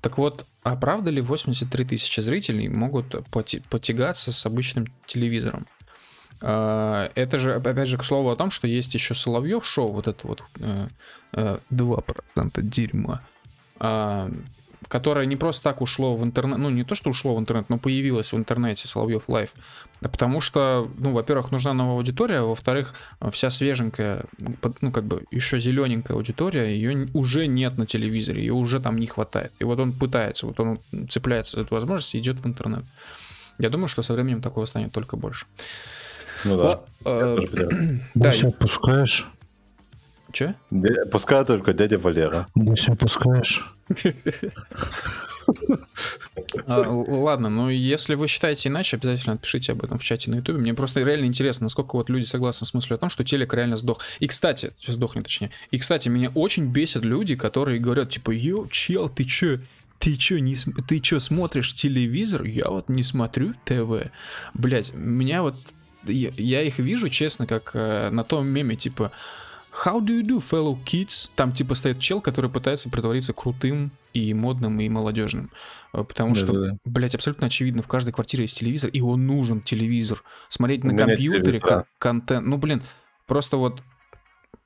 Так 0.00 0.18
вот, 0.18 0.46
а 0.62 0.76
правда 0.76 1.10
ли 1.10 1.20
83 1.20 1.84
тысячи 1.84 2.20
зрителей 2.20 2.68
могут 2.68 3.26
потягаться 3.30 4.32
с 4.32 4.46
обычным 4.46 4.86
телевизором? 5.06 5.66
А, 6.46 7.10
Это 7.14 7.38
же, 7.38 7.54
опять 7.54 7.88
же, 7.88 7.96
к 7.96 8.04
слову 8.04 8.30
о 8.30 8.36
том, 8.36 8.50
что 8.50 8.68
есть 8.68 8.94
еще 8.94 9.14
Соловьев 9.14 9.64
шоу, 9.64 9.92
вот 9.92 10.06
это 10.06 10.26
вот 10.26 10.42
э, 10.60 10.88
э, 11.32 11.58
2% 11.70 12.60
дерьма, 12.60 13.22
а, 13.78 14.30
которое 14.88 15.24
не 15.24 15.36
просто 15.36 15.62
так 15.62 15.80
ушло 15.80 16.14
в 16.14 16.22
интернет, 16.22 16.58
ну 16.58 16.68
не 16.68 16.84
то, 16.84 16.94
что 16.94 17.08
ушло 17.08 17.34
в 17.34 17.40
интернет, 17.40 17.70
но 17.70 17.78
появилось 17.78 18.34
в 18.34 18.36
интернете 18.36 18.86
Соловьев 18.88 19.22
Лайв, 19.26 19.52
потому 20.02 20.42
что, 20.42 20.86
ну, 20.98 21.12
во-первых, 21.12 21.50
нужна 21.50 21.72
новая 21.72 21.94
аудитория, 21.94 22.40
а 22.40 22.44
во-вторых, 22.44 22.92
вся 23.32 23.48
свеженькая, 23.48 24.26
ну, 24.82 24.92
как 24.92 25.04
бы 25.04 25.24
еще 25.30 25.58
зелененькая 25.58 26.14
аудитория, 26.14 26.76
ее 26.76 27.08
уже 27.14 27.46
нет 27.46 27.78
на 27.78 27.86
телевизоре, 27.86 28.42
ее 28.42 28.52
уже 28.52 28.80
там 28.80 28.98
не 28.98 29.06
хватает. 29.06 29.52
И 29.60 29.64
вот 29.64 29.80
он 29.80 29.94
пытается, 29.94 30.46
вот 30.46 30.60
он 30.60 30.78
цепляется 31.08 31.56
за 31.56 31.62
эту 31.62 31.74
возможность 31.74 32.14
и 32.14 32.18
идет 32.18 32.40
в 32.40 32.46
интернет. 32.46 32.84
Я 33.58 33.70
думаю, 33.70 33.88
что 33.88 34.02
со 34.02 34.12
временем 34.12 34.42
такого 34.42 34.66
станет 34.66 34.92
только 34.92 35.16
больше. 35.16 35.46
Ну 36.44 36.56
да. 36.56 36.80
Э, 37.04 37.36
понимаю. 37.52 38.00
Да, 38.14 38.28
Гуся 38.30 38.48
опускаешь? 38.48 39.26
че? 40.32 40.54
Дя- 40.72 41.06
Пускай 41.10 41.44
только 41.44 41.72
дядя 41.72 41.98
Валера. 41.98 42.46
Гуся 42.54 42.92
опускаешь? 42.92 43.64
А, 46.66 46.80
ладно, 46.88 47.50
ну 47.50 47.68
если 47.68 48.14
вы 48.14 48.28
считаете 48.28 48.68
иначе, 48.70 48.96
обязательно 48.96 49.34
напишите 49.34 49.72
об 49.72 49.84
этом 49.84 49.98
в 49.98 50.02
чате 50.04 50.30
на 50.30 50.36
ютубе. 50.36 50.58
Мне 50.58 50.72
просто 50.74 51.00
реально 51.00 51.26
интересно, 51.26 51.64
насколько 51.64 51.96
вот 51.96 52.08
люди 52.08 52.24
согласны 52.24 52.66
с 52.66 52.72
мыслью 52.72 52.94
о 52.96 52.98
том, 52.98 53.10
что 53.10 53.24
телек 53.24 53.52
реально 53.52 53.76
сдох. 53.76 54.00
И, 54.20 54.26
кстати, 54.26 54.72
сдохнет 54.86 55.24
точнее. 55.24 55.50
И, 55.70 55.78
кстати, 55.78 56.08
меня 56.08 56.30
очень 56.34 56.66
бесят 56.72 57.04
люди, 57.04 57.36
которые 57.36 57.78
говорят, 57.78 58.10
типа, 58.10 58.30
йо, 58.30 58.66
чел, 58.70 59.08
ты 59.10 59.24
чё, 59.24 59.60
ты 59.98 60.16
чё, 60.16 60.38
не, 60.38 60.56
см- 60.56 60.82
ты 60.86 60.98
чё, 61.00 61.20
смотришь 61.20 61.74
телевизор? 61.74 62.44
Я 62.44 62.68
вот 62.70 62.88
не 62.88 63.02
смотрю 63.02 63.52
ТВ. 63.64 64.10
Блять, 64.54 64.92
меня 64.94 65.42
вот... 65.42 65.56
Я, 66.06 66.62
их 66.62 66.78
вижу, 66.78 67.08
честно, 67.08 67.46
как 67.46 67.70
э, 67.74 68.10
на 68.10 68.24
том 68.24 68.46
меме, 68.46 68.76
типа... 68.76 69.10
How 69.84 69.98
do 70.00 70.20
you 70.20 70.22
do, 70.22 70.40
fellow 70.40 70.78
kids? 70.84 71.28
Там 71.34 71.52
типа 71.52 71.74
стоит 71.74 71.98
чел, 71.98 72.20
который 72.20 72.48
пытается 72.48 72.88
притвориться 72.88 73.32
крутым 73.32 73.90
и 74.12 74.32
модным 74.32 74.78
и 74.78 74.88
молодежным. 74.88 75.50
Э, 75.92 76.04
Потому 76.04 76.36
что, 76.36 76.52
Да-да-да. 76.52 76.76
блядь, 76.84 77.14
абсолютно 77.16 77.48
очевидно, 77.48 77.82
в 77.82 77.88
каждой 77.88 78.12
квартире 78.12 78.44
есть 78.44 78.56
телевизор, 78.56 78.90
и 78.90 79.00
он 79.00 79.26
нужен 79.26 79.60
телевизор. 79.60 80.22
Смотреть 80.48 80.84
на 80.84 80.96
компьютере 80.96 81.58
кон- 81.58 81.84
контент. 81.98 82.46
Ну, 82.46 82.56
блин, 82.56 82.82
просто 83.26 83.56
вот 83.56 83.82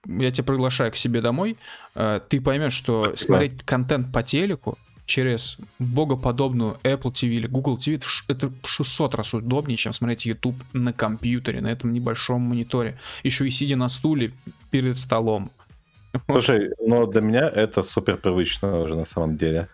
я 0.06 0.30
тебя 0.30 0.44
приглашаю 0.44 0.92
к 0.92 0.96
себе 0.96 1.20
домой, 1.22 1.56
э, 1.94 2.20
ты 2.28 2.40
поймешь, 2.40 2.74
что 2.74 3.04
Спасибо. 3.04 3.26
смотреть 3.26 3.62
контент 3.64 4.12
по 4.12 4.22
телеку 4.22 4.78
через 5.08 5.56
богоподобную 5.78 6.76
Apple 6.84 7.12
TV 7.12 7.28
или 7.28 7.46
Google 7.46 7.78
TV, 7.78 7.96
это 7.96 8.06
в 8.06 8.10
ш- 8.10 8.24
это 8.28 8.48
в 8.48 8.68
600 8.68 9.14
раз 9.14 9.34
удобнее, 9.34 9.78
чем 9.78 9.94
смотреть 9.94 10.26
YouTube 10.26 10.56
на 10.74 10.92
компьютере, 10.92 11.60
на 11.62 11.68
этом 11.68 11.92
небольшом 11.94 12.42
мониторе. 12.42 12.98
Еще 13.24 13.48
и 13.48 13.50
сидя 13.50 13.76
на 13.76 13.88
стуле 13.88 14.32
перед 14.70 14.98
столом. 14.98 15.50
Слушай, 16.30 16.70
но 16.86 17.06
для 17.06 17.22
меня 17.22 17.48
это 17.48 17.82
супер 17.82 18.18
привычно 18.18 18.80
уже 18.80 18.96
на 18.96 19.06
самом 19.06 19.36
деле. 19.36 19.68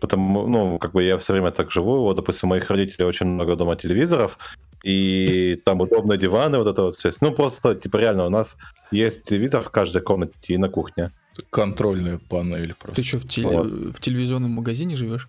Потому, 0.00 0.46
ну, 0.46 0.78
как 0.78 0.92
бы 0.92 1.02
я 1.02 1.16
все 1.16 1.32
время 1.32 1.50
так 1.50 1.70
живу. 1.70 2.02
Вот, 2.02 2.16
допустим, 2.16 2.48
у 2.48 2.50
моих 2.50 2.70
родителей 2.70 3.06
очень 3.06 3.26
много 3.26 3.56
дома 3.56 3.76
телевизоров, 3.76 4.38
и 4.84 5.58
там 5.64 5.80
удобные 5.80 6.18
диваны, 6.18 6.58
вот 6.58 6.66
это 6.66 6.82
вот 6.82 6.96
все. 6.96 7.10
Ну, 7.22 7.32
просто, 7.32 7.74
типа, 7.74 7.96
реально, 7.96 8.26
у 8.26 8.30
нас 8.30 8.58
есть 8.90 9.24
телевизор 9.24 9.62
в 9.62 9.70
каждой 9.70 10.02
комнате 10.02 10.34
и 10.48 10.58
на 10.58 10.68
кухне. 10.68 11.10
Контрольная 11.50 12.18
панель 12.18 12.74
просто. 12.74 13.02
Ты 13.02 13.06
что, 13.08 13.18
в, 13.18 13.26
теле- 13.26 13.92
в 13.92 14.00
телевизионном 14.00 14.52
магазине 14.52 14.96
живешь? 14.96 15.28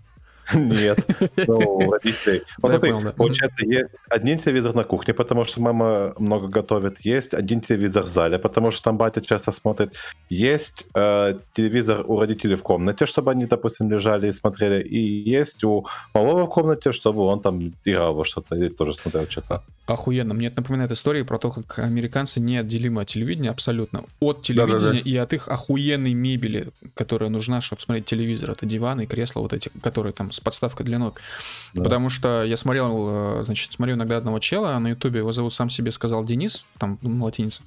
Нет, 0.54 1.00
ну, 1.48 1.58
у 1.58 1.92
родителей. 1.92 2.44
Вот 2.62 2.82
да. 2.82 3.12
получается, 3.12 3.66
есть 3.66 3.96
один 4.10 4.40
телевизор 4.40 4.76
на 4.76 4.84
кухне, 4.84 5.14
потому 5.14 5.44
что 5.46 5.62
мама 5.62 6.14
много 6.18 6.48
готовит, 6.48 7.00
есть 7.02 7.34
один 7.34 7.62
телевизор 7.62 8.04
в 8.04 8.08
зале, 8.08 8.38
потому 8.38 8.72
что 8.72 8.84
там 8.84 8.98
батя 8.98 9.22
часто 9.22 9.52
смотрит, 9.52 9.96
есть 10.30 10.86
э, 10.96 11.38
телевизор 11.54 12.04
у 12.08 12.20
родителей 12.20 12.56
в 12.56 12.64
комнате, 12.64 13.06
чтобы 13.06 13.32
они, 13.32 13.46
допустим, 13.46 13.92
лежали 13.92 14.28
и 14.28 14.32
смотрели, 14.32 14.84
и 14.84 15.00
есть 15.30 15.64
у 15.64 15.86
малого 16.14 16.46
в 16.46 16.50
комнате, 16.50 16.92
чтобы 16.92 17.22
он 17.22 17.42
там 17.42 17.74
играл 17.86 18.14
во 18.14 18.26
что-то 18.26 18.56
или 18.56 18.68
тоже 18.68 18.94
смотрел 18.94 19.28
что-то. 19.30 19.64
охуенно. 19.88 20.34
Мне 20.34 20.48
это 20.48 20.62
напоминает 20.62 20.92
истории 20.92 21.24
про 21.24 21.38
то, 21.38 21.52
как 21.52 21.80
американцы 21.80 22.40
неотделимы 22.40 23.02
от 23.02 23.08
телевидения 23.08 23.50
абсолютно. 23.50 24.04
От 24.20 24.42
телевидения 24.42 25.00
и 25.00 25.16
от 25.18 25.34
их 25.34 25.48
охуенной 25.48 26.14
мебели, 26.14 26.70
которая 26.94 27.30
нужна, 27.30 27.62
чтобы 27.62 27.82
смотреть 27.82 28.06
телевизор. 28.06 28.52
Это 28.52 28.66
диваны 28.66 29.04
и 29.04 29.08
кресла 29.08 29.42
вот 29.42 29.54
эти, 29.54 29.70
которые 29.82 30.14
там 30.14 30.32
с 30.36 30.40
подставкой 30.40 30.86
для 30.86 31.00
ног. 31.00 31.22
Да. 31.74 31.84
Потому 31.84 32.10
что 32.10 32.44
я 32.44 32.58
смотрел, 32.58 33.40
э, 33.40 33.44
значит, 33.44 33.72
смотрю 33.74 33.96
иногда 33.96 34.18
одного 34.18 34.40
чела 34.40 34.78
на 34.80 34.90
ютубе, 34.90 35.20
его 35.20 35.32
зовут 35.32 35.54
сам 35.54 35.70
себе 35.70 35.92
сказал 35.92 36.24
Денис, 36.26 36.66
там 36.78 37.00
на 37.02 37.26
латинице. 37.26 37.62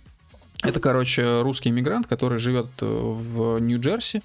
Это, 0.61 0.81
короче, 0.81 1.43
русский 1.43 1.69
иммигрант, 1.69 2.09
который 2.09 2.41
живет 2.41 2.67
э, 2.81 2.85
в 2.85 3.61
Нью-Джерси, 3.61 4.23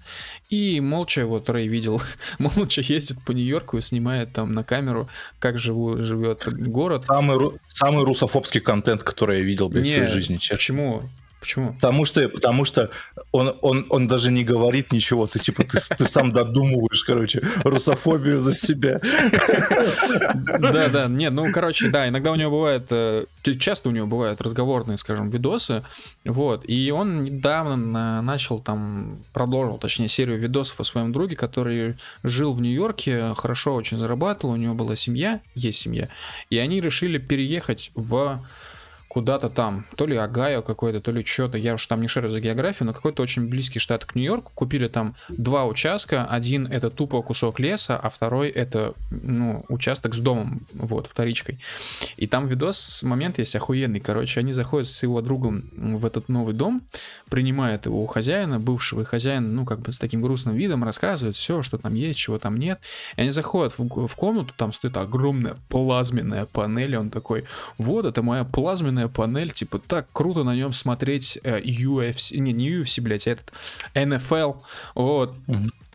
и 0.50 0.80
молча, 0.80 1.28
вот 1.28 1.48
Рэй 1.48 1.68
видел, 1.68 2.02
молча 2.40 2.82
ездит 2.82 3.24
по 3.24 3.34
Нью-Йорку 3.34 3.78
и 3.78 3.82
снимает 3.82 4.34
там 4.34 4.54
на 4.54 4.64
камеру, 4.64 5.08
как 5.38 5.60
живу, 5.60 6.02
живет 6.02 6.48
город. 6.48 7.04
Самый, 7.06 7.60
самый 7.68 8.04
русофобский 8.04 8.62
контент, 8.62 9.04
который 9.04 9.40
я 9.40 9.44
видел, 9.44 9.70
блядь, 9.70 9.86
в 9.86 9.92
своей 9.92 10.08
жизни, 10.08 10.38
честно. 10.38 10.56
Почему? 10.56 11.04
Почему? 11.44 11.74
Потому 11.74 12.06
что, 12.06 12.30
потому 12.30 12.64
что 12.64 12.90
он, 13.34 13.54
он, 13.62 13.86
он 13.90 14.08
даже 14.08 14.32
не 14.32 14.46
говорит 14.46 14.94
ничего, 14.94 15.28
ты 15.28 15.40
типа 15.40 15.66
ты, 15.66 15.78
ты 15.98 16.08
сам 16.08 16.32
додумываешь, 16.32 17.04
короче, 17.04 17.42
русофобию 17.66 18.40
за 18.40 18.54
себя. 18.54 19.02
Да, 20.60 20.88
да, 20.88 21.08
нет, 21.08 21.34
ну, 21.34 21.52
короче, 21.52 21.90
да, 21.90 22.08
иногда 22.08 22.32
у 22.32 22.36
него 22.36 22.52
бывает, 22.52 22.88
э, 22.92 23.26
часто 23.60 23.90
у 23.90 23.92
него 23.92 24.08
бывают 24.08 24.40
разговорные, 24.40 24.98
скажем, 24.98 25.30
видосы, 25.30 25.84
вот, 26.24 26.64
и 26.66 26.92
он 26.92 27.26
недавно 27.26 27.76
на- 27.76 28.22
начал 28.22 28.62
там, 28.62 29.18
продолжил, 29.34 29.78
точнее, 29.78 30.08
серию 30.08 30.40
видосов 30.40 30.80
о 30.80 30.86
своем 30.86 31.12
друге, 31.12 31.36
который 31.36 31.98
жил 32.24 32.54
в 32.54 32.62
Нью-Йорке, 32.62 33.34
хорошо 33.36 33.76
очень 33.76 33.98
зарабатывал, 33.98 34.54
у 34.54 34.58
него 34.58 34.76
была 34.76 34.96
семья, 34.96 35.42
есть 35.56 35.80
семья, 35.80 36.08
и 36.50 36.58
они 36.58 36.80
решили 36.80 37.18
переехать 37.18 37.92
в 37.96 38.40
куда-то 39.14 39.50
там, 39.50 39.86
то 39.96 40.08
ли 40.08 40.18
Огайо 40.18 40.64
какой-то, 40.64 41.00
то 41.00 41.12
ли 41.12 41.24
что-то, 41.24 41.56
я 41.56 41.76
уж 41.76 41.86
там 41.86 42.02
не 42.02 42.08
шарю 42.08 42.30
за 42.30 42.40
географию, 42.40 42.88
но 42.88 42.94
какой-то 42.94 43.22
очень 43.22 43.48
близкий 43.48 43.78
штат 43.78 44.06
к 44.06 44.16
Нью-Йорку, 44.16 44.52
купили 44.56 44.88
там 44.88 45.14
два 45.30 45.66
участка, 45.66 46.26
один 46.26 46.66
это 46.66 46.90
тупо 46.90 47.22
кусок 47.22 47.60
леса, 47.60 47.96
а 47.96 48.10
второй 48.10 48.50
это, 48.50 48.96
ну, 49.12 49.66
участок 49.70 50.16
с 50.16 50.20
домом, 50.20 50.66
вот, 50.74 51.06
вторичкой. 51.06 51.60
И 52.18 52.26
там 52.26 52.48
видос, 52.48 53.04
момент 53.04 53.38
есть 53.38 53.56
охуенный, 53.56 54.00
короче, 54.00 54.40
они 54.40 54.52
заходят 54.52 54.88
с 54.88 55.04
его 55.04 55.22
другом 55.22 55.66
в 55.78 56.08
этот 56.08 56.28
новый 56.28 56.56
дом, 56.56 56.82
принимают 57.30 57.86
его 57.86 58.04
у 58.04 58.08
хозяина, 58.08 58.60
бывшего 58.60 59.02
и 59.02 59.06
хозяин, 59.06 59.56
ну, 59.56 59.64
как 59.64 59.82
бы 59.82 59.92
с 59.92 60.00
таким 60.00 60.24
грустным 60.24 60.56
видом 60.56 60.84
рассказывает 60.84 61.36
все, 61.36 61.62
что 61.62 61.78
там 61.78 61.94
есть, 61.94 62.18
чего 62.18 62.40
там 62.40 62.58
нет. 62.58 62.80
И 63.16 63.22
они 63.22 63.30
заходят 63.30 63.74
в, 63.78 64.08
в 64.08 64.16
комнату, 64.16 64.54
там 64.58 64.74
стоит 64.74 64.98
огромная 64.98 65.58
плазменная 65.70 66.48
панель, 66.48 66.94
и 66.94 66.98
он 66.98 67.12
такой, 67.12 67.46
вот, 67.78 68.06
это 68.06 68.24
моя 68.24 68.44
плазменная 68.44 69.03
панель, 69.10 69.52
типа, 69.52 69.80
так 69.80 70.08
круто 70.14 70.44
на 70.44 70.56
нем 70.56 70.74
смотреть 70.74 71.40
э, 71.44 71.60
UFC, 71.62 72.38
не, 72.38 72.54
не 72.54 72.70
UFC, 72.72 73.02
блядь, 73.02 73.28
а 73.28 73.32
этот 73.32 73.54
NFL, 73.94 74.58
вот. 74.96 75.36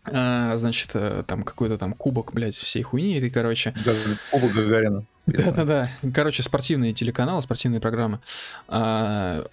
А, 0.05 0.57
значит, 0.57 0.91
э, 0.93 1.23
там 1.27 1.43
какой-то 1.43 1.77
там 1.77 1.93
кубок, 1.93 2.33
блядь, 2.33 2.55
всей 2.55 2.81
хуйни, 2.83 3.17
и 3.17 3.29
короче, 3.29 3.73
Оба 4.31 4.47
Гагарина. 4.47 5.03
да-да-да. 5.25 5.89
Короче, 6.13 6.41
спортивные 6.41 6.93
телеканалы, 6.93 7.41
спортивные 7.41 7.81
программы. 7.81 8.19
А, 8.67 9.45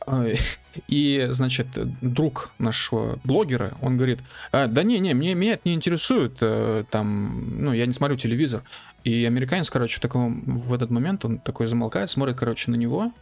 И, 0.89 1.27
значит, 1.31 1.67
друг 2.01 2.51
нашего 2.59 3.19
блогера, 3.25 3.77
он 3.81 3.97
говорит, 3.97 4.21
«А, 4.53 4.67
да 4.67 4.83
не, 4.83 4.99
не, 4.99 5.15
мне, 5.15 5.35
меня 5.35 5.55
это 5.55 5.63
не 5.65 5.75
интересует, 5.75 6.37
э, 6.41 6.85
там, 6.91 7.63
ну, 7.65 7.73
я 7.73 7.87
не 7.87 7.93
смотрю 7.93 8.17
телевизор. 8.17 8.63
И 9.05 9.25
американец, 9.25 9.71
короче, 9.71 9.99
в, 9.99 10.01
таком, 10.01 10.43
в 10.45 10.73
этот 10.75 10.91
момент 10.91 11.25
он 11.25 11.39
такой 11.39 11.67
замолкает, 11.67 12.11
смотрит, 12.11 12.37
короче, 12.37 12.71
на 12.71 12.77
него 12.77 13.13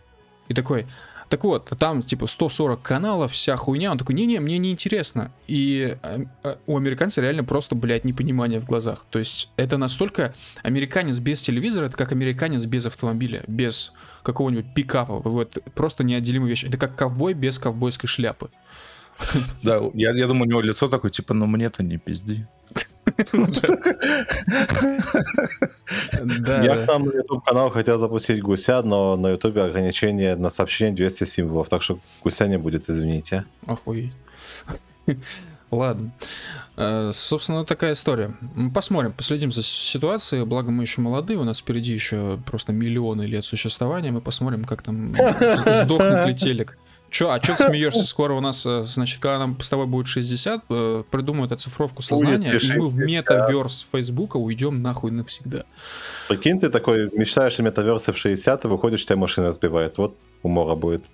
и 0.49 0.55
такой, 0.55 0.87
так 1.29 1.43
вот, 1.43 1.71
там 1.79 2.03
типа 2.03 2.27
140 2.27 2.81
каналов, 2.83 3.33
вся 3.33 3.57
хуйня. 3.57 3.91
Он 3.91 3.99
такой, 3.99 4.15
не-не, 4.15 4.41
мне 4.41 4.59
не 4.59 4.71
интересно. 4.71 5.33
И 5.47 5.97
э, 6.03 6.25
э, 6.43 6.57
у 6.67 6.77
американца 6.77 7.21
реально 7.21 7.45
просто, 7.45 7.75
блядь, 7.75 8.05
непонимание 8.05 8.61
в 8.61 8.67
глазах. 8.67 9.07
То 9.11 9.19
есть 9.19 9.51
это 9.57 9.77
настолько 9.79 10.35
американец 10.63 11.19
без 11.19 11.43
телевизора, 11.43 11.87
это 11.87 11.97
как 11.97 12.13
американец 12.13 12.67
без 12.67 12.87
автомобиля, 12.87 13.43
без 13.47 13.93
какого-нибудь 14.23 14.75
пикапа. 14.75 15.21
Вот 15.21 15.59
просто 15.75 16.05
неотделимая 16.05 16.51
вещь. 16.51 16.65
Это 16.65 16.77
как 16.77 16.95
ковбой 16.95 17.35
без 17.35 17.59
ковбойской 17.59 18.09
шляпы. 18.09 18.51
Да, 19.63 19.81
я, 19.95 20.13
я 20.13 20.27
думаю, 20.27 20.47
у 20.47 20.51
него 20.51 20.61
лицо 20.61 20.89
такое, 20.89 21.11
типа, 21.11 21.35
ну 21.35 21.47
мне-то 21.47 21.83
не 21.83 21.99
пизди. 21.99 22.47
Я 26.63 26.87
нам 26.87 27.07
на 27.07 27.13
YouTube 27.13 27.45
канал 27.45 27.71
хотел 27.71 27.99
запустить 27.99 28.43
гуся, 28.43 28.83
но 28.83 29.17
на 29.17 29.31
YouTube 29.31 29.57
ограничение 29.59 30.37
на 30.37 30.51
сообщение 30.51 30.95
200 30.95 31.25
символов, 31.25 31.69
так 31.69 31.83
что 31.83 31.99
гуся 32.23 32.47
не 32.49 32.59
будет, 32.59 32.91
извините. 32.91 33.45
Охуеть. 33.67 34.13
Ладно. 35.71 36.13
Э, 36.77 37.11
Собственно, 37.13 37.65
такая 37.65 37.93
история. 37.93 38.35
Посмотрим, 38.73 39.13
последим 39.13 39.53
за 39.53 39.63
ситуацией. 39.63 40.45
Благо 40.45 40.71
мы 40.71 40.83
еще 40.85 41.01
молодые, 41.01 41.39
у 41.39 41.45
нас 41.45 41.61
впереди 41.61 41.93
еще 41.93 42.39
просто 42.47 42.73
миллионы 42.73 43.23
лет 43.23 43.45
существования. 43.45 44.13
Мы 44.13 44.21
посмотрим, 44.21 44.65
как 44.65 44.83
там 44.83 45.15
сдохнет 45.83 46.27
ли 46.27 46.35
телек. 46.35 46.79
Че, 47.15 47.31
а 47.31 47.41
что 47.41 47.57
ты 47.57 47.69
смеешься? 47.69 48.05
Скоро 48.07 48.33
у 48.35 48.41
нас, 48.41 48.67
э, 48.67 48.83
значит, 48.83 49.23
когда 49.23 49.39
нам 49.39 49.61
с 49.61 49.69
тобой 49.69 49.87
будет 49.87 50.09
60, 50.09 50.65
э, 50.69 51.05
придумают 51.09 51.53
оцифровку 51.53 52.03
сознания, 52.03 52.51
ли 52.51 52.59
и 52.59 52.73
мы 52.77 52.89
в 52.89 52.97
60? 52.99 53.07
метаверс 53.07 53.87
Фейсбука 53.93 54.37
уйдем 54.37 54.83
нахуй 54.83 55.13
навсегда. 55.13 55.63
Прикинь, 56.29 56.59
ты 56.59 56.71
такой 56.71 57.09
мечтаешь 57.13 57.61
о 57.61 57.63
метаверсе 57.63 58.11
в 58.13 58.19
60, 58.19 58.65
и 58.65 58.69
выходишь, 58.69 59.05
тебя 59.07 59.15
машина 59.15 59.53
сбивает. 59.53 59.97
Вот 59.97 60.17
умора 60.43 60.75
будет. 60.75 61.05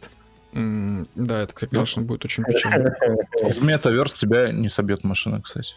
М, 0.55 1.07
Да, 1.15 1.43
это, 1.43 1.53
конечно, 1.53 2.01
будет 2.01 2.25
очень 2.25 2.45
печально. 2.45 2.95
В 3.51 3.63
метаверс 3.63 4.15
тебя 4.15 4.53
не 4.53 4.71
собьет 4.71 5.05
машина, 5.05 5.43
кстати. 5.43 5.75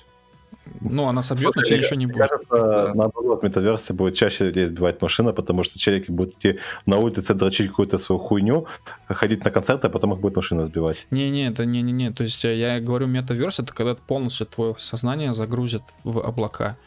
Ну, 0.81 1.07
она 1.07 1.23
собьет, 1.23 1.45
но 1.45 1.51
Слушай, 1.53 1.65
тебя 1.65 1.77
мне 1.77 1.85
еще 1.85 1.95
не 1.95 2.05
будет. 2.07 2.29
Кажется, 2.29 2.93
наоборот, 2.95 3.41
в 3.41 3.43
метаверсе 3.43 3.93
будет 3.93 4.15
чаще 4.15 4.45
людей 4.45 4.65
сбивать 4.65 5.01
машина, 5.01 5.33
потому 5.33 5.63
что 5.63 5.79
челики 5.79 6.11
будут 6.11 6.35
идти 6.35 6.59
на 6.85 6.97
улице, 6.97 7.33
дрочить 7.33 7.69
какую-то 7.69 7.97
свою 7.97 8.19
хуйню, 8.19 8.65
ходить 9.07 9.43
на 9.43 9.51
концерты, 9.51 9.87
а 9.87 9.89
потом 9.89 10.13
их 10.13 10.19
будет 10.19 10.35
машина 10.35 10.65
сбивать. 10.65 11.07
Не-не, 11.11 11.47
это 11.47 11.65
не-не-не. 11.65 12.11
То 12.11 12.23
есть 12.23 12.45
э, 12.45 12.55
я 12.57 12.79
говорю 12.79 13.07
метаверс, 13.07 13.59
это 13.59 13.73
когда 13.73 13.95
полностью 13.95 14.45
твое 14.47 14.75
сознание 14.77 15.33
загрузят 15.33 15.83
в 16.03 16.19
облака. 16.19 16.77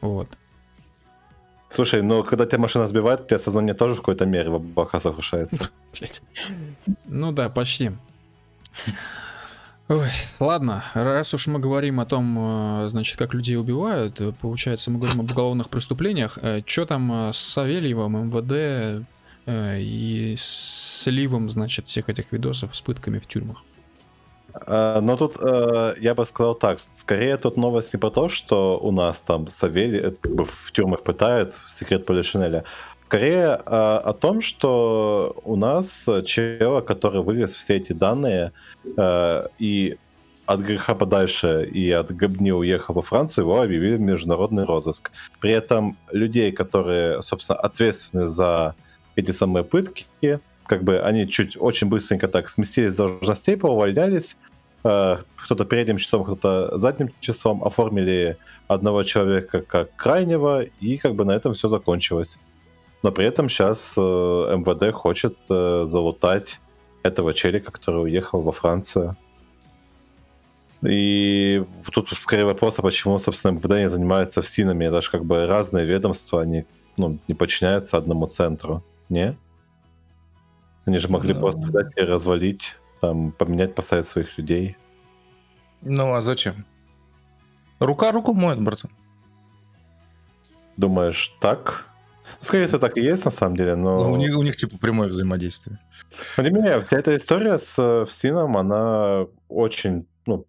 Вот. 0.00 0.28
Слушай, 1.70 2.02
но 2.02 2.22
когда 2.22 2.46
тебя 2.46 2.58
машина 2.58 2.86
сбивает, 2.86 3.22
у 3.22 3.24
тебя 3.24 3.38
сознание 3.38 3.74
тоже 3.74 3.94
в 3.94 3.98
какой-то 3.98 4.26
мере 4.26 4.48
в 4.50 4.54
облака 4.54 5.00
соглашается. 5.00 5.70
Блядь. 5.98 6.22
Ну 7.06 7.32
да, 7.32 7.48
почти. 7.48 7.92
Ой, 9.86 10.08
ладно, 10.40 10.82
раз 10.94 11.34
уж 11.34 11.46
мы 11.46 11.58
говорим 11.58 12.00
о 12.00 12.06
том, 12.06 12.84
э, 12.84 12.88
значит, 12.88 13.18
как 13.18 13.34
людей 13.34 13.58
убивают, 13.58 14.18
э, 14.18 14.32
получается, 14.32 14.90
мы 14.90 14.98
говорим 14.98 15.20
об 15.20 15.30
уголовных 15.30 15.68
преступлениях. 15.68 16.38
Что 16.64 16.86
там 16.86 17.28
э, 17.28 17.32
с 17.34 17.36
Савельевым, 17.36 18.28
МВД 18.28 19.06
э, 19.44 19.80
и 19.80 20.36
сливом, 20.38 21.50
значит, 21.50 21.84
всех 21.86 22.08
этих 22.08 22.32
видосов 22.32 22.74
с 22.74 22.80
пытками 22.80 23.18
в 23.18 23.26
тюрьмах? 23.26 23.62
Но 24.66 25.16
тут 25.16 25.36
э, 25.40 25.94
я 25.98 26.14
бы 26.14 26.24
сказал 26.24 26.54
так, 26.54 26.78
скорее 26.92 27.36
тут 27.38 27.56
новость 27.56 27.92
не 27.92 27.98
про 27.98 28.10
то, 28.10 28.28
что 28.28 28.78
у 28.78 28.92
нас 28.92 29.20
там 29.20 29.48
Савелий 29.48 29.98
э, 29.98 30.12
в 30.22 30.70
тюрьмах 30.70 31.02
пытают, 31.02 31.56
секрет 31.68 32.06
Полишинеля, 32.06 32.62
скорее 33.06 33.44
э, 33.44 33.58
о 33.66 34.12
том, 34.12 34.40
что 34.40 35.36
у 35.44 35.56
нас 35.56 36.08
чела, 36.26 36.80
который 36.80 37.22
вывез 37.22 37.54
все 37.54 37.76
эти 37.76 37.92
данные 37.92 38.52
э, 38.96 39.46
и 39.58 39.96
от 40.46 40.60
греха 40.60 40.94
подальше 40.94 41.68
и 41.72 41.90
от 41.90 42.14
гобни 42.14 42.50
уехал 42.50 42.94
во 42.94 43.02
Францию, 43.02 43.44
его 43.44 43.62
объявили 43.62 43.96
в 43.96 44.00
международный 44.00 44.64
розыск. 44.64 45.10
При 45.40 45.52
этом 45.52 45.96
людей, 46.12 46.52
которые, 46.52 47.22
собственно, 47.22 47.58
ответственны 47.58 48.26
за 48.28 48.74
эти 49.16 49.30
самые 49.30 49.64
пытки, 49.64 50.06
как 50.66 50.82
бы 50.82 51.00
они 51.00 51.28
чуть 51.28 51.56
очень 51.58 51.88
быстренько 51.88 52.28
так 52.28 52.48
сместились 52.48 52.92
с 52.92 52.96
должностей, 52.96 53.56
поувольнялись, 53.56 54.36
э, 54.84 55.18
кто-то 55.36 55.64
передним 55.64 55.98
числом, 55.98 56.24
кто-то 56.24 56.78
задним 56.78 57.10
числом, 57.20 57.64
оформили 57.64 58.36
одного 58.66 59.02
человека 59.02 59.62
как 59.62 59.94
крайнего, 59.94 60.62
и 60.62 60.96
как 60.96 61.14
бы 61.14 61.24
на 61.24 61.32
этом 61.32 61.54
все 61.54 61.68
закончилось. 61.68 62.38
Но 63.04 63.12
при 63.12 63.26
этом 63.26 63.50
сейчас 63.50 63.94
э, 63.98 64.00
МВД 64.00 64.90
хочет 64.94 65.36
э, 65.50 65.84
залутать 65.86 66.58
этого 67.02 67.34
челика, 67.34 67.70
который 67.70 68.04
уехал 68.04 68.40
во 68.40 68.50
Францию. 68.50 69.14
И 70.80 71.62
тут 71.92 72.08
скорее 72.22 72.46
вопрос, 72.46 72.78
а 72.78 72.82
почему, 72.82 73.18
собственно, 73.18 73.52
МВД 73.52 73.72
не 73.72 73.90
занимается 73.90 74.40
ФСИНами. 74.40 74.86
Это 74.86 75.02
же 75.02 75.10
как 75.10 75.26
бы 75.26 75.46
разные 75.46 75.84
ведомства, 75.84 76.40
они 76.40 76.64
ну, 76.96 77.18
не 77.28 77.34
подчиняются 77.34 77.98
одному 77.98 78.26
центру. 78.26 78.82
Не? 79.10 79.36
Они 80.86 80.96
же 80.96 81.08
могли 81.08 81.34
Ну. 81.34 81.40
просто 81.40 81.60
взять 81.60 81.92
и 81.96 82.00
развалить, 82.00 82.76
там, 83.02 83.32
поменять, 83.32 83.74
поставить 83.74 84.08
своих 84.08 84.38
людей. 84.38 84.78
Ну, 85.82 86.14
а 86.14 86.22
зачем? 86.22 86.64
Рука 87.80 88.12
руку 88.12 88.32
моет, 88.32 88.62
братан. 88.62 88.90
Думаешь, 90.78 91.34
так? 91.38 91.84
Скорее 92.40 92.66
всего, 92.66 92.78
так 92.78 92.96
и 92.96 93.02
есть 93.02 93.24
на 93.24 93.30
самом 93.30 93.56
деле, 93.56 93.76
но... 93.76 94.04
Ну, 94.04 94.12
у, 94.12 94.16
них, 94.16 94.36
у 94.36 94.42
них 94.42 94.56
типа 94.56 94.78
прямое 94.78 95.08
взаимодействие. 95.08 95.78
Не 96.38 96.50
менее, 96.50 96.80
вся 96.80 96.98
эта 96.98 97.16
история 97.16 97.58
с 97.58 97.74
э, 97.78 98.06
Всином, 98.08 98.56
она 98.56 99.26
очень, 99.48 100.06
ну, 100.26 100.46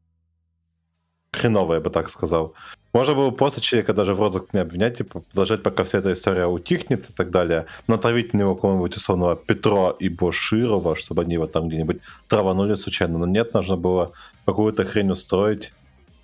хреновая, 1.32 1.80
я 1.80 1.84
бы 1.84 1.90
так 1.90 2.10
сказал. 2.10 2.54
Можно 2.94 3.14
было 3.14 3.32
просто 3.32 3.60
человека 3.60 3.94
даже 3.94 4.14
в 4.14 4.20
розыск 4.20 4.54
не 4.54 4.62
обвинять, 4.62 4.98
типа, 4.98 5.20
подождать, 5.20 5.64
пока 5.64 5.84
вся 5.84 5.98
эта 5.98 6.14
история 6.14 6.46
утихнет 6.46 7.10
и 7.10 7.14
так 7.14 7.30
далее, 7.30 7.66
натравить 7.88 8.34
на 8.34 8.40
него 8.40 8.56
кого-нибудь 8.56 8.96
условного 8.96 9.36
Петро 9.36 9.96
и 10.00 10.08
Боширова, 10.08 10.96
чтобы 10.96 11.24
они 11.24 11.34
его 11.34 11.46
там 11.46 11.68
где-нибудь 11.68 12.00
траванули 12.30 12.76
случайно. 12.76 13.18
Но 13.18 13.26
нет, 13.26 13.54
нужно 13.54 13.76
было 13.76 14.12
какую-то 14.46 14.86
хрень 14.86 15.12
устроить, 15.12 15.74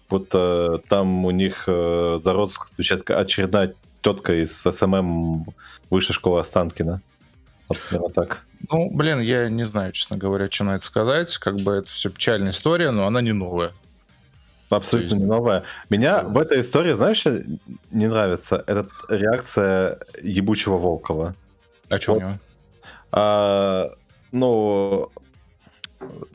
будто 0.10 0.82
там 0.88 1.26
у 1.26 1.32
них 1.32 1.66
э, 1.68 2.20
за 2.24 2.34
розыск 2.34 2.72
отвечает 2.72 3.10
очередная 3.10 3.74
тетка 4.02 4.34
из 4.34 4.62
SMM 4.62 5.46
высшей 5.90 6.14
школы 6.14 6.40
Останкина. 6.40 7.02
Вот 7.68 7.78
примерно 7.80 8.10
так. 8.10 8.44
Ну, 8.70 8.90
блин, 8.92 9.20
я 9.22 9.50
не 9.50 9.66
знаю, 9.66 9.92
честно 9.92 10.18
говоря, 10.18 10.50
что 10.50 10.66
на 10.66 10.76
это 10.76 10.86
сказать. 10.86 11.38
Как 11.38 11.58
бы 11.58 11.74
это 11.74 11.92
все 11.92 12.10
печальная 12.10 12.52
история, 12.52 12.92
но 12.92 13.08
она 13.08 13.22
не 13.22 13.34
новая. 13.34 13.72
Абсолютно 14.70 15.16
есть... 15.16 15.22
не 15.22 15.30
новая. 15.30 15.64
Меня 15.90 16.22
в 16.22 16.38
этой 16.38 16.62
истории, 16.62 16.94
знаешь, 16.94 17.26
не 17.92 18.08
нравится? 18.08 18.64
Это 18.68 18.88
реакция 19.10 20.00
ебучего 20.22 20.78
Волкова. 20.78 21.36
А 21.90 22.00
что 22.00 22.14
вот. 22.14 22.18
у 22.18 22.26
него? 22.26 22.40
А, 23.12 23.90
ну, 24.32 25.12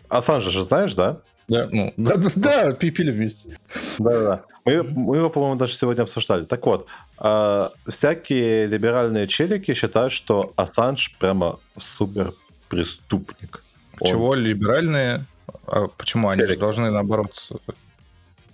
Ассанжа 0.09 0.51
же 0.51 0.63
знаешь, 0.65 0.95
да? 0.95 1.19
Да, 1.49 1.69
ну, 1.71 1.95
да, 1.97 2.17
да, 2.17 2.31
да, 2.35 2.73
пили 2.73 3.13
вместе. 3.13 3.57
Да-да. 3.99 4.43
Мы, 4.65 4.83
мы 4.83 5.17
его, 5.17 5.31
по-моему, 5.31 5.57
даже 5.57 5.77
сегодня 5.77 6.03
обсуждали. 6.03 6.45
Так 6.45 6.67
вот, 6.67 6.89
э, 7.19 7.69
всякие 7.89 8.67
либеральные 8.67 9.27
челики 9.27 9.75
считают, 9.75 10.13
что 10.13 10.53
Ассанж 10.57 11.15
прямо 11.19 11.59
супер 11.79 12.33
преступник. 12.69 13.63
Чего 14.05 14.35
либеральные? 14.35 15.25
А 15.67 15.87
почему 15.89 16.29
они 16.29 16.45
же 16.47 16.57
должны 16.57 16.91
наоборот 16.91 17.51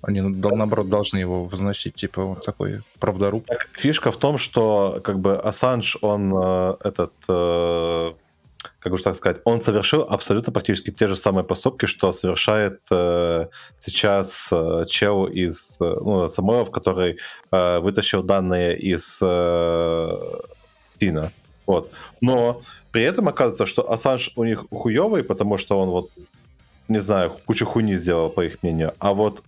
они, 0.02 0.20
наоборот, 0.20 0.88
должны 0.88 1.18
его 1.18 1.44
возносить, 1.44 1.94
типа, 1.94 2.24
вот 2.24 2.44
такой 2.44 2.82
правдоруб. 2.98 3.46
Так, 3.46 3.68
фишка 3.72 4.10
в 4.10 4.16
том, 4.16 4.36
что, 4.36 5.00
как 5.04 5.20
бы, 5.20 5.36
Ассанж, 5.36 5.96
он 6.00 6.34
э, 6.34 6.74
этот, 6.82 7.12
э, 7.28 8.12
как 8.82 8.92
бы 8.92 8.98
так 8.98 9.14
сказать, 9.14 9.40
он 9.44 9.62
совершил 9.62 10.02
абсолютно 10.02 10.52
практически 10.52 10.90
те 10.90 11.06
же 11.06 11.14
самые 11.14 11.44
поступки, 11.44 11.86
что 11.86 12.12
совершает 12.12 12.80
э, 12.90 13.46
сейчас 13.80 14.48
э, 14.50 14.84
чел 14.88 15.26
из, 15.26 15.76
э, 15.80 15.84
ну, 15.84 16.28
Самойлов, 16.28 16.72
который 16.72 17.18
э, 17.52 17.78
вытащил 17.78 18.24
данные 18.24 18.76
из 18.76 19.18
э, 19.22 20.18
Тина. 20.98 21.30
Вот. 21.64 21.92
Но 22.20 22.60
при 22.90 23.02
этом 23.02 23.28
оказывается, 23.28 23.66
что 23.66 23.88
Ассанж 23.88 24.32
у 24.34 24.42
них 24.42 24.64
хуёвый, 24.70 25.22
потому 25.22 25.58
что 25.58 25.78
он 25.78 25.88
вот, 25.90 26.10
не 26.88 27.00
знаю, 27.00 27.36
кучу 27.46 27.64
хуйни 27.64 27.94
сделал, 27.94 28.30
по 28.30 28.44
их 28.44 28.62
мнению. 28.64 28.94
А 28.98 29.14
вот 29.14 29.44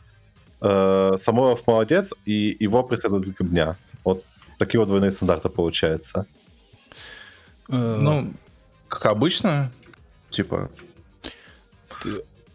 э, 0.60 1.16
Самойлов 1.20 1.66
молодец, 1.66 2.12
и 2.24 2.56
его 2.60 2.84
преследует 2.84 3.34
дня. 3.40 3.76
Вот 4.04 4.22
такие 4.58 4.78
вот 4.78 4.86
двойные 4.86 5.10
стандарты 5.10 5.48
получаются. 5.48 6.26
Э, 7.68 7.98
ну, 8.00 8.32
как 8.88 9.06
обычно, 9.06 9.70
типа... 10.30 10.70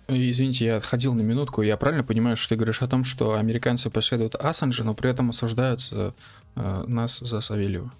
Извините, 0.07 0.65
я 0.65 0.77
отходил 0.77 1.13
на 1.13 1.21
минутку. 1.21 1.61
Я 1.61 1.77
правильно 1.77 2.03
понимаю, 2.03 2.35
что 2.35 2.49
ты 2.49 2.55
говоришь 2.55 2.81
о 2.81 2.87
том, 2.87 3.05
что 3.05 3.35
американцы 3.35 3.91
преследуют 3.91 4.33
Ассанжа, 4.35 4.83
но 4.83 4.95
при 4.95 5.11
этом 5.11 5.29
осуждают 5.29 5.87
э, 5.91 6.11
нас 6.55 7.19
за 7.19 7.41
Савельева? 7.41 7.91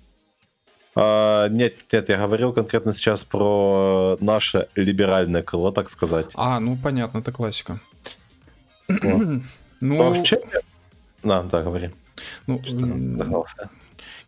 А, 0.96 1.48
нет, 1.50 1.76
нет, 1.92 2.10
я 2.10 2.18
говорил 2.18 2.52
конкретно 2.52 2.94
сейчас 2.94 3.24
про 3.24 4.18
наше 4.20 4.70
либеральное 4.76 5.44
крыло, 5.44 5.72
так 5.72 5.90
сказать. 5.90 6.32
А, 6.34 6.60
ну 6.60 6.78
понятно, 6.78 7.20
это 7.20 7.32
классика. 7.32 7.80
Ну, 8.88 9.44
вообще... 9.82 10.42
Да, 11.24 11.44
да, 11.44 11.62
говори. 11.62 11.92
Ну, 12.48 12.60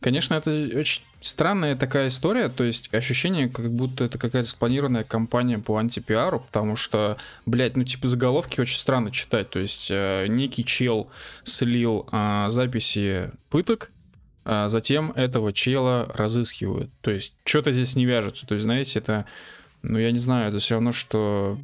конечно, 0.02 0.34
это 0.34 0.52
очень 0.76 1.04
странная 1.22 1.76
такая 1.76 2.08
история, 2.08 2.50
то 2.50 2.64
есть 2.64 2.94
ощущение, 2.94 3.48
как 3.48 3.72
будто 3.72 4.04
это 4.04 4.18
какая-то 4.18 4.50
спланированная 4.50 5.04
кампания 5.04 5.60
по 5.60 5.78
антипиару, 5.78 6.40
потому 6.40 6.76
что, 6.76 7.18
блядь, 7.46 7.78
ну 7.78 7.84
типа 7.84 8.08
заголовки 8.08 8.60
очень 8.60 8.78
странно 8.78 9.12
читать, 9.12 9.50
то 9.50 9.60
есть 9.60 9.90
э, 9.92 10.26
некий 10.28 10.66
чел 10.66 11.10
слил 11.44 12.08
э, 12.12 12.48
записи 12.50 13.32
пыток, 13.50 13.92
а 14.44 14.68
затем 14.68 15.12
этого 15.12 15.54
чела 15.54 16.12
разыскивают, 16.14 16.90
то 17.02 17.12
есть 17.12 17.36
что-то 17.46 17.72
здесь 17.72 17.96
не 17.96 18.06
вяжется, 18.06 18.48
то 18.48 18.56
есть, 18.56 18.64
знаете, 18.64 19.00
это, 19.00 19.26
ну 19.84 20.00
я 20.00 20.12
не 20.12 20.20
знаю, 20.20 20.50
это 20.50 20.58
все 20.58 20.76
равно, 20.76 20.92
что 20.92 21.60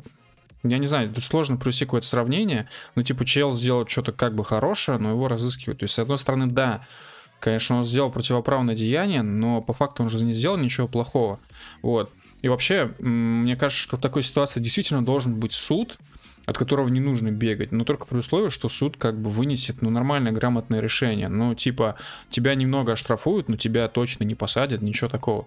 я 0.63 0.77
не 0.77 0.87
знаю, 0.87 1.09
тут 1.09 1.23
сложно 1.23 1.57
провести 1.57 1.85
какое-то 1.85 2.07
сравнение, 2.07 2.67
но 2.95 3.01
типа 3.01 3.25
чел 3.25 3.53
сделал 3.53 3.87
что-то 3.87 4.11
как 4.11 4.35
бы 4.35 4.43
хорошее, 4.43 4.97
но 4.97 5.11
его 5.11 5.27
разыскивают. 5.27 5.79
То 5.79 5.83
есть, 5.83 5.95
с 5.95 5.99
одной 5.99 6.17
стороны, 6.17 6.47
да, 6.47 6.85
конечно, 7.39 7.77
он 7.77 7.85
сделал 7.85 8.11
противоправное 8.11 8.75
деяние, 8.75 9.21
но 9.21 9.61
по 9.61 9.73
факту 9.73 10.03
он 10.03 10.09
же 10.09 10.23
не 10.23 10.33
сделал 10.33 10.57
ничего 10.57 10.87
плохого. 10.87 11.39
Вот. 11.81 12.11
И 12.41 12.49
вообще, 12.49 12.93
мне 12.99 13.55
кажется, 13.55 13.83
что 13.83 13.97
в 13.97 14.01
такой 14.01 14.23
ситуации 14.23 14.59
действительно 14.59 15.03
должен 15.03 15.39
быть 15.39 15.53
суд, 15.53 15.97
от 16.45 16.57
которого 16.57 16.87
не 16.87 17.01
нужно 17.01 17.29
бегать, 17.29 17.73
но 17.73 17.83
только 17.83 18.05
при 18.05 18.17
условии, 18.17 18.49
что 18.49 18.69
суд 18.69 18.95
как 18.97 19.19
бы 19.19 19.29
вынесет 19.29 19.81
ну, 19.81 19.89
нормальное, 19.89 20.31
грамотное 20.31 20.79
решение. 20.79 21.27
Ну, 21.27 21.53
типа, 21.55 21.97
тебя 22.29 22.55
немного 22.55 22.93
оштрафуют, 22.93 23.49
но 23.49 23.57
тебя 23.57 23.87
точно 23.89 24.23
не 24.23 24.33
посадят, 24.33 24.81
ничего 24.81 25.09
такого. 25.09 25.45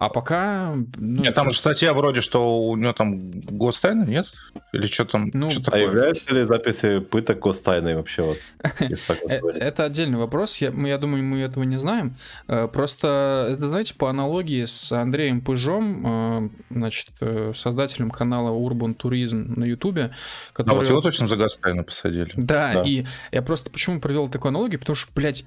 А 0.00 0.08
пока... 0.08 0.76
Ну, 0.96 1.22
нет, 1.22 1.34
там 1.34 1.50
же 1.50 1.58
статья 1.58 1.92
вроде, 1.92 2.22
что 2.22 2.58
у 2.58 2.74
него 2.74 2.94
там 2.94 3.32
гостайна, 3.42 4.04
нет? 4.04 4.28
Или 4.72 4.86
что 4.86 5.04
там? 5.04 5.30
Ну, 5.34 5.50
что 5.50 5.60
а 5.60 5.64
такое? 5.64 5.82
являются 5.82 6.32
ли 6.32 6.42
записи 6.44 7.00
пыток 7.00 7.40
гостайной 7.40 7.96
вообще? 7.96 8.22
Вот, 8.22 8.38
э, 8.80 9.40
это 9.56 9.84
отдельный 9.84 10.16
вопрос. 10.16 10.56
Я, 10.56 10.70
я 10.70 10.96
думаю, 10.96 11.22
мы 11.22 11.40
этого 11.40 11.64
не 11.64 11.78
знаем. 11.78 12.16
Э, 12.48 12.66
просто, 12.66 13.48
это, 13.50 13.68
знаете, 13.68 13.92
по 13.94 14.08
аналогии 14.08 14.64
с 14.64 14.90
Андреем 14.90 15.42
Пыжом, 15.42 16.06
э, 16.06 16.48
значит, 16.70 17.08
создателем 17.54 18.10
канала 18.10 18.56
Urban 18.58 18.96
Tourism 18.96 19.58
на 19.58 19.66
Ютубе, 19.66 20.14
который... 20.54 20.76
А 20.76 20.78
вот 20.78 20.88
его 20.88 21.02
точно 21.02 21.26
за 21.26 21.36
гостайну 21.36 21.84
посадили. 21.84 22.32
Да, 22.36 22.72
да, 22.72 22.82
и 22.86 23.04
я 23.32 23.42
просто 23.42 23.68
почему 23.68 24.00
провел 24.00 24.30
такую 24.30 24.48
аналогию, 24.48 24.80
потому 24.80 24.96
что, 24.96 25.12
блядь, 25.14 25.44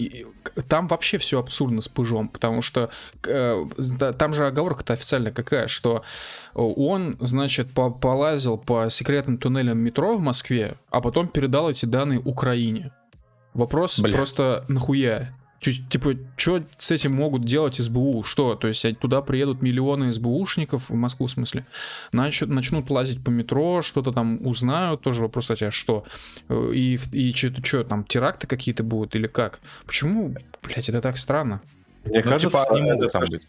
и 0.00 0.26
там 0.68 0.88
вообще 0.88 1.18
все 1.18 1.38
абсурдно 1.38 1.80
с 1.80 1.88
пыжом, 1.88 2.28
потому 2.28 2.62
что 2.62 2.90
э, 3.24 3.64
там 4.18 4.34
же 4.34 4.46
оговорка-то 4.46 4.92
официально 4.92 5.30
какая, 5.30 5.68
что 5.68 6.02
он, 6.54 7.16
значит, 7.20 7.70
по 7.70 7.90
полазил 7.90 8.58
по 8.58 8.90
секретным 8.90 9.38
туннелям 9.38 9.78
метро 9.78 10.16
в 10.16 10.20
Москве, 10.20 10.74
а 10.90 11.00
потом 11.00 11.28
передал 11.28 11.70
эти 11.70 11.86
данные 11.86 12.20
Украине. 12.20 12.92
Вопрос 13.54 13.98
Бля. 13.98 14.14
просто 14.14 14.64
нахуя? 14.68 15.34
Типа, 15.60 16.16
что 16.36 16.62
с 16.78 16.90
этим 16.90 17.14
могут 17.14 17.44
делать 17.44 17.76
СБУ? 17.76 18.22
Что? 18.22 18.54
То 18.54 18.68
есть 18.68 18.98
туда 18.98 19.20
приедут 19.20 19.60
миллионы 19.60 20.10
СБУшников, 20.10 20.88
в 20.88 20.94
Москву 20.94 21.26
в 21.26 21.30
смысле, 21.30 21.66
начнут, 22.12 22.48
начнут 22.50 22.90
лазить 22.90 23.22
по 23.22 23.28
метро, 23.28 23.82
что-то 23.82 24.10
там 24.12 24.38
узнают, 24.46 25.02
тоже 25.02 25.22
вопрос, 25.22 25.44
кстати, 25.44 25.64
а 25.64 25.70
что? 25.70 26.04
И, 26.48 26.98
и 27.12 27.34
что, 27.34 27.84
там, 27.84 28.04
теракты 28.04 28.46
какие-то 28.46 28.82
будут 28.82 29.14
или 29.14 29.26
как? 29.26 29.60
Почему, 29.84 30.34
блядь, 30.62 30.88
это 30.88 31.02
так 31.02 31.18
странно? 31.18 31.60
Мне 32.06 32.22
ну, 32.24 32.30
кажется, 32.30 32.46
типа, 32.46 32.64
они 32.70 32.82
могут 32.82 33.12
там 33.12 33.24
быть. 33.28 33.46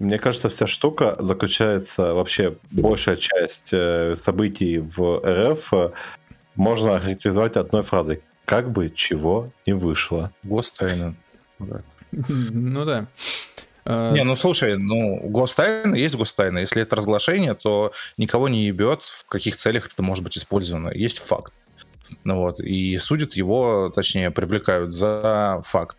Мне 0.00 0.18
кажется, 0.18 0.48
вся 0.48 0.66
штука 0.66 1.16
заключается, 1.20 2.12
вообще 2.12 2.56
большая 2.72 3.14
часть 3.14 3.68
э, 3.72 4.16
событий 4.16 4.78
в 4.78 5.20
РФ 5.24 5.72
э, 5.72 5.90
можно 6.56 6.96
охарактеризовать 6.96 7.56
одной 7.56 7.82
фразой. 7.82 8.20
Как 8.44 8.72
бы 8.72 8.90
чего 8.90 9.52
не 9.64 9.74
вышло. 9.74 10.32
Гостайна. 10.42 11.14
Ну 12.12 12.84
да. 12.84 13.06
А, 13.84 14.12
не, 14.12 14.22
ну 14.22 14.36
слушай, 14.36 14.76
ну 14.76 15.20
гостайна 15.24 15.94
есть 15.94 16.16
гостайна. 16.16 16.58
Если 16.58 16.82
это 16.82 16.96
разглашение, 16.96 17.54
то 17.54 17.92
никого 18.16 18.48
не 18.48 18.66
ебет, 18.66 19.02
в 19.02 19.26
каких 19.26 19.56
целях 19.56 19.88
это 19.92 20.02
может 20.02 20.22
быть 20.22 20.38
использовано. 20.38 20.90
Есть 20.90 21.18
факт. 21.18 21.52
Ну 22.24 22.36
вот, 22.36 22.60
и 22.60 22.98
судят 22.98 23.34
его, 23.34 23.90
точнее, 23.94 24.30
привлекают 24.30 24.92
за 24.92 25.62
факт. 25.64 25.96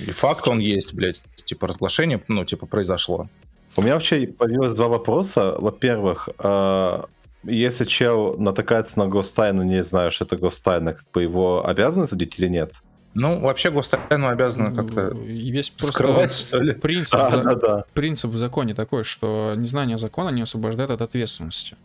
И 0.00 0.10
факт 0.10 0.48
он 0.48 0.58
есть, 0.58 0.94
блядь, 0.94 1.22
типа 1.44 1.66
разглашение, 1.66 2.22
ну, 2.28 2.44
типа 2.44 2.66
произошло. 2.66 3.28
У 3.76 3.82
меня 3.82 3.94
вообще 3.94 4.26
появилось 4.26 4.74
два 4.74 4.88
вопроса. 4.88 5.54
Во-первых, 5.58 6.28
а, 6.38 7.06
если 7.44 7.84
чел 7.84 8.36
натыкается 8.38 8.98
на 8.98 9.06
гостайну, 9.06 9.62
не 9.62 9.84
знаю, 9.84 10.10
что 10.10 10.24
это 10.24 10.36
гостайна, 10.36 10.94
как 10.94 11.10
бы 11.12 11.22
его 11.22 11.66
обязаны 11.66 12.08
судить 12.08 12.38
или 12.38 12.48
нет? 12.48 12.72
Ну, 13.18 13.40
вообще 13.40 13.70
гостайну 13.70 14.28
обязаны 14.28 14.74
как-то 14.74 15.08
весь 15.10 15.72
скрывать, 15.76 16.32
что 16.32 16.60
ли? 16.60 16.72
Принцип, 16.72 17.18
а, 17.20 17.30
да, 17.30 17.54
да. 17.54 17.84
принцип 17.92 18.30
в 18.30 18.38
законе 18.38 18.74
такой, 18.74 19.02
что 19.02 19.54
незнание 19.56 19.98
закона 19.98 20.30
не 20.30 20.42
освобождает 20.42 20.90
от 20.90 21.02
ответственности. 21.02 21.76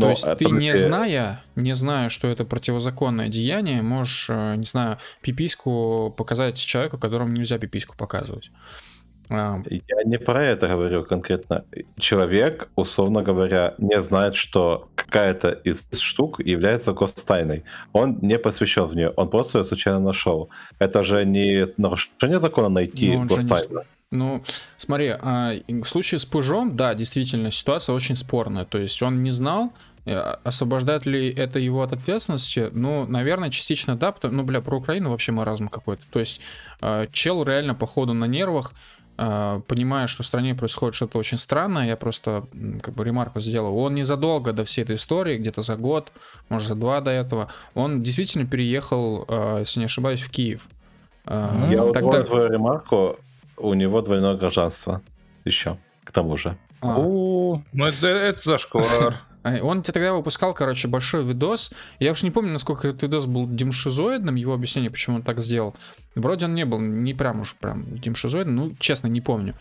То 0.00 0.10
есть 0.10 0.26
ты 0.38 0.46
не 0.46 0.74
зная, 0.74 1.42
не 1.54 1.74
зная, 1.74 2.08
что 2.08 2.28
это 2.28 2.44
противозаконное 2.44 3.28
деяние, 3.28 3.82
можешь, 3.82 4.26
э, 4.28 4.56
не 4.56 4.64
знаю, 4.64 4.98
пипиську 5.20 6.12
показать 6.16 6.56
человеку, 6.56 6.98
которому 6.98 7.30
нельзя 7.30 7.58
пипиську 7.58 7.96
показывать. 7.96 8.50
А. 9.30 9.62
Я 9.70 10.04
не 10.04 10.18
про 10.18 10.42
это 10.42 10.68
говорю 10.68 11.04
конкретно. 11.04 11.64
Человек, 11.98 12.68
условно 12.76 13.22
говоря, 13.22 13.74
не 13.78 14.00
знает, 14.00 14.34
что 14.34 14.88
какая-то 14.94 15.50
из 15.50 15.82
штук 15.98 16.40
является 16.40 16.92
гостайной. 16.92 17.64
Он 17.92 18.18
не 18.22 18.38
посвящен 18.38 18.84
в 18.84 18.94
нее, 18.94 19.10
он 19.16 19.28
просто 19.28 19.58
ее 19.58 19.64
случайно 19.64 20.00
нашел. 20.00 20.48
Это 20.78 21.02
же 21.02 21.24
не 21.24 21.66
нарушение 21.76 22.38
закона 22.38 22.68
найти 22.68 23.16
ну, 23.16 23.26
гостайну. 23.26 23.82
Ну, 24.10 24.42
смотри, 24.76 25.08
а, 25.08 25.54
в 25.68 25.84
случае 25.86 26.18
с 26.18 26.24
Пыжом, 26.24 26.76
да, 26.76 26.94
действительно, 26.94 27.50
ситуация 27.50 27.94
очень 27.94 28.16
спорная. 28.16 28.64
То 28.64 28.78
есть 28.78 29.02
он 29.02 29.22
не 29.22 29.32
знал, 29.32 29.72
э, 30.06 30.16
освобождает 30.44 31.06
ли 31.06 31.32
это 31.32 31.58
его 31.58 31.82
от 31.82 31.92
ответственности? 31.92 32.68
Ну, 32.72 33.06
наверное, 33.06 33.50
частично 33.50 33.96
да, 33.96 34.12
потому, 34.12 34.34
ну, 34.34 34.42
бля, 34.44 34.60
про 34.60 34.76
Украину 34.76 35.10
вообще 35.10 35.32
маразм 35.32 35.68
какой-то. 35.68 36.04
То 36.10 36.20
есть 36.20 36.40
а, 36.80 37.06
чел 37.10 37.42
реально, 37.42 37.74
походу, 37.74 38.12
на 38.14 38.26
нервах, 38.26 38.72
понимая, 39.16 40.06
что 40.06 40.22
в 40.22 40.26
стране 40.26 40.54
происходит 40.54 40.94
что-то 40.94 41.18
очень 41.18 41.38
странное, 41.38 41.86
я 41.86 41.96
просто 41.96 42.44
как 42.82 42.94
бы 42.94 43.04
ремарку 43.04 43.40
сделал. 43.40 43.78
Он 43.78 43.94
незадолго 43.94 44.52
до 44.52 44.64
всей 44.64 44.82
этой 44.82 44.96
истории, 44.96 45.38
где-то 45.38 45.62
за 45.62 45.76
год, 45.76 46.12
может 46.48 46.68
за 46.68 46.74
два 46.74 47.00
до 47.00 47.10
этого, 47.10 47.48
он 47.74 48.02
действительно 48.02 48.46
переехал, 48.46 49.24
а, 49.28 49.60
если 49.60 49.80
не 49.80 49.86
ошибаюсь, 49.86 50.20
в 50.20 50.30
Киев. 50.30 50.62
А, 51.26 51.68
я 51.70 51.90
Тогда... 51.92 52.18
вот 52.18 52.28
твою 52.28 52.48
ремарку, 52.50 53.16
у 53.56 53.74
него 53.74 54.00
двойное 54.00 54.34
гражданство 54.34 55.00
еще, 55.44 55.78
к 56.04 56.12
тому 56.12 56.36
же. 56.36 56.56
А. 56.80 56.96
О, 56.98 57.62
ну 57.72 57.84
это, 57.84 58.06
это 58.08 58.42
зашквар. 58.42 59.14
А, 59.44 59.60
он 59.62 59.82
тебе 59.82 59.92
тогда 59.92 60.14
выпускал, 60.14 60.54
короче, 60.54 60.88
большой 60.88 61.22
видос. 61.24 61.70
Я 62.00 62.10
уж 62.12 62.22
не 62.22 62.32
помню, 62.32 62.52
насколько 62.52 62.88
этот 62.88 63.02
видос 63.02 63.26
был 63.26 63.46
демшизоидным, 63.46 64.34
его 64.34 64.54
объяснение, 64.54 64.90
почему 64.90 65.16
он 65.16 65.22
так 65.22 65.38
сделал. 65.40 65.76
Вроде 66.16 66.46
он 66.46 66.54
не 66.54 66.64
был 66.64 66.80
не 66.80 67.14
прям 67.14 67.40
уж 67.40 67.54
прям 67.54 67.84
демшизоидным, 67.98 68.56
ну, 68.56 68.74
честно, 68.80 69.06
не 69.06 69.20
помню. 69.20 69.54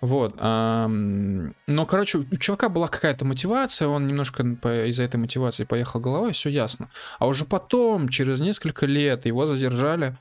Вот. 0.00 0.36
Но, 0.40 1.86
короче, 1.86 2.18
у 2.18 2.36
чувака 2.36 2.68
была 2.68 2.88
какая-то 2.88 3.24
мотивация, 3.24 3.88
он 3.88 4.06
немножко 4.06 4.42
из-за 4.42 5.02
этой 5.02 5.16
мотивации 5.16 5.64
поехал 5.64 6.00
головой, 6.00 6.32
все 6.32 6.48
ясно. 6.48 6.88
А 7.18 7.26
уже 7.26 7.44
потом, 7.44 8.08
через 8.08 8.40
несколько 8.40 8.86
лет, 8.86 9.26
его 9.26 9.46
задержали, 9.46 10.16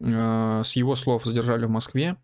а, 0.00 0.62
с 0.64 0.76
его 0.76 0.94
слов 0.94 1.24
задержали 1.24 1.64
в 1.64 1.70
Москве 1.70 2.16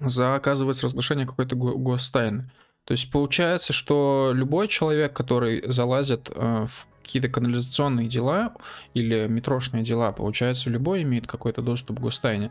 за, 0.00 0.34
оказывается, 0.34 0.86
разглашение 0.86 1.26
какой-то 1.26 1.56
гостайны. 1.56 2.50
То 2.88 2.92
есть 2.92 3.10
получается, 3.10 3.74
что 3.74 4.32
любой 4.34 4.66
человек, 4.66 5.12
который 5.12 5.62
залазит 5.70 6.30
э, 6.34 6.66
в 6.66 6.86
какие-то 7.02 7.28
канализационные 7.28 8.08
дела 8.08 8.54
или 8.94 9.26
метрошные 9.28 9.84
дела, 9.84 10.10
получается, 10.10 10.70
любой 10.70 11.02
имеет 11.02 11.26
какой-то 11.26 11.60
доступ 11.60 11.98
к 11.98 12.00
гостайне. 12.00 12.50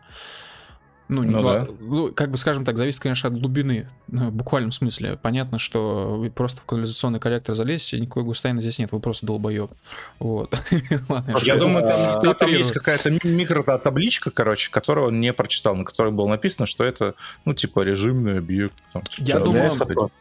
Ну, 1.09 1.23
ну, 1.23 1.41
да. 1.41 1.67
ну, 1.79 2.13
как 2.13 2.29
бы 2.29 2.37
скажем 2.37 2.65
так, 2.65 2.77
зависит, 2.77 3.01
конечно, 3.01 3.29
от 3.29 3.39
глубины, 3.39 3.89
ну, 4.09 4.29
в 4.29 4.33
буквальном 4.33 4.71
смысле. 4.71 5.17
Понятно, 5.19 5.57
что 5.57 6.17
вы 6.19 6.29
просто 6.29 6.61
в 6.61 6.65
канализационный 6.65 7.19
коллектор 7.19 7.55
залезете, 7.55 7.99
никакой 7.99 8.21
густайны 8.21 8.61
здесь 8.61 8.77
нет, 8.77 8.91
вы 8.91 8.99
просто 8.99 9.25
долбоеб. 9.25 9.71
Вот. 10.19 10.55
Ладно, 11.09 11.35
я 11.41 11.55
думаю, 11.55 12.35
там, 12.35 12.47
есть 12.51 12.73
какая-то 12.73 13.09
микротабличка, 13.09 14.29
короче, 14.29 14.69
которую 14.69 15.07
он 15.07 15.19
не 15.19 15.33
прочитал, 15.33 15.75
на 15.75 15.83
которой 15.83 16.11
было 16.11 16.27
написано, 16.27 16.67
что 16.67 16.83
это, 16.83 17.15
ну, 17.43 17.55
типа, 17.55 17.79
режимный 17.79 18.37
объект. 18.37 18.75
Там, 18.93 19.01
я 19.17 19.39
думаю, 19.39 20.11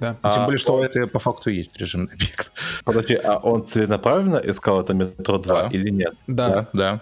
да. 0.00 0.16
А, 0.22 0.32
Тем 0.32 0.44
более, 0.44 0.58
что 0.58 0.74
он... 0.74 0.84
это 0.84 1.06
по 1.06 1.18
факту 1.18 1.50
есть 1.50 1.76
режимный 1.76 2.12
объект. 2.14 2.52
Подожди, 2.84 3.14
а 3.14 3.36
он 3.36 3.66
целенаправленно 3.66 4.40
искал 4.42 4.80
это 4.80 4.94
метро 4.94 5.38
2 5.38 5.62
да. 5.62 5.68
или 5.68 5.90
нет? 5.90 6.14
Да. 6.26 6.48
Да. 6.48 6.68
да. 6.72 7.00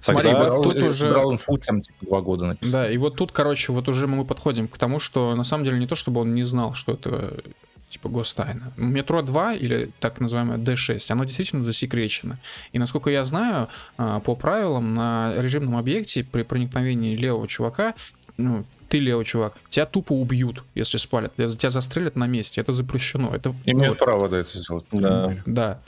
Смотри, 0.00 0.30
Тогда 0.30 0.54
вот 0.54 0.62
тут 0.64 0.76
уже... 0.76 1.06
Brown 1.06 1.58
там 1.64 1.80
типа 1.80 2.04
два 2.04 2.20
года 2.20 2.46
написано. 2.46 2.82
Да, 2.82 2.90
и 2.90 2.96
вот 2.98 3.16
тут, 3.16 3.32
короче, 3.32 3.72
вот 3.72 3.88
уже 3.88 4.06
мы 4.06 4.24
подходим 4.24 4.66
к 4.68 4.76
тому, 4.76 4.98
что 4.98 5.34
на 5.36 5.44
самом 5.44 5.64
деле 5.64 5.78
не 5.78 5.86
то, 5.86 5.94
чтобы 5.94 6.20
он 6.20 6.34
не 6.34 6.42
знал, 6.42 6.74
что 6.74 6.92
это 6.92 7.42
типа 7.90 8.08
гостайна. 8.08 8.72
Метро 8.76 9.22
2 9.22 9.54
или 9.54 9.92
так 10.00 10.18
называемое 10.20 10.58
D6, 10.58 11.06
оно 11.10 11.24
действительно 11.24 11.62
засекречено. 11.62 12.38
И 12.72 12.78
насколько 12.80 13.08
я 13.08 13.24
знаю, 13.24 13.68
а, 13.96 14.18
по 14.18 14.34
правилам 14.34 14.94
на 14.94 15.32
режимном 15.36 15.76
объекте 15.76 16.24
при 16.24 16.42
проникновении 16.42 17.16
левого 17.16 17.46
чувака 17.46 17.94
ну, 18.36 18.64
ты 18.94 19.00
левый 19.00 19.24
чувак, 19.24 19.54
тебя 19.70 19.86
тупо 19.86 20.12
убьют, 20.12 20.62
если 20.76 20.98
спалят. 20.98 21.34
Тебя 21.34 21.70
застрелят 21.70 22.14
на 22.14 22.28
месте. 22.28 22.60
Это 22.60 22.70
запрещено. 22.70 23.34
Это, 23.34 23.52
Имеют 23.64 23.98
ну, 23.98 24.06
право 24.06 24.28
да, 24.28 24.38
это 24.38 24.56
сделать. 24.56 24.84
Да. 24.92 25.36
Да. 25.46 25.80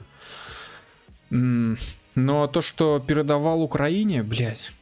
Но 1.31 2.47
то, 2.49 2.61
что 2.63 2.99
передавал 2.99 3.63
Украине, 3.63 4.25
блядь, 4.25 4.73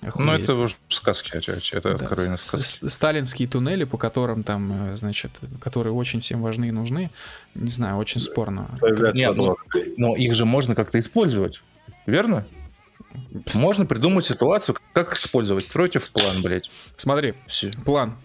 Охуеть. 0.00 0.26
Ну, 0.26 0.32
это 0.32 0.54
уже 0.54 0.76
сказки, 0.88 1.30
это 1.36 1.82
да. 1.82 1.94
откровенно 1.96 2.38
сказки. 2.38 2.88
Сталинские 2.88 3.48
туннели, 3.48 3.84
по 3.84 3.98
которым 3.98 4.44
там, 4.44 4.92
э, 4.92 4.96
значит, 4.96 5.32
которые 5.60 5.92
очень 5.92 6.20
всем 6.20 6.40
важны 6.40 6.68
и 6.68 6.70
нужны, 6.70 7.10
не 7.54 7.70
знаю, 7.70 7.98
очень 7.98 8.20
спорно. 8.22 8.78
Нет, 9.12 9.36
но, 9.36 9.56
но 9.98 10.16
их 10.16 10.34
же 10.34 10.46
можно 10.46 10.74
как-то 10.74 10.98
использовать, 10.98 11.62
верно? 12.06 12.46
Можно 13.54 13.86
придумать 13.86 14.24
ситуацию, 14.24 14.76
как 14.92 15.14
использовать. 15.14 15.66
Стройте 15.66 15.98
в 15.98 16.10
план, 16.10 16.42
блядь. 16.42 16.70
Смотри, 16.96 17.34
Все. 17.46 17.70
план. 17.84 18.16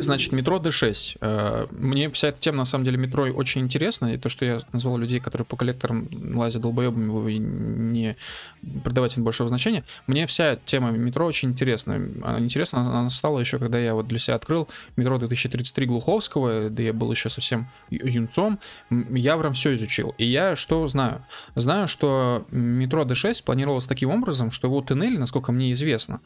Значит, 0.00 0.32
метро 0.32 0.58
D6. 0.58 1.18
Э, 1.20 1.66
мне 1.70 2.10
вся 2.10 2.28
эта 2.28 2.40
тема, 2.40 2.58
на 2.58 2.64
самом 2.64 2.84
деле, 2.84 2.96
метро 2.96 3.24
очень 3.24 3.62
интересна. 3.62 4.14
И 4.14 4.18
то, 4.18 4.28
что 4.28 4.44
я 4.44 4.60
назвал 4.72 4.98
людей, 4.98 5.20
которые 5.20 5.46
по 5.46 5.56
коллекторам 5.56 6.08
лазят 6.34 6.62
долбоебами, 6.62 7.10
вы 7.10 7.36
не 7.36 8.16
придавать 8.84 9.16
им 9.16 9.24
большого 9.24 9.48
значения. 9.48 9.84
Мне 10.06 10.26
вся 10.26 10.56
тема 10.56 10.90
метро 10.90 11.26
очень 11.26 11.50
интересна. 11.50 11.94
Она 12.22 12.38
интересна 12.38 12.80
она 12.80 13.10
стала 13.10 13.38
еще, 13.40 13.58
когда 13.58 13.78
я 13.78 13.94
вот 13.94 14.06
для 14.06 14.18
себя 14.18 14.36
открыл 14.36 14.68
метро 14.96 15.18
2033 15.18 15.86
Глуховского, 15.86 16.70
да 16.70 16.82
я 16.82 16.92
был 16.92 17.10
еще 17.10 17.30
совсем 17.30 17.68
юнцом. 17.90 18.58
Я 18.90 19.36
прям 19.36 19.54
все 19.54 19.74
изучил. 19.74 20.14
И 20.18 20.24
я 20.24 20.56
что 20.56 20.86
знаю? 20.86 21.24
Знаю, 21.54 21.88
что 21.88 22.46
метро 22.50 23.04
D6 23.04 23.44
планировалось 23.44 23.84
таким 23.84 24.10
образом, 24.10 24.50
что 24.50 24.68
его 24.68 24.80
туннели, 24.80 25.16
насколько 25.16 25.52
мне 25.52 25.72
известно, 25.72 26.20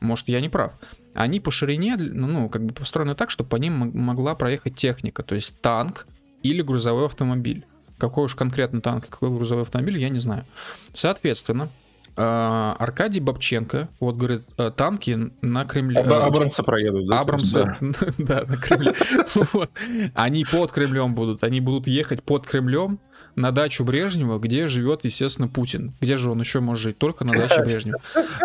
может, 0.00 0.28
я 0.28 0.40
не 0.40 0.48
прав, 0.48 0.72
они 1.14 1.40
по 1.40 1.50
ширине, 1.50 1.96
ну, 1.96 2.26
ну, 2.26 2.48
как 2.48 2.64
бы 2.64 2.74
построены 2.74 3.14
так, 3.14 3.30
чтобы 3.30 3.48
по 3.48 3.56
ним 3.56 3.90
могла 3.94 4.34
проехать 4.34 4.74
техника, 4.74 5.22
то 5.22 5.34
есть 5.34 5.60
танк 5.60 6.06
или 6.42 6.62
грузовой 6.62 7.06
автомобиль. 7.06 7.64
Какой 7.98 8.24
уж 8.24 8.34
конкретно 8.34 8.80
танк, 8.80 9.08
какой 9.08 9.30
грузовой 9.30 9.62
автомобиль, 9.62 9.98
я 9.98 10.10
не 10.10 10.18
знаю. 10.18 10.44
Соответственно, 10.92 11.70
а, 12.18 12.76
Аркадий 12.78 13.20
Бабченко, 13.20 13.88
вот 14.00 14.16
говорит, 14.16 14.42
э, 14.56 14.70
танки 14.74 15.30
на 15.42 15.66
Кремле. 15.66 16.00
Абрамса 16.00 16.62
проедут, 16.62 17.06
да? 17.08 17.20
Абрамса, 17.20 17.76
да, 18.18 18.44
на 18.46 18.56
Кремле. 18.56 18.94
Они 20.14 20.44
под 20.44 20.72
Кремлем 20.72 21.14
будут, 21.14 21.44
они 21.44 21.60
будут 21.60 21.86
ехать 21.86 22.22
под 22.22 22.46
Кремлем, 22.46 22.98
на 23.36 23.52
дачу 23.52 23.84
Брежнева, 23.84 24.38
где 24.38 24.66
живет, 24.66 25.04
естественно, 25.04 25.46
Путин. 25.46 25.94
Где 26.00 26.16
же 26.16 26.30
он 26.30 26.40
еще 26.40 26.60
может 26.60 26.82
жить? 26.82 26.98
Только 26.98 27.24
на 27.24 27.34
даче 27.34 27.62
Брежнева. 27.62 28.00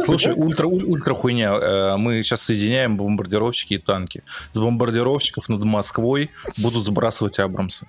Слушай, 0.05 0.33
ультра, 0.35 0.67
ультра 0.67 1.15
хуйня. 1.15 1.53
Э, 1.53 1.97
мы 1.97 2.21
сейчас 2.21 2.43
соединяем 2.43 2.97
бомбардировщики 2.97 3.75
и 3.75 3.77
танки. 3.77 4.23
С 4.49 4.57
бомбардировщиков 4.57 5.47
над 5.49 5.63
Москвой 5.63 6.29
будут 6.57 6.85
сбрасывать 6.85 7.39
Абрамсы. 7.39 7.87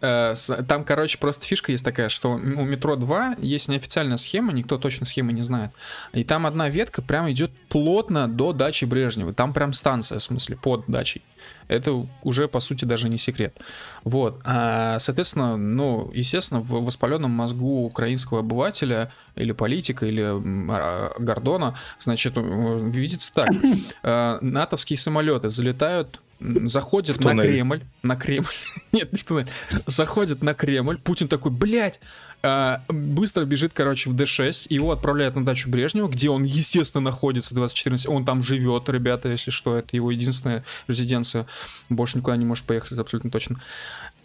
Э, 0.00 0.34
там, 0.66 0.84
короче, 0.84 1.18
просто 1.18 1.44
фишка 1.44 1.72
есть 1.72 1.84
такая, 1.84 2.08
что 2.08 2.30
у 2.32 2.38
метро 2.38 2.96
2 2.96 3.36
есть 3.38 3.68
неофициальная 3.68 4.16
схема, 4.16 4.52
никто 4.52 4.78
точно 4.78 5.06
схемы 5.06 5.32
не 5.32 5.42
знает. 5.42 5.70
И 6.12 6.24
там 6.24 6.46
одна 6.46 6.68
ветка 6.68 7.02
прям 7.02 7.30
идет 7.30 7.50
плотно 7.68 8.28
до 8.28 8.52
дачи 8.52 8.84
Брежнева. 8.84 9.34
Там 9.34 9.52
прям 9.52 9.72
станция, 9.72 10.18
в 10.18 10.22
смысле, 10.22 10.56
под 10.56 10.84
дачей. 10.86 11.22
Это 11.68 12.06
уже, 12.22 12.48
по 12.48 12.60
сути, 12.60 12.84
даже 12.84 13.08
не 13.08 13.18
секрет. 13.18 13.56
Вот. 14.04 14.40
А, 14.44 14.98
соответственно, 14.98 15.56
ну, 15.56 16.10
естественно, 16.12 16.60
в 16.60 16.84
воспаленном 16.84 17.30
мозгу 17.30 17.84
украинского 17.84 18.40
обывателя 18.40 19.12
или 19.36 19.52
политика, 19.52 20.06
или 20.06 20.22
а, 20.24 21.12
Гордона, 21.18 21.76
значит, 21.98 22.34
видится 22.36 23.32
так. 23.32 23.50
Э, 24.02 24.38
натовские 24.40 24.96
самолеты 24.96 25.48
залетают 25.48 26.20
заходит 26.40 27.20
на 27.20 27.36
Кремль, 27.36 27.82
на 28.02 28.16
Кремль, 28.16 28.46
нет, 28.92 29.12
не 29.12 29.18
в 29.18 29.24
туннель, 29.24 29.48
заходит 29.86 30.42
на 30.42 30.54
Кремль, 30.54 30.98
Путин 30.98 31.28
такой, 31.28 31.52
блядь, 31.52 32.00
а, 32.42 32.82
быстро 32.88 33.44
бежит, 33.44 33.72
короче, 33.74 34.10
в 34.10 34.16
D6, 34.16 34.66
его 34.70 34.92
отправляют 34.92 35.36
на 35.36 35.44
дачу 35.44 35.70
Брежнева, 35.70 36.08
где 36.08 36.30
он, 36.30 36.44
естественно, 36.44 37.02
находится 37.02 37.54
2014, 37.54 38.08
он 38.08 38.24
там 38.24 38.42
живет, 38.42 38.88
ребята, 38.88 39.28
если 39.28 39.50
что, 39.50 39.76
это 39.76 39.94
его 39.94 40.10
единственная 40.10 40.64
резиденция, 40.88 41.46
больше 41.88 42.18
никуда 42.18 42.36
не 42.36 42.44
может 42.44 42.64
поехать, 42.64 42.92
это 42.92 43.02
абсолютно 43.02 43.30
точно. 43.30 43.60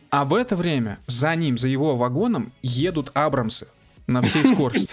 А 0.09 0.23
в 0.23 0.33
это 0.33 0.55
время 0.55 0.99
за 1.07 1.35
ним, 1.35 1.57
за 1.57 1.67
его 1.67 1.97
вагоном 1.97 2.53
едут 2.61 3.11
Абрамсы 3.13 3.67
на 4.07 4.21
всей 4.21 4.45
скорости. 4.53 4.89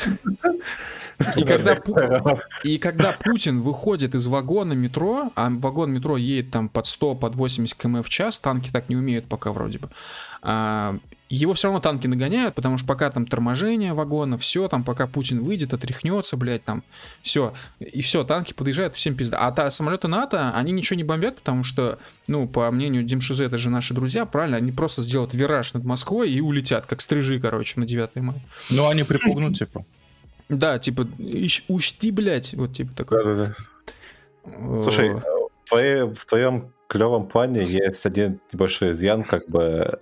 И 1.36 1.44
когда, 1.44 1.74
Пу- 1.74 2.40
и 2.64 2.78
когда 2.78 3.12
Путин 3.12 3.60
выходит 3.60 4.14
из 4.14 4.26
вагона 4.26 4.72
метро, 4.72 5.30
а 5.34 5.51
вагон 5.51 5.93
метро 5.93 6.16
едет 6.16 6.51
там 6.51 6.68
под 6.68 6.86
100, 6.86 7.14
под 7.16 7.34
80 7.34 7.76
км 7.76 8.02
в 8.02 8.09
час, 8.09 8.39
танки 8.39 8.70
так 8.72 8.89
не 8.89 8.97
умеют 8.97 9.26
пока 9.26 9.52
вроде 9.52 9.78
бы, 9.78 9.90
а, 10.43 10.98
его 11.32 11.55
все 11.55 11.68
равно 11.68 11.80
танки 11.80 12.06
нагоняют, 12.06 12.55
потому 12.55 12.76
что 12.76 12.86
пока 12.86 13.10
там 13.10 13.26
торможение 13.26 13.94
вагона, 13.94 14.36
все, 14.36 14.68
там 14.68 14.84
пока 14.84 15.06
Путин 15.06 15.43
выйдет, 15.43 15.72
отряхнется, 15.72 16.36
блядь, 16.36 16.62
там, 16.62 16.82
все, 17.22 17.55
и 17.80 18.02
все, 18.02 18.22
танки 18.22 18.52
подъезжают, 18.52 18.97
всем 18.97 19.14
пизда. 19.14 19.39
А 19.39 19.51
та, 19.51 19.70
самолеты 19.70 20.09
НАТО, 20.09 20.52
они 20.55 20.72
ничего 20.72 20.98
не 20.98 21.05
бомбят, 21.05 21.36
потому 21.36 21.64
что, 21.64 21.98
ну, 22.26 22.47
по 22.47 22.70
мнению 22.70 23.02
Димшизе, 23.02 23.47
это 23.47 23.56
же 23.56 23.70
наши 23.70 23.94
друзья, 23.94 24.26
правильно, 24.26 24.59
они 24.59 24.72
просто 24.72 25.01
сделают 25.01 25.32
вираж 25.32 25.72
над 25.72 25.84
Москвой 25.84 26.30
и 26.30 26.40
улетят, 26.43 26.84
как 26.84 27.01
стрижи, 27.01 27.40
короче, 27.40 27.80
на 27.80 27.86
9 27.86 28.16
мая. 28.16 28.43
Ну, 28.68 28.86
они 28.89 29.02
припугнут, 29.02 29.56
типа. 29.56 29.86
Да, 30.59 30.79
типа, 30.79 31.07
учти, 31.69 32.11
блядь, 32.11 32.55
вот 32.55 32.74
типа 32.74 32.95
такой. 32.95 33.24
Да-да-да. 33.24 33.55
Слушай, 34.83 35.11
Э, 35.11 35.20
в, 35.65 35.69
твоей- 35.69 36.15
в 36.15 36.24
твоем 36.27 36.73
клевом 36.89 37.27
плане 37.27 37.62
есть 37.65 38.05
один 38.07 38.41
небольшой 38.53 38.91
изъян, 38.91 39.23
как 39.23 39.49
бы, 39.49 39.99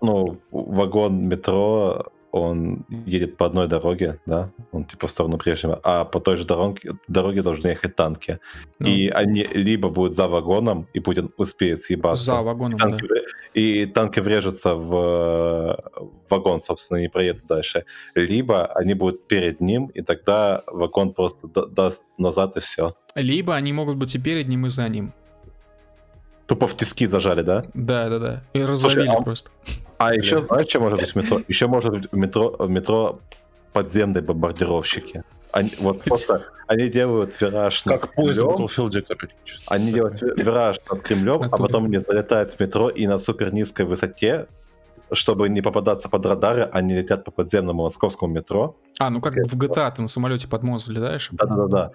ну, 0.00 0.38
вагон 0.50 1.28
метро, 1.28 2.06
он 2.32 2.84
едет 3.06 3.36
по 3.36 3.46
одной 3.46 3.68
дороге, 3.68 4.18
да, 4.26 4.50
он 4.78 4.84
типа 4.84 5.06
в 5.06 5.10
сторону 5.10 5.38
прежнего, 5.38 5.80
а 5.82 6.04
по 6.04 6.20
той 6.20 6.36
же 6.36 6.44
дороге, 6.44 6.92
дороге 7.08 7.42
должны 7.42 7.68
ехать 7.68 7.96
танки. 7.96 8.38
ну, 8.78 8.86
И 8.88 9.08
они 9.08 9.42
либо 9.42 9.88
будут 9.88 10.16
за 10.16 10.28
вагоном, 10.28 10.86
и 10.94 11.00
Путин 11.00 11.30
успеет 11.36 11.82
съебаться, 11.82 12.24
за 12.24 12.42
вагоном, 12.42 12.78
да. 12.78 12.88
танки 12.88 13.04
вре- 13.04 13.24
и 13.54 13.86
танки 13.86 14.20
врежутся 14.20 14.74
в 14.74 14.94
э, 14.94 16.00
вагон, 16.30 16.60
собственно, 16.60 16.98
и 16.98 17.02
не 17.02 17.08
проедут 17.08 17.46
дальше. 17.48 17.84
Либо 18.14 18.66
они 18.66 18.94
будут 18.94 19.28
перед 19.28 19.60
ним, 19.60 19.86
и 19.86 20.02
тогда 20.02 20.62
вагон 20.66 21.12
просто 21.12 21.48
да- 21.48 21.66
даст 21.66 22.02
назад, 22.18 22.56
и 22.56 22.60
все. 22.60 22.94
Либо 23.14 23.54
они 23.56 23.72
могут 23.72 23.96
быть 23.96 24.14
и 24.14 24.18
перед 24.18 24.48
ним, 24.48 24.66
и 24.66 24.70
за 24.70 24.88
ним. 24.88 25.12
Тупо 26.46 26.66
в 26.66 26.76
тиски 26.76 27.06
зажали, 27.06 27.42
да? 27.42 27.64
Да, 27.74 28.08
да, 28.08 28.18
да. 28.18 28.42
И 28.54 28.64
развалили 28.64 29.08
а- 29.08 29.22
просто. 29.22 29.50
А 29.98 30.14
еще, 30.14 30.40
знаешь, 30.40 30.68
что 30.68 30.80
может 30.80 31.00
быть 31.00 31.10
в 31.10 31.16
метро? 31.16 31.40
Еще 31.48 31.66
может 31.66 31.90
быть 31.92 32.12
в 32.12 32.16
метро, 32.16 32.54
в 32.58 32.70
метро 32.70 33.18
подземные 33.78 34.22
бомбардировщики. 34.22 35.22
Они, 35.52 35.70
вот 35.78 36.02
просто 36.04 36.42
они 36.66 36.88
делают 36.88 37.40
вираж 37.40 37.84
над 37.86 38.00
Как 38.00 38.14
поезд 38.14 38.40
в 38.40 38.42
Кремлем, 38.42 38.66
Battlefield, 38.66 39.30
они 39.66 39.92
делают 39.92 40.22
ви- 40.22 40.42
вираж 40.44 40.76
над 40.90 41.02
Кремлем, 41.02 41.42
а 41.52 41.56
потом 41.56 41.84
они 41.84 41.98
залетают 41.98 42.52
в 42.52 42.60
метро 42.60 42.88
и 42.88 43.06
на 43.06 43.18
супер 43.18 43.52
низкой 43.52 43.86
высоте, 43.86 44.46
чтобы 45.12 45.48
не 45.48 45.62
попадаться 45.62 46.08
под 46.08 46.26
радары, 46.26 46.68
они 46.72 46.94
летят 46.94 47.24
по 47.24 47.30
подземному 47.30 47.82
московскому 47.84 48.34
метро. 48.34 48.76
А, 48.98 49.10
ну 49.10 49.20
как 49.20 49.34
в 49.34 49.56
GTA 49.56 49.94
ты 49.96 50.02
на 50.02 50.08
самолете 50.08 50.48
под 50.48 50.62
мост 50.62 50.86
залетаешь? 50.86 51.28
Да-да-да. 51.32 51.90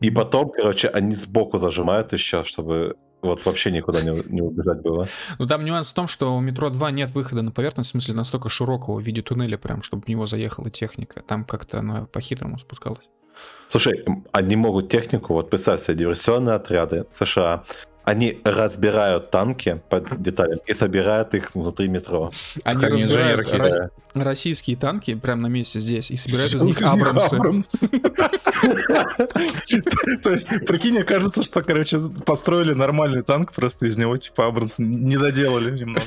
И 0.00 0.10
потом, 0.10 0.50
короче, 0.50 0.88
они 0.88 1.14
сбоку 1.14 1.58
зажимают 1.58 2.12
еще, 2.12 2.44
чтобы 2.44 2.94
вот 3.24 3.44
вообще 3.44 3.70
никуда 3.70 4.02
не, 4.02 4.10
не 4.32 4.42
убежать 4.42 4.82
было. 4.82 5.08
Ну 5.38 5.46
там 5.46 5.64
нюанс 5.64 5.90
в 5.90 5.94
том, 5.94 6.08
что 6.08 6.36
у 6.36 6.40
метро 6.40 6.70
2 6.70 6.90
нет 6.90 7.10
выхода 7.14 7.42
на 7.42 7.50
поверхность, 7.50 7.90
в 7.90 7.92
смысле 7.92 8.14
настолько 8.14 8.48
широкого 8.48 8.98
в 8.98 9.02
виде 9.02 9.22
туннеля 9.22 9.58
прям, 9.58 9.82
чтобы 9.82 10.04
в 10.04 10.08
него 10.08 10.26
заехала 10.26 10.70
техника. 10.70 11.22
Там 11.26 11.44
как-то 11.44 11.78
она 11.78 12.06
по-хитрому 12.06 12.58
спускалась. 12.58 13.04
Слушай, 13.68 14.04
они 14.32 14.56
могут 14.56 14.88
технику, 14.88 15.32
вот 15.32 15.50
представь 15.50 15.82
себе, 15.82 15.96
диверсионные 15.96 16.54
отряды 16.54 17.06
США, 17.10 17.64
они 18.04 18.40
разбирают 18.44 19.30
танки 19.30 19.80
по 19.88 20.00
деталям 20.00 20.60
и 20.66 20.74
собирают 20.74 21.34
их 21.34 21.54
внутри 21.54 21.88
метро. 21.88 22.30
Они 22.62 22.84
они 22.84 22.94
разбирают 22.94 23.48
инженеры 23.48 23.90
ро- 24.14 24.22
российские 24.22 24.76
танки 24.76 25.14
прямо 25.14 25.42
на 25.42 25.46
месте 25.46 25.80
здесь 25.80 26.10
и 26.10 26.16
собирают 26.16 26.54
из 26.54 26.62
них 26.62 26.82
Абрамсы. 26.82 27.36
Абрамсы. 27.36 27.88
То 30.22 30.30
есть, 30.30 30.66
прикинь, 30.66 31.02
кажется, 31.02 31.42
что, 31.42 31.62
короче, 31.62 31.98
построили 32.26 32.74
нормальный 32.74 33.22
танк, 33.22 33.52
просто 33.52 33.86
из 33.86 33.96
него, 33.96 34.16
типа, 34.16 34.46
Абрамс 34.46 34.78
не 34.78 35.16
доделали 35.16 35.76
немного. 35.76 36.04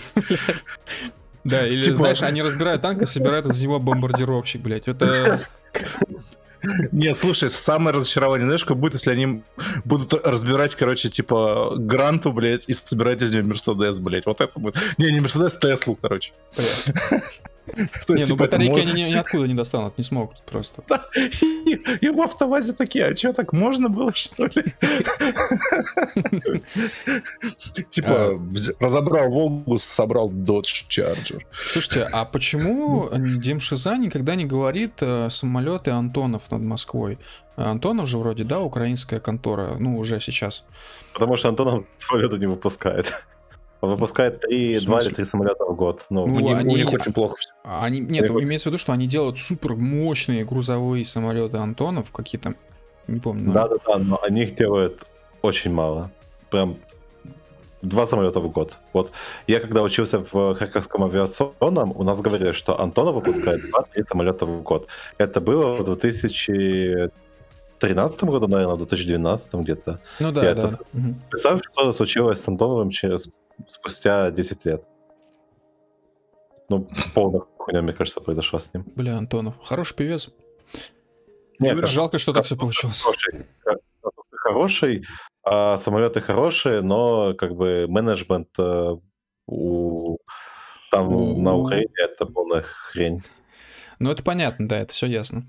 Да, 1.43 1.65
или, 1.65 1.79
Типа- 1.79 1.97
знаешь, 1.97 2.21
они 2.21 2.41
разбирают 2.41 2.81
танк 2.81 3.01
и 3.01 3.05
собирают 3.05 3.45
из 3.47 3.61
него 3.61 3.79
бомбардировщик, 3.79 4.61
блядь. 4.61 4.87
Это... 4.87 5.41
Нет, 6.91 7.17
слушай, 7.17 7.49
самое 7.49 7.95
разочарование, 7.95 8.47
знаешь, 8.47 8.65
как 8.65 8.77
будет, 8.77 8.93
если 8.93 9.11
они 9.11 9.43
будут 9.85 10.13
разбирать, 10.25 10.75
короче, 10.75 11.09
типа, 11.09 11.75
Гранту, 11.77 12.31
блядь, 12.31 12.67
и 12.69 12.73
собирать 12.73 13.21
из 13.21 13.31
нее 13.31 13.43
Мерседес, 13.43 13.99
блядь. 13.99 14.25
Вот 14.25 14.41
это 14.41 14.59
будет. 14.59 14.77
Не, 14.97 15.11
не 15.11 15.19
Мерседес, 15.19 15.55
Теслу, 15.55 15.97
короче. 16.01 16.33
То 18.07 18.13
Не, 18.13 18.19
есть, 18.19 18.29
ну 18.29 18.35
типа, 18.35 18.45
батарейки 18.45 18.79
они 18.79 18.93
ни- 18.93 19.09
ниоткуда 19.09 19.47
не 19.47 19.53
достанут, 19.53 19.97
не 19.97 20.03
смогут 20.03 20.41
просто. 20.45 20.83
И, 21.65 21.73
и 22.01 22.09
в 22.09 22.21
автовазе 22.21 22.73
такие, 22.73 23.05
а 23.05 23.15
что, 23.15 23.33
так 23.33 23.53
можно 23.53 23.89
было, 23.89 24.13
что 24.13 24.45
ли? 24.45 24.63
Типа, 27.89 28.31
А. 28.31 28.39
разобрал 28.79 29.29
Волгу, 29.29 29.77
собрал 29.77 30.31
Dodge 30.31 30.85
Charger. 30.89 31.41
Слушайте, 31.51 32.07
а 32.11 32.25
почему 32.25 33.09
Дим 33.13 33.59
Шиза 33.59 33.97
никогда 33.97 34.35
не 34.35 34.45
говорит 34.45 34.93
э, 35.01 35.29
самолеты 35.29 35.91
Антонов 35.91 36.49
над 36.51 36.61
Москвой? 36.61 37.19
Антонов 37.55 38.07
же 38.07 38.17
вроде, 38.17 38.43
да, 38.43 38.61
украинская 38.61 39.19
контора, 39.19 39.75
ну, 39.79 39.97
уже 39.97 40.19
сейчас. 40.21 40.65
Потому 41.13 41.37
что 41.37 41.49
Антонов 41.49 41.85
самолеты 41.97 42.37
не 42.37 42.45
выпускает. 42.45 43.13
Он 43.81 43.89
выпускает 43.91 44.39
три, 44.41 44.77
В 44.77 44.85
два 44.85 44.95
или 44.97 45.03
смысле? 45.03 45.15
три 45.15 45.25
самолета 45.25 45.65
в 45.65 45.75
год. 45.75 46.05
Ну, 46.09 46.25
Ну, 46.27 46.35
У 46.35 46.39
них- 46.39 46.57
они- 46.57 46.73
у 46.73 46.77
них 46.77 46.91
очень 46.91 47.13
плохо 47.13 47.35
все. 47.37 47.49
А 47.63 47.83
Они, 47.85 47.99
нет, 47.99 48.27
вот- 48.29 48.41
имеется 48.43 48.69
в 48.69 48.71
виду, 48.71 48.77
что 48.79 48.91
они 48.93 49.07
делают 49.07 49.37
супер 49.39 49.75
мощные 49.75 50.43
грузовые 50.45 51.03
самолеты 51.05 51.57
Антонов, 51.57 52.11
какие-то, 52.11 52.53
не 53.07 53.19
помню. 53.19 53.51
да, 53.51 53.67
да, 53.67 53.75
да, 53.85 53.97
но 53.99 54.19
они 54.23 54.41
их 54.43 54.55
делают 54.55 55.03
очень 55.43 55.71
мало. 55.71 56.09
Прям 56.49 56.75
два 57.83 58.07
самолета 58.07 58.39
в 58.39 58.49
год. 58.51 58.77
Вот 58.93 59.11
я 59.45 59.59
когда 59.59 59.83
учился 59.83 60.19
в 60.31 60.55
Харьковском 60.55 61.03
авиационном, 61.03 61.91
у 61.95 62.01
нас 62.03 62.19
говорили, 62.21 62.53
что 62.53 62.79
Антонов 62.81 63.13
выпускает 63.15 63.61
2-3 63.69 64.03
самолета 64.09 64.45
в 64.47 64.63
год. 64.63 64.87
Это 65.19 65.39
было 65.39 65.75
в 65.75 65.83
2013 65.83 68.23
году, 68.23 68.47
наверное, 68.47 68.73
в 68.75 68.77
2012 68.79 69.61
где-то. 69.61 69.99
Ну 70.19 70.31
да, 70.31 70.43
Я 70.43 70.55
да. 70.55 70.63
это- 70.63 70.79
Мгм. 70.93 71.21
Представь, 71.29 71.61
что 71.71 71.93
случилось 71.93 72.39
с 72.41 72.47
Антоновым 72.47 72.89
через 72.89 73.29
спустя 73.67 74.31
10 74.31 74.65
лет. 74.65 74.87
Ну, 76.69 76.87
полная 77.15 77.41
хуйня, 77.57 77.81
мне 77.81 77.93
кажется, 77.93 78.19
произошла 78.21 78.59
с 78.59 78.73
ним. 78.73 78.83
Бля, 78.95 79.17
Антонов. 79.17 79.55
Хороший 79.63 79.95
певец. 79.95 80.29
Нет, 81.59 81.87
Жалко, 81.87 82.17
что 82.19 82.33
так 82.33 82.45
все 82.45 82.55
получилось. 82.55 83.01
хороший, 83.01 83.45
хороший, 84.31 85.05
а 85.43 85.77
самолеты 85.77 86.21
хорошие, 86.21 86.81
но 86.81 87.33
как 87.33 87.55
бы 87.55 87.85
менеджмент 87.87 88.49
э, 88.59 88.95
у 89.47 90.17
там 90.91 91.07
У- 91.15 91.41
на 91.41 91.55
Украине 91.55 91.91
это 91.97 92.25
полная 92.25 92.61
хрень. 92.61 93.23
Ну, 93.99 94.11
это 94.11 94.21
понятно, 94.21 94.67
да, 94.67 94.79
это 94.79 94.93
все 94.93 95.07
ясно. 95.07 95.45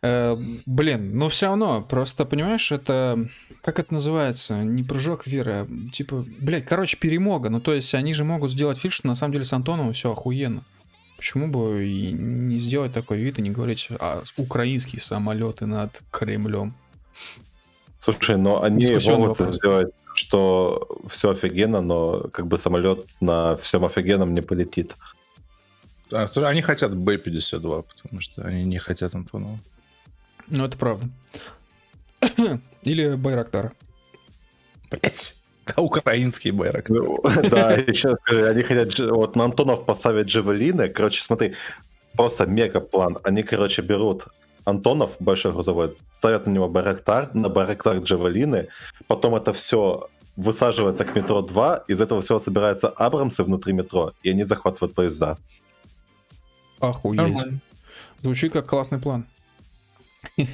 Э, 0.00 0.36
блин, 0.66 1.18
но 1.18 1.28
все 1.28 1.46
равно, 1.46 1.82
просто, 1.82 2.24
понимаешь, 2.24 2.72
это... 2.72 3.28
Как 3.62 3.78
это 3.78 3.94
называется? 3.94 4.62
Не 4.62 4.82
прыжок 4.82 5.26
веры, 5.26 5.52
а, 5.52 5.68
типа, 5.92 6.24
блядь, 6.38 6.64
короче, 6.64 6.96
перемога. 6.96 7.50
Ну, 7.50 7.60
то 7.60 7.74
есть, 7.74 7.94
они 7.94 8.14
же 8.14 8.24
могут 8.24 8.50
сделать 8.50 8.78
фишь, 8.78 8.94
что 8.94 9.08
на 9.08 9.14
самом 9.14 9.32
деле 9.32 9.44
с 9.44 9.52
Антоновым 9.52 9.92
все 9.92 10.12
охуенно. 10.12 10.64
Почему 11.16 11.48
бы 11.48 11.86
и 11.86 12.12
не 12.12 12.58
сделать 12.58 12.92
такой 12.92 13.18
вид 13.18 13.38
и 13.38 13.42
не 13.42 13.50
говорить, 13.50 13.88
а 13.98 14.22
украинские 14.36 15.00
самолеты 15.00 15.66
над 15.66 16.02
Кремлем? 16.10 16.74
Слушай, 17.98 18.36
но 18.36 18.62
они 18.62 18.80
Дискуссионный 18.80 19.20
могут 19.20 19.38
вопрос. 19.38 19.56
сделать, 19.56 19.88
что 20.14 20.86
все 21.08 21.30
офигенно, 21.30 21.80
но 21.80 22.28
как 22.32 22.46
бы 22.46 22.58
самолет 22.58 23.06
на 23.20 23.56
всем 23.56 23.84
офигенном 23.84 24.34
не 24.34 24.42
полетит. 24.42 24.96
А, 26.14 26.28
Они 26.46 26.62
хотят 26.62 26.94
Б-52, 26.94 27.82
потому 27.82 28.20
что 28.20 28.42
они 28.42 28.64
не 28.64 28.78
хотят 28.78 29.14
Антонова. 29.14 29.58
Ну, 30.48 30.64
это 30.64 30.78
правда. 30.78 31.08
Или 32.82 33.14
Байрактара. 33.16 33.72
Блять. 34.90 35.34
Да, 35.66 35.82
украинский 35.82 36.50
байрак. 36.50 36.90
Ну, 36.90 37.20
Да, 37.50 37.72
еще 37.72 38.16
скажи, 38.16 38.46
они 38.46 38.62
хотят 38.62 38.98
вот 38.98 39.34
на 39.34 39.44
Антонов 39.44 39.86
поставить 39.86 40.26
джавелины. 40.26 40.88
Короче, 40.90 41.22
смотри, 41.22 41.54
просто 42.12 42.46
мега 42.46 42.80
план. 42.80 43.18
Они, 43.24 43.42
короче, 43.42 43.82
берут 43.82 44.26
Антонов, 44.64 45.16
большой 45.20 45.52
грузовой, 45.52 45.96
ставят 46.12 46.46
на 46.46 46.50
него 46.50 46.68
Байрактар, 46.68 47.30
на 47.34 47.48
Байрактар 47.48 47.98
джавелины, 47.98 48.68
потом 49.06 49.34
это 49.34 49.52
все 49.52 50.08
высаживается 50.36 51.04
к 51.04 51.14
метро 51.14 51.42
2, 51.42 51.84
из 51.88 52.00
этого 52.00 52.20
всего 52.20 52.40
собираются 52.40 52.88
Абрамсы 52.88 53.44
внутри 53.44 53.72
метро, 53.72 54.12
и 54.22 54.30
они 54.30 54.44
захватывают 54.44 54.94
поезда. 54.94 55.38
Охуеть. 56.80 57.16
Нормально. 57.16 57.60
Звучит 58.18 58.52
как 58.52 58.66
классный 58.66 58.98
план. 58.98 59.26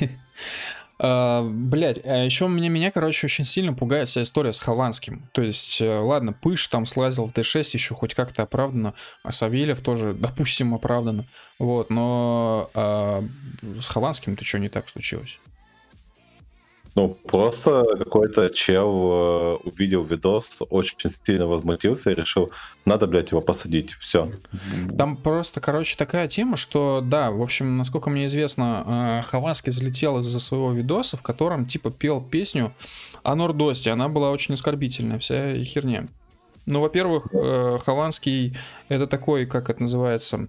А, 1.02 1.48
блять, 1.48 1.98
а 2.04 2.24
еще 2.26 2.46
меня, 2.46 2.68
меня, 2.68 2.90
короче, 2.90 3.26
очень 3.26 3.46
сильно 3.46 3.72
пугает 3.72 4.08
вся 4.08 4.22
история 4.22 4.52
с 4.52 4.60
Хованским. 4.60 5.30
То 5.32 5.40
есть, 5.40 5.80
э, 5.80 5.98
ладно, 5.98 6.34
Пыш 6.34 6.66
там 6.66 6.84
слазил 6.84 7.26
в 7.26 7.32
D6, 7.32 7.70
еще 7.72 7.94
хоть 7.94 8.12
как-то 8.12 8.42
оправдано, 8.42 8.92
а 9.22 9.32
Савельев 9.32 9.80
тоже, 9.80 10.12
допустим, 10.18 10.74
оправдано. 10.74 11.26
Вот, 11.58 11.88
но 11.88 12.70
а, 12.74 13.24
с 13.62 13.88
Хованским-то 13.88 14.44
что 14.44 14.58
не 14.58 14.68
так 14.68 14.90
случилось? 14.90 15.38
Ну, 17.00 17.08
просто 17.08 17.86
какой-то 17.96 18.50
чел 18.50 18.90
э, 18.90 19.56
увидел 19.64 20.04
видос, 20.04 20.60
очень 20.68 20.98
сильно 21.24 21.46
возмутился 21.46 22.10
и 22.10 22.14
решил, 22.14 22.50
надо, 22.84 23.06
блядь, 23.06 23.30
его 23.30 23.40
посадить. 23.40 23.92
Все. 24.00 24.30
Там 24.98 25.16
просто, 25.16 25.60
короче, 25.60 25.96
такая 25.96 26.28
тема, 26.28 26.58
что, 26.58 27.00
да, 27.02 27.30
в 27.30 27.40
общем, 27.40 27.78
насколько 27.78 28.10
мне 28.10 28.26
известно, 28.26 29.22
э, 29.22 29.26
Хованский 29.26 29.72
залетел 29.72 30.18
из-за 30.18 30.40
своего 30.40 30.72
видоса, 30.72 31.16
в 31.16 31.22
котором, 31.22 31.64
типа, 31.64 31.90
пел 31.90 32.20
песню 32.20 32.74
о 33.22 33.34
Нордосте. 33.34 33.92
Она 33.92 34.10
была 34.10 34.30
очень 34.30 34.52
оскорбительная, 34.52 35.18
вся 35.18 35.56
херня. 35.64 36.06
Ну, 36.66 36.82
во-первых, 36.82 37.32
э, 37.32 37.78
Хованский 37.82 38.58
это 38.90 39.06
такой, 39.06 39.46
как 39.46 39.70
это 39.70 39.80
называется, 39.80 40.48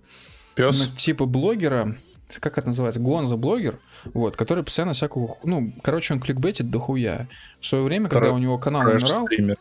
Пес. 0.55 0.77
ну, 0.77 0.95
типа 0.97 1.25
блогера, 1.25 1.95
как 2.39 2.57
это 2.57 2.67
называется, 2.67 3.01
гонза-блогер, 3.01 3.79
вот, 4.13 4.35
который 4.35 4.63
постоянно 4.63 4.93
всякого, 4.93 5.37
ну, 5.43 5.73
короче, 5.81 6.13
он 6.13 6.19
кликбейтит 6.19 6.69
дохуя. 6.69 7.27
В 7.59 7.65
свое 7.65 7.83
время, 7.83 8.09
когда 8.09 8.27
Трэш- 8.27 8.33
у 8.35 8.37
него 8.37 8.57
канал 8.57 8.81
умирал, 8.81 8.99
Трэш-стример. 8.99 9.57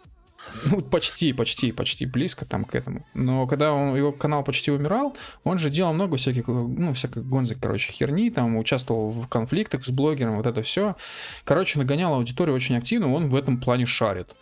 ну, 0.64 0.80
почти, 0.80 1.32
почти, 1.32 1.72
почти 1.72 2.06
близко 2.06 2.44
там 2.44 2.64
к 2.64 2.74
этому. 2.74 3.06
Но 3.14 3.47
когда 3.47 3.72
он, 3.72 3.97
его 3.97 4.12
канал 4.12 4.42
почти 4.44 4.70
умирал, 4.70 5.16
он 5.44 5.59
же 5.59 5.70
делал 5.70 5.92
много 5.92 6.16
всяких, 6.16 6.48
ну, 6.48 6.94
всякой 6.94 7.22
гонзы, 7.22 7.56
короче, 7.60 7.92
херни, 7.92 8.30
там, 8.30 8.56
участвовал 8.56 9.10
в 9.10 9.26
конфликтах 9.28 9.84
с 9.84 9.90
блогером, 9.90 10.36
вот 10.36 10.47
это 10.47 10.62
все. 10.62 10.97
Короче, 11.44 11.78
нагонял 11.78 12.14
аудиторию 12.14 12.55
очень 12.55 12.76
активно, 12.76 13.12
он 13.12 13.28
в 13.28 13.34
этом 13.34 13.60
плане 13.60 13.86
шарит. 13.86 14.34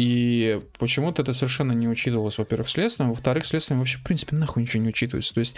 И 0.00 0.58
почему-то 0.78 1.20
это 1.20 1.34
совершенно 1.34 1.72
не 1.72 1.86
учитывалось, 1.86 2.38
во-первых, 2.38 2.70
следствием, 2.70 3.10
во-вторых, 3.10 3.44
следствием 3.44 3.80
вообще, 3.80 3.98
в 3.98 4.02
принципе, 4.02 4.34
нахуй 4.34 4.62
ничего 4.62 4.82
не 4.82 4.88
учитывается. 4.88 5.34
То 5.34 5.40
есть, 5.40 5.56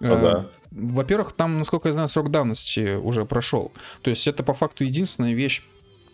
Ну 0.00 0.14
э, 0.14 0.20
да. 0.20 0.46
во-первых, 0.72 1.32
там, 1.32 1.58
насколько 1.58 1.88
я 1.88 1.92
знаю, 1.92 2.08
срок 2.08 2.32
давности 2.32 2.96
уже 2.96 3.24
прошел. 3.24 3.72
То 4.02 4.10
есть 4.10 4.26
это 4.26 4.42
по 4.42 4.52
факту 4.52 4.82
единственная 4.82 5.34
вещь, 5.34 5.62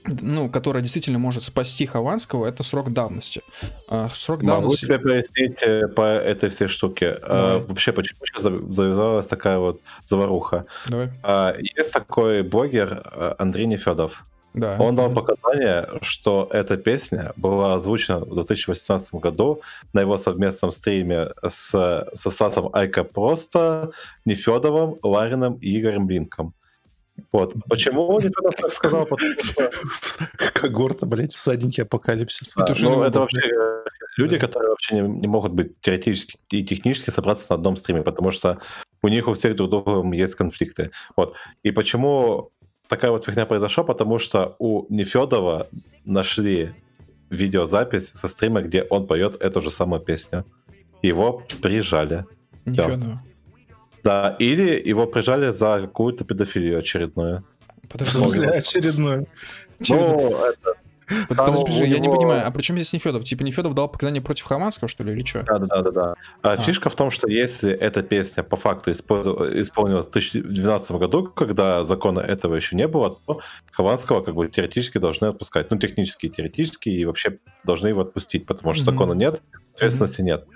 ну, 0.05 0.51
которая 0.51 0.83
действительно 0.83 1.19
может 1.19 1.43
спасти 1.43 1.87
Хованского, 1.87 2.47
это 2.47 2.63
срок 2.65 2.93
давности. 2.93 3.41
А 3.89 4.11
срок 4.11 4.43
Могу 4.43 4.61
давности... 4.61 4.85
тебе 4.85 4.99
пояснить 4.99 5.63
э, 5.63 5.89
по 5.89 6.03
этой 6.03 6.51
всей 6.51 6.69
штуке. 6.69 7.19
А, 7.23 7.53
Давай. 7.53 7.67
Вообще, 7.69 7.93
почему 7.93 8.27
сейчас 8.27 8.43
зав- 8.43 8.73
завязалась 8.75 9.27
такая 9.27 9.59
вот 9.59 9.81
заваруха? 10.05 10.67
Давай. 10.87 11.11
А, 11.23 11.57
Есть 11.59 11.95
такой 11.95 12.43
блогер 12.43 13.03
э, 13.11 13.35
Андрей 13.39 13.65
Нефедов. 13.65 14.27
Да. 14.55 14.77
Он 14.81 14.97
дал 14.97 15.11
показания, 15.13 15.89
что 16.03 16.49
эта 16.51 16.77
песня 16.77 17.33
была 17.37 17.75
озвучена 17.75 18.19
в 18.19 18.35
2018 18.35 19.15
году 19.15 19.61
на 19.93 20.01
его 20.01 20.19
совместном 20.19 20.73
стриме 20.73 21.29
с, 21.49 22.09
со 22.15 22.31
Сатом 22.31 22.71
Айка 22.73 23.05
Просто, 23.05 23.93
Нефедовым, 24.25 24.99
Ларином 25.03 25.55
и 25.55 25.79
Игорем 25.79 26.07
Блинком. 26.07 26.55
Вот. 27.33 27.55
Почему 27.69 28.19
Нефедов 28.19 28.55
так 28.57 28.73
сказал? 28.73 29.07
Когорта, 30.55 31.07
блядь, 31.07 31.33
всадники 31.33 31.83
апокалипсиса. 31.83 32.61
Петушиный 32.61 32.97
ну, 32.97 33.03
это 33.03 33.21
вообще 33.21 33.43
люди, 34.17 34.39
которые 34.39 34.71
вообще 34.71 34.97
не, 34.97 35.09
не 35.09 35.27
могут 35.29 35.53
быть 35.53 35.81
теоретически 35.81 36.39
и 36.51 36.65
технически 36.65 37.11
собраться 37.11 37.47
на 37.51 37.57
одном 37.57 37.77
стриме, 37.77 38.03
потому 38.03 38.31
что 38.31 38.59
у 39.03 39.09
них 39.09 39.29
у 39.29 39.35
всех 39.35 39.57
друг 39.57 39.71
другом 39.71 40.13
есть 40.13 40.35
конфликты. 40.35 40.91
Вот. 41.17 41.35
И 41.63 41.71
почему 41.71 42.51
такая 42.91 43.11
вот 43.11 43.25
фигня 43.25 43.47
произошла? 43.47 43.85
Потому 43.85 44.19
что 44.19 44.57
у 44.59 44.85
Нефедова 44.91 45.69
нашли 46.05 46.75
видеозапись 47.31 48.09
со 48.09 48.29
стрима, 48.29 48.61
где 48.61 48.83
он 48.83 49.07
поет 49.07 49.41
эту 49.41 49.63
же 49.63 49.71
самую 49.71 50.01
песню. 50.01 50.45
Его 51.01 51.43
прижали. 51.63 52.27
Нифига. 52.67 53.23
Да, 54.03 54.37
или 54.39 54.89
его 54.89 55.07
прижали 55.07 55.51
за 55.51 55.81
какую-то 55.83 56.25
педофилию 56.25 56.79
очередную. 56.79 57.45
Подожди, 57.89 58.13
смысле, 58.13 58.49
очередной. 58.49 59.27
Ну, 59.89 60.37
это, 60.37 60.70
под- 61.29 61.37
там 61.37 61.47
подожди, 61.55 61.83
у 61.83 61.85
я 61.87 61.99
не 61.99 62.09
понимаю, 62.09 62.47
а 62.47 62.51
при 62.51 62.63
чем 62.63 62.77
здесь 62.77 62.93
Нефедов? 62.93 63.25
Типа 63.25 63.43
Нефедов 63.43 63.75
дал 63.75 63.89
показания 63.89 64.21
против 64.21 64.45
Хованского, 64.47 64.89
что 64.89 65.05
ли, 65.05 65.13
или 65.13 65.25
что? 65.25 65.43
Да, 65.43 65.59
да, 65.59 65.67
да, 65.67 65.83
да, 65.83 65.91
да. 65.91 66.15
А, 66.43 66.53
А. 66.53 66.57
Фишка 66.57 66.91
в 66.91 66.95
том, 66.95 67.11
что 67.11 67.29
если 67.29 67.73
эта 67.73 68.03
песня 68.03 68.43
по 68.43 68.57
факту 68.57 68.91
испо- 68.91 69.61
исполнилась 69.61 70.07
в 70.07 70.11
2012 70.13 70.99
году, 70.99 71.25
когда 71.25 71.85
закона 71.85 72.21
этого 72.21 72.55
еще 72.55 72.77
не 72.77 72.89
было, 72.89 73.19
то 73.27 73.41
Хованского 73.73 74.23
как 74.23 74.35
бы 74.35 74.49
теоретически 74.49 74.99
должны 74.99 75.27
отпускать. 75.27 75.71
Ну, 75.71 75.79
технически 75.79 76.27
и 76.27 76.31
теоретически, 76.31 76.89
и 76.89 77.05
вообще 77.05 77.39
должны 77.65 77.89
его 77.89 78.01
отпустить, 78.03 78.47
потому 78.47 78.73
что 78.75 78.85
закона 78.85 79.13
нет, 79.13 79.43
ответственности 79.75 80.23
нет. 80.23 80.47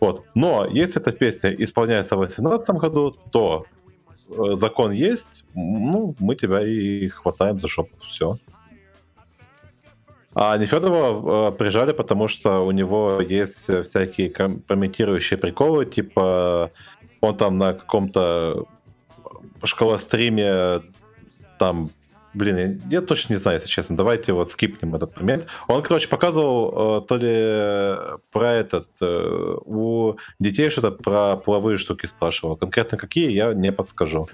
Вот. 0.00 0.24
Но 0.34 0.66
если 0.68 1.00
эта 1.00 1.12
песня 1.12 1.54
исполняется 1.56 2.16
в 2.16 2.20
2018 2.20 2.70
году, 2.76 3.16
то 3.30 3.64
э, 4.28 4.56
закон 4.56 4.90
есть, 4.90 5.44
ну, 5.54 6.16
мы 6.18 6.34
тебя 6.34 6.60
и 6.66 7.08
хватаем 7.08 7.60
за 7.60 7.68
жопу. 7.68 7.96
Все. 8.08 8.36
А 10.34 10.56
Нефедова 10.56 11.48
э, 11.48 11.52
прижали, 11.52 11.92
потому 11.92 12.28
что 12.28 12.60
у 12.60 12.70
него 12.70 13.20
есть 13.20 13.84
всякие 13.84 14.30
компрометирующие 14.30 15.38
приколы, 15.38 15.84
типа 15.84 16.70
он 17.20 17.36
там 17.36 17.56
на 17.56 17.74
каком-то 17.74 18.66
школа-стриме 19.62 20.82
там, 21.58 21.90
блин, 22.34 22.56
я, 22.90 22.98
я 22.98 23.06
точно 23.06 23.34
не 23.34 23.38
знаю, 23.38 23.58
если 23.58 23.68
честно, 23.68 23.96
давайте 23.96 24.32
вот 24.32 24.50
скипнем 24.50 24.94
этот 24.94 25.16
момент. 25.16 25.46
Он, 25.68 25.82
короче, 25.82 26.08
показывал 26.08 26.98
э, 26.98 27.06
то 27.06 27.16
ли 27.16 28.18
про 28.32 28.52
этот, 28.52 28.88
э, 29.00 29.56
у 29.64 30.16
детей 30.40 30.70
что-то 30.70 30.90
про 30.90 31.36
половые 31.36 31.76
штуки 31.76 32.06
спрашивал. 32.06 32.56
Конкретно 32.56 32.98
какие, 32.98 33.30
я 33.30 33.54
не 33.54 33.70
подскажу. 33.70 34.28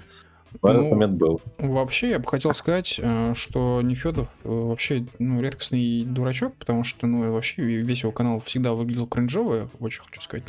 Но 0.61 0.69
этот 0.69 0.83
Ну, 0.83 0.89
момент 0.89 1.13
был. 1.13 1.41
Вообще, 1.57 2.09
я 2.11 2.19
бы 2.19 2.27
хотел 2.27 2.53
сказать, 2.53 2.99
э, 3.01 3.33
что 3.35 3.81
Нефедов 3.81 4.27
э, 4.43 4.49
вообще 4.49 5.05
ну, 5.19 5.41
редкостный 5.41 6.03
дурачок, 6.03 6.55
потому 6.55 6.83
что 6.83 7.07
ну, 7.07 7.31
вообще 7.31 7.61
весь 7.61 8.01
его 8.01 8.11
канал 8.11 8.39
всегда 8.41 8.73
выглядел 8.73 9.07
кринжово, 9.07 9.55
я 9.55 9.69
очень 9.79 10.01
хочу 10.01 10.21
сказать. 10.21 10.43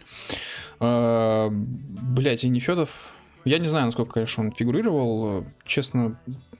Блять, 0.81 2.45
и 2.45 2.49
Нефедов, 2.49 2.91
я 3.45 3.59
не 3.59 3.69
знаю, 3.69 3.87
насколько, 3.87 4.13
конечно, 4.15 4.45
он 4.45 4.53
фигурировал, 4.53 5.43
э, 5.43 5.45
честно, 5.65 6.19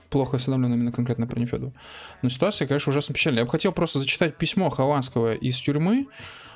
плохо 0.09 0.37
осведомлен 0.37 0.73
именно 0.73 0.91
конкретно 0.91 1.27
про 1.27 1.39
Нефедова. 1.39 1.73
Но 2.21 2.29
ситуация, 2.29 2.67
конечно, 2.67 2.91
ужасно 2.91 3.13
печальная. 3.13 3.41
Я 3.41 3.45
бы 3.45 3.51
хотел 3.51 3.71
просто 3.71 3.99
зачитать 3.99 4.37
письмо 4.37 4.69
Хованского 4.69 5.33
из 5.33 5.57
тюрьмы, 5.57 6.07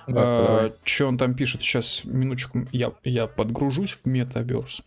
Да, 0.08 0.72
что 0.84 1.08
он 1.08 1.18
там 1.18 1.34
пишет? 1.34 1.62
Сейчас, 1.62 2.02
минуточку, 2.04 2.68
я, 2.72 2.92
я 3.04 3.26
подгружусь 3.28 3.98
в 4.04 4.08
метаверс. 4.08 4.84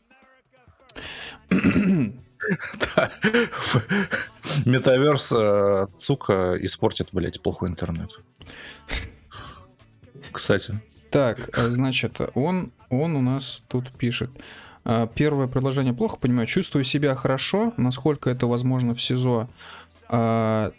Метаверс 4.64 5.32
э, 5.34 5.86
Цука 5.96 6.56
испортит, 6.60 7.08
блядь, 7.12 7.40
плохой 7.40 7.68
интернет. 7.68 8.10
Кстати. 10.32 10.80
Так, 11.10 11.58
э, 11.58 11.68
значит, 11.68 12.20
он, 12.34 12.72
он 12.90 13.16
у 13.16 13.22
нас 13.22 13.64
тут 13.68 13.90
пишет. 13.92 14.30
А, 14.84 15.06
Первое 15.06 15.46
предложение 15.46 15.94
плохо 15.94 16.18
понимаю. 16.18 16.46
Чувствую 16.46 16.84
себя 16.84 17.14
хорошо, 17.14 17.72
насколько 17.76 18.30
это 18.30 18.46
возможно 18.46 18.94
в 18.94 19.02
СИЗО. 19.02 19.48
А, 20.08 20.72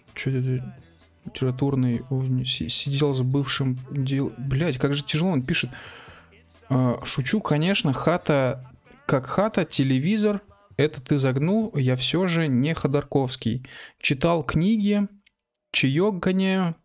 литературный 1.25 2.03
сидел 2.45 3.13
с 3.13 3.21
бывшим 3.21 3.77
дел... 3.91 4.31
Блять, 4.37 4.77
как 4.77 4.93
же 4.93 5.03
тяжело 5.03 5.31
он 5.31 5.43
пишет. 5.43 5.69
Шучу, 7.03 7.39
конечно, 7.41 7.93
хата 7.93 8.68
как 9.09 9.25
хата, 9.25 9.65
телевизор. 9.65 10.41
Это 10.77 11.01
ты 11.01 11.17
загнул, 11.17 11.75
я 11.75 11.95
все 11.95 12.27
же 12.27 12.47
не 12.47 12.75
Ходорковский. 12.75 13.65
Читал 13.99 14.43
книги, 14.43 15.07
чаек 15.71 16.13
гоняю, 16.15 16.75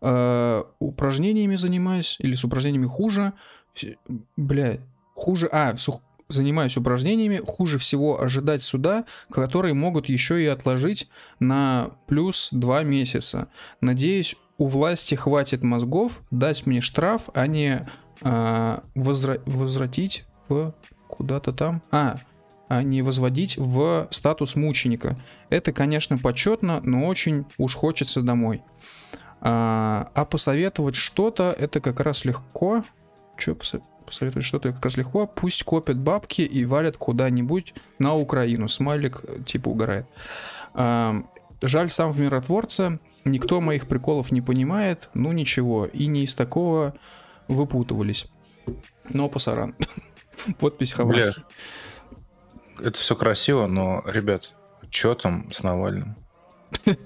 э, 0.00 0.62
упражнениями 0.78 1.56
занимаюсь, 1.56 2.16
или 2.20 2.36
с 2.36 2.44
упражнениями 2.44 2.86
хуже. 2.86 3.32
Бля, 4.36 4.78
хуже... 5.14 5.48
А, 5.50 5.76
с 5.76 5.88
ух- 5.88 6.02
занимаюсь 6.28 6.76
упражнениями, 6.76 7.42
хуже 7.44 7.78
всего 7.78 8.22
ожидать 8.22 8.62
суда, 8.62 9.04
которые 9.28 9.74
могут 9.74 10.08
еще 10.08 10.40
и 10.40 10.46
отложить 10.46 11.08
на 11.40 11.90
плюс 12.06 12.48
2 12.52 12.84
месяца. 12.84 13.48
Надеюсь, 13.80 14.36
у 14.56 14.68
власти 14.68 15.16
хватит 15.16 15.64
мозгов 15.64 16.22
дать 16.30 16.64
мне 16.64 16.80
штраф, 16.80 17.22
а 17.34 17.48
не 17.48 17.84
а, 18.22 18.84
возра- 18.94 19.42
возвратить 19.46 20.24
в 20.48 20.72
куда-то 21.14 21.52
там. 21.52 21.82
А, 21.90 22.16
а 22.68 22.82
не 22.82 23.02
возводить 23.02 23.56
в 23.56 24.08
статус 24.10 24.56
мученика. 24.56 25.16
Это, 25.50 25.72
конечно, 25.72 26.18
почетно, 26.18 26.80
но 26.82 27.06
очень 27.06 27.46
уж 27.58 27.74
хочется 27.74 28.22
домой. 28.22 28.62
А, 29.40 30.10
а 30.14 30.24
посоветовать 30.24 30.96
что-то, 30.96 31.54
это 31.56 31.80
как 31.80 32.00
раз 32.00 32.24
легко. 32.24 32.84
Посо- 33.36 33.82
посоветовать 34.06 34.46
что-то 34.46 34.72
как 34.72 34.82
раз 34.84 34.96
легко. 34.96 35.26
Пусть 35.26 35.62
копят 35.64 35.98
бабки 35.98 36.42
и 36.42 36.64
валят 36.64 36.96
куда-нибудь 36.96 37.74
на 37.98 38.14
Украину. 38.14 38.68
Смайлик 38.68 39.22
э, 39.26 39.42
типа 39.44 39.68
угорает. 39.68 40.06
А, 40.72 41.22
жаль, 41.62 41.90
сам 41.90 42.12
в 42.12 42.20
миротворце. 42.20 42.98
Никто 43.24 43.60
моих 43.60 43.86
приколов 43.86 44.32
не 44.32 44.40
понимает. 44.40 45.10
Ну 45.14 45.32
ничего. 45.32 45.86
И 45.86 46.06
не 46.06 46.24
из 46.24 46.34
такого 46.34 46.94
выпутывались. 47.48 48.26
Но 49.10 49.28
пасаран. 49.28 49.74
Подпись 50.58 50.92
Хованский. 50.92 51.42
Это 52.78 52.98
все 52.98 53.14
красиво, 53.14 53.66
но, 53.66 54.02
ребят, 54.06 54.52
что 54.90 55.14
там 55.14 55.52
с 55.52 55.62
Навальным? 55.62 56.16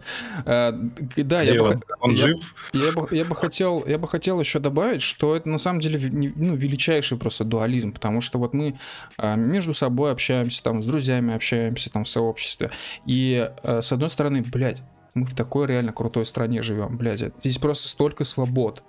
Да, 0.45 1.43
я 1.43 1.63
бы, 1.63 1.69
он? 1.69 1.83
Он 2.01 2.11
я- 2.11 2.17
жив? 2.17 2.71
я 2.73 2.93
бы, 2.93 3.09
я 3.11 3.25
бы 3.25 3.35
хотел, 3.35 3.85
я 3.87 3.99
бы 3.99 4.09
хотел 4.09 4.41
еще 4.41 4.59
добавить, 4.59 5.03
что 5.03 5.37
это 5.37 5.49
на 5.49 5.59
самом 5.59 5.81
деле 5.81 6.01
ну, 6.11 6.55
величайший 6.55 7.19
просто 7.19 7.45
дуализм, 7.45 7.93
потому 7.93 8.21
что 8.21 8.39
вот 8.39 8.55
мы 8.55 8.79
а, 9.17 9.37
между 9.37 9.75
собой 9.75 10.13
общаемся, 10.13 10.63
там, 10.63 10.83
с 10.83 10.87
друзьями 10.87 11.35
общаемся, 11.35 11.91
там, 11.91 12.05
в 12.05 12.09
сообществе, 12.09 12.71
и 13.07 13.51
а, 13.63 13.83
с 13.83 13.93
одной 13.93 14.11
стороны, 14.11 14.43
блядь, 14.43 14.83
мы 15.15 15.27
в 15.27 15.35
такой 15.35 15.67
реально 15.67 15.93
крутой 15.93 16.27
стране 16.27 16.63
живем, 16.63 16.97
блядь, 16.97 17.21
здесь 17.41 17.59
просто 17.59 17.89
столько 17.89 18.25
свобод, 18.25 18.83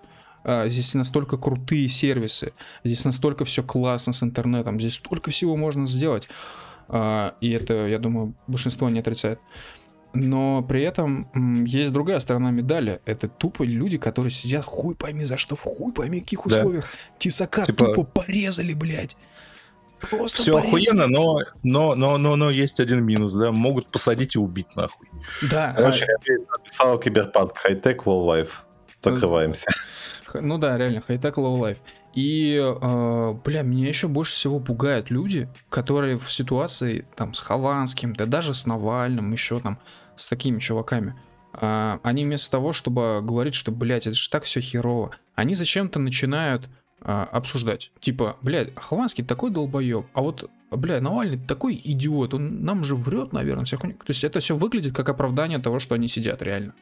здесь 0.68 0.94
настолько 0.96 1.38
крутые 1.38 1.90
сервисы, 1.90 2.54
здесь 2.84 3.06
настолько 3.06 3.46
все 3.46 3.62
классно 3.64 4.14
с 4.14 4.24
интернетом, 4.24 4.80
здесь 4.80 4.96
столько 4.96 5.32
всего 5.32 5.56
можно 5.56 5.86
сделать, 5.88 6.28
А, 6.92 7.36
и 7.40 7.52
это, 7.52 7.86
я 7.88 8.00
думаю, 8.00 8.34
большинство 8.48 8.90
не 8.90 9.00
отрицает. 9.00 9.40
Но 10.14 10.64
при 10.64 10.82
этом 10.82 11.30
есть 11.66 11.94
другая 11.94 12.20
сторона 12.20 12.50
медали. 12.50 13.00
Это 13.06 13.28
тупо 13.28 13.62
люди, 13.62 14.00
которые 14.00 14.32
сидят 14.32 14.66
хуй 14.66 14.96
пойми 14.96 15.24
за 15.24 15.38
что, 15.38 15.56
в 15.56 15.62
хуй 15.62 15.94
пойми 15.94 16.20
каких 16.22 16.40
Да. 16.40 16.48
условиях. 16.48 16.86
Тесака 17.20 17.62
Типа- 17.62 17.94
тупо 17.94 18.04
порезали, 18.04 18.74
блядь. 18.74 19.16
Просто 20.10 20.42
Все 20.42 20.54
порезали. 20.54 20.68
охуенно, 20.70 21.08
но, 21.08 21.40
но, 21.62 21.94
но, 21.94 22.18
но, 22.18 22.36
но 22.36 22.50
есть 22.50 22.80
один 22.80 23.04
минус, 23.06 23.34
да, 23.36 23.52
могут 23.52 23.86
посадить 23.92 24.36
и 24.36 24.40
убить 24.40 24.76
нахуй. 24.76 25.08
Да, 25.52 25.76
Короче, 25.78 26.06
а, 26.06 26.32
я 26.32 26.38
написал 26.58 26.98
Киберпанк, 27.00 27.56
хай-тек, 27.56 28.04
low 28.08 28.26
life. 28.26 28.50
Закрываемся. 29.04 29.68
Ну 30.34 30.58
да, 30.58 30.78
реально, 30.78 31.02
хай-тек 31.02 31.38
low 31.38 31.60
life. 31.60 31.78
И, 32.14 32.56
э, 32.56 33.34
бля, 33.46 33.62
меня 33.62 33.88
еще 33.88 34.08
больше 34.08 34.34
всего 34.34 34.60
пугают 34.60 35.10
люди, 35.12 35.48
которые 35.70 36.18
в 36.18 36.32
ситуации 36.32 37.06
там 37.16 37.34
с 37.34 37.40
Хованским, 37.40 38.16
да 38.16 38.26
даже 38.26 38.54
с 38.54 38.66
Навальным, 38.66 39.32
еще 39.32 39.60
там 39.60 39.80
с 40.16 40.28
такими 40.28 40.60
чуваками, 40.60 41.16
а, 41.54 42.00
они 42.04 42.26
вместо 42.26 42.52
того, 42.52 42.74
чтобы 42.74 43.22
говорить, 43.22 43.56
что, 43.56 43.72
блядь, 43.72 44.08
это 44.08 44.16
же 44.16 44.30
так 44.30 44.44
все 44.44 44.62
херово, 44.62 45.12
они 45.36 45.56
зачем-то 45.56 46.00
начинают 46.00 46.70
а, 47.02 47.24
обсуждать. 47.24 47.92
Типа, 48.00 48.38
блядь, 48.42 48.74
Хованский 48.76 49.24
такой 49.24 49.52
долбоеб, 49.52 50.06
а 50.14 50.22
вот, 50.22 50.50
бля, 50.72 51.00
Навальный 51.02 51.40
такой 51.40 51.80
идиот, 51.84 52.34
он 52.34 52.64
нам 52.64 52.84
же 52.84 52.96
врет, 52.96 53.34
наверное, 53.34 53.66
всех. 53.66 53.82
То 53.82 53.90
есть 54.08 54.24
это 54.24 54.40
все 54.40 54.56
выглядит 54.56 54.96
как 54.96 55.10
оправдание 55.10 55.60
того, 55.60 55.80
что 55.80 55.96
они 55.96 56.08
сидят 56.08 56.42
реально. 56.42 56.74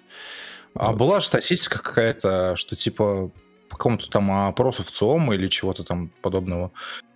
А 0.76 0.89
Вот. 0.91 0.98
была 0.98 1.19
же 1.19 1.26
статистика 1.27 1.81
какая-то, 1.81 2.56
что 2.56 2.76
типа 2.76 3.31
по 3.69 3.76
какому-то 3.76 4.10
там 4.10 4.31
опросу 4.31 4.84
в 4.84 4.91
ЦИОМа 4.91 5.35
или 5.35 5.48
чего-то 5.48 5.84
там 5.84 6.10
подобного, 6.22 6.72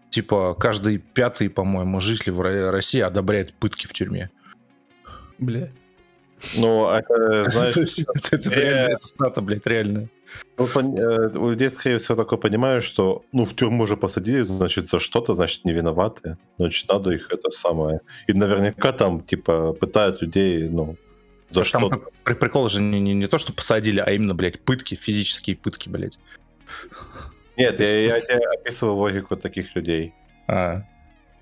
типа 0.09 0.53
каждый 0.59 0.97
пятый, 0.97 1.49
по-моему, 1.49 1.99
житель 2.01 2.31
в 2.31 2.41
Ро- 2.41 2.71
России 2.71 2.99
одобряет 3.01 3.53
пытки 3.53 3.87
в 3.87 3.93
тюрьме. 3.93 4.29
Бля. 5.39 5.69
Ну, 6.57 6.89
это, 6.89 7.49
знаешь, 7.51 7.77
это- 7.77 8.49
э, 8.51 8.55
реально, 8.55 8.99
стата, 8.99 9.41
блядь, 9.41 9.65
реально. 9.67 10.09
ну, 10.57 10.65
пон- 10.65 10.97
э, 10.97 11.69
скорее 11.69 11.97
всего, 11.99 12.15
такое 12.15 12.39
понимаю, 12.39 12.81
что, 12.81 13.23
ну, 13.31 13.45
в 13.45 13.55
тюрьму 13.55 13.85
же 13.87 13.95
посадили, 13.95 14.41
значит, 14.43 14.89
за 14.89 14.99
что-то, 14.99 15.35
значит, 15.35 15.65
не 15.65 15.73
виноваты. 15.73 16.37
Значит, 16.57 16.89
надо 16.89 17.11
их 17.11 17.27
это 17.31 17.51
самое. 17.51 17.99
И 18.27 18.33
наверняка 18.33 18.91
там, 18.91 19.21
типа, 19.21 19.73
пытают 19.73 20.21
людей, 20.21 20.67
ну, 20.69 20.95
за 21.51 21.63
Там 21.63 21.85
что 21.89 22.01
при- 22.23 22.33
прикол 22.33 22.69
же 22.69 22.81
не, 22.81 22.99
не, 22.99 23.13
не 23.13 23.27
то, 23.27 23.37
что 23.37 23.53
посадили, 23.53 23.99
а 23.99 24.11
именно, 24.11 24.33
блядь, 24.33 24.59
пытки, 24.61 24.95
физические 24.95 25.55
пытки, 25.55 25.89
блядь. 25.89 26.17
Нет, 27.57 27.79
я, 27.79 27.99
я 28.15 28.19
тебе 28.19 28.37
описываю 28.59 28.95
логику 28.95 29.35
таких 29.35 29.75
людей. 29.75 30.13
А, 30.47 30.83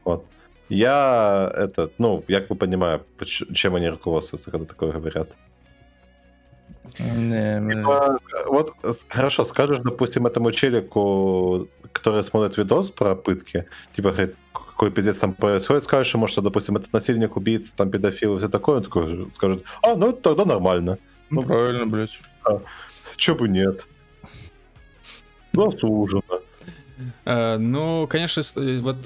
Вот. 0.03 0.25
Я 0.69 1.51
это, 1.55 1.89
ну, 1.97 2.23
я 2.27 2.39
как 2.41 2.49
бы 2.49 2.55
понимаю, 2.55 3.03
чем 3.53 3.75
они 3.75 3.89
руководствуются, 3.89 4.51
когда 4.51 4.65
такое 4.67 4.91
говорят. 4.91 5.29
не. 6.99 7.71
Типа, 7.75 8.19
Вот 8.47 8.73
хорошо, 9.07 9.45
скажешь, 9.45 9.79
допустим, 9.79 10.27
этому 10.27 10.51
челику, 10.51 11.67
который 11.91 12.23
смотрит 12.23 12.57
видос 12.57 12.89
про 12.91 13.15
пытки, 13.15 13.65
типа, 13.95 14.11
говорит, 14.11 14.35
какой 14.79 14.91
пиздец 14.91 15.17
там 15.17 15.33
происходит, 15.33 15.83
скажешь 15.83 16.13
ему, 16.13 16.27
что, 16.27 16.41
допустим, 16.41 16.77
этот 16.77 16.93
насильник, 16.93 17.35
убийца, 17.35 17.75
там, 17.75 17.91
педофил 17.91 18.35
и 18.35 18.39
все 18.39 18.47
такое, 18.47 18.77
он 18.77 18.83
такой 18.83 19.29
скажет, 19.35 19.65
а, 19.83 19.95
ну, 19.95 20.13
тогда 20.13 20.45
нормально. 20.45 20.97
Ну, 21.29 21.41
правильно, 21.43 21.85
блядь. 21.85 22.17
Че 23.17 23.35
бы 23.35 23.49
нет. 23.49 23.89
Заслуженно. 25.51 26.23
Э, 27.25 27.57
Ну, 27.57 28.07
конечно, 28.07 28.41
э, 28.55 28.79
вот 28.79 29.05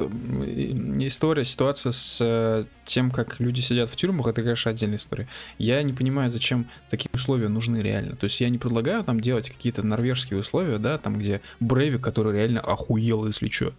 история, 1.00 1.44
ситуация 1.44 1.92
с 1.92 2.18
э, 2.22 2.66
тем, 2.86 3.12
как 3.12 3.40
люди 3.40 3.62
сидят 3.62 3.90
в 3.90 3.96
тюрьмах, 3.96 4.28
это, 4.28 4.42
конечно, 4.42 4.72
отдельная 4.72 4.98
история. 4.98 5.28
Я 5.58 5.82
не 5.84 5.94
понимаю, 5.94 6.30
зачем 6.32 6.70
такие 6.90 7.10
условия 7.14 7.48
нужны 7.48 7.78
реально. 7.78 8.16
То 8.16 8.26
есть 8.26 8.40
я 8.42 8.50
не 8.50 8.58
предлагаю 8.58 9.04
там 9.04 9.20
делать 9.20 9.50
какие-то 9.50 9.84
норвежские 9.84 10.40
условия, 10.40 10.78
да, 10.78 10.98
там, 10.98 11.18
где 11.18 11.42
Брейвик, 11.60 12.02
который 12.02 12.34
реально 12.34 12.62
охуел, 12.62 13.26
если 13.26 13.50
что, 13.50 13.74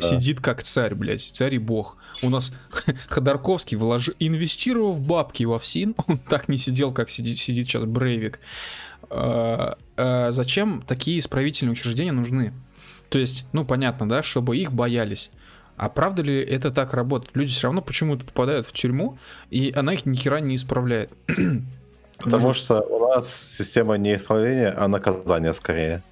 сидит 0.00 0.40
как 0.40 0.62
царь, 0.62 0.94
блядь, 0.94 1.22
царь 1.22 1.54
и 1.54 1.58
бог. 1.58 1.96
У 2.22 2.30
нас 2.30 2.54
Ходорковский 3.08 3.76
вложи... 3.76 4.14
инвестировал 4.18 4.94
в 4.94 5.00
бабки 5.00 5.44
во 5.44 5.58
ФСИН, 5.58 5.94
он 6.06 6.18
так 6.18 6.48
не 6.48 6.58
сидел, 6.58 6.92
как 6.92 7.10
сидит, 7.10 7.38
сидит 7.38 7.66
сейчас 7.66 7.84
Брейвик. 7.84 8.40
Зачем 9.98 10.82
такие 10.86 11.18
исправительные 11.18 11.72
учреждения 11.72 12.12
нужны? 12.12 12.54
То 13.12 13.18
есть, 13.18 13.44
ну 13.52 13.66
понятно, 13.66 14.08
да, 14.08 14.22
чтобы 14.22 14.56
их 14.56 14.72
боялись. 14.72 15.30
А 15.76 15.90
правда 15.90 16.22
ли 16.22 16.40
это 16.42 16.70
так 16.70 16.94
работает? 16.94 17.36
Люди 17.36 17.52
все 17.52 17.64
равно 17.64 17.82
почему-то 17.82 18.24
попадают 18.24 18.66
в 18.66 18.72
тюрьму, 18.72 19.18
и 19.50 19.70
она 19.76 19.92
их 19.92 20.06
ни 20.06 20.16
хера 20.16 20.40
не 20.40 20.56
исправляет. 20.56 21.10
Потому 22.16 22.42
Может, 22.42 22.62
что 22.62 22.80
у 22.80 23.08
нас 23.14 23.30
система 23.58 23.96
не 23.98 24.14
исправления, 24.14 24.68
а 24.70 24.88
наказания 24.88 25.52
скорее. 25.52 26.02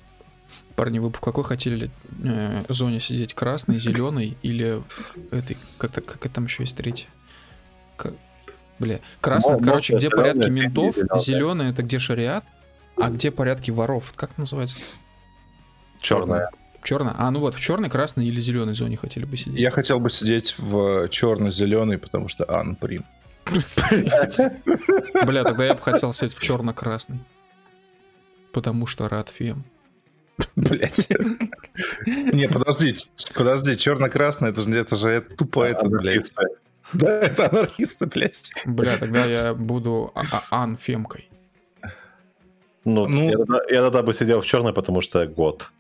Парни, 0.77 0.98
вы 0.98 1.09
в 1.09 1.20
какой 1.20 1.43
хотели 1.43 1.90
э, 2.22 2.64
зоне 2.68 3.01
сидеть? 3.01 3.32
Красный, 3.32 3.77
зеленый 3.78 4.36
или 4.43 4.82
этой, 5.31 5.56
как, 5.78 5.93
как, 5.93 6.05
как 6.05 6.31
там 6.31 6.44
еще 6.44 6.64
есть 6.64 6.77
третий? 6.77 7.06
Как- 7.97 8.12
Бля, 8.78 9.01
красный, 9.22 9.55
Ну, 9.59 9.64
короче, 9.64 9.97
где 9.97 10.09
зелёный, 10.09 10.16
порядки 10.22 10.43
зеленый, 10.43 10.60
ментов, 10.62 10.94
зеленый. 10.97 11.20
зеленый 11.20 11.70
это 11.70 11.82
где 11.82 11.98
шариат, 11.98 12.44
а 12.98 13.09
где 13.09 13.31
порядки 13.31 13.70
воров? 13.70 14.12
Как 14.16 14.32
это 14.32 14.40
называется? 14.40 14.77
Черная. 16.02 16.51
Черный. 16.82 17.12
А, 17.16 17.31
ну 17.31 17.40
вот, 17.40 17.55
в 17.55 17.61
черной, 17.61 17.90
красной 17.90 18.27
или 18.27 18.40
зеленой 18.40 18.74
зоне 18.74 18.97
хотели 18.97 19.24
бы 19.24 19.36
сидеть. 19.36 19.59
Я 19.59 19.70
хотел 19.70 20.01
бы 20.01 20.09
сидеть 20.11 20.55
в 20.59 21.09
черно-зеленый, 21.09 21.98
потому 21.98 22.28
что 22.28 22.51
Ан 22.51 22.74
Прим. 22.77 23.05
Бля, 25.27 25.44
тогда 25.44 25.65
я 25.65 25.74
бы 25.74 25.81
хотел 25.81 26.12
сидеть 26.12 26.35
в 26.35 26.40
черно-красный. 26.43 27.19
Потому 28.52 28.86
что 28.86 29.09
рад 29.09 29.28
фем. 29.28 29.65
Блять. 30.57 31.07
Не, 32.07 32.48
подожди, 32.48 32.97
подожди, 33.35 33.77
черно-красный, 33.77 34.51
это 34.51 34.62
же, 34.62 34.78
это 34.78 34.97
же 34.97 35.11
это 35.11 35.36
тупо 35.36 35.65
это, 35.65 35.86
блядь. 35.86 36.32
Да, 36.93 37.11
это 37.20 37.48
анархисты, 37.51 38.07
блядь. 38.07 38.51
Бля, 38.66 38.97
тогда 38.97 39.24
я 39.27 39.55
буду 39.55 40.11
а- 40.15 40.23
а- 40.51 40.62
анфемкой. 40.62 41.28
Ну, 42.85 43.07
Ну- 43.07 43.31
я, 43.31 43.36
тогда, 43.36 43.61
я 43.69 43.82
тогда 43.82 44.02
бы 44.02 44.15
сидел 44.15 44.40
в 44.40 44.47
черной, 44.47 44.73
потому 44.73 45.01
что 45.02 45.27
год. 45.27 45.70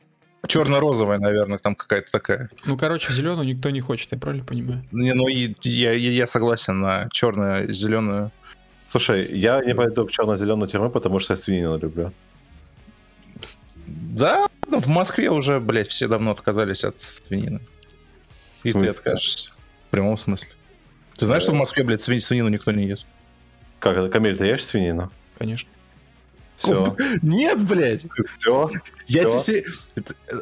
Черно-розовая, 0.46 1.18
наверное, 1.18 1.58
там 1.58 1.74
какая-то 1.74 2.10
такая. 2.10 2.50
Ну, 2.64 2.76
короче, 2.76 3.12
зеленую 3.12 3.46
никто 3.46 3.70
не 3.70 3.80
хочет, 3.80 4.08
я 4.12 4.18
правильно 4.18 4.44
понимаю? 4.44 4.84
Не, 4.90 5.12
ну 5.14 5.28
и 5.28 5.54
я, 5.62 5.92
я, 5.92 6.26
согласен 6.26 6.80
на 6.80 7.08
черно-зеленую. 7.12 8.32
Слушай, 8.88 9.28
я 9.38 9.62
не 9.64 9.74
пойду 9.74 10.06
в 10.06 10.10
черно-зеленую 10.10 10.68
тюрьму, 10.68 10.90
потому 10.90 11.20
что 11.20 11.34
я 11.34 11.36
свинину 11.36 11.78
люблю. 11.78 12.12
Да, 13.86 14.48
ну, 14.66 14.80
в 14.80 14.86
Москве 14.88 15.30
уже, 15.30 15.60
блядь, 15.60 15.88
все 15.88 16.08
давно 16.08 16.30
отказались 16.32 16.84
от 16.84 17.00
свинины. 17.00 17.60
И 18.64 18.72
ты 18.72 18.86
откажешься. 18.86 19.52
В 19.88 19.90
прямом 19.90 20.16
смысле. 20.16 20.50
Ты 21.16 21.26
знаешь, 21.26 21.42
что 21.42 21.52
в 21.52 21.56
Москве, 21.56 21.84
блядь, 21.84 22.00
свини- 22.00 22.20
свинину 22.20 22.48
никто 22.48 22.72
не 22.72 22.86
ест? 22.86 23.06
Как 23.78 23.96
это, 23.96 24.08
Камиль, 24.08 24.36
ты 24.36 24.46
ешь 24.46 24.64
свинину? 24.64 25.12
Конечно. 25.38 25.68
Все. 26.60 26.94
Нет, 27.22 27.64
блядь. 27.66 28.04
Все. 28.38 28.70
Я 29.06 29.28
Всё. 29.28 29.38
тебе... 29.38 29.64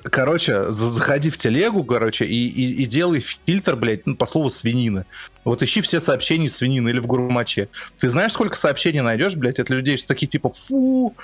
Короче, 0.04 0.70
за- 0.70 0.90
заходи 0.90 1.30
в 1.30 1.38
телегу, 1.38 1.84
короче, 1.84 2.24
и, 2.26 2.48
и, 2.48 2.82
и 2.82 2.86
делай 2.86 3.20
фильтр, 3.20 3.76
блядь, 3.76 4.06
ну, 4.06 4.16
по 4.16 4.26
слову 4.26 4.50
свинина. 4.50 5.06
Вот 5.44 5.62
ищи 5.62 5.80
все 5.80 6.00
сообщения 6.00 6.48
свинины 6.48 6.90
или 6.90 6.98
в 6.98 7.06
гурмаче. 7.06 7.68
Ты 7.98 8.08
знаешь, 8.08 8.32
сколько 8.32 8.56
сообщений 8.56 9.00
найдешь, 9.00 9.36
блядь, 9.36 9.58
от 9.60 9.70
людей, 9.70 9.96
что 9.96 10.08
такие 10.08 10.26
типа, 10.26 10.50
фу, 10.50 11.14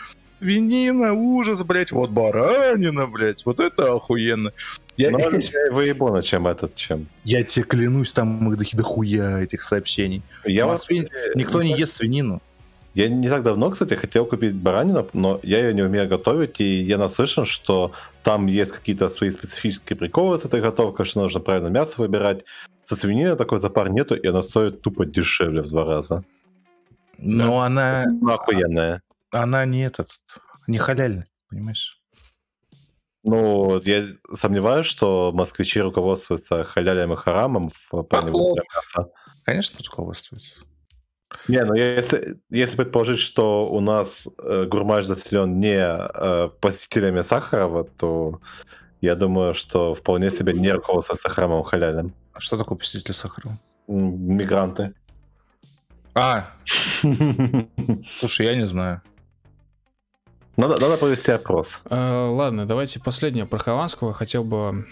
свинина, 0.40 1.12
ужас, 1.12 1.62
блядь, 1.62 1.90
вот 1.92 2.10
баранина, 2.10 3.06
блядь, 3.06 3.44
вот 3.44 3.60
это 3.60 3.92
охуенно. 3.92 4.52
Я, 4.96 5.10
Ну, 5.10 5.18
я 5.32 5.72
выебона, 5.72 6.22
чем 6.22 6.46
этот, 6.46 6.74
чем. 6.76 7.08
я 7.24 7.42
тебе 7.42 7.64
клянусь, 7.64 8.12
там 8.12 8.52
их 8.52 8.58
до- 8.58 8.76
дохуя 8.76 9.40
этих 9.42 9.62
сообщений. 9.64 10.22
Я 10.44 10.66
В 10.66 10.68
вас 10.68 10.82
Москве 10.82 11.08
Никто 11.34 11.62
не 11.62 11.74
ест 11.74 11.94
свинину. 11.94 12.40
Я 12.94 13.08
не 13.08 13.28
так 13.28 13.42
давно, 13.42 13.70
кстати, 13.70 13.94
хотел 13.94 14.24
купить 14.24 14.54
баранину, 14.54 15.08
но 15.12 15.40
я 15.42 15.58
ее 15.58 15.74
не 15.74 15.82
умею 15.82 16.08
готовить, 16.08 16.60
и 16.60 16.80
я 16.80 16.96
наслышан, 16.96 17.44
что 17.44 17.92
там 18.22 18.46
есть 18.46 18.70
какие-то 18.70 19.08
свои 19.08 19.32
специфические 19.32 19.96
приколы 19.96 20.38
с 20.38 20.44
этой 20.44 20.60
готовкой, 20.60 21.04
что 21.04 21.20
нужно 21.20 21.40
правильно 21.40 21.68
мясо 21.68 22.00
выбирать. 22.00 22.44
Со 22.84 22.94
свининой 22.94 23.36
такой 23.36 23.58
запар 23.58 23.90
нету, 23.90 24.14
и 24.14 24.26
она 24.28 24.42
стоит 24.42 24.80
тупо 24.80 25.06
дешевле 25.06 25.62
в 25.62 25.68
два 25.68 25.84
раза. 25.84 26.24
Но 27.18 27.62
она, 27.62 28.04
Ну, 28.06 28.32
охуенная. 28.32 29.02
она 29.32 29.64
не 29.64 29.84
этот, 29.86 30.08
не 30.68 30.78
халяльная, 30.78 31.26
понимаешь? 31.48 32.00
Ну, 33.24 33.80
я 33.80 34.04
сомневаюсь, 34.34 34.86
что 34.86 35.32
москвичи 35.32 35.80
руководствуются 35.80 36.62
халялем 36.62 37.12
и 37.12 37.16
харамом 37.16 37.70
в 37.70 38.02
плане. 38.02 38.32
Конечно, 39.44 39.78
руководствуется. 39.84 40.60
Не, 41.48 41.64
ну 41.64 41.74
если, 41.74 42.38
если 42.50 42.76
предположить, 42.76 43.20
что 43.20 43.66
у 43.66 43.80
нас 43.80 44.28
э, 44.42 44.64
гурмаш 44.64 45.06
заселен 45.06 45.60
не 45.60 45.76
э, 45.76 46.48
посетителями 46.60 47.22
Сахарова, 47.22 47.84
то 47.84 48.40
я 49.00 49.14
думаю, 49.14 49.54
что 49.54 49.94
вполне 49.94 50.30
себе 50.30 50.52
не 50.52 50.72
руководствуется 50.72 51.28
храмом 51.28 51.62
халялем. 51.62 52.12
А 52.32 52.40
Что 52.40 52.56
такое 52.56 52.78
посетитель 52.78 53.14
Сахарова? 53.14 53.56
Мигранты. 53.86 54.94
А, 56.14 56.50
слушай, 58.18 58.46
я 58.46 58.54
не 58.54 58.66
знаю. 58.66 59.02
Надо, 60.56 60.80
надо 60.80 60.96
провести 60.96 61.32
опрос. 61.32 61.80
Э, 61.90 62.28
ладно, 62.28 62.66
давайте 62.66 63.00
последнее 63.00 63.46
про 63.46 63.58
Хованского. 63.58 64.12
Хотел 64.12 64.44
бы... 64.44 64.86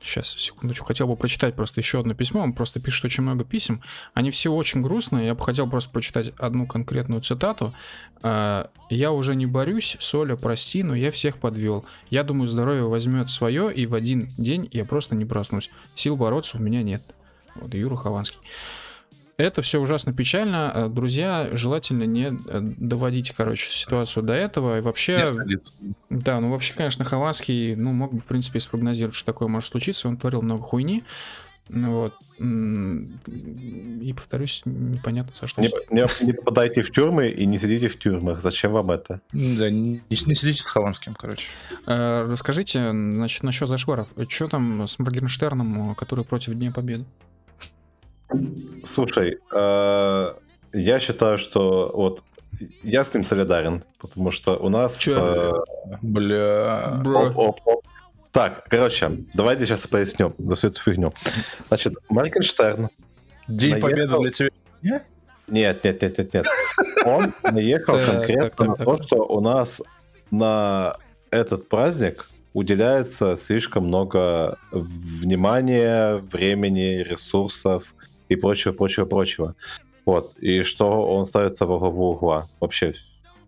Сейчас, 0.00 0.28
секундочку. 0.38 0.86
Хотел 0.86 1.08
бы 1.08 1.16
прочитать 1.16 1.56
просто 1.56 1.80
еще 1.80 1.98
одно 2.00 2.14
письмо. 2.14 2.42
Он 2.42 2.52
просто 2.52 2.80
пишет 2.80 3.04
очень 3.04 3.24
много 3.24 3.44
писем. 3.44 3.82
Они 4.14 4.30
все 4.30 4.52
очень 4.52 4.80
грустные. 4.80 5.26
Я 5.26 5.34
бы 5.34 5.42
хотел 5.42 5.68
просто 5.68 5.90
прочитать 5.90 6.32
одну 6.38 6.66
конкретную 6.66 7.20
цитату. 7.20 7.74
Э, 8.22 8.66
«Я 8.90 9.12
уже 9.12 9.34
не 9.34 9.46
борюсь, 9.46 9.96
Соля, 9.98 10.36
прости, 10.36 10.82
но 10.82 10.94
я 10.94 11.10
всех 11.10 11.38
подвел. 11.38 11.84
Я 12.10 12.22
думаю, 12.22 12.46
здоровье 12.46 12.84
возьмет 12.84 13.28
свое, 13.30 13.72
и 13.72 13.86
в 13.86 13.94
один 13.94 14.28
день 14.38 14.68
я 14.72 14.84
просто 14.84 15.16
не 15.16 15.24
проснусь. 15.24 15.70
Сил 15.96 16.16
бороться 16.16 16.58
у 16.58 16.60
меня 16.60 16.82
нет». 16.82 17.02
Вот, 17.56 17.74
Юра 17.74 17.96
Хованский. 17.96 18.38
Это 19.38 19.62
все 19.62 19.80
ужасно 19.80 20.12
печально. 20.12 20.72
Э, 20.74 20.88
Друзья, 20.88 21.48
желательно 21.52 22.02
не 22.02 22.26
э, 22.48 22.60
доводить, 22.60 23.30
короче, 23.30 23.70
ситуацию 23.70 24.24
до 24.24 24.32
этого. 24.34 24.78
И 24.78 24.80
вообще, 24.80 25.24
да, 26.10 26.40
ну 26.40 26.50
вообще, 26.50 26.74
конечно, 26.74 27.04
Хованский, 27.04 27.76
ну, 27.76 27.92
мог 27.92 28.12
бы, 28.12 28.20
в 28.20 28.24
принципе, 28.24 28.58
спрогнозировать, 28.58 29.14
что 29.14 29.26
такое 29.26 29.46
может 29.48 29.70
случиться. 29.70 30.08
Он 30.08 30.16
творил 30.16 30.42
много 30.42 30.62
хуйни. 30.64 31.04
Ну 31.70 31.92
Вот. 31.92 32.14
И, 32.38 34.12
повторюсь, 34.12 34.62
непонятно, 34.64 35.32
за 35.38 35.46
что. 35.46 35.60
Не, 35.60 35.68
не- 35.90 36.24
не 36.26 36.32
попадайте 36.32 36.82
в 36.82 36.90
тюрьмы 36.90 37.28
и 37.28 37.46
не 37.46 37.58
сидите 37.58 37.88
в 37.88 37.98
тюрьмах. 37.98 38.40
Зачем 38.40 38.72
вам 38.72 38.90
это? 38.90 39.20
Да, 39.32 39.70
не, 39.70 40.00
не 40.08 40.16
следите 40.16 40.62
с 40.62 40.66
Хованским, 40.68 41.14
короче. 41.14 41.46
Э, 41.86 42.26
Расскажите, 42.28 42.90
значит, 42.90 43.42
насчет 43.42 43.68
зашкваров. 43.68 44.08
Что 44.28 44.48
там 44.48 44.88
с 44.88 44.98
Моргенштерном, 44.98 45.94
который 45.94 46.24
против 46.24 46.54
Дня 46.54 46.72
Победы? 46.72 47.04
Слушай, 48.84 49.38
э, 49.52 50.32
я 50.72 51.00
считаю, 51.00 51.38
что 51.38 51.90
вот 51.94 52.22
я 52.82 53.04
с 53.04 53.14
ним 53.14 53.24
солидарен, 53.24 53.84
потому 53.98 54.30
что 54.30 54.56
у 54.56 54.68
нас... 54.68 54.96
Чё? 54.96 55.54
э, 55.90 55.96
Бля. 56.02 57.00
Бро. 57.02 57.28
Оп, 57.28 57.36
оп, 57.36 57.60
оп. 57.64 57.84
Так, 58.32 58.64
короче, 58.68 59.10
давайте 59.34 59.66
сейчас 59.66 59.86
поясню 59.86 60.34
за 60.38 60.56
всю 60.56 60.68
эту 60.68 60.80
фигню. 60.80 61.12
Значит, 61.68 61.94
Моргенштерн. 62.08 62.88
День 63.46 63.70
Наехал. 63.70 63.88
победы 63.88 64.18
для 64.18 64.30
тебя. 64.30 64.50
Нет, 64.82 65.84
нет, 65.84 66.02
нет, 66.02 66.18
нет, 66.18 66.34
нет. 66.34 66.46
Он 67.06 67.32
наехал 67.42 67.98
конкретно 67.98 68.66
на 68.66 68.76
то, 68.76 69.02
что 69.02 69.24
у 69.24 69.40
нас 69.40 69.80
на 70.30 70.96
этот 71.30 71.68
праздник 71.68 72.26
уделяется 72.52 73.36
слишком 73.36 73.86
много 73.86 74.58
внимания, 74.70 76.16
времени, 76.16 77.02
ресурсов 77.02 77.94
и 78.28 78.36
прочего, 78.36 78.72
прочего, 78.72 79.04
прочего. 79.04 79.54
Вот. 80.04 80.36
И 80.38 80.62
что 80.62 81.06
он 81.06 81.26
ставится 81.26 81.66
во 81.66 81.78
главу 81.78 82.12
угла 82.12 82.46
вообще 82.60 82.94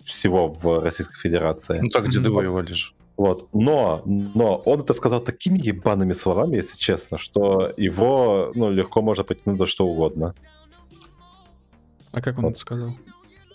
всего 0.04 0.48
в 0.48 0.80
Российской 0.80 1.16
Федерации. 1.16 1.78
Ну 1.80 1.88
так, 1.88 2.08
деды 2.08 2.30
воевали 2.30 2.72
же. 2.72 2.92
Вот. 3.16 3.48
Но, 3.52 4.02
но 4.06 4.56
он 4.56 4.80
это 4.80 4.94
сказал 4.94 5.20
такими 5.20 5.58
ебаными 5.58 6.12
словами, 6.12 6.56
если 6.56 6.78
честно, 6.78 7.18
что 7.18 7.70
его 7.76 8.50
ну, 8.54 8.70
легко 8.70 9.02
можно 9.02 9.24
притянуть 9.24 9.58
за 9.58 9.66
что 9.66 9.86
угодно. 9.86 10.34
А 12.12 12.20
как 12.20 12.38
он 12.38 12.44
Вот. 12.44 12.50
это 12.52 12.60
сказал? 12.60 12.94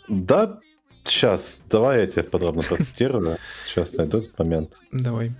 Да, 0.07 0.59
сейчас, 1.03 1.59
давай 1.69 2.01
я 2.01 2.07
тебе 2.07 2.23
подробно 2.23 2.61
процитирую. 2.63 3.37
Сейчас 3.67 3.93
найду 3.93 4.19
этот 4.19 4.37
момент. 4.37 4.77
Давай. 4.91 5.31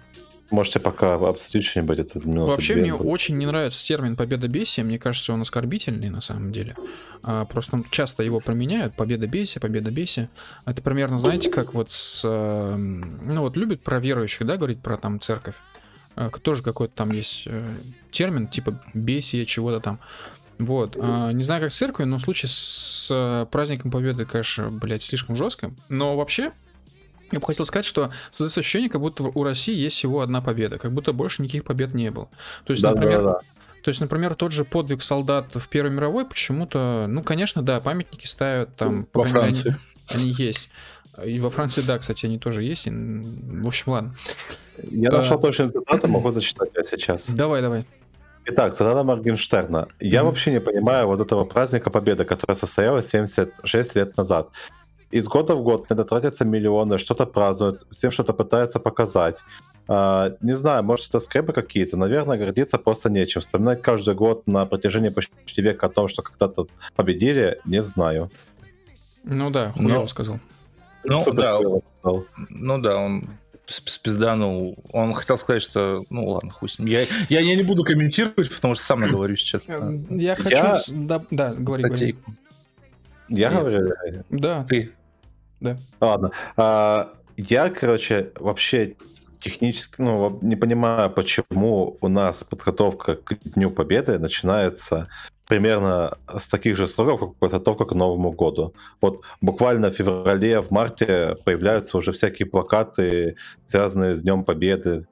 Можете 0.51 0.79
пока 0.79 1.15
обсудить 1.15 1.65
что-нибудь. 1.65 1.97
Это 1.99 2.19
минуты 2.19 2.47
Вообще 2.47 2.73
две 2.73 2.83
мне 2.83 2.93
будет. 2.93 3.07
очень 3.07 3.37
не 3.37 3.45
нравится 3.47 3.83
термин 3.83 4.15
победобесие. 4.15 4.83
Мне 4.85 4.99
кажется, 4.99 5.33
он 5.33 5.41
оскорбительный 5.41 6.09
на 6.09 6.21
самом 6.21 6.51
деле. 6.51 6.75
А, 7.23 7.45
просто 7.45 7.81
часто 7.89 8.21
его 8.21 8.39
применяют. 8.39 8.95
Победобесие, 8.95 9.59
победобесие. 9.59 10.29
Это 10.65 10.81
примерно, 10.83 11.17
знаете, 11.17 11.49
как 11.49 11.73
вот 11.73 11.91
с... 11.91 12.21
э, 12.23 12.75
Ну 12.75 13.41
вот 13.41 13.57
любят 13.57 13.81
про 13.81 13.99
верующих, 13.99 14.45
да, 14.45 14.57
говорить 14.57 14.81
про 14.81 14.97
там 14.97 15.19
церковь. 15.19 15.55
Э, 16.15 16.29
Тоже 16.43 16.61
какой-то 16.61 16.93
там 16.95 17.11
есть 17.11 17.43
э, 17.47 17.67
термин, 18.11 18.47
типа 18.47 18.79
бесие 18.93 19.45
чего-то 19.47 19.79
там. 19.79 19.99
Вот. 20.59 20.95
А, 21.01 21.31
Не 21.31 21.43
знаю, 21.43 21.63
как 21.63 21.71
с 21.71 21.77
церковью, 21.77 22.07
но 22.11 22.17
в 22.19 22.21
случае 22.21 22.49
с 22.49 23.09
э, 23.11 23.45
праздником 23.51 23.89
Победы, 23.89 24.25
конечно, 24.25 24.69
блядь, 24.69 25.01
слишком 25.03 25.35
жестко. 25.35 25.71
Но 25.89 26.15
вообще, 26.15 26.51
я 27.35 27.39
бы 27.39 27.45
хотел 27.45 27.65
сказать, 27.65 27.85
что 27.85 28.11
создается 28.31 28.61
ощущение, 28.61 28.89
как 28.89 29.01
будто 29.01 29.23
у 29.23 29.43
России 29.43 29.75
есть 29.75 29.97
всего 29.97 30.21
одна 30.21 30.41
победа, 30.41 30.77
как 30.79 30.91
будто 30.93 31.13
больше 31.13 31.41
никаких 31.43 31.63
побед 31.65 31.93
не 31.93 32.09
было. 32.11 32.29
То 32.65 32.71
есть, 32.71 32.81
Да, 32.81 32.91
например, 32.91 33.23
да, 33.23 33.29
да. 33.33 33.39
то 33.83 33.89
есть, 33.89 34.01
например, 34.01 34.35
тот 34.35 34.51
же 34.51 34.65
подвиг 34.65 35.03
солдат 35.03 35.53
в 35.55 35.67
Первой 35.67 35.91
мировой 35.91 36.25
почему-то, 36.25 37.05
ну, 37.07 37.21
конечно, 37.23 37.61
да, 37.61 37.79
памятники 37.79 38.25
ставят 38.25 38.75
там. 38.75 39.07
Во 39.13 39.25
Франции. 39.25 39.75
Они, 40.09 40.23
они 40.23 40.31
есть. 40.31 40.69
И 41.23 41.39
во 41.39 41.49
Франции, 41.49 41.81
да, 41.81 41.97
кстати, 41.97 42.25
они 42.25 42.39
тоже 42.39 42.63
есть. 42.63 42.87
В 42.87 43.67
общем, 43.67 43.91
ладно. 43.91 44.15
Я 44.91 45.09
А. 45.09 45.17
нашел 45.17 45.39
точную 45.39 45.71
цитату, 45.71 46.07
могу 46.07 46.31
зачитать 46.31 46.69
сейчас. 46.89 47.23
Давай, 47.27 47.61
давай. 47.61 47.85
Итак, 48.47 48.73
цитата 48.73 49.03
Моргенштерна. 49.03 49.87
«Я 49.99 50.23
вообще 50.23 50.51
не 50.51 50.59
понимаю 50.61 51.07
вот 51.07 51.19
этого 51.19 51.45
праздника 51.45 51.89
Победы, 51.89 52.25
который 52.25 52.55
состоялась 52.55 53.07
76 53.09 53.95
лет 53.95 54.15
назад. 54.17 54.49
Из 55.11 55.27
года 55.27 55.55
в 55.55 55.63
год 55.63 55.89
на 55.89 55.93
это 55.93 56.03
тратятся 56.03 56.45
миллионы, 56.45 56.97
что-то 56.97 57.25
празднуют, 57.25 57.85
всем 57.91 58.11
что-то 58.11 58.33
пытаются 58.33 58.79
показать. 58.79 59.37
А, 59.87 60.33
не 60.41 60.55
знаю, 60.55 60.83
может, 60.83 61.09
это 61.09 61.19
скрепы 61.19 61.53
какие-то. 61.53 61.95
Наверное, 61.95 62.37
гордиться 62.37 62.77
просто 62.77 63.09
нечем. 63.09 63.41
Вспоминать 63.41 63.81
каждый 63.81 64.15
год 64.15 64.47
на 64.47 64.65
протяжении 64.65 65.09
почти 65.09 65.61
века 65.61 65.85
о 65.85 65.89
том, 65.89 66.07
что 66.07 66.21
когда-то 66.23 66.67
победили, 66.95 67.59
не 67.65 67.83
знаю. 67.83 68.31
Ну 69.23 69.49
да, 69.51 69.73
Ну, 69.75 69.89
хуёво 69.89 70.07
сказал. 70.07 70.39
Ну, 71.03 71.23
Супер 71.23 71.41
да, 71.41 71.59
сказал. 71.59 72.25
ну 72.49 72.77
да, 72.79 72.97
он 72.97 73.29
сп- 73.67 73.89
спизданул. 73.89 74.75
Он 74.91 75.13
хотел 75.13 75.37
сказать, 75.37 75.61
что... 75.61 76.03
Ну 76.09 76.29
ладно, 76.29 76.49
хуй 76.49 76.67
с 76.67 76.79
ним. 76.79 76.87
Я, 76.87 77.01
я, 77.29 77.39
я 77.41 77.55
не 77.55 77.63
буду 77.63 77.83
комментировать, 77.83 78.51
потому 78.53 78.73
что 78.73 78.83
сам 78.83 79.01
наговорю 79.01 79.35
сейчас. 79.35 79.67
Я 80.09 80.35
хочу... 80.35 80.49
Я- 80.49 80.79
Да, 80.89 81.23
да, 81.29 81.53
говори, 81.53 81.83
говори. 81.83 82.15
Я 83.29 83.49
Нет. 83.49 83.59
говорю, 83.59 84.23
Да, 84.29 84.63
Ты. 84.63 84.91
Ладно. 85.99 86.31
А, 86.57 87.13
я, 87.37 87.69
короче, 87.69 88.31
вообще 88.35 88.95
технически, 89.39 89.95
ну, 90.01 90.39
не 90.41 90.55
понимаю, 90.55 91.09
почему 91.09 91.97
у 92.01 92.07
нас 92.07 92.43
подготовка 92.43 93.15
к 93.15 93.35
Дню 93.55 93.71
Победы 93.71 94.17
начинается 94.19 95.07
примерно 95.47 96.17
с 96.27 96.47
таких 96.47 96.75
же 96.75 96.87
сроков, 96.87 97.19
как 97.19 97.35
подготовка 97.37 97.85
к 97.85 97.93
Новому 97.93 98.31
году. 98.31 98.73
Вот 99.01 99.21
буквально 99.41 99.91
в 99.91 99.95
феврале, 99.95 100.61
в 100.61 100.71
марте 100.71 101.35
появляются 101.45 101.97
уже 101.97 102.11
всякие 102.11 102.47
плакаты, 102.47 103.35
связанные 103.67 104.15
с 104.15 104.23
Днем 104.23 104.43
Победы. 104.43 105.05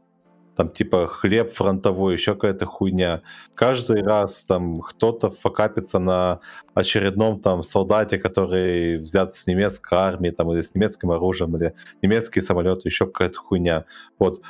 Там 0.55 0.69
типа 0.69 1.07
хлеб 1.07 1.51
фронтовой, 1.51 2.13
еще 2.13 2.35
какая-то 2.35 2.65
хуйня. 2.65 3.21
Каждый 3.55 4.03
раз 4.03 4.43
там 4.43 4.81
кто-то 4.81 5.31
факапится 5.31 5.99
на 5.99 6.39
очередном 6.75 7.39
там 7.39 7.63
солдате, 7.63 8.17
который 8.17 8.97
взят 8.97 9.33
с 9.33 9.47
немецкой 9.47 9.95
армии, 9.95 10.29
там, 10.29 10.51
или 10.51 10.61
с 10.61 10.75
немецким 10.75 11.11
оружием, 11.11 11.55
или 11.57 11.73
немецкие 12.01 12.43
самолеты, 12.43 12.87
еще 12.87 13.05
какая-то 13.05 13.39
хуйня. 13.39 13.85
Вот. 14.19 14.41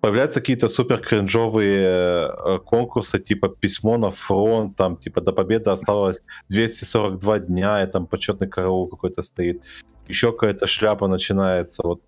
Появляются 0.00 0.40
какие-то 0.40 0.68
супер 0.68 0.98
кринжовые 0.98 2.28
э, 2.28 2.58
конкурсы, 2.64 3.20
типа 3.20 3.48
письмо 3.48 3.98
на 3.98 4.10
фронт, 4.10 4.76
там, 4.76 4.96
типа, 4.96 5.20
до 5.20 5.32
победы 5.32 5.70
осталось 5.70 6.20
242 6.48 7.38
дня, 7.38 7.84
и 7.84 7.86
там 7.86 8.06
почетный 8.08 8.48
караул 8.48 8.88
какой-то 8.88 9.22
стоит. 9.22 9.62
еще 10.08 10.32
какая-то 10.32 10.66
шляпа 10.66 11.06
начинается. 11.06 11.82
Вот 11.84 12.00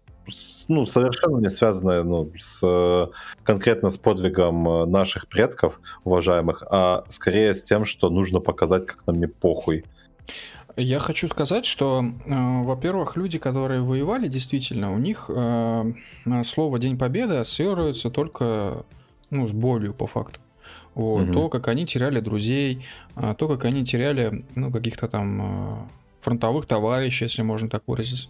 ну, 0.69 0.87
совершенно 0.87 1.39
не 1.39 1.51
связанная 1.51 2.03
ну, 2.03 2.31
с, 2.37 3.11
конкретно 3.43 3.91
с 3.91 3.97
подвигом 3.97 4.69
э, 4.69 4.87
наших 4.87 5.29
предков, 5.29 5.81
уважаемых, 6.05 6.63
а 6.71 7.05
скорее 7.09 7.55
с 7.55 7.63
тем, 7.63 7.85
что 7.85 8.11
нужно 8.11 8.41
показать, 8.41 8.87
как 8.87 9.07
нам 9.07 9.21
не 9.21 9.27
похуй. 9.27 9.85
Я 10.77 10.99
хочу 10.99 11.29
сказать, 11.29 11.67
что, 11.67 12.03
э, 12.03 12.63
во-первых, 12.65 13.17
люди, 13.17 13.39
которые 13.39 13.83
воевали, 13.83 14.29
действительно, 14.29 14.93
у 14.93 14.99
них 14.99 15.29
э, 15.29 15.93
слово 16.45 16.79
День 16.79 16.99
Победы 16.99 17.37
ассоциируется 17.37 18.11
только 18.11 18.85
ну, 19.31 19.47
с 19.47 19.53
болью 19.53 19.95
по 19.95 20.07
факту. 20.07 20.41
Вот, 20.95 21.25
угу. 21.25 21.33
То, 21.33 21.49
как 21.49 21.69
они 21.69 21.87
теряли 21.87 22.21
друзей, 22.21 22.85
э, 23.17 23.35
то, 23.37 23.49
как 23.49 23.65
они 23.65 23.85
теряли 23.85 24.45
ну, 24.55 24.73
каких-то 24.73 25.09
там 25.09 25.43
э, 25.43 25.89
фронтовых 26.21 26.67
товарищей, 26.67 27.25
если 27.25 27.43
можно 27.43 27.69
так 27.69 27.83
выразиться. 27.87 28.29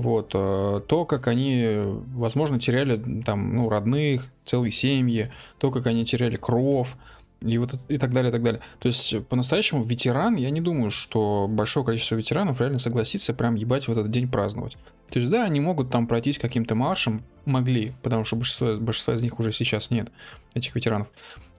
Вот, 0.00 0.30
э, 0.32 0.80
то, 0.86 1.04
как 1.04 1.28
они, 1.28 1.66
возможно, 2.14 2.58
теряли 2.58 3.22
там, 3.22 3.54
ну, 3.54 3.68
родных, 3.68 4.32
целые 4.46 4.70
семьи, 4.72 5.30
то, 5.58 5.70
как 5.70 5.86
они 5.86 6.06
теряли 6.06 6.36
кров, 6.36 6.96
и 7.42 7.58
вот 7.58 7.74
и 7.88 7.98
так 7.98 8.12
далее, 8.12 8.30
и 8.30 8.32
так 8.32 8.42
далее. 8.42 8.62
То 8.78 8.88
есть, 8.88 9.26
по-настоящему, 9.26 9.84
ветеран, 9.84 10.36
я 10.36 10.48
не 10.48 10.62
думаю, 10.62 10.90
что 10.90 11.46
большое 11.50 11.84
количество 11.84 12.14
ветеранов 12.14 12.60
реально 12.60 12.78
согласится 12.78 13.34
прям 13.34 13.56
ебать 13.56 13.88
в 13.88 13.92
этот 13.92 14.10
день 14.10 14.26
праздновать. 14.26 14.78
То 15.10 15.18
есть, 15.18 15.30
да, 15.30 15.44
они 15.44 15.60
могут 15.60 15.90
там 15.90 16.06
пройтись 16.06 16.38
каким-то 16.38 16.74
маршем, 16.74 17.22
могли, 17.44 17.92
потому 18.02 18.24
что 18.24 18.36
большинство, 18.36 18.76
большинство 18.78 19.12
из 19.12 19.20
них 19.20 19.38
уже 19.38 19.52
сейчас 19.52 19.90
нет, 19.90 20.10
этих 20.54 20.74
ветеранов. 20.74 21.08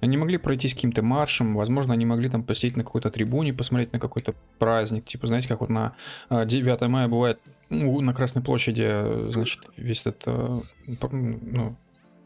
Они 0.02 0.18
могли 0.18 0.38
пройтись 0.38 0.74
каким-то 0.74 1.04
маршем, 1.04 1.56
возможно, 1.56 1.94
они 1.94 2.06
могли 2.06 2.28
там 2.28 2.44
посидеть 2.44 2.76
на 2.76 2.84
какой-то 2.84 3.12
трибуне, 3.12 3.54
посмотреть 3.54 3.94
на 3.94 4.00
какой-то 4.00 4.34
праздник. 4.60 5.06
Типа, 5.06 5.28
знаете, 5.28 5.48
как 5.48 5.62
вот 5.62 5.70
на 5.70 5.94
9 6.30 6.82
а, 6.82 6.90
мая 6.90 7.08
бывает 7.08 7.40
ну, 7.70 8.02
на 8.02 8.14
Красной 8.14 8.42
площади, 8.42 9.32
значит, 9.32 9.62
весь 9.78 10.02
этот, 10.02 10.24
э, 10.26 10.60
ну, 11.12 11.76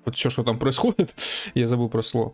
вот 0.05 0.15
все, 0.15 0.29
что 0.29 0.43
там 0.43 0.57
происходит, 0.59 1.13
я 1.53 1.67
забыл 1.67 1.89
про 1.89 2.01
слово. 2.01 2.33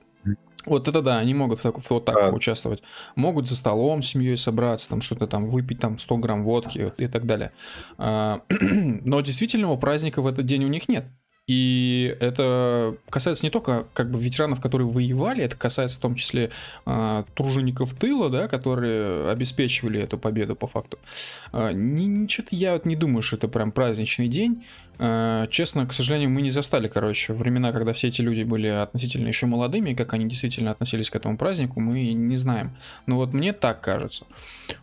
Вот 0.65 0.87
это 0.87 1.01
да, 1.01 1.17
они 1.17 1.33
могут 1.33 1.61
так, 1.61 1.75
вот 1.89 2.05
так 2.05 2.15
а. 2.15 2.31
участвовать. 2.31 2.83
Могут 3.15 3.49
за 3.49 3.55
столом 3.55 4.03
с 4.03 4.09
семьей 4.09 4.37
собраться, 4.37 4.89
там 4.89 5.01
что-то 5.01 5.25
там 5.25 5.49
выпить, 5.49 5.79
там 5.79 5.97
100 5.97 6.17
грамм 6.17 6.43
водки 6.43 6.93
и 6.97 7.07
так 7.07 7.25
далее. 7.25 7.51
А, 7.97 8.41
но 8.49 9.21
действительного 9.21 9.75
праздника 9.77 10.21
в 10.21 10.27
этот 10.27 10.45
день 10.45 10.63
у 10.63 10.67
них 10.67 10.87
нет. 10.87 11.05
И 11.51 12.15
это 12.21 12.95
касается 13.09 13.45
не 13.45 13.49
только 13.49 13.85
как 13.93 14.09
бы 14.09 14.17
ветеранов, 14.17 14.61
которые 14.61 14.87
воевали, 14.87 15.43
это 15.43 15.57
касается 15.57 15.99
в 15.99 16.01
том 16.01 16.15
числе 16.15 16.49
э, 16.85 17.23
тружеников 17.35 17.93
тыла, 17.93 18.29
да, 18.29 18.47
которые 18.47 19.29
обеспечивали 19.29 19.99
эту 19.99 20.17
победу 20.17 20.55
по 20.55 20.67
факту. 20.67 20.97
Э, 21.51 21.73
Ничего 21.73 22.47
я 22.51 22.71
вот 22.71 22.85
не 22.85 22.95
думаю, 22.95 23.21
что 23.21 23.35
это 23.35 23.49
прям 23.49 23.73
праздничный 23.73 24.29
день. 24.29 24.63
Э, 25.03 25.47
честно, 25.49 25.87
к 25.87 25.93
сожалению, 25.93 26.29
мы 26.29 26.43
не 26.43 26.51
застали, 26.51 26.87
короче, 26.87 27.33
времена, 27.33 27.71
когда 27.71 27.91
все 27.91 28.09
эти 28.09 28.21
люди 28.21 28.43
были 28.43 28.67
относительно 28.67 29.27
еще 29.27 29.47
молодыми, 29.47 29.95
как 29.95 30.13
они 30.13 30.25
действительно 30.25 30.69
относились 30.69 31.09
к 31.09 31.15
этому 31.15 31.37
празднику, 31.37 31.79
мы 31.79 32.13
не 32.13 32.35
знаем. 32.35 32.77
Но 33.07 33.15
вот 33.15 33.33
мне 33.33 33.51
так 33.51 33.81
кажется. 33.81 34.25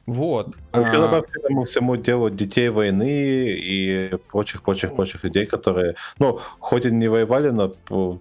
Вот. 0.07 0.49
Еще 0.75 0.91
а... 0.91 1.01
добавь 1.03 1.25
к 1.31 1.37
этому 1.37 1.65
всему 1.65 1.97
делу 1.97 2.31
детей 2.31 2.69
войны 2.69 3.49
и 3.49 4.11
прочих-прочих-прочих 4.33 5.23
людей, 5.23 5.47
которые, 5.47 5.95
ну, 6.19 6.41
хоть 6.59 6.85
и 6.85 6.91
не 6.91 7.07
воевали, 7.07 7.51
но 7.51 7.69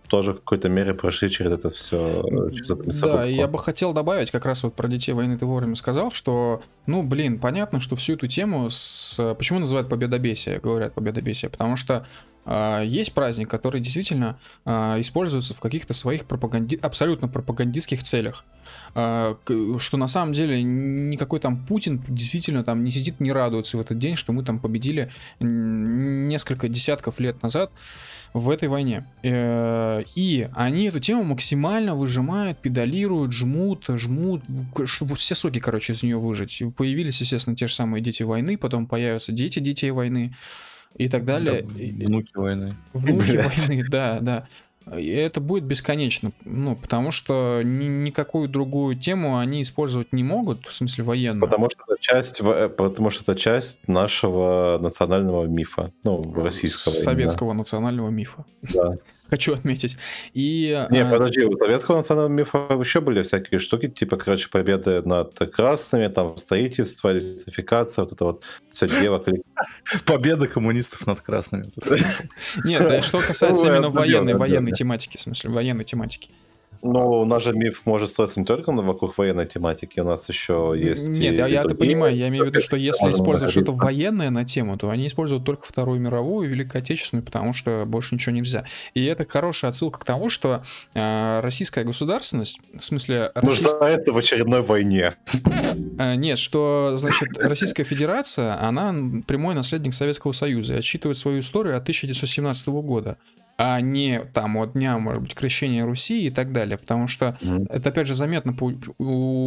тоже 0.07 0.33
в 0.33 0.35
какой-то 0.35 0.69
мере 0.69 0.93
прошли 0.93 1.31
через 1.31 1.51
это 1.53 1.71
все. 1.71 2.23
Через 2.51 3.01
это 3.01 3.17
да, 3.17 3.25
я 3.25 3.47
бы 3.47 3.57
хотел 3.57 3.93
добавить 3.93 4.29
как 4.29 4.45
раз 4.45 4.63
вот 4.63 4.75
про 4.75 4.87
детей 4.87 5.13
войны 5.13 5.37
ты 5.37 5.47
вовремя 5.47 5.75
сказал, 5.75 6.11
что, 6.11 6.61
ну, 6.85 7.01
блин, 7.01 7.39
понятно, 7.39 7.79
что 7.79 7.95
всю 7.95 8.13
эту 8.13 8.27
тему 8.27 8.69
с... 8.69 9.35
Почему 9.35 9.59
называют 9.59 9.89
победобесие, 9.89 10.59
говорят 10.59 10.93
победобесие? 10.93 11.49
Потому 11.49 11.75
что 11.75 11.86
что 11.87 12.05
э, 12.45 12.83
есть 12.85 13.13
праздник, 13.13 13.49
который 13.49 13.79
действительно 13.79 14.37
э, 14.65 14.99
используется 14.99 15.53
в 15.53 15.59
каких-то 15.59 15.93
своих 15.93 16.25
пропаганди... 16.25 16.77
абсолютно 16.81 17.29
пропагандистских 17.29 18.03
целях. 18.03 18.43
Э, 18.93 19.35
что 19.79 19.97
на 19.97 20.07
самом 20.07 20.33
деле 20.33 20.61
никакой 20.61 21.39
там 21.39 21.65
Путин 21.65 22.03
действительно 22.07 22.63
там 22.63 22.83
не 22.83 22.91
сидит, 22.91 23.19
не 23.21 23.31
радуется 23.31 23.77
в 23.77 23.79
этот 23.81 23.97
день, 23.99 24.17
что 24.17 24.33
мы 24.33 24.43
там 24.43 24.59
победили 24.59 25.11
несколько 25.39 26.67
десятков 26.67 27.19
лет 27.19 27.41
назад 27.41 27.71
в 28.33 28.49
этой 28.49 28.67
войне. 28.67 29.05
Э, 29.23 30.03
и 30.15 30.49
они 30.53 30.85
эту 30.85 30.99
тему 30.99 31.23
максимально 31.23 31.95
выжимают, 31.95 32.59
педалируют, 32.59 33.31
жмут, 33.31 33.85
жмут, 33.87 34.43
чтобы 34.85 35.15
все 35.15 35.35
соки, 35.35 35.59
короче, 35.59 35.93
из 35.93 36.03
нее 36.03 36.17
выжить. 36.17 36.61
Появились, 36.75 37.21
естественно, 37.21 37.55
те 37.55 37.67
же 37.67 37.73
самые 37.73 38.01
дети 38.01 38.23
войны, 38.23 38.57
потом 38.57 38.87
появятся 38.87 39.31
дети 39.31 39.59
детей 39.59 39.91
войны 39.91 40.35
и 40.95 41.09
так 41.09 41.25
далее. 41.25 41.63
Да, 41.63 42.05
внуки 42.05 42.31
войны. 42.35 42.75
Внуки 42.93 43.31
Блять. 43.31 43.67
войны, 43.67 43.85
да, 43.89 44.19
да. 44.19 44.47
И 44.97 45.09
это 45.09 45.41
будет 45.41 45.65
бесконечно, 45.65 46.31
ну, 46.45 46.77
потому 46.77 47.11
что 47.11 47.61
ни, 47.61 47.85
никакую 47.87 48.47
другую 48.47 48.95
тему 48.95 49.37
они 49.37 49.61
использовать 49.61 50.13
не 50.13 50.23
могут, 50.23 50.65
в 50.65 50.73
смысле 50.73 51.03
военную. 51.03 51.41
Потому 51.41 51.69
что 51.69 51.83
это 51.85 52.01
часть, 52.01 52.39
э, 52.39 52.69
потому 52.69 53.09
что 53.09 53.23
это 53.23 53.37
часть 53.37 53.85
нашего 53.87 54.79
национального 54.81 55.45
мифа, 55.45 55.91
ну, 56.05 56.33
российского. 56.33 56.93
Советского 56.93 57.49
именно. 57.49 57.59
национального 57.59 58.09
мифа. 58.09 58.45
Да 58.73 58.93
хочу 59.29 59.53
отметить. 59.53 59.97
И, 60.33 60.87
Не, 60.89 61.03
а... 61.03 61.11
подожди, 61.11 61.43
у 61.43 61.57
советского 61.57 61.97
национального 61.97 62.33
мифа 62.33 62.67
еще 62.79 63.01
были 63.01 63.23
всякие 63.23 63.59
штуки, 63.59 63.87
типа, 63.87 64.17
короче, 64.17 64.49
победы 64.49 65.01
над 65.03 65.37
красными, 65.53 66.07
там, 66.07 66.37
строительство, 66.37 67.11
электрификация, 67.11 68.03
вот 68.03 68.13
это 68.13 68.25
вот 68.25 68.43
все 68.73 68.87
дело. 68.87 69.23
Победа 70.05 70.47
коммунистов 70.47 71.07
над 71.07 71.21
красными. 71.21 71.69
Нет, 72.63 73.03
что 73.03 73.19
касается 73.19 73.67
именно 73.67 73.89
военной, 73.89 74.35
военной 74.35 74.71
тематики, 74.71 75.17
в 75.17 75.21
смысле, 75.21 75.49
военной 75.49 75.83
тематики. 75.83 76.31
Ну, 76.81 77.21
у 77.21 77.25
нас 77.25 77.43
же 77.43 77.53
миф 77.53 77.81
может 77.85 78.09
строиться 78.09 78.39
не 78.39 78.45
только 78.45 78.71
вокруг 78.71 79.17
военной 79.17 79.45
тематики, 79.45 79.99
у 79.99 80.03
нас 80.03 80.27
еще 80.29 80.73
есть... 80.77 81.07
Нет, 81.07 81.35
я, 81.35 81.47
я 81.47 81.61
это 81.61 81.75
понимаю, 81.75 82.15
я 82.15 82.27
имею 82.29 82.45
в 82.45 82.47
виду, 82.47 82.59
что 82.59 82.75
если 82.75 83.11
использовать 83.11 83.51
что-то 83.51 83.71
военное 83.71 84.29
на 84.29 84.45
тему, 84.45 84.77
то 84.77 84.89
они 84.89 85.07
используют 85.07 85.43
только 85.43 85.65
Вторую 85.67 85.99
мировую 85.99 86.47
и 86.47 86.51
Великую 86.51 86.79
Отечественную, 86.79 87.23
потому 87.25 87.53
что 87.53 87.83
больше 87.85 88.15
ничего 88.15 88.35
нельзя. 88.35 88.65
И 88.93 89.03
это 89.05 89.25
хорошая 89.27 89.71
отсылка 89.71 89.99
к 89.99 90.05
тому, 90.05 90.29
что 90.29 90.63
э, 90.93 91.39
российская 91.41 91.83
государственность, 91.83 92.59
в 92.77 92.83
смысле... 92.83 93.31
Российск... 93.35 93.63
Нуждается 93.63 94.11
в 94.11 94.17
очередной 94.17 94.61
войне. 94.61 95.13
Э, 95.99 96.15
нет, 96.15 96.37
что, 96.37 96.93
значит, 96.97 97.37
Российская 97.37 97.83
Федерация, 97.83 98.61
она 98.61 98.93
прямой 99.25 99.55
наследник 99.55 99.93
Советского 99.93 100.31
Союза 100.31 100.75
и 100.75 100.77
отсчитывает 100.77 101.17
свою 101.17 101.39
историю 101.39 101.75
от 101.75 101.83
1917 101.83 102.67
года 102.67 103.17
а 103.57 103.81
не 103.81 104.23
там 104.33 104.57
от 104.57 104.73
дня, 104.73 104.97
может 104.99 105.23
быть, 105.23 105.35
крещения 105.35 105.83
Руси 105.83 106.27
и 106.27 106.29
так 106.29 106.51
далее. 106.51 106.77
Потому 106.77 107.07
что 107.07 107.37
mm-hmm. 107.41 107.67
это, 107.71 107.89
опять 107.89 108.07
же, 108.07 108.13
заметно 108.13 108.53
по 108.53 108.65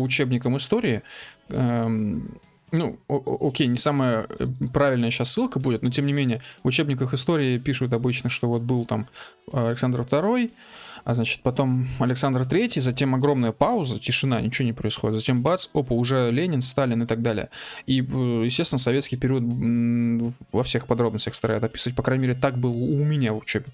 учебникам 0.03 0.57
истории. 0.57 1.03
Эм, 1.49 2.41
ну, 2.73 2.99
окей, 3.09 3.69
не 3.69 3.78
самая 3.78 4.27
э, 4.28 4.47
правильная 4.73 5.11
сейчас 5.11 5.32
ссылка 5.32 5.61
будет, 5.61 5.82
но 5.82 5.91
тем 5.91 6.07
не 6.07 6.12
менее, 6.12 6.43
в 6.62 6.69
учебниках 6.69 7.15
истории 7.15 7.59
пишут 7.59 7.93
обычно, 7.93 8.31
что 8.31 8.49
вот 8.49 8.62
был 8.62 8.85
там 8.85 9.09
Александр 9.53 10.01
II, 10.01 10.51
а 11.05 11.15
значит, 11.15 11.41
потом 11.43 11.89
Александр 11.99 12.43
III, 12.43 12.81
затем 12.81 13.15
огромная 13.15 13.53
пауза, 13.53 13.99
тишина, 13.99 14.41
ничего 14.41 14.66
не 14.66 14.73
происходит, 14.73 15.16
затем 15.16 15.41
бац, 15.43 15.69
опа, 15.73 15.95
уже 15.95 16.31
Ленин, 16.31 16.62
Сталин 16.62 17.03
и 17.03 17.07
так 17.07 17.23
далее. 17.23 17.51
И, 17.87 18.01
э, 18.01 18.43
естественно, 18.45 18.78
советский 18.78 19.16
период 19.16 19.45
во 20.53 20.62
всех 20.62 20.87
подробностях 20.87 21.35
стараются 21.35 21.66
описывать, 21.66 21.97
по 21.97 22.03
крайней 22.03 22.27
мере, 22.27 22.39
так 22.39 22.59
был 22.59 22.73
у 22.73 23.05
меня 23.05 23.32
в 23.32 23.39
учебе. 23.39 23.66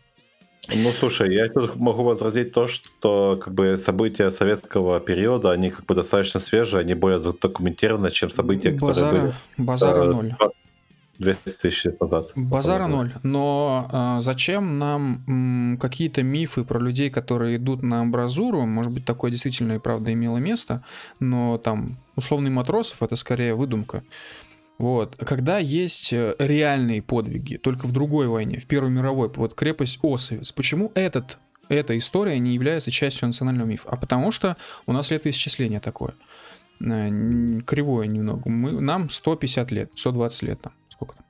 Ну, 0.75 0.93
слушай, 0.93 1.33
я 1.35 1.49
тут 1.49 1.77
могу 1.77 2.03
возразить 2.03 2.53
то, 2.53 2.67
что 2.67 3.41
как 3.43 3.55
бы 3.55 3.77
события 3.77 4.31
советского 4.31 5.01
периода, 5.01 5.53
они 5.53 5.71
как 5.71 5.87
бы 5.87 5.95
достаточно 5.95 6.41
свежие, 6.41 6.81
они 6.81 6.95
более 6.95 7.19
задокументированы, 7.19 8.11
чем 8.11 8.31
события, 8.31 8.73
базара, 8.73 9.07
которые 9.07 9.33
были... 9.33 9.67
Базара 9.67 10.03
э, 10.03 10.11
ноль. 10.13 10.37
200 11.19 11.59
тысяч 11.61 11.85
лет 11.85 12.01
назад. 12.01 12.33
Базара 12.35 12.87
ноль. 12.87 13.15
Но 13.23 13.89
э, 13.91 14.21
зачем 14.21 14.79
нам 14.79 15.25
м, 15.27 15.79
какие-то 15.79 16.23
мифы 16.23 16.65
про 16.65 16.79
людей, 16.79 17.11
которые 17.11 17.57
идут 17.57 17.83
на 17.83 18.01
амбразуру? 18.01 18.67
Может 18.67 18.93
быть, 18.93 19.05
такое 19.05 19.31
действительно 19.31 19.75
и 19.75 19.79
правда 19.79 20.13
имело 20.13 20.39
место, 20.39 20.83
но 21.21 21.59
там 21.59 21.97
условный 22.17 22.51
матросов 22.51 23.03
это 23.03 23.17
скорее 23.17 23.55
выдумка. 23.55 24.03
Вот. 24.79 25.17
Когда 25.17 25.59
есть 25.59 26.13
э, 26.13 26.35
реальные 26.39 27.03
подвиги, 27.03 27.57
только 27.57 27.87
в 27.87 27.93
другой 27.93 28.29
войне, 28.29 28.59
в 28.59 28.67
Первой 28.67 28.91
мировой, 28.91 29.31
вот 29.35 29.55
крепость 29.55 29.99
Осовец, 30.03 30.53
почему 30.53 30.93
этот, 30.95 31.39
эта 31.69 31.97
история 31.97 32.39
не 32.39 32.55
является 32.55 32.91
частью 32.91 33.27
национального 33.27 33.67
мифа? 33.67 33.89
А 33.89 33.97
потому 33.97 34.33
что 34.33 34.57
у 34.87 34.93
нас 34.93 35.11
летоисчисление 35.11 35.81
такое. 35.81 36.15
Э, 36.81 37.09
кривое 37.67 38.07
немного. 38.07 38.51
Мы, 38.51 38.81
нам 38.81 39.09
150 39.09 39.71
лет, 39.71 39.91
120 39.97 40.43
лет 40.43 40.61
там. 40.61 40.73
Сколько 40.91 41.17
там? 41.17 41.25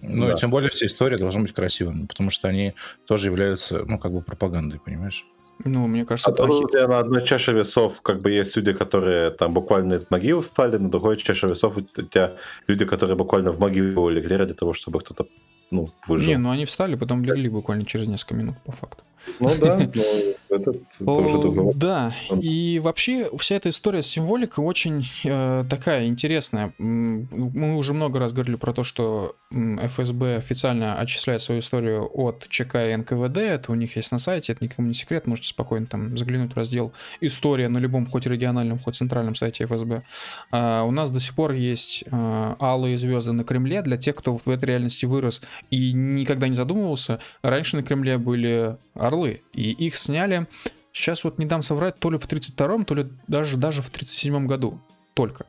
Ну, 0.00 0.26
да. 0.26 0.32
и 0.32 0.36
тем 0.36 0.50
более 0.50 0.70
вся 0.70 0.86
история 0.86 1.18
должна 1.18 1.42
быть 1.42 1.52
красивой, 1.52 2.06
потому 2.06 2.30
что 2.30 2.48
они 2.48 2.74
тоже 3.06 3.28
являются, 3.28 3.84
ну, 3.86 3.98
как 3.98 4.12
бы 4.12 4.22
пропагандой, 4.22 4.80
понимаешь? 4.80 5.24
Ну, 5.64 5.86
мне 5.86 6.04
кажется, 6.04 6.34
А 6.36 6.44
у 6.44 6.88
на 6.88 6.98
одной 6.98 7.24
чаше 7.24 7.52
весов 7.52 8.02
как 8.02 8.20
бы 8.20 8.30
есть 8.30 8.56
люди, 8.56 8.72
которые 8.72 9.30
там 9.30 9.54
буквально 9.54 9.94
из 9.94 10.10
могил 10.10 10.40
встали, 10.40 10.76
на 10.78 10.90
другой 10.90 11.16
чаше 11.16 11.48
весов 11.48 11.76
у 11.76 11.82
тебя 11.82 12.36
люди, 12.66 12.84
которые 12.84 13.16
буквально 13.16 13.52
в 13.52 13.58
могилу 13.60 14.08
легли 14.08 14.36
ради 14.36 14.54
того, 14.54 14.74
чтобы 14.74 15.00
кто-то 15.00 15.26
ну, 15.70 15.90
выжил. 16.06 16.28
Не, 16.28 16.38
ну 16.38 16.50
они 16.50 16.64
встали, 16.64 16.96
потом 16.96 17.24
легли 17.24 17.48
буквально 17.48 17.84
через 17.84 18.06
несколько 18.08 18.34
минут, 18.34 18.56
по 18.64 18.72
факту. 18.72 19.04
Ну 19.40 19.50
да, 19.60 19.78
но 19.94 20.56
этот 20.56 20.82
тоже 20.98 21.38
другой. 21.38 21.74
Да, 21.74 22.14
и 22.40 22.80
вообще 22.82 23.30
вся 23.38 23.56
эта 23.56 23.70
история 23.70 24.02
с 24.02 24.06
символикой 24.06 24.64
очень 24.64 25.06
э, 25.24 25.64
такая 25.68 26.06
интересная. 26.06 26.72
Мы 26.78 27.76
уже 27.76 27.94
много 27.94 28.18
раз 28.18 28.32
говорили 28.32 28.56
про 28.56 28.72
то, 28.72 28.84
что 28.84 29.36
ФСБ 29.50 30.36
официально 30.36 30.98
отчисляет 30.98 31.40
свою 31.40 31.60
историю 31.60 32.08
от 32.12 32.46
ЧК 32.48 32.90
и 32.90 32.96
НКВД, 32.96 33.38
это 33.38 33.72
у 33.72 33.74
них 33.74 33.96
есть 33.96 34.12
на 34.12 34.18
сайте, 34.18 34.52
это 34.52 34.64
никому 34.64 34.88
не 34.88 34.94
секрет, 34.94 35.26
можете 35.26 35.48
спокойно 35.48 35.86
там 35.86 36.16
заглянуть 36.16 36.52
в 36.52 36.56
раздел 36.56 36.92
«История» 37.20 37.68
на 37.68 37.78
любом 37.78 38.06
хоть 38.06 38.26
региональном, 38.26 38.78
хоть 38.78 38.96
центральном 38.96 39.34
сайте 39.34 39.66
ФСБ. 39.66 40.02
А 40.50 40.84
у 40.84 40.90
нас 40.90 41.10
до 41.10 41.20
сих 41.20 41.34
пор 41.34 41.52
есть 41.52 42.04
э, 42.06 42.54
алые 42.60 42.98
звезды 42.98 43.32
на 43.32 43.44
Кремле 43.44 43.82
для 43.82 43.96
тех, 43.96 44.16
кто 44.16 44.38
в 44.38 44.48
этой 44.48 44.66
реальности 44.66 45.06
вырос 45.06 45.42
и 45.70 45.92
никогда 45.92 46.48
не 46.48 46.54
задумывался. 46.54 47.20
Раньше 47.42 47.76
на 47.76 47.82
Кремле 47.82 48.18
были 48.18 48.76
орлы, 48.94 49.42
и 49.52 49.70
их 49.70 49.96
сняли 49.96 50.46
Сейчас 50.94 51.24
вот 51.24 51.38
не 51.38 51.44
дам 51.44 51.60
соврать, 51.62 51.98
то 51.98 52.08
ли 52.08 52.18
в 52.18 52.26
32-м, 52.26 52.84
то 52.84 52.94
ли 52.94 53.08
даже, 53.26 53.56
даже 53.56 53.82
в 53.82 53.90
37-м 53.90 54.46
году. 54.46 54.80
Только. 55.14 55.44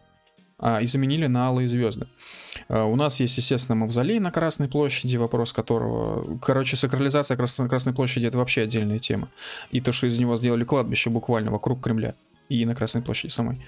А, 0.57 0.81
и 0.81 0.88
заменили 0.88 1.27
на 1.27 1.47
алые 1.47 1.67
звезды. 1.67 2.07
А, 2.67 2.85
у 2.85 2.95
нас 2.95 3.19
есть, 3.19 3.38
естественно, 3.38 3.76
мавзолей 3.76 4.19
на 4.19 4.31
Красной 4.31 4.67
площади, 4.67 5.17
вопрос 5.17 5.53
которого... 5.53 6.39
Короче, 6.39 6.76
сакрализация 6.77 7.38
Крас- 7.38 7.67
Красной 7.69 7.93
площади— 7.93 8.26
это 8.27 8.39
вообще 8.39 8.63
отдельная 8.63 8.97
тема. 8.97 9.30
И 9.69 9.81
то, 9.81 9.91
что 9.91 10.07
из 10.07 10.17
него 10.17 10.35
сделали 10.35 10.63
кладбище 10.63 11.11
буквально 11.11 11.51
вокруг 11.51 11.80
Кремля. 11.84 12.15
И 12.49 12.65
на 12.65 12.73
Красной 12.73 13.03
площади 13.03 13.31
самой. 13.31 13.63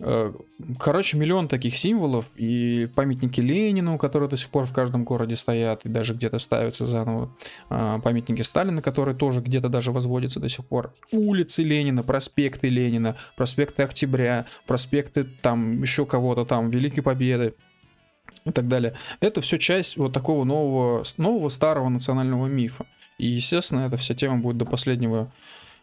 Э, 0.00 0.32
Короче, 0.78 1.16
миллион 1.16 1.46
таких 1.46 1.76
символов 1.76 2.24
и 2.36 2.88
памятники 2.94 3.40
Ленину, 3.40 3.96
которые 3.96 4.28
до 4.28 4.36
сих 4.36 4.50
пор 4.50 4.66
в 4.66 4.72
каждом 4.72 5.04
городе 5.04 5.36
стоят 5.36 5.84
и 5.84 5.88
даже 5.88 6.14
где-то 6.14 6.40
ставятся 6.40 6.84
заново. 6.84 7.32
А, 7.70 8.00
Памятники 8.00 8.42
Сталина, 8.42 8.82
которые 8.82 9.14
тоже 9.16 9.40
где-то 9.40 9.68
даже 9.68 9.92
возводятся 9.92 10.40
до 10.40 10.48
сих 10.48 10.66
пор. 10.66 10.92
Улицы 11.12 11.62
Ленина, 11.62 12.02
проспекты 12.02 12.68
Ленина, 12.68 13.16
проспекты 13.36 13.84
Октября, 13.84 14.46
проспекты 14.66 15.24
там 15.24 15.82
еще 15.82 16.06
кого-то 16.06 16.44
там, 16.44 16.70
Великой 16.70 17.02
Победы 17.02 17.54
и 18.44 18.50
так 18.50 18.66
далее. 18.66 18.94
Это 19.20 19.40
все 19.40 19.58
часть 19.58 19.96
вот 19.96 20.12
такого 20.12 20.42
нового, 20.42 21.04
нового 21.18 21.50
старого 21.50 21.88
национального 21.88 22.46
мифа. 22.46 22.84
И, 23.18 23.26
естественно, 23.26 23.80
эта 23.80 23.96
вся 23.96 24.14
тема 24.14 24.38
будет 24.38 24.58
до 24.58 24.64
последнего 24.64 25.32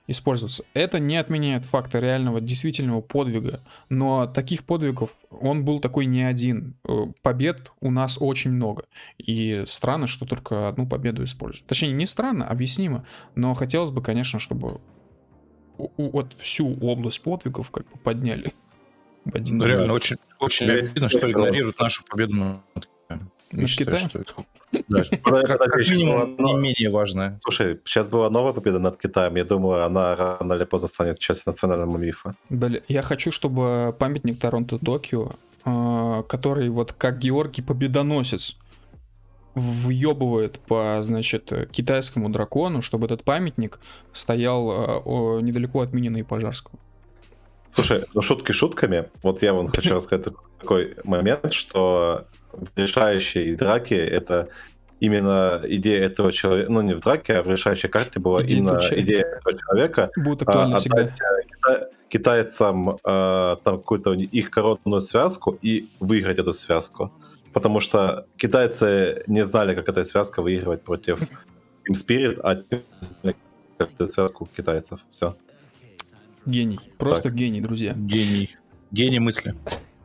использоваться. 0.07 0.63
Это 0.73 0.99
не 0.99 1.17
отменяет 1.17 1.65
факта 1.65 1.99
реального, 1.99 2.39
действительного 2.41 3.01
подвига, 3.01 3.61
но 3.89 4.27
таких 4.27 4.63
подвигов, 4.63 5.09
он 5.31 5.65
был 5.65 5.79
такой 5.79 6.05
не 6.05 6.23
один. 6.23 6.75
Э, 6.87 7.05
Побед 7.21 7.71
у 7.81 7.89
нас 7.91 8.17
очень 8.19 8.51
много. 8.51 8.85
И 9.17 9.63
странно, 9.65 10.07
что 10.07 10.25
только 10.25 10.67
одну 10.67 10.87
победу 10.87 11.23
используют. 11.23 11.65
Точнее, 11.67 11.91
не 11.91 12.05
странно, 12.05 12.47
объяснимо, 12.47 13.05
но 13.35 13.53
хотелось 13.55 13.89
бы, 13.91 14.01
конечно, 14.01 14.39
чтобы 14.39 14.79
вот 15.77 16.33
всю 16.39 16.75
область 16.79 17.21
подвигов 17.21 17.71
как 17.71 17.85
бы 17.91 17.97
подняли. 17.99 18.53
в 19.25 19.35
один. 19.35 19.61
Реально, 19.63 19.93
очень, 19.93 20.17
очень 20.39 20.69
обидно, 20.69 21.09
что 21.09 21.29
игнорируют 21.29 21.79
нашу 21.79 22.03
победу 22.05 22.35
над 22.35 22.61
Китаем. 22.75 23.31
Я 23.51 23.61
Над 23.61 23.69
считаю, 23.69 23.97
Китаем? 23.97 24.09
что 24.09 24.19
это- 24.19 24.45
Да, 24.87 25.03
как, 25.43 25.77
минимум 25.89 26.35
не 26.37 26.53
менее 26.53 26.89
важное. 26.89 27.39
Слушай, 27.43 27.79
сейчас 27.85 28.07
была 28.07 28.29
новая 28.29 28.53
победа 28.53 28.79
над 28.79 28.97
Китаем. 28.97 29.35
Я 29.35 29.45
думаю, 29.45 29.85
она 29.85 30.15
рано 30.15 30.53
или 30.53 30.65
поздно 30.65 30.87
станет 30.87 31.19
частью 31.19 31.51
национального 31.51 31.97
мифа. 31.97 32.35
Бля, 32.49 32.81
я 32.87 33.01
хочу, 33.01 33.31
чтобы 33.31 33.95
памятник 33.97 34.39
Торонто-Токио, 34.39 35.35
э, 35.65 36.23
который 36.27 36.69
вот 36.69 36.93
как 36.93 37.19
Георгий 37.19 37.61
Победоносец 37.61 38.57
въебывает 39.55 40.59
по, 40.59 40.99
значит, 41.01 41.51
китайскому 41.71 42.29
дракону, 42.29 42.81
чтобы 42.81 43.05
этот 43.05 43.23
памятник 43.23 43.79
стоял 44.11 44.67
о, 45.05 45.39
недалеко 45.39 45.79
от 45.79 45.93
Минина 45.93 46.17
и 46.17 46.23
Пожарского. 46.23 46.77
Слушай, 47.73 48.05
ну 48.13 48.21
шутки 48.21 48.51
шутками. 48.51 49.09
Вот 49.21 49.41
я 49.41 49.53
вам 49.53 49.67
хочу 49.67 49.95
рассказать 49.95 50.27
такой 50.59 50.95
момент, 51.03 51.53
что 51.53 52.25
решающей 52.75 53.55
драке 53.55 53.97
это 53.97 54.47
именно 54.99 55.61
идея 55.63 56.05
этого 56.05 56.31
человека, 56.31 56.71
ну 56.71 56.81
не 56.81 56.93
в 56.93 56.99
драке, 57.01 57.33
а 57.35 57.43
в 57.43 57.47
решающей 57.47 57.89
карте 57.89 58.19
была 58.19 58.41
Идея 58.43 58.57
именно 58.59 58.69
этого 58.71 58.81
человека. 58.89 59.05
идея 59.05 59.25
этого 59.25 59.59
человека 59.59 60.09
Будет 60.17 60.41
а, 60.41 60.45
актуально 60.51 60.79
всегда. 60.79 60.97
отдать 61.01 61.19
э, 61.21 61.41
кита- 61.49 61.89
китайцам 62.09 62.89
э, 62.89 63.55
там 63.63 63.77
какую-то 63.77 64.11
у 64.11 64.13
них- 64.13 64.33
их 64.33 64.49
коронную 64.49 65.01
связку 65.01 65.57
и 65.61 65.87
выиграть 65.99 66.39
эту 66.39 66.53
связку. 66.53 67.11
Потому 67.53 67.79
что 67.79 68.25
китайцы 68.37 69.23
не 69.27 69.45
знали, 69.45 69.75
как 69.75 69.87
эта 69.89 70.03
связка 70.05 70.41
выигрывать 70.41 70.81
против 70.83 71.21
Team 71.87 71.93
Spirit, 71.93 72.39
а 72.43 72.57
эту 73.77 74.09
связку 74.09 74.47
китайцев. 74.57 74.99
Все. 75.11 75.35
Гений. 76.45 76.79
Просто 76.97 77.29
гений, 77.29 77.61
друзья. 77.61 77.93
Гений. 77.95 78.55
Гений 78.91 79.19
мысли. 79.19 79.53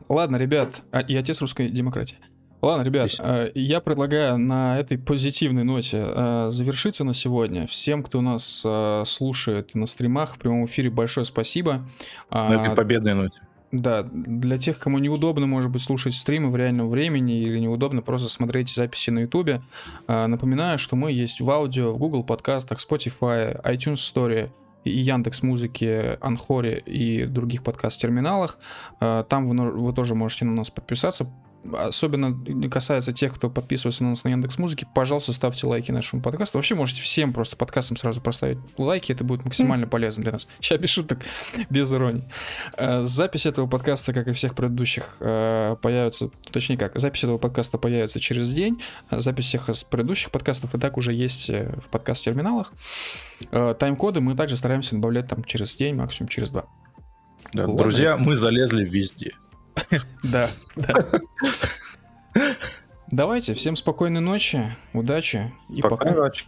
Ладно, 0.09 0.37
ребят, 0.37 0.81
а, 0.91 0.99
и 1.01 1.15
отец 1.15 1.39
русской 1.41 1.69
демократии. 1.69 2.17
Ладно, 2.61 2.83
ребят, 2.83 3.07
Есть. 3.09 3.19
э, 3.23 3.51
я 3.55 3.81
предлагаю 3.81 4.37
на 4.37 4.79
этой 4.79 4.97
позитивной 4.97 5.63
ноте 5.63 6.03
э, 6.07 6.47
завершиться 6.51 7.03
на 7.03 7.13
сегодня. 7.13 7.65
Всем, 7.65 8.03
кто 8.03 8.21
нас 8.21 8.63
э, 8.65 9.03
слушает 9.05 9.73
на 9.73 9.87
стримах 9.87 10.35
в 10.35 10.37
прямом 10.37 10.65
эфире, 10.65 10.89
большое 10.89 11.25
спасибо. 11.25 11.87
На 12.29 12.49
А, 12.49 12.55
этой 12.55 12.75
победной 12.75 13.15
ноте. 13.15 13.39
Да, 13.71 14.03
для 14.03 14.57
тех, 14.57 14.79
кому 14.79 14.99
неудобно, 14.99 15.47
может 15.47 15.71
быть, 15.71 15.81
слушать 15.81 16.13
стримы 16.13 16.51
в 16.51 16.55
реальном 16.57 16.89
времени 16.89 17.41
или 17.41 17.57
неудобно 17.57 18.01
просто 18.01 18.29
смотреть 18.29 18.69
записи 18.69 19.09
на 19.11 19.19
Ютубе, 19.19 19.61
а, 20.07 20.27
напоминаю, 20.27 20.77
что 20.77 20.95
мы 20.95 21.11
есть 21.11 21.39
в 21.41 21.49
аудио, 21.49 21.93
в 21.93 21.97
Google 21.97 22.23
подкастах, 22.23 22.79
Spotify, 22.79 23.59
iTunes 23.63 23.95
Story 23.95 24.49
и 24.83 24.89
Яндекс 24.91 25.41
Музыки, 25.41 26.17
Анхоре 26.21 26.79
и 26.79 27.25
других 27.25 27.63
подкаст-терминалах. 27.63 28.59
А, 28.99 29.23
Там 29.23 29.47
вы, 29.47 29.71
вы 29.71 29.93
тоже 29.93 30.15
можете 30.15 30.45
на 30.45 30.51
нас 30.53 30.69
подписаться. 30.69 31.27
Особенно 31.73 32.69
касается 32.69 33.13
тех, 33.13 33.35
кто 33.35 33.49
подписывается 33.49 34.03
на 34.03 34.11
нас 34.11 34.23
на 34.23 34.29
Яндекс 34.29 34.57
Музыке, 34.57 34.87
пожалуйста, 34.95 35.31
ставьте 35.31 35.67
лайки 35.67 35.91
нашему 35.91 36.21
подкасту. 36.21 36.57
Вообще 36.57 36.73
можете 36.73 37.01
всем 37.01 37.33
просто 37.33 37.55
подкастам 37.55 37.97
сразу 37.97 38.19
поставить 38.19 38.57
лайки, 38.77 39.11
это 39.11 39.23
будет 39.23 39.45
максимально 39.45 39.85
полезно 39.85 40.23
для 40.23 40.31
нас. 40.33 40.47
Сейчас 40.59 40.79
без 40.79 40.89
шуток, 40.89 41.19
без 41.69 41.93
иронии. 41.93 42.23
Э, 42.77 43.03
Запись 43.03 43.45
этого 43.45 43.67
подкаста, 43.67 44.11
как 44.11 44.27
и 44.27 44.33
всех 44.33 44.55
предыдущих, 44.55 45.17
э, 45.19 45.75
появится, 45.81 46.31
точнее 46.51 46.77
как, 46.77 46.97
запись 46.97 47.23
этого 47.23 47.37
подкаста 47.37 47.77
появится 47.77 48.19
через 48.19 48.51
день. 48.53 48.81
А 49.09 49.19
Запись 49.19 49.45
всех 49.45 49.69
из 49.69 49.83
предыдущих 49.83 50.31
подкастов 50.31 50.73
и 50.73 50.79
так 50.79 50.97
уже 50.97 51.13
есть 51.13 51.49
э, 51.49 51.79
в 51.79 51.89
подкаст-терминалах. 51.89 52.73
Тайм-коды 53.51 54.19
мы 54.19 54.35
также 54.35 54.55
стараемся 54.55 54.95
добавлять 54.95 55.27
там 55.27 55.43
через 55.43 55.75
день, 55.75 55.95
максимум 55.95 56.27
через 56.27 56.49
два. 56.49 56.65
Да, 57.53 57.63
Ладно. 57.63 57.77
друзья, 57.77 58.17
мы 58.17 58.35
залезли 58.35 58.83
везде. 58.83 59.33
Да, 60.23 60.49
да. 60.75 60.93
Давайте, 63.09 63.53
всем 63.55 63.75
спокойной 63.75 64.21
ночи, 64.21 64.63
удачи 64.93 65.51
и 65.69 65.79
Спокойной 65.79 66.13
пока. 66.13 66.23
ночи. 66.23 66.45